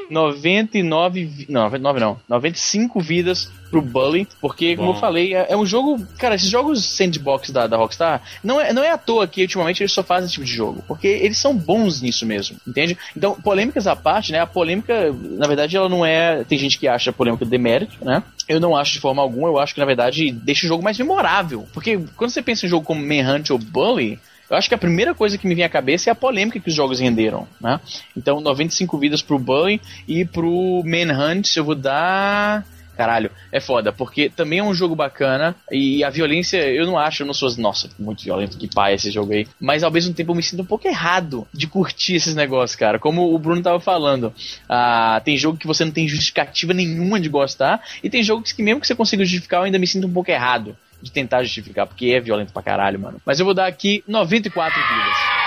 99. 0.10 1.26
vi- 1.26 1.46
Não, 1.50 1.64
99 1.64 2.00
não. 2.00 2.20
95 2.28 3.00
vidas 3.00 3.52
pro 3.70 3.82
Bully. 3.82 4.28
Porque, 4.42 4.76
como 4.76 4.90
Bom. 4.90 4.96
eu 4.98 5.00
falei, 5.00 5.36
é, 5.36 5.48
é 5.50 5.58
um 5.58 5.66
jogo. 5.66 6.04
Cara, 6.18 6.36
esses 6.36 6.50
jogos 6.50 6.84
sandbox 6.84 7.52
da, 7.52 7.68
da 7.68 7.78
Rockstar, 7.78 8.22
não 8.44 8.60
é, 8.60 8.74
não 8.74 8.84
é 8.84 8.92
à 8.92 8.98
toa 8.98 9.28
que 9.28 9.42
ultimamente 9.42 9.82
eles 9.84 9.92
só 9.92 10.04
fazem 10.04 10.26
esse 10.26 10.34
tipo 10.34 10.46
de 10.46 10.54
jogo. 10.54 10.84
Porque 10.88 11.08
eles 11.08 11.38
são 11.38 11.56
bons 11.56 12.02
nisso 12.02 12.26
mesmo, 12.26 12.58
entende? 12.68 12.98
Então, 13.16 13.36
polêmicas 13.36 13.86
à 13.88 13.96
parte, 13.96 14.32
né? 14.32 14.40
A 14.40 14.48
polêmica, 14.48 15.14
na 15.14 15.48
verdade, 15.48 15.76
ela 15.78 15.90
não 15.90 16.06
é. 16.06 16.44
Tem 16.44 16.58
gente 16.58 16.78
que 16.80 16.88
acha 16.88 17.10
a 17.12 17.14
polêmica 17.14 17.46
demérito, 17.46 17.98
né? 18.04 18.24
Eu 18.48 18.60
não 18.60 18.76
acho 18.76 18.94
de 18.94 19.00
forma 19.00 19.22
alguma, 19.22 19.48
eu 19.48 19.60
acho 19.60 19.74
que 19.76 19.80
na 19.80 19.86
verdade 19.86 20.32
deixa 20.32 20.66
o 20.66 20.70
jogo 20.70 20.84
mais 20.84 20.98
memorável. 20.98 21.68
Porque 21.72 22.00
quando 22.18 22.32
você 22.32 22.42
pensa 22.42 22.66
em 22.66 22.68
um 22.68 22.72
jogo 22.72 22.86
como 22.86 23.00
Manhunt 23.06 23.52
ou 23.52 23.60
Bully, 23.60 24.18
eu 24.50 24.58
acho 24.58 24.68
que 24.68 24.76
a 24.76 24.80
primeira 24.80 25.14
coisa 25.14 25.38
que 25.38 25.48
me 25.48 25.56
vem 25.56 25.64
à 25.64 25.70
cabeça 25.70 26.10
é 26.10 26.12
a 26.12 26.16
polêmica 26.16 26.60
que 26.60 26.70
os 26.70 26.76
jogos 26.76 27.00
renderam, 27.00 27.48
né? 27.62 27.80
Então, 28.18 28.42
95 28.42 28.98
vidas 28.98 29.22
pro 29.22 29.38
Bully 29.38 29.80
e 30.08 30.26
pro 30.26 30.84
Manhunt 30.84 31.56
eu 31.56 31.64
vou 31.64 31.76
dar. 31.76 32.66
Caralho, 32.98 33.32
é 33.50 33.62
foda, 33.62 33.94
porque 33.94 34.30
também 34.30 34.60
é 34.60 34.64
um 34.64 34.74
jogo 34.74 34.94
bacana 34.94 35.56
e 35.72 36.04
a 36.04 36.10
violência, 36.10 36.58
eu 36.70 36.86
não 36.86 36.98
acho, 36.98 37.24
eu 37.24 37.28
não 37.28 37.34
sou, 37.34 37.50
nossa, 37.58 37.90
muito 37.98 38.26
violento, 38.26 38.58
que 38.58 38.68
pai 38.68 38.96
esse 38.96 39.10
jogo 39.10 39.32
aí, 39.32 39.48
mas 39.58 39.84
ao 39.84 39.92
mesmo 39.92 40.14
tempo 40.14 40.32
eu 40.32 40.36
me 40.36 40.44
sinto 40.44 40.64
um 40.64 40.66
pouco 40.66 40.86
errado 40.86 41.48
de 41.54 41.66
curtir 41.66 42.16
esses 42.16 42.36
negócios, 42.36 42.76
cara. 42.76 43.00
Como 43.00 43.34
o 43.34 43.40
Bruno 43.40 43.62
tava 43.62 43.80
falando, 43.80 44.34
ah, 44.68 45.22
tem 45.24 45.38
jogo 45.38 45.58
que 45.58 45.66
você 45.66 45.86
não 45.86 45.94
tem 45.94 46.10
justificativa 46.10 46.74
nenhuma 46.74 47.22
de 47.22 47.30
gostar 47.30 47.82
e 48.04 48.10
tem 48.10 48.22
jogos 48.22 48.52
que 48.52 48.62
mesmo 48.62 48.82
que 48.82 48.88
você 48.88 48.96
consiga 48.96 49.24
justificar, 49.24 49.62
eu 49.62 49.64
ainda 49.64 49.80
me 49.80 49.88
sinto 49.88 50.06
um 50.06 50.12
pouco 50.12 50.30
errado 50.30 50.76
de 51.02 51.12
tentar 51.12 51.44
justificar, 51.44 51.88
porque 51.88 52.08
é 52.08 52.20
violento 52.20 52.54
pra 52.54 52.62
caralho, 52.62 53.00
mano. 53.00 53.22
Mas 53.26 53.40
eu 53.40 53.46
vou 53.46 53.54
dar 53.54 53.68
aqui 53.68 54.04
94 54.08 54.80
vidas. 54.80 55.40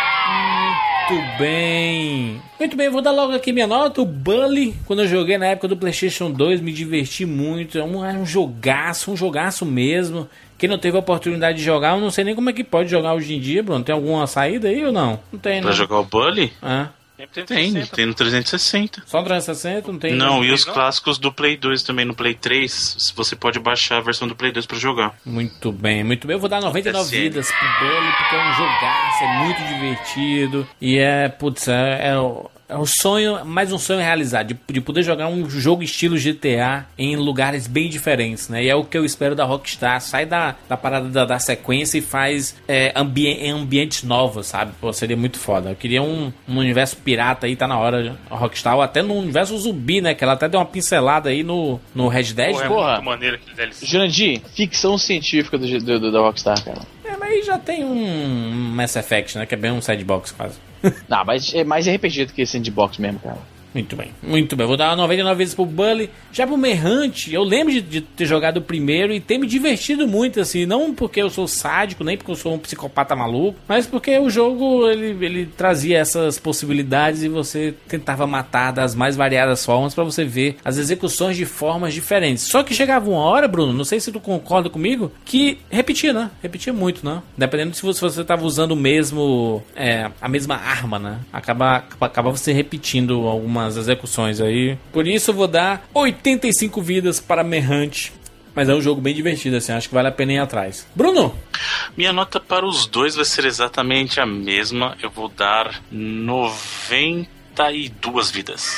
Muito 1.11 1.39
bem. 1.39 2.41
Muito 2.59 2.77
bem, 2.77 2.89
vou 2.89 3.03
dar 3.03 3.11
logo 3.11 3.35
aqui 3.35 3.53
minha 3.53 3.67
nota. 3.67 4.01
O 4.01 4.07
Bully, 4.07 4.75
quando 4.87 5.03
eu 5.03 5.09
joguei 5.09 5.37
na 5.37 5.47
época 5.47 5.69
do 5.69 5.77
PlayStation 5.77 6.31
2, 6.31 6.61
me 6.61 6.73
diverti 6.73 7.27
muito. 7.27 7.79
É 7.79 7.85
um, 7.85 8.05
é 8.05 8.13
um 8.13 8.25
jogaço, 8.25 9.11
um 9.11 9.17
jogaço 9.17 9.67
mesmo. 9.67 10.29
Quem 10.57 10.69
não 10.69 10.79
teve 10.79 10.97
a 10.97 11.01
oportunidade 11.01 11.59
de 11.59 11.65
jogar, 11.65 11.97
eu 11.97 12.01
não 12.01 12.11
sei 12.11 12.25
nem 12.25 12.35
como 12.37 12.49
é 12.49 12.53
que 12.53 12.63
pode 12.63 12.89
jogar 12.89 13.15
hoje 13.15 13.35
em 13.35 13.41
dia, 13.41 13.63
Bruno. 13.63 13.85
Tem 13.85 13.93
alguma 13.95 14.27
saída 14.29 14.69
aí 14.69 14.85
ou 14.85 14.93
não? 14.93 15.19
Não 15.33 15.41
tem, 15.41 15.57
né? 15.57 15.63
Pra 15.63 15.73
jogar 15.73 15.99
o 15.99 16.05
Bully? 16.05 16.53
Ah, 16.63 16.89
Tem, 17.27 17.45
360. 17.45 17.97
tem 17.97 18.07
no 18.07 18.15
360. 18.15 19.03
só 19.07 19.23
360, 19.23 19.93
não 19.93 19.99
tem. 19.99 20.15
Não, 20.15 20.45
e 20.45 20.51
os 20.53 20.67
não? 20.67 20.75
clássicos 20.75 21.19
do 21.19 21.33
Play 21.33 21.57
2 21.57 21.83
também 21.83 22.05
no 22.05 22.15
Play 22.15 22.35
3, 22.35 23.13
você 23.15 23.37
pode 23.37 23.59
baixar 23.59 23.99
a 23.99 24.01
versão 24.01 24.27
do 24.27 24.35
Play 24.35 24.53
2 24.53 24.67
pra 24.67 24.79
jogar. 24.79 25.15
Muito 25.25 25.71
bem, 25.73 26.03
muito 26.05 26.27
bem. 26.27 26.35
Eu 26.35 26.41
vou 26.41 26.49
dar 26.49 26.61
99 26.61 27.05
PSN. 27.09 27.17
vidas 27.23 27.49
pro 27.51 27.69
Bully, 27.89 28.13
porque 28.19 28.35
é 28.35 28.39
um 28.39 28.53
jogaço, 28.55 29.25
é 29.25 29.39
muito 29.45 29.63
divertido. 29.69 30.69
E 30.81 30.99
é, 30.99 31.29
putz, 31.29 31.69
é, 31.69 32.09
é 32.11 32.19
o. 32.19 32.51
É 32.73 32.77
um 32.79 32.87
sonho, 32.87 33.45
mais 33.45 33.71
um 33.71 33.77
sonho 33.79 34.01
realizado, 34.01 34.47
de, 34.49 34.57
de 34.73 34.81
poder 34.81 35.03
jogar 35.03 35.29
um 35.29 35.49
jogo 35.51 35.83
estilo 35.83 36.17
GTA 36.17 36.87
em 36.97 37.17
lugares 37.17 37.67
bem 37.67 37.91
diferentes, 37.91 38.49
né? 38.49 38.65
E 38.65 38.69
é 38.71 38.75
o 38.75 38.83
que 38.83 38.97
eu 38.97 39.05
espero 39.05 39.35
da 39.35 39.45
Rockstar. 39.45 40.01
Sai 40.01 40.25
da, 40.25 40.57
da 40.67 40.75
parada 40.75 41.07
da, 41.11 41.25
da 41.27 41.39
sequência 41.39 41.99
e 41.99 42.01
faz 42.01 42.57
é, 42.67 42.91
ambi 42.97 43.27
em 43.27 43.51
ambientes 43.51 44.03
novos, 44.05 44.47
sabe? 44.47 44.73
Pô, 44.81 44.91
seria 44.93 45.17
muito 45.19 45.39
foda. 45.39 45.71
Eu 45.71 45.77
queria 45.77 46.03
um, 46.03 46.33
um 46.49 46.57
universo 46.59 46.97
pirata 46.97 47.47
aí, 47.47 47.55
tá 47.57 47.69
na 47.69 47.79
hora, 47.79 48.17
a 48.31 48.37
Rockstar, 48.37 48.75
ou 48.75 48.81
até 48.81 49.03
no 49.03 49.15
universo 49.19 49.57
zumbi, 49.59 50.01
né? 50.01 50.15
Que 50.15 50.25
ela 50.25 50.33
até 50.33 50.49
deu 50.49 50.59
uma 50.59 50.65
pincelada 50.65 51.29
aí 51.29 51.43
no, 51.43 51.79
no 51.95 52.09
Red 52.09 52.33
Dead. 52.33 52.53
Porra, 52.53 52.65
é 52.65 52.69
Porra. 52.69 52.93
muito 52.95 53.05
maneiro 53.05 53.37
aquele 53.37 53.55
DLC. 53.55 53.85
Jurandir, 53.85 54.41
ficção 54.55 54.97
científica 54.97 55.59
do, 55.59 55.67
do- 55.79 56.01
do- 56.01 56.11
da 56.13 56.21
Rockstar, 56.21 56.65
cara. 56.65 56.81
É, 57.05 57.17
mas 57.17 57.31
aí 57.31 57.43
já 57.43 57.59
tem 57.59 57.85
um 57.85 58.51
Mass 58.75 58.97
Effect, 58.97 59.39
né? 59.39 59.47
Que 59.47 59.55
é 59.55 59.59
bem 59.59 59.71
um 59.71 59.81
sandbox 59.81 60.33
quase. 60.33 60.59
Não, 61.09 61.25
mas 61.27 61.55
é 61.55 61.65
mais 61.65 61.87
RPG 61.89 62.27
do 62.27 62.33
que 62.33 62.47
sandbox 62.47 62.99
mesmo, 62.99 63.19
cara. 63.21 63.39
Muito 63.75 63.97
bem, 63.97 64.11
muito 64.23 64.55
bem. 64.55 64.67
Vou 64.67 64.77
dar 64.77 64.97
99 64.97 65.39
vezes 65.39 65.55
pro 65.55 65.65
Bully. 65.65 66.11
Já 66.31 66.47
pro 66.47 66.57
Merrante, 66.57 67.33
eu 67.33 67.43
lembro 67.43 67.73
de, 67.73 67.81
de 67.81 68.01
ter 68.01 68.27
jogado 68.27 68.59
o 68.59 68.63
primeiro 68.63 69.13
e 69.13 69.21
ter 69.21 69.39
me 69.39 69.47
divertido 69.47 70.07
muito, 70.07 70.41
assim. 70.41 70.67
Não 70.67 70.95
porque 70.95 71.23
eu 71.23 71.31
sou 71.31 71.49
sádico, 71.49 72.05
nem 72.05 72.17
porque 72.17 72.31
eu 72.31 72.37
sou 72.37 72.55
um 72.55 72.59
psicopata 72.59 73.17
maluco, 73.17 73.59
mas 73.67 73.87
porque 73.87 74.19
o 74.19 74.29
jogo 74.29 74.89
ele, 74.89 75.25
ele 75.25 75.47
trazia 75.47 75.99
essas 75.99 76.39
possibilidades 76.39 77.23
e 77.23 77.29
você 77.29 77.75
tentava 77.89 78.27
matar 78.27 78.73
das 78.73 78.95
mais 78.95 79.17
variadas 79.17 79.65
formas 79.65 79.95
pra 79.95 80.05
você 80.05 80.25
ver 80.25 80.57
as 80.65 80.77
execuções 80.77 81.37
de 81.37 81.47
formas 81.47 81.95
diferentes. 81.95 82.45
Só 82.45 82.63
que 82.63 82.75
chegava 82.75 83.09
uma 83.09 83.21
hora, 83.21 83.49
Bruno, 83.49 83.73
não 83.73 83.85
sei 83.85 84.01
se 84.01 84.13
tu 84.13 84.21
concorda 84.21 84.69
comigo, 84.69 85.11
que 85.25 85.59
repetia, 85.71 86.13
né? 86.13 86.31
Repetia 86.43 86.73
muito, 86.73 87.05
né? 87.05 87.23
Dependendo 87.37 87.75
se 87.75 87.83
você, 87.83 88.25
tava 88.25 88.45
usando 88.45 88.73
o 88.73 88.77
mesmo. 88.77 89.63
é, 89.75 90.11
a 90.21 90.29
mesma 90.29 90.57
arma, 90.57 90.99
né? 90.99 91.19
Acaba, 91.33 91.85
acaba 92.01 92.31
você 92.31 92.53
repetindo 92.53 93.27
algumas 93.63 93.77
execuções 93.77 94.41
aí. 94.41 94.77
Por 94.93 95.07
isso 95.07 95.33
vou 95.33 95.47
dar 95.47 95.87
85 95.95 96.83
vidas 96.83 97.21
para 97.21 97.45
Merrante. 97.45 98.13
Mas 98.55 98.69
é 98.69 98.75
um 98.75 98.83
jogo 98.83 99.01
bem 99.01 99.15
divertido, 99.15 99.57
assim, 99.57 99.73
acho 99.73 99.89
que 99.89 99.95
vale 99.95 100.09
a 100.09 100.13
pena 100.13 100.35
ir 100.35 100.39
atrás. 100.39 100.87
Bruno, 100.95 101.35
Minha 101.97 102.13
nota 102.13 102.39
para 102.39 102.67
os 102.67 102.85
dois 102.87 103.15
vai 103.15 103.25
ser 103.25 103.47
exatamente 103.47 104.21
a 104.21 104.27
mesma. 104.27 104.95
Eu 105.03 105.09
vou 105.09 105.31
dar 105.31 105.81
92 105.91 108.31
vidas. 108.31 108.77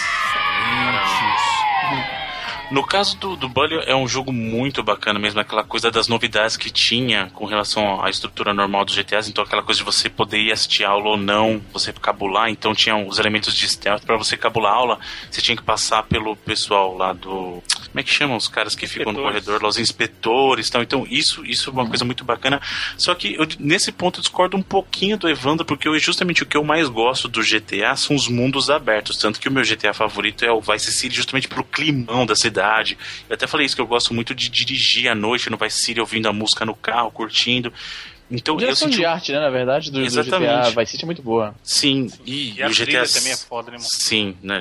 No 2.71 2.83
caso 2.83 3.17
do, 3.19 3.37
do 3.37 3.49
Bully, 3.49 3.77
é 3.87 3.95
um 3.95 4.09
jogo 4.09 4.33
muito 4.33 4.83
bacana 4.83 5.19
mesmo, 5.19 5.39
aquela 5.39 5.63
coisa 5.63 5.91
das 5.91 6.09
novidades 6.09 6.57
que 6.57 6.71
tinha 6.71 7.31
com 7.35 7.45
relação 7.45 8.03
à 8.03 8.09
estrutura 8.09 8.55
normal 8.55 8.85
dos 8.85 8.95
GTAs, 8.95 9.29
então 9.29 9.45
aquela 9.45 9.63
coisa 9.63 9.79
de 9.79 9.85
você 9.85 10.09
poder 10.09 10.39
ir 10.39 10.53
assistir 10.53 10.85
aula 10.85 11.11
ou 11.11 11.17
não, 11.17 11.61
você 11.73 11.93
cabular, 11.93 12.49
então 12.49 12.75
tinha 12.75 12.97
os 12.97 13.19
elementos 13.19 13.55
de 13.55 13.69
stealth, 13.69 14.05
para 14.05 14.17
você 14.17 14.37
cabular 14.37 14.73
a 14.73 14.77
aula, 14.77 14.99
você 15.31 15.43
tinha 15.43 15.57
que 15.57 15.63
passar 15.63 16.03
pelo 16.05 16.35
pessoal 16.37 16.97
lá 16.97 17.13
do... 17.13 17.63
Como 17.95 18.01
é 18.01 18.03
que 18.03 18.11
chamam 18.11 18.37
os 18.37 18.49
caras 18.49 18.75
que 18.75 18.87
ficam 18.87 19.13
no 19.13 19.23
corredor, 19.23 19.63
lá, 19.63 19.69
os 19.69 19.79
inspetores 19.79 20.69
e 20.69 20.73
tal, 20.73 20.83
então 20.83 21.07
isso, 21.09 21.45
isso 21.45 21.71
é 21.71 21.73
uma 21.73 21.87
coisa 21.87 22.05
muito 22.05 22.25
bacana, 22.25 22.61
só 22.97 23.15
que 23.15 23.35
eu, 23.35 23.47
nesse 23.61 23.93
ponto 23.93 24.19
eu 24.19 24.23
discordo 24.23 24.57
um 24.57 24.63
pouquinho 24.63 25.17
do 25.17 25.29
Evandro, 25.29 25.65
porque 25.65 25.87
eu, 25.87 25.99
justamente 25.99 26.43
o 26.43 26.47
que 26.47 26.57
eu 26.57 26.65
mais 26.65 26.89
gosto 26.89 27.29
do 27.29 27.41
GTA 27.43 27.95
são 27.95 28.17
os 28.17 28.27
mundos 28.27 28.71
abertos, 28.71 29.19
tanto 29.19 29.39
que 29.39 29.49
o 29.49 29.53
meu 29.53 29.63
GTA 29.63 29.93
favorito 29.93 30.45
é 30.45 30.51
o 30.51 30.61
Vice 30.61 30.93
City, 30.93 31.15
justamente 31.15 31.47
pelo 31.47 31.63
climão 31.63 32.27
da 32.27 32.35
cidade. 32.35 32.54
Eu 33.29 33.35
até 33.35 33.47
falei 33.47 33.67
isso, 33.67 33.75
que 33.75 33.83
eu 33.83 33.87
gosto 33.87 34.15
muito 34.15 34.35
de 34.35 34.49
dirigir 34.49 35.09
à 35.09 35.15
noite 35.15 35.51
no 35.51 35.57
Vice 35.57 35.79
City, 35.79 36.01
ouvindo 36.01 36.29
a 36.29 36.33
música 36.33 36.65
no 36.65 36.75
carro, 36.75 37.11
curtindo. 37.11 37.73
Então 38.31 38.59
A 38.59 38.63
eu 38.63 38.75
senti 38.75 38.97
de 38.97 39.05
arte, 39.05 39.33
né, 39.33 39.41
na 39.41 39.51
verdade, 39.51 39.91
do, 39.91 39.99
do 39.99 40.05
Exatamente. 40.05 40.71
GTA 40.71 40.81
Vice 40.81 40.93
City 40.93 41.05
é 41.05 41.07
muito 41.07 41.23
boa. 41.23 41.55
Sim, 41.63 42.11
e, 42.25 42.55
E 42.55 42.63
a 42.63 42.69
o 42.69 42.71
GTA 42.71 43.05
também 43.07 43.33
é 43.33 43.37
foda, 43.37 43.71
né, 43.71 43.77
mano? 43.77 43.89
Sim, 43.89 44.37
né? 44.43 44.61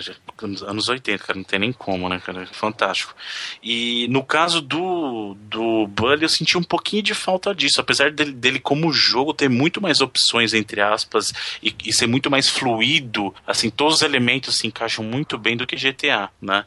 Anos 0.68 0.90
80, 0.90 1.24
cara, 1.24 1.38
não 1.38 1.44
tem 1.44 1.60
nem 1.60 1.72
como, 1.72 2.10
né, 2.10 2.22
cara? 2.24 2.46
Fantástico. 2.48 3.16
E 3.64 4.08
no 4.10 4.24
caso 4.24 4.62
do, 4.62 5.36
do 5.40 5.88
Bully, 5.88 6.24
eu 6.24 6.30
senti 6.30 6.58
um 6.58 6.64
pouquinho 6.64 7.02
de 7.02 7.14
falta 7.14 7.56
disso, 7.56 7.80
apesar 7.80 8.12
dele, 8.12 8.34
dele 8.34 8.60
como 8.60 8.92
jogo 8.92 9.34
ter 9.34 9.50
muito 9.50 9.82
mais 9.82 10.02
opções, 10.02 10.54
entre 10.54 10.82
aspas, 10.82 11.34
e, 11.62 11.74
e 11.86 11.94
ser 11.94 12.08
muito 12.08 12.30
mais 12.30 12.50
fluido, 12.50 13.34
assim, 13.48 13.70
todos 13.70 13.96
os 13.96 14.02
elementos 14.02 14.58
se 14.58 14.68
encaixam 14.68 15.06
muito 15.06 15.38
bem 15.38 15.56
do 15.56 15.66
que 15.66 15.76
GTA, 15.76 16.30
né? 16.42 16.66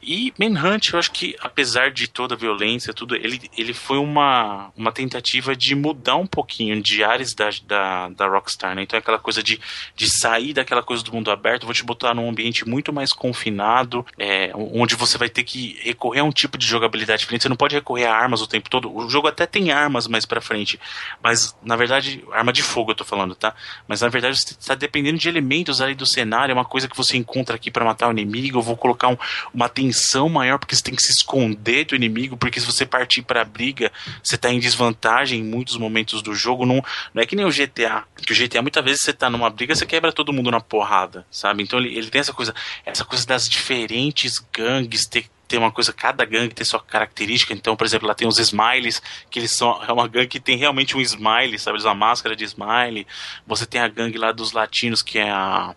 E 0.00 0.32
Manhunt, 0.38 0.92
eu 0.92 0.98
acho 0.98 1.10
que, 1.10 1.34
apesar 1.40 1.90
de 1.90 2.06
toda 2.06 2.34
a 2.34 2.38
violência, 2.38 2.94
tudo, 2.94 3.16
ele, 3.16 3.40
ele 3.56 3.74
foi 3.74 3.98
uma, 3.98 4.70
uma 4.76 4.92
tentativa 4.92 5.56
de 5.56 5.74
mudar 5.74 6.16
um 6.16 6.27
pouquinho 6.28 6.80
de 6.82 7.02
ares 7.02 7.34
da, 7.34 7.48
da, 7.66 8.08
da 8.10 8.26
Rockstar, 8.28 8.74
né? 8.74 8.82
Então 8.82 8.96
é 8.96 9.00
aquela 9.00 9.18
coisa 9.18 9.42
de, 9.42 9.60
de 9.96 10.08
sair 10.08 10.52
daquela 10.52 10.82
coisa 10.82 11.02
do 11.02 11.12
mundo 11.12 11.30
aberto, 11.30 11.64
vou 11.64 11.74
te 11.74 11.82
botar 11.84 12.14
num 12.14 12.28
ambiente 12.28 12.68
muito 12.68 12.92
mais 12.92 13.12
confinado, 13.12 14.04
é, 14.18 14.50
onde 14.54 14.94
você 14.94 15.16
vai 15.18 15.28
ter 15.28 15.42
que 15.44 15.78
recorrer 15.82 16.20
a 16.20 16.24
um 16.24 16.30
tipo 16.30 16.56
de 16.58 16.66
jogabilidade 16.66 17.20
diferente. 17.20 17.42
Você 17.42 17.48
não 17.48 17.56
pode 17.56 17.74
recorrer 17.74 18.06
a 18.06 18.14
armas 18.14 18.40
o 18.42 18.46
tempo 18.46 18.68
todo. 18.70 18.94
O 18.94 19.08
jogo 19.08 19.28
até 19.28 19.46
tem 19.46 19.70
armas 19.72 20.06
mais 20.06 20.24
pra 20.26 20.40
frente, 20.40 20.78
mas 21.22 21.56
na 21.62 21.76
verdade, 21.76 22.24
arma 22.32 22.52
de 22.52 22.62
fogo 22.62 22.90
eu 22.92 22.94
tô 22.94 23.04
falando, 23.04 23.34
tá? 23.34 23.54
Mas 23.86 24.00
na 24.00 24.08
verdade 24.08 24.38
você 24.38 24.54
tá 24.54 24.74
dependendo 24.74 25.18
de 25.18 25.28
elementos 25.28 25.80
ali 25.80 25.94
do 25.94 26.06
cenário, 26.06 26.52
é 26.52 26.54
uma 26.54 26.64
coisa 26.64 26.88
que 26.88 26.96
você 26.96 27.16
encontra 27.16 27.56
aqui 27.56 27.70
pra 27.70 27.84
matar 27.84 28.08
o 28.08 28.12
inimigo. 28.12 28.58
Eu 28.58 28.62
vou 28.62 28.76
colocar 28.76 29.08
um- 29.08 29.16
uma 29.54 29.68
tensão 29.68 30.28
maior 30.28 30.58
porque 30.58 30.74
você 30.74 30.82
tem 30.82 30.94
que 30.94 31.02
se 31.02 31.12
esconder 31.12 31.84
do 31.86 31.96
inimigo, 31.96 32.36
porque 32.36 32.60
se 32.60 32.66
você 32.66 32.84
partir 32.84 33.22
pra 33.22 33.44
briga, 33.44 33.90
você 34.22 34.36
tá 34.36 34.52
em 34.52 34.58
desvantagem 34.58 35.40
em 35.40 35.44
muitos 35.44 35.76
momentos 35.76 36.17
do 36.22 36.34
jogo. 36.34 36.66
Não, 36.66 36.82
não 37.14 37.22
é 37.22 37.26
que 37.26 37.36
nem 37.36 37.44
o 37.44 37.50
GTA, 37.50 38.04
que 38.16 38.32
o 38.32 38.36
GTA 38.36 38.62
muitas 38.62 38.84
vezes 38.84 39.02
você 39.02 39.12
tá 39.12 39.28
numa 39.30 39.50
briga, 39.50 39.74
você 39.74 39.86
quebra 39.86 40.12
todo 40.12 40.32
mundo 40.32 40.50
na 40.50 40.60
porrada, 40.60 41.26
sabe? 41.30 41.62
Então 41.62 41.78
ele, 41.78 41.96
ele 41.96 42.10
tem 42.10 42.20
essa 42.20 42.32
coisa, 42.32 42.54
essa 42.84 43.04
coisa 43.04 43.26
das 43.26 43.48
diferentes 43.48 44.38
gangues 44.52 45.06
ter 45.06 45.28
tem 45.48 45.58
uma 45.58 45.72
coisa, 45.72 45.92
cada 45.94 46.24
gangue 46.26 46.54
tem 46.54 46.64
sua 46.64 46.80
característica. 46.80 47.54
Então, 47.54 47.74
por 47.74 47.86
exemplo, 47.86 48.06
lá 48.06 48.14
tem 48.14 48.28
os 48.28 48.38
smileys, 48.38 49.00
que 49.30 49.38
eles 49.38 49.50
são. 49.50 49.82
É 49.82 49.90
uma 49.90 50.06
gangue 50.06 50.28
que 50.28 50.38
tem 50.38 50.58
realmente 50.58 50.94
um 50.94 51.00
smile, 51.00 51.58
sabe? 51.58 51.76
Eles 51.76 51.86
uma 51.86 51.94
máscara 51.94 52.36
de 52.36 52.44
smile. 52.44 53.06
Você 53.46 53.64
tem 53.64 53.80
a 53.80 53.88
gangue 53.88 54.18
lá 54.18 54.30
dos 54.30 54.52
latinos, 54.52 55.00
que 55.00 55.18
é 55.18 55.30
a. 55.30 55.74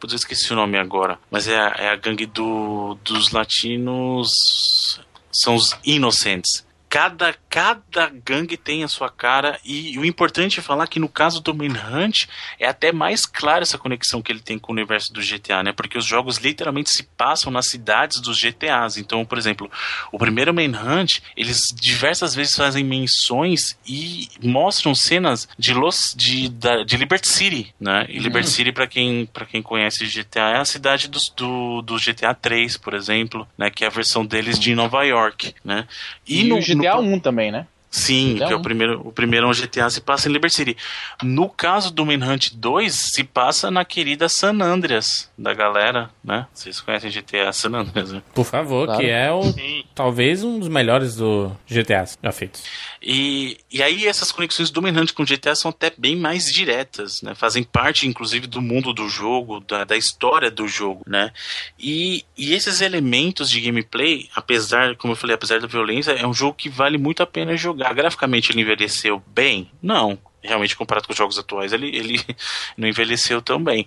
Putz, 0.00 0.14
eu 0.14 0.16
esqueci 0.16 0.52
o 0.52 0.56
nome 0.56 0.78
agora. 0.78 1.18
Mas 1.30 1.46
é 1.46 1.60
a, 1.60 1.74
é 1.78 1.88
a 1.90 1.96
gangue 1.96 2.24
do, 2.24 2.96
dos 3.04 3.30
latinos. 3.30 4.98
São 5.30 5.54
os 5.54 5.76
Innocents. 5.84 6.64
Cada, 6.92 7.34
cada 7.48 8.10
gangue 8.22 8.54
tem 8.58 8.84
a 8.84 8.88
sua 8.88 9.08
cara 9.08 9.58
e 9.64 9.98
o 9.98 10.04
importante 10.04 10.58
é 10.60 10.62
falar 10.62 10.86
que 10.86 11.00
no 11.00 11.08
caso 11.08 11.40
do 11.40 11.54
Manhunt 11.54 12.26
é 12.60 12.68
até 12.68 12.92
mais 12.92 13.24
clara 13.24 13.62
essa 13.62 13.78
conexão 13.78 14.20
que 14.20 14.30
ele 14.30 14.40
tem 14.40 14.58
com 14.58 14.70
o 14.72 14.74
universo 14.74 15.10
do 15.10 15.22
GTA, 15.22 15.62
né? 15.62 15.72
Porque 15.72 15.96
os 15.96 16.04
jogos 16.04 16.36
literalmente 16.36 16.90
se 16.90 17.04
passam 17.04 17.50
nas 17.50 17.66
cidades 17.68 18.20
dos 18.20 18.38
GTAs. 18.38 18.98
Então, 18.98 19.24
por 19.24 19.38
exemplo, 19.38 19.70
o 20.12 20.18
primeiro 20.18 20.52
Manhunt, 20.52 21.20
eles 21.34 21.62
diversas 21.74 22.34
vezes 22.34 22.54
fazem 22.54 22.84
menções 22.84 23.74
e 23.88 24.28
mostram 24.42 24.94
cenas 24.94 25.48
de 25.58 25.72
Los 25.72 26.14
de, 26.14 26.50
da, 26.50 26.84
de 26.84 26.98
Liberty 26.98 27.26
City, 27.26 27.74
né? 27.80 28.04
E 28.10 28.18
Liberty 28.18 28.50
City 28.50 28.70
para 28.70 28.86
quem 28.86 29.24
para 29.32 29.46
quem 29.46 29.62
conhece 29.62 30.04
GTA 30.04 30.50
é 30.50 30.58
a 30.58 30.64
cidade 30.66 31.08
dos, 31.08 31.30
do, 31.34 31.80
do 31.80 31.96
GTA 31.96 32.34
3, 32.34 32.76
por 32.76 32.92
exemplo, 32.92 33.48
né? 33.56 33.70
Que 33.70 33.82
é 33.82 33.86
a 33.86 33.90
versão 33.90 34.26
deles 34.26 34.58
de 34.58 34.74
Nova 34.74 35.02
York, 35.04 35.54
né? 35.64 35.88
E, 36.28 36.42
no- 36.44 36.81
no- 37.00 37.00
1 37.02 37.20
também, 37.20 37.50
né? 37.50 37.66
Sim, 37.94 38.36
GTA 38.36 38.46
que 38.46 38.52
é 38.54 38.56
o 38.56 38.62
primeiro, 38.62 39.06
o 39.06 39.12
primeiro 39.12 39.46
é 39.46 39.50
um 39.50 39.52
GTA 39.52 39.90
se 39.90 40.00
passa 40.00 40.26
em 40.26 40.32
Liberty 40.32 40.56
City. 40.56 40.76
No 41.22 41.46
caso 41.48 41.92
do 41.92 42.06
Manhunt 42.06 42.48
2, 42.54 42.90
se 43.12 43.22
passa 43.22 43.70
na 43.70 43.84
querida 43.84 44.30
San 44.30 44.62
Andreas 44.62 45.30
da 45.36 45.52
galera, 45.52 46.08
né? 46.24 46.46
Vocês 46.54 46.80
conhecem 46.80 47.10
GTA 47.10 47.52
San 47.52 47.74
Andreas, 47.74 48.10
né? 48.10 48.22
Por 48.34 48.46
favor, 48.46 48.86
Claro. 48.86 49.00
que 49.00 49.10
é 49.10 49.30
o 49.30 49.42
Sim. 49.42 49.84
talvez 49.94 50.42
um 50.42 50.58
dos 50.58 50.68
melhores 50.68 51.16
do 51.16 51.52
GTA 51.68 52.06
já 52.22 52.32
feitos. 52.32 52.64
E, 53.02 53.58
e 53.70 53.82
aí 53.82 54.06
essas 54.06 54.32
conexões 54.32 54.70
do 54.70 54.80
Manhunt 54.80 55.12
com 55.12 55.22
o 55.22 55.26
GTA 55.26 55.54
são 55.54 55.68
até 55.70 55.92
bem 55.98 56.16
mais 56.16 56.44
diretas, 56.46 57.20
né? 57.20 57.34
Fazem 57.34 57.62
parte, 57.62 58.08
inclusive, 58.08 58.46
do 58.46 58.62
mundo 58.62 58.94
do 58.94 59.06
jogo, 59.08 59.60
da, 59.60 59.84
da 59.84 59.96
história 59.98 60.50
do 60.50 60.66
jogo, 60.66 61.02
né? 61.06 61.30
E, 61.78 62.24
e 62.38 62.54
esses 62.54 62.80
elementos 62.80 63.50
de 63.50 63.60
gameplay, 63.60 64.28
apesar, 64.34 64.96
como 64.96 65.12
eu 65.12 65.16
falei, 65.16 65.34
apesar 65.34 65.60
da 65.60 65.66
violência, 65.66 66.12
é 66.12 66.26
um 66.26 66.32
jogo 66.32 66.54
que 66.54 66.70
vale 66.70 66.96
muito 66.96 67.22
a 67.22 67.26
pena 67.26 67.54
jogar. 67.56 67.81
Graficamente 67.92 68.52
ele 68.52 68.62
envelheceu 68.62 69.22
bem? 69.26 69.70
Não. 69.82 70.18
Realmente, 70.42 70.76
comparado 70.76 71.06
com 71.06 71.12
os 71.12 71.16
jogos 71.18 71.38
atuais, 71.38 71.72
ele, 71.72 71.94
ele 71.96 72.20
não 72.76 72.88
envelheceu 72.88 73.40
tão 73.40 73.62
bem. 73.62 73.86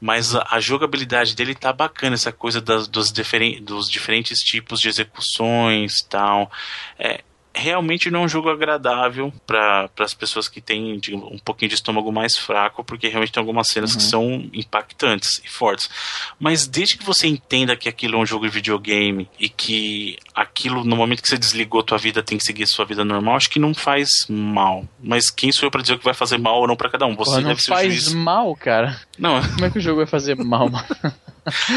Mas 0.00 0.34
a, 0.34 0.46
a 0.50 0.60
jogabilidade 0.60 1.34
dele 1.34 1.54
tá 1.54 1.72
bacana, 1.72 2.14
essa 2.14 2.32
coisa 2.32 2.60
das, 2.60 2.86
dos, 2.86 3.12
dos 3.60 3.90
diferentes 3.90 4.38
tipos 4.38 4.80
de 4.80 4.88
execuções 4.88 6.02
tal. 6.08 6.50
É, 6.98 7.22
realmente 7.56 8.10
não 8.10 8.20
é 8.20 8.24
um 8.24 8.28
jogo 8.28 8.50
agradável 8.50 9.32
para 9.46 9.88
as 9.98 10.14
pessoas 10.14 10.48
que 10.48 10.60
têm 10.60 10.98
digamos, 10.98 11.32
um 11.32 11.38
pouquinho 11.38 11.70
de 11.70 11.74
estômago 11.74 12.12
mais 12.12 12.36
fraco, 12.36 12.84
porque 12.84 13.08
realmente 13.08 13.32
tem 13.32 13.40
algumas 13.40 13.68
cenas 13.68 13.96
que 13.96 14.02
são 14.02 14.48
impactantes 14.52 15.40
e 15.44 15.48
fortes. 15.48 15.88
Mas 16.38 16.66
desde 16.66 16.98
que 16.98 17.04
você 17.04 17.26
entenda 17.26 17.76
que 17.76 17.88
aquilo 17.88 18.16
é 18.16 18.18
um 18.18 18.26
jogo 18.26 18.46
de 18.46 18.52
videogame 18.52 19.28
e 19.40 19.48
que 19.48 20.18
aquilo, 20.34 20.84
no 20.84 20.96
momento 20.96 21.22
que 21.22 21.28
você 21.28 21.38
desligou 21.38 21.82
tua 21.82 21.98
vida, 21.98 22.22
tem 22.22 22.38
que 22.38 22.44
seguir 22.44 22.66
sua 22.66 22.84
vida 22.84 23.04
normal, 23.04 23.36
acho 23.36 23.50
que 23.50 23.58
não 23.58 23.74
faz 23.74 24.26
mal. 24.28 24.86
Mas 25.02 25.30
quem 25.30 25.50
sou 25.50 25.66
eu 25.66 25.70
para 25.70 25.82
dizer 25.82 25.94
o 25.94 25.98
que 25.98 26.04
vai 26.04 26.14
fazer 26.14 26.38
mal 26.38 26.60
ou 26.60 26.68
não 26.68 26.76
para 26.76 26.90
cada 26.90 27.06
um? 27.06 27.16
Você 27.16 27.30
Porra, 27.30 27.40
não 27.40 27.48
deve 27.48 27.62
ser 27.62 27.72
o 27.72 27.74
faz 27.74 28.12
mal, 28.12 28.54
cara. 28.56 29.00
Não, 29.18 29.40
Como 29.40 29.64
é 29.64 29.70
que 29.70 29.78
o 29.78 29.80
jogo 29.80 29.98
vai 29.98 30.06
fazer 30.06 30.36
mal, 30.36 30.68
mano? 30.70 30.86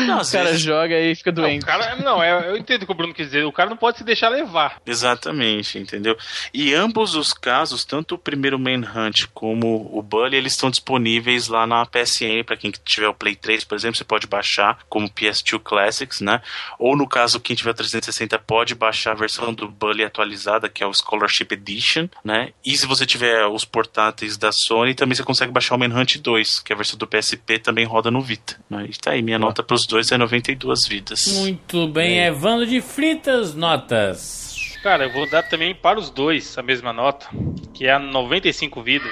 Não 0.06 0.22
O 0.22 0.32
cara 0.32 0.46
vezes- 0.46 0.62
joga 0.62 1.00
e 1.00 1.16
fica 1.16 1.32
Não, 1.32 1.44
doente. 1.44 1.64
o 1.64 1.66
cara, 1.66 1.96
não, 1.98 2.22
é- 2.24 2.50
eu 2.50 2.58
entendo 2.58 2.84
o 2.84 2.86
que 2.86 2.92
o 2.92 2.96
Bruno 2.96 3.14
quis 3.14 3.28
dizer. 3.28 3.46
O 3.46 3.52
cara 3.52 3.70
não 3.70 3.78
pode 3.78 3.98
se 3.98 4.04
deixar 4.04 4.30
levar. 4.30 4.82
Exatamente, 4.86 5.78
entendeu? 5.78 6.18
E 6.54 6.74
ambos 6.74 7.16
os 7.16 7.34
casos, 7.34 7.84
tanto 7.86 8.16
o 8.16 8.18
primeiro 8.18 8.60
Manhunt 8.60 9.26
como 9.34 9.90
o 9.94 10.02
Bully, 10.02 10.36
eles 10.38 10.54
estão 10.54 10.70
disponíveis 10.70 11.48
lá 11.48 11.66
na 11.68 11.86
PSN, 11.86 12.44
para 12.44 12.56
quem 12.58 12.72
tiver 12.86 13.08
o 13.08 13.14
Play 13.14 13.36
3, 13.36 13.64
por 13.64 13.76
exemplo, 13.76 13.98
você 13.98 14.04
pode 14.04 14.28
baixar 14.28 14.80
como 14.90 15.10
PS2 15.10 15.60
Classics, 15.60 16.22
né? 16.22 16.42
Ou 16.78 16.96
no 16.96 17.08
caso, 17.08 17.40
quem 17.40 17.56
tiver 17.56 17.74
360 17.74 18.38
pode 18.40 18.76
baixar 18.76 19.12
a 19.12 19.16
versão 19.16 19.54
do 19.54 19.68
Bully 19.68 20.04
atualizada, 20.04 20.70
que 20.70 20.84
é 20.84 20.88
o 20.88 20.94
Scholarship 20.94 21.48
Edition, 21.52 22.08
né? 22.24 22.52
E 22.66 22.78
se 22.78 22.86
você 22.86 23.06
tiver 23.06 23.46
os 23.48 23.66
portáteis 23.66 24.38
da 24.38 24.52
Sony, 24.52 24.94
também 24.94 25.16
você 25.16 25.24
consegue 25.24 25.52
baixar 25.52 25.76
o 25.76 25.80
Manhunt 25.80 26.18
2, 26.18 26.60
que 26.60 26.72
é 26.72 26.76
a 26.76 26.78
versão 26.78 26.98
do 26.98 27.08
PSP 27.08 27.60
também 27.60 27.86
roda 27.86 28.10
no 28.12 28.22
Vita. 28.22 28.60
Né? 28.70 28.88
E 28.90 28.98
tá 28.98 29.12
aí, 29.12 29.22
minha 29.22 29.40
nota 29.40 29.59
pros 29.64 29.86
dois 29.86 30.12
é 30.12 30.18
92 30.18 30.88
vidas. 30.88 31.28
Muito 31.40 31.88
bem, 31.88 32.20
Evandro 32.26 32.66
de 32.66 32.82
Fritas, 32.82 33.54
notas. 33.56 34.76
Cara, 34.84 35.06
eu 35.06 35.12
vou 35.14 35.30
dar 35.30 35.44
também 35.44 35.76
para 35.76 36.00
os 36.00 36.10
dois 36.10 36.58
a 36.58 36.62
mesma 36.62 36.94
nota, 36.94 37.28
que 37.74 37.86
é 37.86 37.92
a 37.94 38.00
95 38.00 38.82
vidas. 38.82 39.12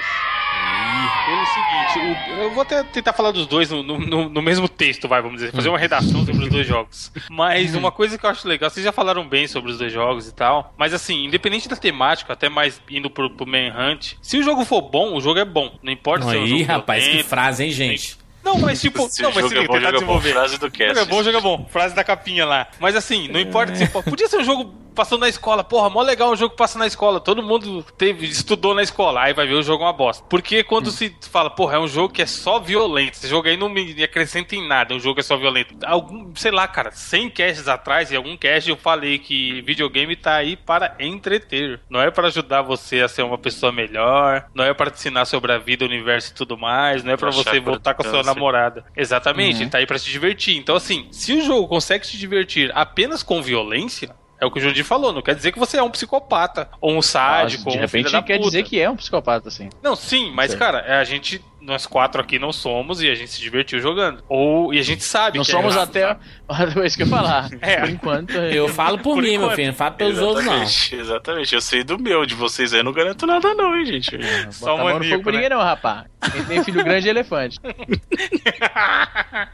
Pelo 1.26 1.44
seguinte, 1.46 1.98
o- 2.30 2.40
eu 2.42 2.50
vou 2.52 2.62
até 2.62 2.82
tentar 2.84 3.12
falar 3.12 3.32
dos 3.32 3.46
dois 3.46 3.70
no, 3.70 3.82
no- 3.82 4.28
no- 4.30 4.42
mesmo 4.42 4.66
texto, 4.68 5.06
vai, 5.06 5.20
vamos 5.20 5.40
dizer, 5.40 5.52
fazer 5.52 5.68
uma 5.68 5.78
redação 5.78 6.24
sobre 6.24 6.44
os 6.44 6.48
dois 6.50 6.66
jogos. 6.66 7.12
Mas 7.30 7.74
uma 7.74 7.92
coisa 7.92 8.16
que 8.16 8.24
eu 8.24 8.30
acho 8.30 8.48
legal, 8.48 8.70
vocês 8.70 8.82
já 8.84 8.92
falaram 8.92 9.28
bem 9.28 9.46
sobre 9.46 9.70
os 9.70 9.78
dois 9.78 9.92
jogos 9.92 10.26
e 10.26 10.32
tal, 10.34 10.72
mas 10.78 10.94
assim, 10.94 11.26
independente 11.26 11.68
da 11.68 11.76
temática, 11.76 12.32
até 12.32 12.48
mais 12.48 12.80
indo 12.90 13.10
pro, 13.10 13.28
pro 13.30 13.46
Manhunt, 13.46 14.14
se 14.22 14.38
o 14.38 14.42
jogo 14.42 14.64
for 14.64 14.80
bom, 14.80 15.14
o 15.14 15.20
jogo 15.20 15.38
é 15.38 15.44
bom. 15.44 15.76
Não 15.82 15.92
importa 15.92 16.24
se 16.26 16.34
é 16.36 16.38
um 16.40 16.44
Aí, 16.44 16.62
rapaz, 16.62 17.06
que 17.06 17.22
frase, 17.22 17.64
hein, 17.64 17.70
gente? 17.70 18.16
Não, 18.48 18.58
mas 18.58 18.80
tipo, 18.80 19.08
Se 19.08 19.22
não, 19.22 19.32
mas 19.32 19.46
se 19.46 19.54
é 19.56 19.60
liga, 19.60 19.72
tentar 19.72 19.78
jogo 19.78 19.86
é 19.86 19.90
bom. 19.90 20.18
desenvolver. 20.18 20.32
Frase 20.32 20.58
do 20.58 20.70
cast. 20.70 20.94
Jogo 20.94 21.00
é 21.00 21.04
bom, 21.04 21.22
jogo 21.22 21.36
é 21.36 21.40
bom. 21.40 21.66
Frase 21.70 21.94
da 21.94 22.04
capinha 22.04 22.46
lá. 22.46 22.66
Mas 22.80 22.96
assim, 22.96 23.28
não 23.28 23.38
importa 23.38 23.74
se. 23.74 23.86
Podia 23.86 24.28
ser 24.28 24.38
um 24.38 24.44
jogo 24.44 24.74
passando 24.98 25.20
na 25.20 25.28
escola. 25.28 25.62
Porra, 25.62 25.88
mó 25.88 26.02
legal 26.02 26.32
um 26.32 26.36
jogo 26.36 26.50
que 26.50 26.56
passa 26.56 26.76
na 26.76 26.86
escola. 26.86 27.20
Todo 27.20 27.40
mundo 27.40 27.84
teve, 27.96 28.26
estudou 28.26 28.74
na 28.74 28.82
escola. 28.82 29.22
Aí 29.22 29.32
vai 29.32 29.46
ver 29.46 29.54
o 29.54 29.62
jogo 29.62 29.84
é 29.84 29.86
uma 29.86 29.92
bosta. 29.92 30.24
Porque 30.28 30.64
quando 30.64 30.90
se 30.90 31.14
fala, 31.30 31.48
porra, 31.48 31.76
é 31.76 31.78
um 31.78 31.86
jogo 31.86 32.12
que 32.12 32.20
é 32.20 32.26
só 32.26 32.58
violento. 32.58 33.14
Esse 33.14 33.28
jogo 33.28 33.46
aí 33.46 33.56
não 33.56 33.68
me 33.68 34.02
acrescenta 34.02 34.56
em 34.56 34.66
nada. 34.66 34.92
Um 34.92 34.98
jogo 34.98 35.14
que 35.14 35.20
é 35.20 35.22
só 35.22 35.36
violento. 35.36 35.76
Algum, 35.86 36.34
sei 36.34 36.50
lá, 36.50 36.66
cara, 36.66 36.90
100 36.90 37.30
casts 37.30 37.68
atrás, 37.68 38.10
em 38.10 38.16
algum 38.16 38.36
cast 38.36 38.68
eu 38.68 38.76
falei 38.76 39.20
que 39.20 39.62
videogame 39.62 40.16
tá 40.16 40.34
aí 40.34 40.56
para 40.56 40.96
entreter. 40.98 41.80
Não 41.88 42.00
é 42.00 42.10
para 42.10 42.26
ajudar 42.26 42.62
você 42.62 43.00
a 43.00 43.08
ser 43.08 43.22
uma 43.22 43.38
pessoa 43.38 43.70
melhor. 43.70 44.46
Não 44.52 44.64
é 44.64 44.74
para 44.74 44.90
te 44.90 44.96
ensinar 44.96 45.26
sobre 45.26 45.52
a 45.52 45.58
vida, 45.58 45.84
o 45.84 45.88
universo 45.88 46.32
e 46.32 46.34
tudo 46.34 46.58
mais. 46.58 47.04
Não 47.04 47.12
é 47.12 47.16
para 47.16 47.30
você 47.30 47.60
voltar 47.60 47.94
com 47.94 48.02
a 48.02 48.04
sua 48.04 48.24
câncer. 48.24 48.37
Namorada. 48.38 48.84
Exatamente, 48.96 49.62
ele 49.62 49.70
tá 49.70 49.78
aí 49.78 49.86
pra 49.86 49.98
se 49.98 50.08
divertir. 50.08 50.56
Então, 50.56 50.76
assim, 50.76 51.08
se 51.10 51.32
o 51.32 51.44
jogo 51.44 51.68
consegue 51.68 52.06
te 52.06 52.16
divertir 52.18 52.70
apenas 52.74 53.22
com 53.22 53.42
violência, 53.42 54.14
é 54.40 54.46
o 54.46 54.50
que 54.50 54.58
o 54.58 54.62
Jundi 54.62 54.84
falou, 54.84 55.12
não 55.12 55.20
quer 55.22 55.34
dizer 55.34 55.52
que 55.52 55.58
você 55.58 55.78
é 55.78 55.82
um 55.82 55.90
psicopata, 55.90 56.68
ou 56.80 56.96
um 56.96 57.02
sádico, 57.02 57.64
de 57.64 57.70
ou 57.70 57.76
um 57.76 57.80
repente 57.80 58.04
filho 58.08 58.12
da 58.12 58.22
quer 58.22 58.36
puta. 58.36 58.50
dizer 58.50 58.62
que 58.62 58.78
é 58.80 58.88
um 58.88 58.96
psicopata, 58.96 59.48
assim. 59.48 59.68
Não, 59.82 59.96
sim, 59.96 60.30
mas, 60.32 60.52
Sim. 60.52 60.58
cara, 60.58 60.78
é, 60.80 60.94
a 60.98 61.04
gente 61.04 61.44
nós 61.60 61.86
quatro 61.86 62.20
aqui 62.20 62.38
não 62.38 62.52
somos 62.52 63.02
e 63.02 63.08
a 63.08 63.14
gente 63.14 63.30
se 63.30 63.40
divertiu 63.40 63.80
jogando. 63.80 64.22
Ou, 64.28 64.72
e 64.72 64.78
a 64.78 64.82
gente 64.82 65.04
sabe 65.04 65.38
Não 65.38 65.44
que 65.44 65.50
somos 65.50 65.76
é, 65.76 65.80
até. 65.80 66.16
É 66.48 66.86
isso 66.86 66.96
que 66.96 67.02
eu 67.02 67.06
ia 67.06 67.12
falar. 67.12 67.50
É. 67.60 67.80
Por 67.80 67.90
enquanto. 67.90 68.32
Eu 68.32 68.68
falo 68.68 68.98
por, 68.98 69.14
Por 69.14 69.22
mim, 69.22 69.32
meu 69.32 69.42
enquanto. 69.42 69.56
filho. 69.56 69.68
Não 69.68 69.74
falo 69.74 69.94
pelos 69.94 70.18
outros, 70.18 70.46
não. 70.46 70.62
Exatamente. 70.62 71.54
Eu 71.54 71.60
sei 71.60 71.84
do 71.84 71.98
meu, 71.98 72.24
de 72.24 72.34
vocês 72.34 72.72
aí 72.72 72.80
eu 72.80 72.84
não 72.84 72.92
garanto 72.92 73.26
nada 73.26 73.54
não, 73.54 73.76
hein, 73.76 73.84
gente. 73.84 74.10
Só 74.50 74.70
Bota 74.70 74.72
um 74.72 74.86
fogo 74.86 74.98
maníaco, 74.98 75.22
pra 75.22 75.32
né? 75.32 75.38
ninguém, 75.38 75.50
não, 75.50 75.62
rapaz. 75.62 76.06
Quem 76.32 76.44
tem 76.44 76.64
filho 76.64 76.84
grande 76.84 77.08
é 77.08 77.10
elefante. 77.10 77.58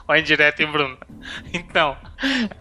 Olha 0.07 0.21
indireto, 0.21 0.61
hein, 0.61 0.69
Bruno? 0.71 0.97
Então, 1.53 1.97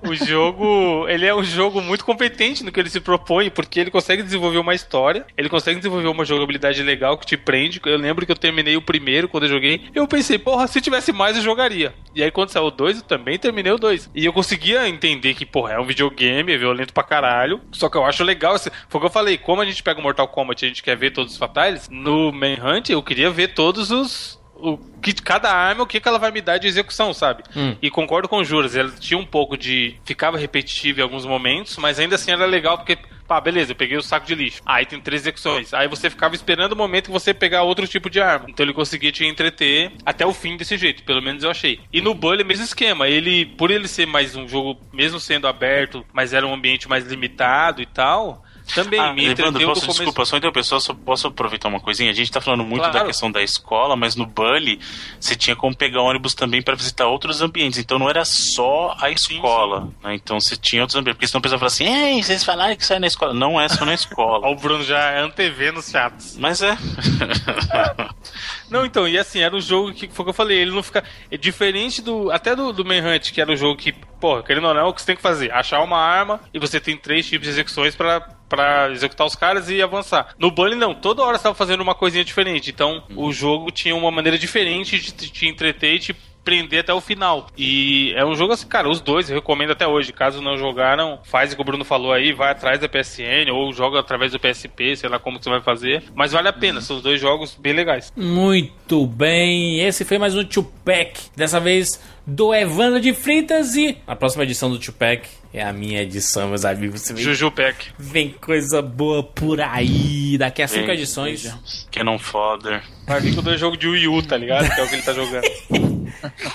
o 0.07 0.15
jogo, 0.15 1.07
ele 1.07 1.25
é 1.25 1.35
um 1.35 1.43
jogo 1.43 1.81
muito 1.81 2.05
competente 2.05 2.63
no 2.63 2.71
que 2.71 2.79
ele 2.79 2.89
se 2.89 2.99
propõe, 2.99 3.49
porque 3.49 3.79
ele 3.79 3.91
consegue 3.91 4.23
desenvolver 4.23 4.57
uma 4.57 4.73
história, 4.73 5.25
ele 5.37 5.49
consegue 5.49 5.77
desenvolver 5.77 6.07
uma 6.07 6.25
jogabilidade 6.25 6.81
legal 6.81 7.17
que 7.17 7.25
te 7.25 7.37
prende. 7.37 7.81
Eu 7.85 7.97
lembro 7.97 8.25
que 8.25 8.31
eu 8.31 8.37
terminei 8.37 8.75
o 8.75 8.81
primeiro 8.81 9.27
quando 9.33 9.43
eu 9.45 9.49
joguei, 9.49 9.81
eu 9.95 10.07
pensei, 10.07 10.37
porra, 10.37 10.67
se 10.67 10.79
tivesse 10.79 11.11
mais 11.11 11.35
eu 11.35 11.41
jogaria. 11.43 11.93
E 12.15 12.21
aí 12.23 12.29
quando 12.29 12.49
saiu 12.49 12.65
o 12.67 12.71
2, 12.71 12.97
eu 12.97 13.03
também 13.03 13.37
terminei 13.39 13.71
o 13.71 13.77
2. 13.77 14.11
E 14.13 14.23
eu 14.25 14.31
conseguia 14.31 14.87
entender 14.87 15.33
que, 15.33 15.45
porra, 15.45 15.73
é 15.73 15.79
um 15.79 15.85
videogame, 15.85 16.53
é 16.53 16.57
violento 16.57 16.93
pra 16.93 17.03
caralho. 17.03 17.59
Só 17.71 17.89
que 17.89 17.97
eu 17.97 18.05
acho 18.05 18.23
legal, 18.23 18.55
esse- 18.55 18.71
foi 18.87 18.99
o 18.99 19.01
que 19.01 19.07
eu 19.07 19.11
falei, 19.11 19.37
como 19.37 19.61
a 19.61 19.65
gente 19.65 19.81
pega 19.81 19.99
o 19.99 20.03
Mortal 20.03 20.27
Kombat 20.27 20.63
e 20.63 20.65
a 20.65 20.69
gente 20.69 20.83
quer 20.83 20.95
ver 20.95 21.11
todos 21.11 21.33
os 21.33 21.37
fatales, 21.39 21.89
no 21.89 22.31
Manhunt 22.31 22.89
eu 22.89 23.01
queria 23.01 23.29
ver 23.31 23.49
todos 23.55 23.89
os 23.91 24.41
o 24.55 24.77
que 25.01 25.11
cada 25.13 25.51
arma, 25.51 25.83
o 25.83 25.85
que, 25.87 25.99
que 25.99 26.07
ela 26.07 26.17
vai 26.17 26.31
me 26.31 26.39
dar 26.39 26.57
de 26.57 26.67
execução, 26.67 27.13
sabe? 27.13 27.43
Hum. 27.53 27.75
E 27.81 27.89
concordo 27.89 28.29
com 28.29 28.37
o 28.37 28.45
Juras, 28.45 28.77
ela 28.77 28.91
tinha 28.97 29.17
um 29.17 29.25
pouco 29.25 29.57
de. 29.57 29.95
ficava 30.05 30.37
repetitivo 30.37 31.01
em 31.01 31.03
alguns 31.03 31.25
momentos, 31.25 31.75
mas 31.75 31.99
ainda 31.99 32.15
assim 32.15 32.31
era 32.31 32.45
legal 32.45 32.77
porque. 32.77 32.97
Pá, 33.27 33.39
beleza, 33.39 33.71
eu 33.71 33.75
peguei 33.75 33.97
o 33.97 34.01
saco 34.01 34.25
de 34.25 34.35
lixo. 34.35 34.61
Aí 34.65 34.85
tem 34.85 34.99
três 34.99 35.21
execuções. 35.21 35.73
Aí 35.73 35.87
você 35.87 36.09
ficava 36.09 36.35
esperando 36.35 36.73
o 36.73 36.75
momento 36.75 37.05
que 37.05 37.11
você 37.11 37.33
pegar 37.33 37.63
outro 37.63 37.87
tipo 37.87 38.09
de 38.09 38.19
arma. 38.19 38.47
Então 38.49 38.65
ele 38.65 38.73
conseguia 38.73 39.11
te 39.11 39.25
entreter 39.25 39.91
até 40.05 40.25
o 40.25 40.33
fim 40.33 40.57
desse 40.57 40.77
jeito, 40.77 41.03
pelo 41.03 41.21
menos 41.21 41.43
eu 41.43 41.49
achei. 41.49 41.79
E 41.91 42.01
no 42.01 42.13
Bully, 42.13 42.43
mesmo 42.43 42.65
esquema. 42.65 43.07
Ele, 43.07 43.45
por 43.45 43.71
ele 43.71 43.87
ser 43.87 44.05
mais 44.05 44.35
um 44.35 44.47
jogo, 44.47 44.79
mesmo 44.91 45.19
sendo 45.19 45.47
aberto, 45.47 46.05
mas 46.11 46.33
era 46.33 46.45
um 46.45 46.53
ambiente 46.53 46.87
mais 46.87 47.05
limitado 47.05 47.81
e 47.81 47.85
tal, 47.85 48.43
também 48.73 48.99
Ah, 48.99 49.13
me 49.13 49.25
Evandro, 49.25 49.51
posso, 49.67 49.81
começo. 49.81 49.87
desculpa, 49.99 50.25
só 50.25 50.37
interromper, 50.37 50.63
só, 50.63 50.79
só 50.79 50.93
posso 50.93 51.27
aproveitar 51.27 51.67
uma 51.69 51.79
coisinha? 51.79 52.09
A 52.11 52.13
gente 52.13 52.31
tá 52.31 52.39
falando 52.41 52.63
muito 52.63 52.81
Claro. 52.81 52.93
da 52.99 53.05
questão 53.05 53.31
da 53.31 53.41
escola, 53.41 53.95
mas 53.95 54.15
no 54.15 54.25
Bully 54.25 54.79
você 55.19 55.35
tinha 55.35 55.55
como 55.55 55.75
pegar 55.75 56.01
ônibus 56.01 56.33
também 56.33 56.61
para 56.61 56.75
visitar 56.75 57.07
outros 57.07 57.41
ambientes, 57.41 57.77
então 57.79 57.99
não 57.99 58.09
era 58.09 58.23
só 58.25 58.95
a 58.99 59.09
escola, 59.11 59.89
né? 60.03 60.15
Então 60.15 60.39
você 60.39 60.55
tinha 60.55 60.81
outros 60.83 60.95
ambientes, 60.95 61.17
porque 61.17 61.27
senão 61.27 61.39
o 61.39 61.41
pessoal 61.41 61.59
fala 61.59 61.67
assim, 61.67 61.85
ei, 61.85 62.23
vocês 62.23 62.43
falaram 62.43 62.75
que 62.75 62.85
sai 62.85 62.99
na 62.99 63.07
escola. 63.07 63.33
Não 63.33 63.59
é 63.59 63.67
só 63.69 63.85
na 63.85 63.93
escola. 63.95 64.47
Ó, 64.47 64.51
o 64.51 64.55
Bruno 64.55 64.83
já 64.83 65.19
antevendo 65.21 65.79
os 65.79 65.89
chatos. 65.89 66.37
mas 66.37 66.61
é. 66.61 66.77
Não, 68.73 68.83
então, 68.83 69.07
e 69.07 69.19
assim, 69.19 69.39
era 69.39 69.55
um 69.55 69.61
jogo 69.61 69.93
que 69.93 70.07
foi 70.07 70.23
o 70.23 70.25
que 70.25 70.29
eu 70.31 70.33
falei, 70.33 70.57
ele 70.57 70.71
não 70.71 70.81
fica. 70.81 71.03
É 71.29 71.37
diferente 71.37 72.01
do. 72.01 72.31
Até 72.31 72.55
do, 72.55 72.73
do 72.73 72.83
Manhunt, 72.83 73.31
que 73.31 73.39
era 73.39 73.51
um 73.51 73.55
jogo 73.55 73.77
que, 73.77 73.91
porra, 73.91 74.41
querendo 74.41 74.67
ou 74.67 74.73
não, 74.73 74.81
é 74.81 74.83
o 74.83 74.91
que 74.91 74.99
você 74.99 75.05
tem 75.05 75.15
que 75.15 75.21
fazer? 75.21 75.51
Achar 75.51 75.79
uma 75.83 75.99
arma 75.99 76.41
e 76.51 76.57
você 76.57 76.79
tem 76.79 76.97
três 76.97 77.27
tipos 77.29 77.45
de 77.45 77.53
execuções 77.53 77.95
pra, 77.95 78.21
pra 78.49 78.89
executar 78.89 79.27
os 79.27 79.35
caras 79.35 79.69
e 79.69 79.79
avançar. 79.79 80.33
No 80.39 80.49
Bully, 80.49 80.73
não, 80.75 80.95
toda 80.95 81.21
hora 81.21 81.37
você 81.37 81.43
tava 81.43 81.53
fazendo 81.53 81.81
uma 81.81 81.93
coisinha 81.93 82.25
diferente. 82.25 82.71
Então, 82.71 83.03
o 83.15 83.31
jogo 83.31 83.69
tinha 83.69 83.95
uma 83.95 84.09
maneira 84.09 84.39
diferente 84.39 84.97
de 84.97 85.11
te 85.11 85.47
entreter 85.47 85.93
e 85.93 85.99
te 85.99 86.15
prender 86.43 86.81
até 86.81 86.93
o 86.93 87.01
final. 87.01 87.47
E 87.57 88.13
é 88.15 88.25
um 88.25 88.35
jogo 88.35 88.53
assim, 88.53 88.67
cara, 88.67 88.89
os 88.89 88.99
dois 89.01 89.29
eu 89.29 89.35
recomendo 89.35 89.71
até 89.71 89.87
hoje. 89.87 90.11
Caso 90.13 90.41
não 90.41 90.57
jogaram, 90.57 91.19
faz 91.23 91.51
o 91.53 91.55
que 91.55 91.61
o 91.61 91.65
Bruno 91.65 91.85
falou 91.85 92.11
aí, 92.11 92.33
vai 92.33 92.51
atrás 92.51 92.79
da 92.79 92.89
PSN 92.89 93.51
ou 93.51 93.71
joga 93.73 93.99
através 93.99 94.31
do 94.31 94.39
PSP, 94.39 94.95
sei 94.97 95.09
lá 95.09 95.19
como 95.19 95.37
que 95.37 95.43
você 95.43 95.49
vai 95.49 95.61
fazer. 95.61 96.03
Mas 96.15 96.31
vale 96.31 96.47
a 96.47 96.53
pena, 96.53 96.81
são 96.81 96.97
os 96.97 97.01
dois 97.03 97.19
jogos 97.19 97.55
bem 97.59 97.73
legais. 97.73 98.11
Muito 98.15 99.05
bem, 99.07 99.79
esse 99.81 100.03
foi 100.05 100.17
mais 100.17 100.35
um 100.35 100.43
Tupac, 100.43 101.19
dessa 101.35 101.59
vez 101.59 102.01
do 102.25 102.53
Evandro 102.53 103.01
de 103.01 103.13
Fritas 103.13 103.75
e 103.75 103.97
a 104.07 104.15
próxima 104.15 104.43
edição 104.43 104.69
do 104.69 104.79
Tupac 104.79 105.27
é 105.53 105.61
a 105.61 105.71
minha 105.73 106.01
edição, 106.01 106.49
meus 106.49 106.65
amigos. 106.65 107.01
Você 107.01 107.13
vê- 107.13 107.21
Juju 107.21 107.51
Peck. 107.51 107.87
Vem 107.99 108.29
coisa 108.29 108.81
boa 108.81 109.21
por 109.21 109.61
aí, 109.61 110.35
daqui 110.37 110.61
a 110.63 110.67
cinco 110.67 110.87
Vem, 110.87 110.95
edições. 110.95 111.87
Canon 111.91 112.17
Fodder. 112.17 112.81
Vai 113.05 113.19
vir 113.19 113.35
com 113.35 113.41
dois 113.41 113.59
jogos 113.59 113.77
de 113.77 113.87
Wii 113.87 114.07
U, 114.07 114.21
tá 114.23 114.37
ligado? 114.37 114.73
Que 114.73 114.79
é 114.79 114.83
o 114.83 114.87
que 114.87 114.95
ele 114.95 115.01
tá 115.01 115.13
jogando. 115.13 115.43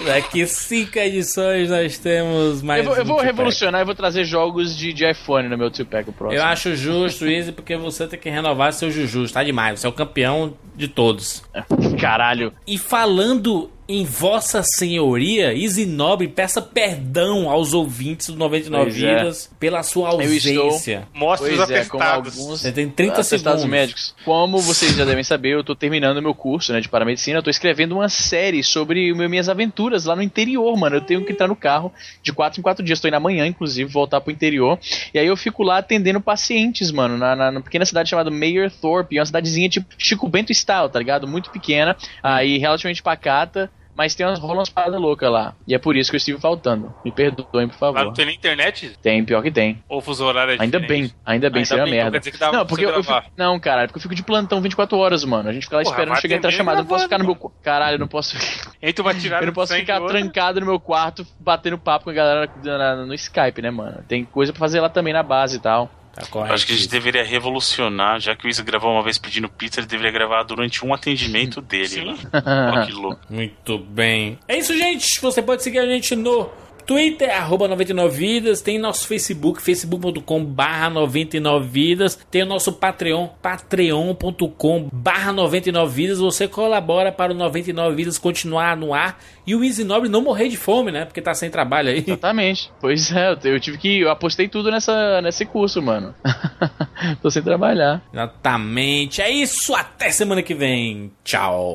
Daqui 0.06 0.42
a 0.42 0.46
cinco 0.46 0.98
edições 0.98 1.68
nós 1.68 1.98
temos 1.98 2.62
mais 2.62 2.84
Eu 2.84 2.90
vou, 2.90 2.96
eu 2.96 3.04
vou 3.04 3.20
revolucionar 3.20 3.82
e 3.82 3.84
vou 3.84 3.94
trazer 3.94 4.24
jogos 4.24 4.76
de, 4.76 4.92
de 4.92 5.08
iPhone 5.10 5.48
no 5.48 5.58
meu 5.58 5.70
two-pack 5.70 6.08
o 6.08 6.12
próximo. 6.12 6.40
Eu 6.40 6.44
acho 6.44 6.74
justo, 6.74 7.26
Easy, 7.26 7.52
porque 7.52 7.76
você 7.76 8.06
tem 8.06 8.18
que 8.18 8.30
renovar 8.30 8.72
seu 8.72 8.90
Juju, 8.90 9.30
tá 9.30 9.42
demais. 9.42 9.80
Você 9.80 9.86
é 9.86 9.90
o 9.90 9.92
campeão 9.92 10.54
de 10.74 10.88
todos. 10.88 11.42
Caralho. 12.00 12.52
E 12.66 12.78
falando 12.78 13.70
em 13.88 14.04
Vossa 14.04 14.62
Senhoria, 14.62 15.54
Easy 15.54 15.86
Nobre, 15.86 16.28
peça 16.28 16.60
perdão 16.60 17.48
aos 17.48 17.72
ouvintes 17.72 18.26
do 18.26 18.36
99 18.36 18.90
Pois 18.90 19.02
é. 19.02 19.16
Vidas 19.16 19.50
pela 19.58 19.82
sua 19.82 20.10
ausência. 20.10 21.08
Mostra 21.14 21.50
os 21.50 21.70
é, 21.70 21.84
com 21.86 21.96
atestados. 21.96 22.38
alguns 22.38 22.60
Você 22.60 22.70
tem 22.70 22.88
30 22.88 23.20
atestados 23.20 23.62
segundos. 23.62 23.64
médicos. 23.64 24.14
Como 24.26 24.58
vocês 24.58 24.94
já 24.94 25.06
devem 25.06 25.24
saber, 25.24 25.54
eu 25.54 25.64
tô 25.64 25.74
terminando 25.74 26.20
meu 26.20 26.34
curso 26.38 26.72
né, 26.72 26.80
de 26.80 26.88
paramedicina, 26.88 27.38
eu 27.38 27.42
tô 27.42 27.50
escrevendo 27.50 27.96
uma 27.96 28.08
série 28.08 28.62
sobre 28.62 29.12
minhas 29.12 29.48
aventuras 29.48 30.04
lá 30.04 30.14
no 30.14 30.22
interior, 30.22 30.74
mano. 30.76 30.96
Eu 30.96 31.00
tenho 31.00 31.24
que 31.24 31.32
entrar 31.32 31.48
no 31.48 31.56
carro 31.56 31.92
de 32.22 32.32
4 32.32 32.60
em 32.60 32.62
4 32.62 32.84
dias. 32.84 33.00
Tô 33.00 33.08
indo 33.08 33.16
amanhã, 33.16 33.46
inclusive, 33.46 33.90
voltar 33.90 34.20
pro 34.20 34.32
interior. 34.32 34.78
E 35.12 35.18
aí 35.18 35.26
eu 35.26 35.36
fico 35.36 35.64
lá 35.64 35.78
atendendo 35.78 36.20
pacientes, 36.20 36.92
mano, 36.92 37.18
na, 37.18 37.34
na, 37.34 37.50
na 37.50 37.60
pequena 37.60 37.84
cidade 37.84 38.08
chamada 38.08 38.30
Mayerthorpe, 38.30 39.18
é 39.18 39.20
uma 39.20 39.26
cidadezinha 39.26 39.68
tipo 39.68 39.88
Chico 39.98 40.28
Bento 40.28 40.52
Style, 40.52 40.88
tá 40.88 40.98
ligado? 40.98 41.26
Muito 41.26 41.50
pequena, 41.50 41.96
aí 42.22 42.58
relativamente 42.58 43.02
pacata. 43.02 43.70
Mas 43.98 44.14
tem 44.14 44.24
umas, 44.24 44.38
rolam 44.38 44.58
umas 44.58 44.68
paradas 44.70 45.00
loucas 45.00 45.28
lá. 45.28 45.54
E 45.66 45.74
é 45.74 45.78
por 45.78 45.96
isso 45.96 46.08
que 46.08 46.14
eu 46.14 46.18
estive 46.18 46.38
faltando. 46.40 46.94
Me 47.04 47.10
perdoem, 47.10 47.66
por 47.66 47.76
favor. 47.76 48.04
não 48.04 48.12
tem 48.12 48.26
nem 48.26 48.36
internet? 48.36 48.92
Tem, 49.02 49.24
pior 49.24 49.42
que 49.42 49.50
tem. 49.50 49.82
Ou 49.88 50.00
fuso 50.00 50.24
horário 50.24 50.52
é 50.52 50.62
Ainda 50.62 50.78
diferente? 50.78 51.08
bem, 51.10 51.20
ainda 51.26 51.50
bem, 51.50 51.58
Ainda 51.58 51.66
seria 51.66 51.84
bem, 51.84 51.94
então 51.94 52.10
merda. 52.12 52.38
dava 52.38 52.52
não, 52.52 52.58
pra 52.60 52.68
porque 52.68 52.84
eu 52.86 53.02
fico, 53.02 53.22
não, 53.36 53.58
cara, 53.58 53.86
porque 53.88 53.98
eu 53.98 54.02
fico 54.02 54.14
de 54.14 54.22
plantão 54.22 54.60
24 54.62 54.96
horas, 54.96 55.24
mano. 55.24 55.48
A 55.48 55.52
gente 55.52 55.64
fica 55.64 55.78
lá 55.78 55.82
Porra, 55.82 55.92
esperando 55.94 56.12
vai 56.12 56.20
chegar 56.22 56.36
entrar 56.36 56.50
chamada. 56.52 56.78
Eu 56.78 56.82
não 56.84 56.88
posso 56.88 57.02
ficar 57.04 57.18
no 57.18 57.24
meu 57.24 57.34
caralho, 57.60 57.94
eu 57.96 57.98
não 57.98 58.06
posso 58.06 58.36
Entre 58.80 59.02
uma 59.02 59.14
tirada 59.14 59.42
eu 59.42 59.46
não 59.48 59.52
posso 59.52 59.74
ficar 59.74 60.00
trancado 60.06 60.60
no 60.60 60.66
meu 60.66 60.78
quarto 60.78 61.26
batendo 61.40 61.76
papo 61.76 62.04
com 62.04 62.10
a 62.10 62.14
galera 62.14 62.48
na- 62.62 63.04
no 63.04 63.14
Skype, 63.14 63.60
né, 63.60 63.70
mano? 63.72 64.04
Tem 64.06 64.24
coisa 64.24 64.52
pra 64.52 64.60
fazer 64.60 64.80
lá 64.80 64.88
também 64.88 65.12
na 65.12 65.24
base 65.24 65.56
e 65.56 65.60
tal. 65.60 65.90
Tá 66.18 66.52
acho 66.52 66.66
que 66.66 66.72
a 66.72 66.76
gente 66.76 66.88
deveria 66.88 67.24
revolucionar, 67.24 68.20
já 68.20 68.34
que 68.34 68.46
o 68.46 68.48
Isa 68.48 68.62
gravou 68.62 68.92
uma 68.92 69.02
vez 69.02 69.18
pedindo 69.18 69.48
pizza, 69.48 69.80
ele 69.80 69.86
deveria 69.86 70.10
gravar 70.12 70.42
durante 70.42 70.84
um 70.84 70.92
atendimento 70.92 71.60
dele 71.62 72.04
lá. 72.04 72.82
Ó, 72.82 72.86
que 72.86 72.92
louco. 72.92 73.20
Muito 73.28 73.78
bem. 73.78 74.38
É 74.48 74.56
isso, 74.58 74.76
gente. 74.76 75.20
Você 75.20 75.42
pode 75.42 75.62
seguir 75.62 75.78
a 75.78 75.86
gente 75.86 76.14
no 76.16 76.50
Twitter, 76.88 77.30
arroba 77.30 77.68
99vidas. 77.68 78.62
Tem 78.62 78.78
nosso 78.78 79.06
Facebook, 79.06 79.60
facebook.com 79.60 80.42
barra 80.42 80.90
99vidas. 80.90 82.18
Tem 82.30 82.42
o 82.42 82.46
nosso 82.46 82.72
Patreon, 82.72 83.28
patreon.com 83.42 84.88
barra 84.90 85.30
99vidas. 85.34 86.16
Você 86.16 86.48
colabora 86.48 87.12
para 87.12 87.34
o 87.34 87.36
99vidas 87.36 88.18
continuar 88.18 88.74
no 88.74 88.94
ar. 88.94 89.20
E 89.46 89.54
o 89.54 89.62
Easy 89.62 89.84
Nobre 89.84 90.08
não 90.08 90.22
morrer 90.22 90.48
de 90.48 90.56
fome, 90.56 90.90
né? 90.90 91.04
Porque 91.04 91.20
tá 91.20 91.34
sem 91.34 91.50
trabalho 91.50 91.90
aí. 91.90 92.04
Exatamente. 92.06 92.72
Pois 92.80 93.12
é, 93.12 93.32
eu, 93.32 93.52
eu 93.52 93.60
tive 93.60 93.76
que. 93.76 94.00
Eu 94.00 94.10
apostei 94.10 94.48
tudo 94.48 94.70
nessa, 94.70 95.20
nesse 95.20 95.44
curso, 95.44 95.82
mano. 95.82 96.14
Tô 97.20 97.30
sem 97.30 97.42
trabalhar. 97.42 98.00
Exatamente. 98.10 99.20
É 99.20 99.28
isso. 99.28 99.74
Até 99.74 100.10
semana 100.10 100.42
que 100.42 100.54
vem. 100.54 101.12
Tchau. 101.22 101.74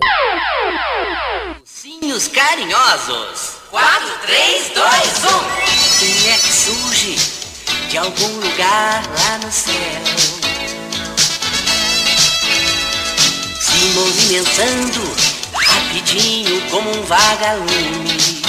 Ursinhos 1.83 2.29
carinhosos. 2.29 3.57
4, 3.69 4.09
3, 4.25 4.71
2, 4.73 4.79
1. 4.79 5.99
Quem 5.99 6.31
é 6.31 6.37
que 6.37 6.53
surge 6.53 7.17
de 7.89 7.97
algum 7.97 8.39
lugar 8.39 9.03
lá 9.05 9.37
no 9.39 9.51
céu? 9.51 9.73
Se 13.59 13.85
movimentando 13.95 15.13
rapidinho 15.53 16.61
como 16.69 16.89
um 16.89 17.03
vagalume. 17.03 18.41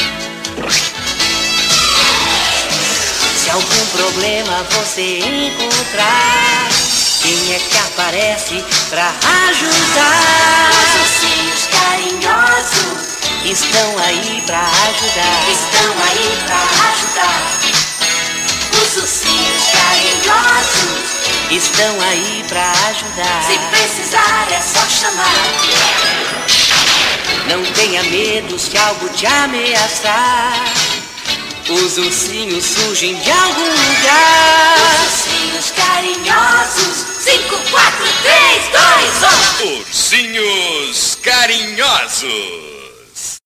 Se 3.42 3.50
algum 3.50 3.86
problema 3.96 4.62
você 4.70 5.18
encontrar, 5.18 6.68
quem 7.20 7.52
é 7.52 7.58
que 7.58 7.78
aparece 7.78 8.64
pra 8.90 9.12
ajudar? 9.48 10.70
Os 10.70 11.00
ursinhos 11.00 11.66
carinhosos 11.66 12.43
estão 13.44 13.98
aí 13.98 14.42
pra 14.46 14.60
ajudar. 14.60 15.50
Estão 15.50 15.92
aí 16.08 16.38
pra 16.46 16.60
ajudar. 16.90 17.42
Os 18.82 18.96
ursinhos 18.96 19.62
carinhosos 19.72 21.04
estão 21.50 22.00
aí 22.00 22.44
pra 22.48 22.70
ajudar. 22.88 23.44
Se 23.46 23.58
precisar 23.70 24.46
é 24.50 24.60
só 24.60 24.88
chamar. 24.88 25.34
Não 27.48 27.62
tenha 27.74 28.02
medo 28.04 28.58
se 28.58 28.76
algo 28.78 29.08
te 29.10 29.26
ameaçar. 29.26 30.64
Os 31.68 31.98
ursinhos 31.98 32.64
surgem 32.64 33.14
de 33.16 33.30
algum 33.30 33.68
lugar. 33.68 34.76
Os 34.76 35.26
ursinhos 35.26 35.70
carinhosos. 35.70 37.04
5, 37.20 37.56
4, 37.70 38.06
3, 38.22 38.62
2, 39.60 39.72
1. 39.72 39.78
Ursinhos 39.78 41.18
carinhosos. 41.22 42.73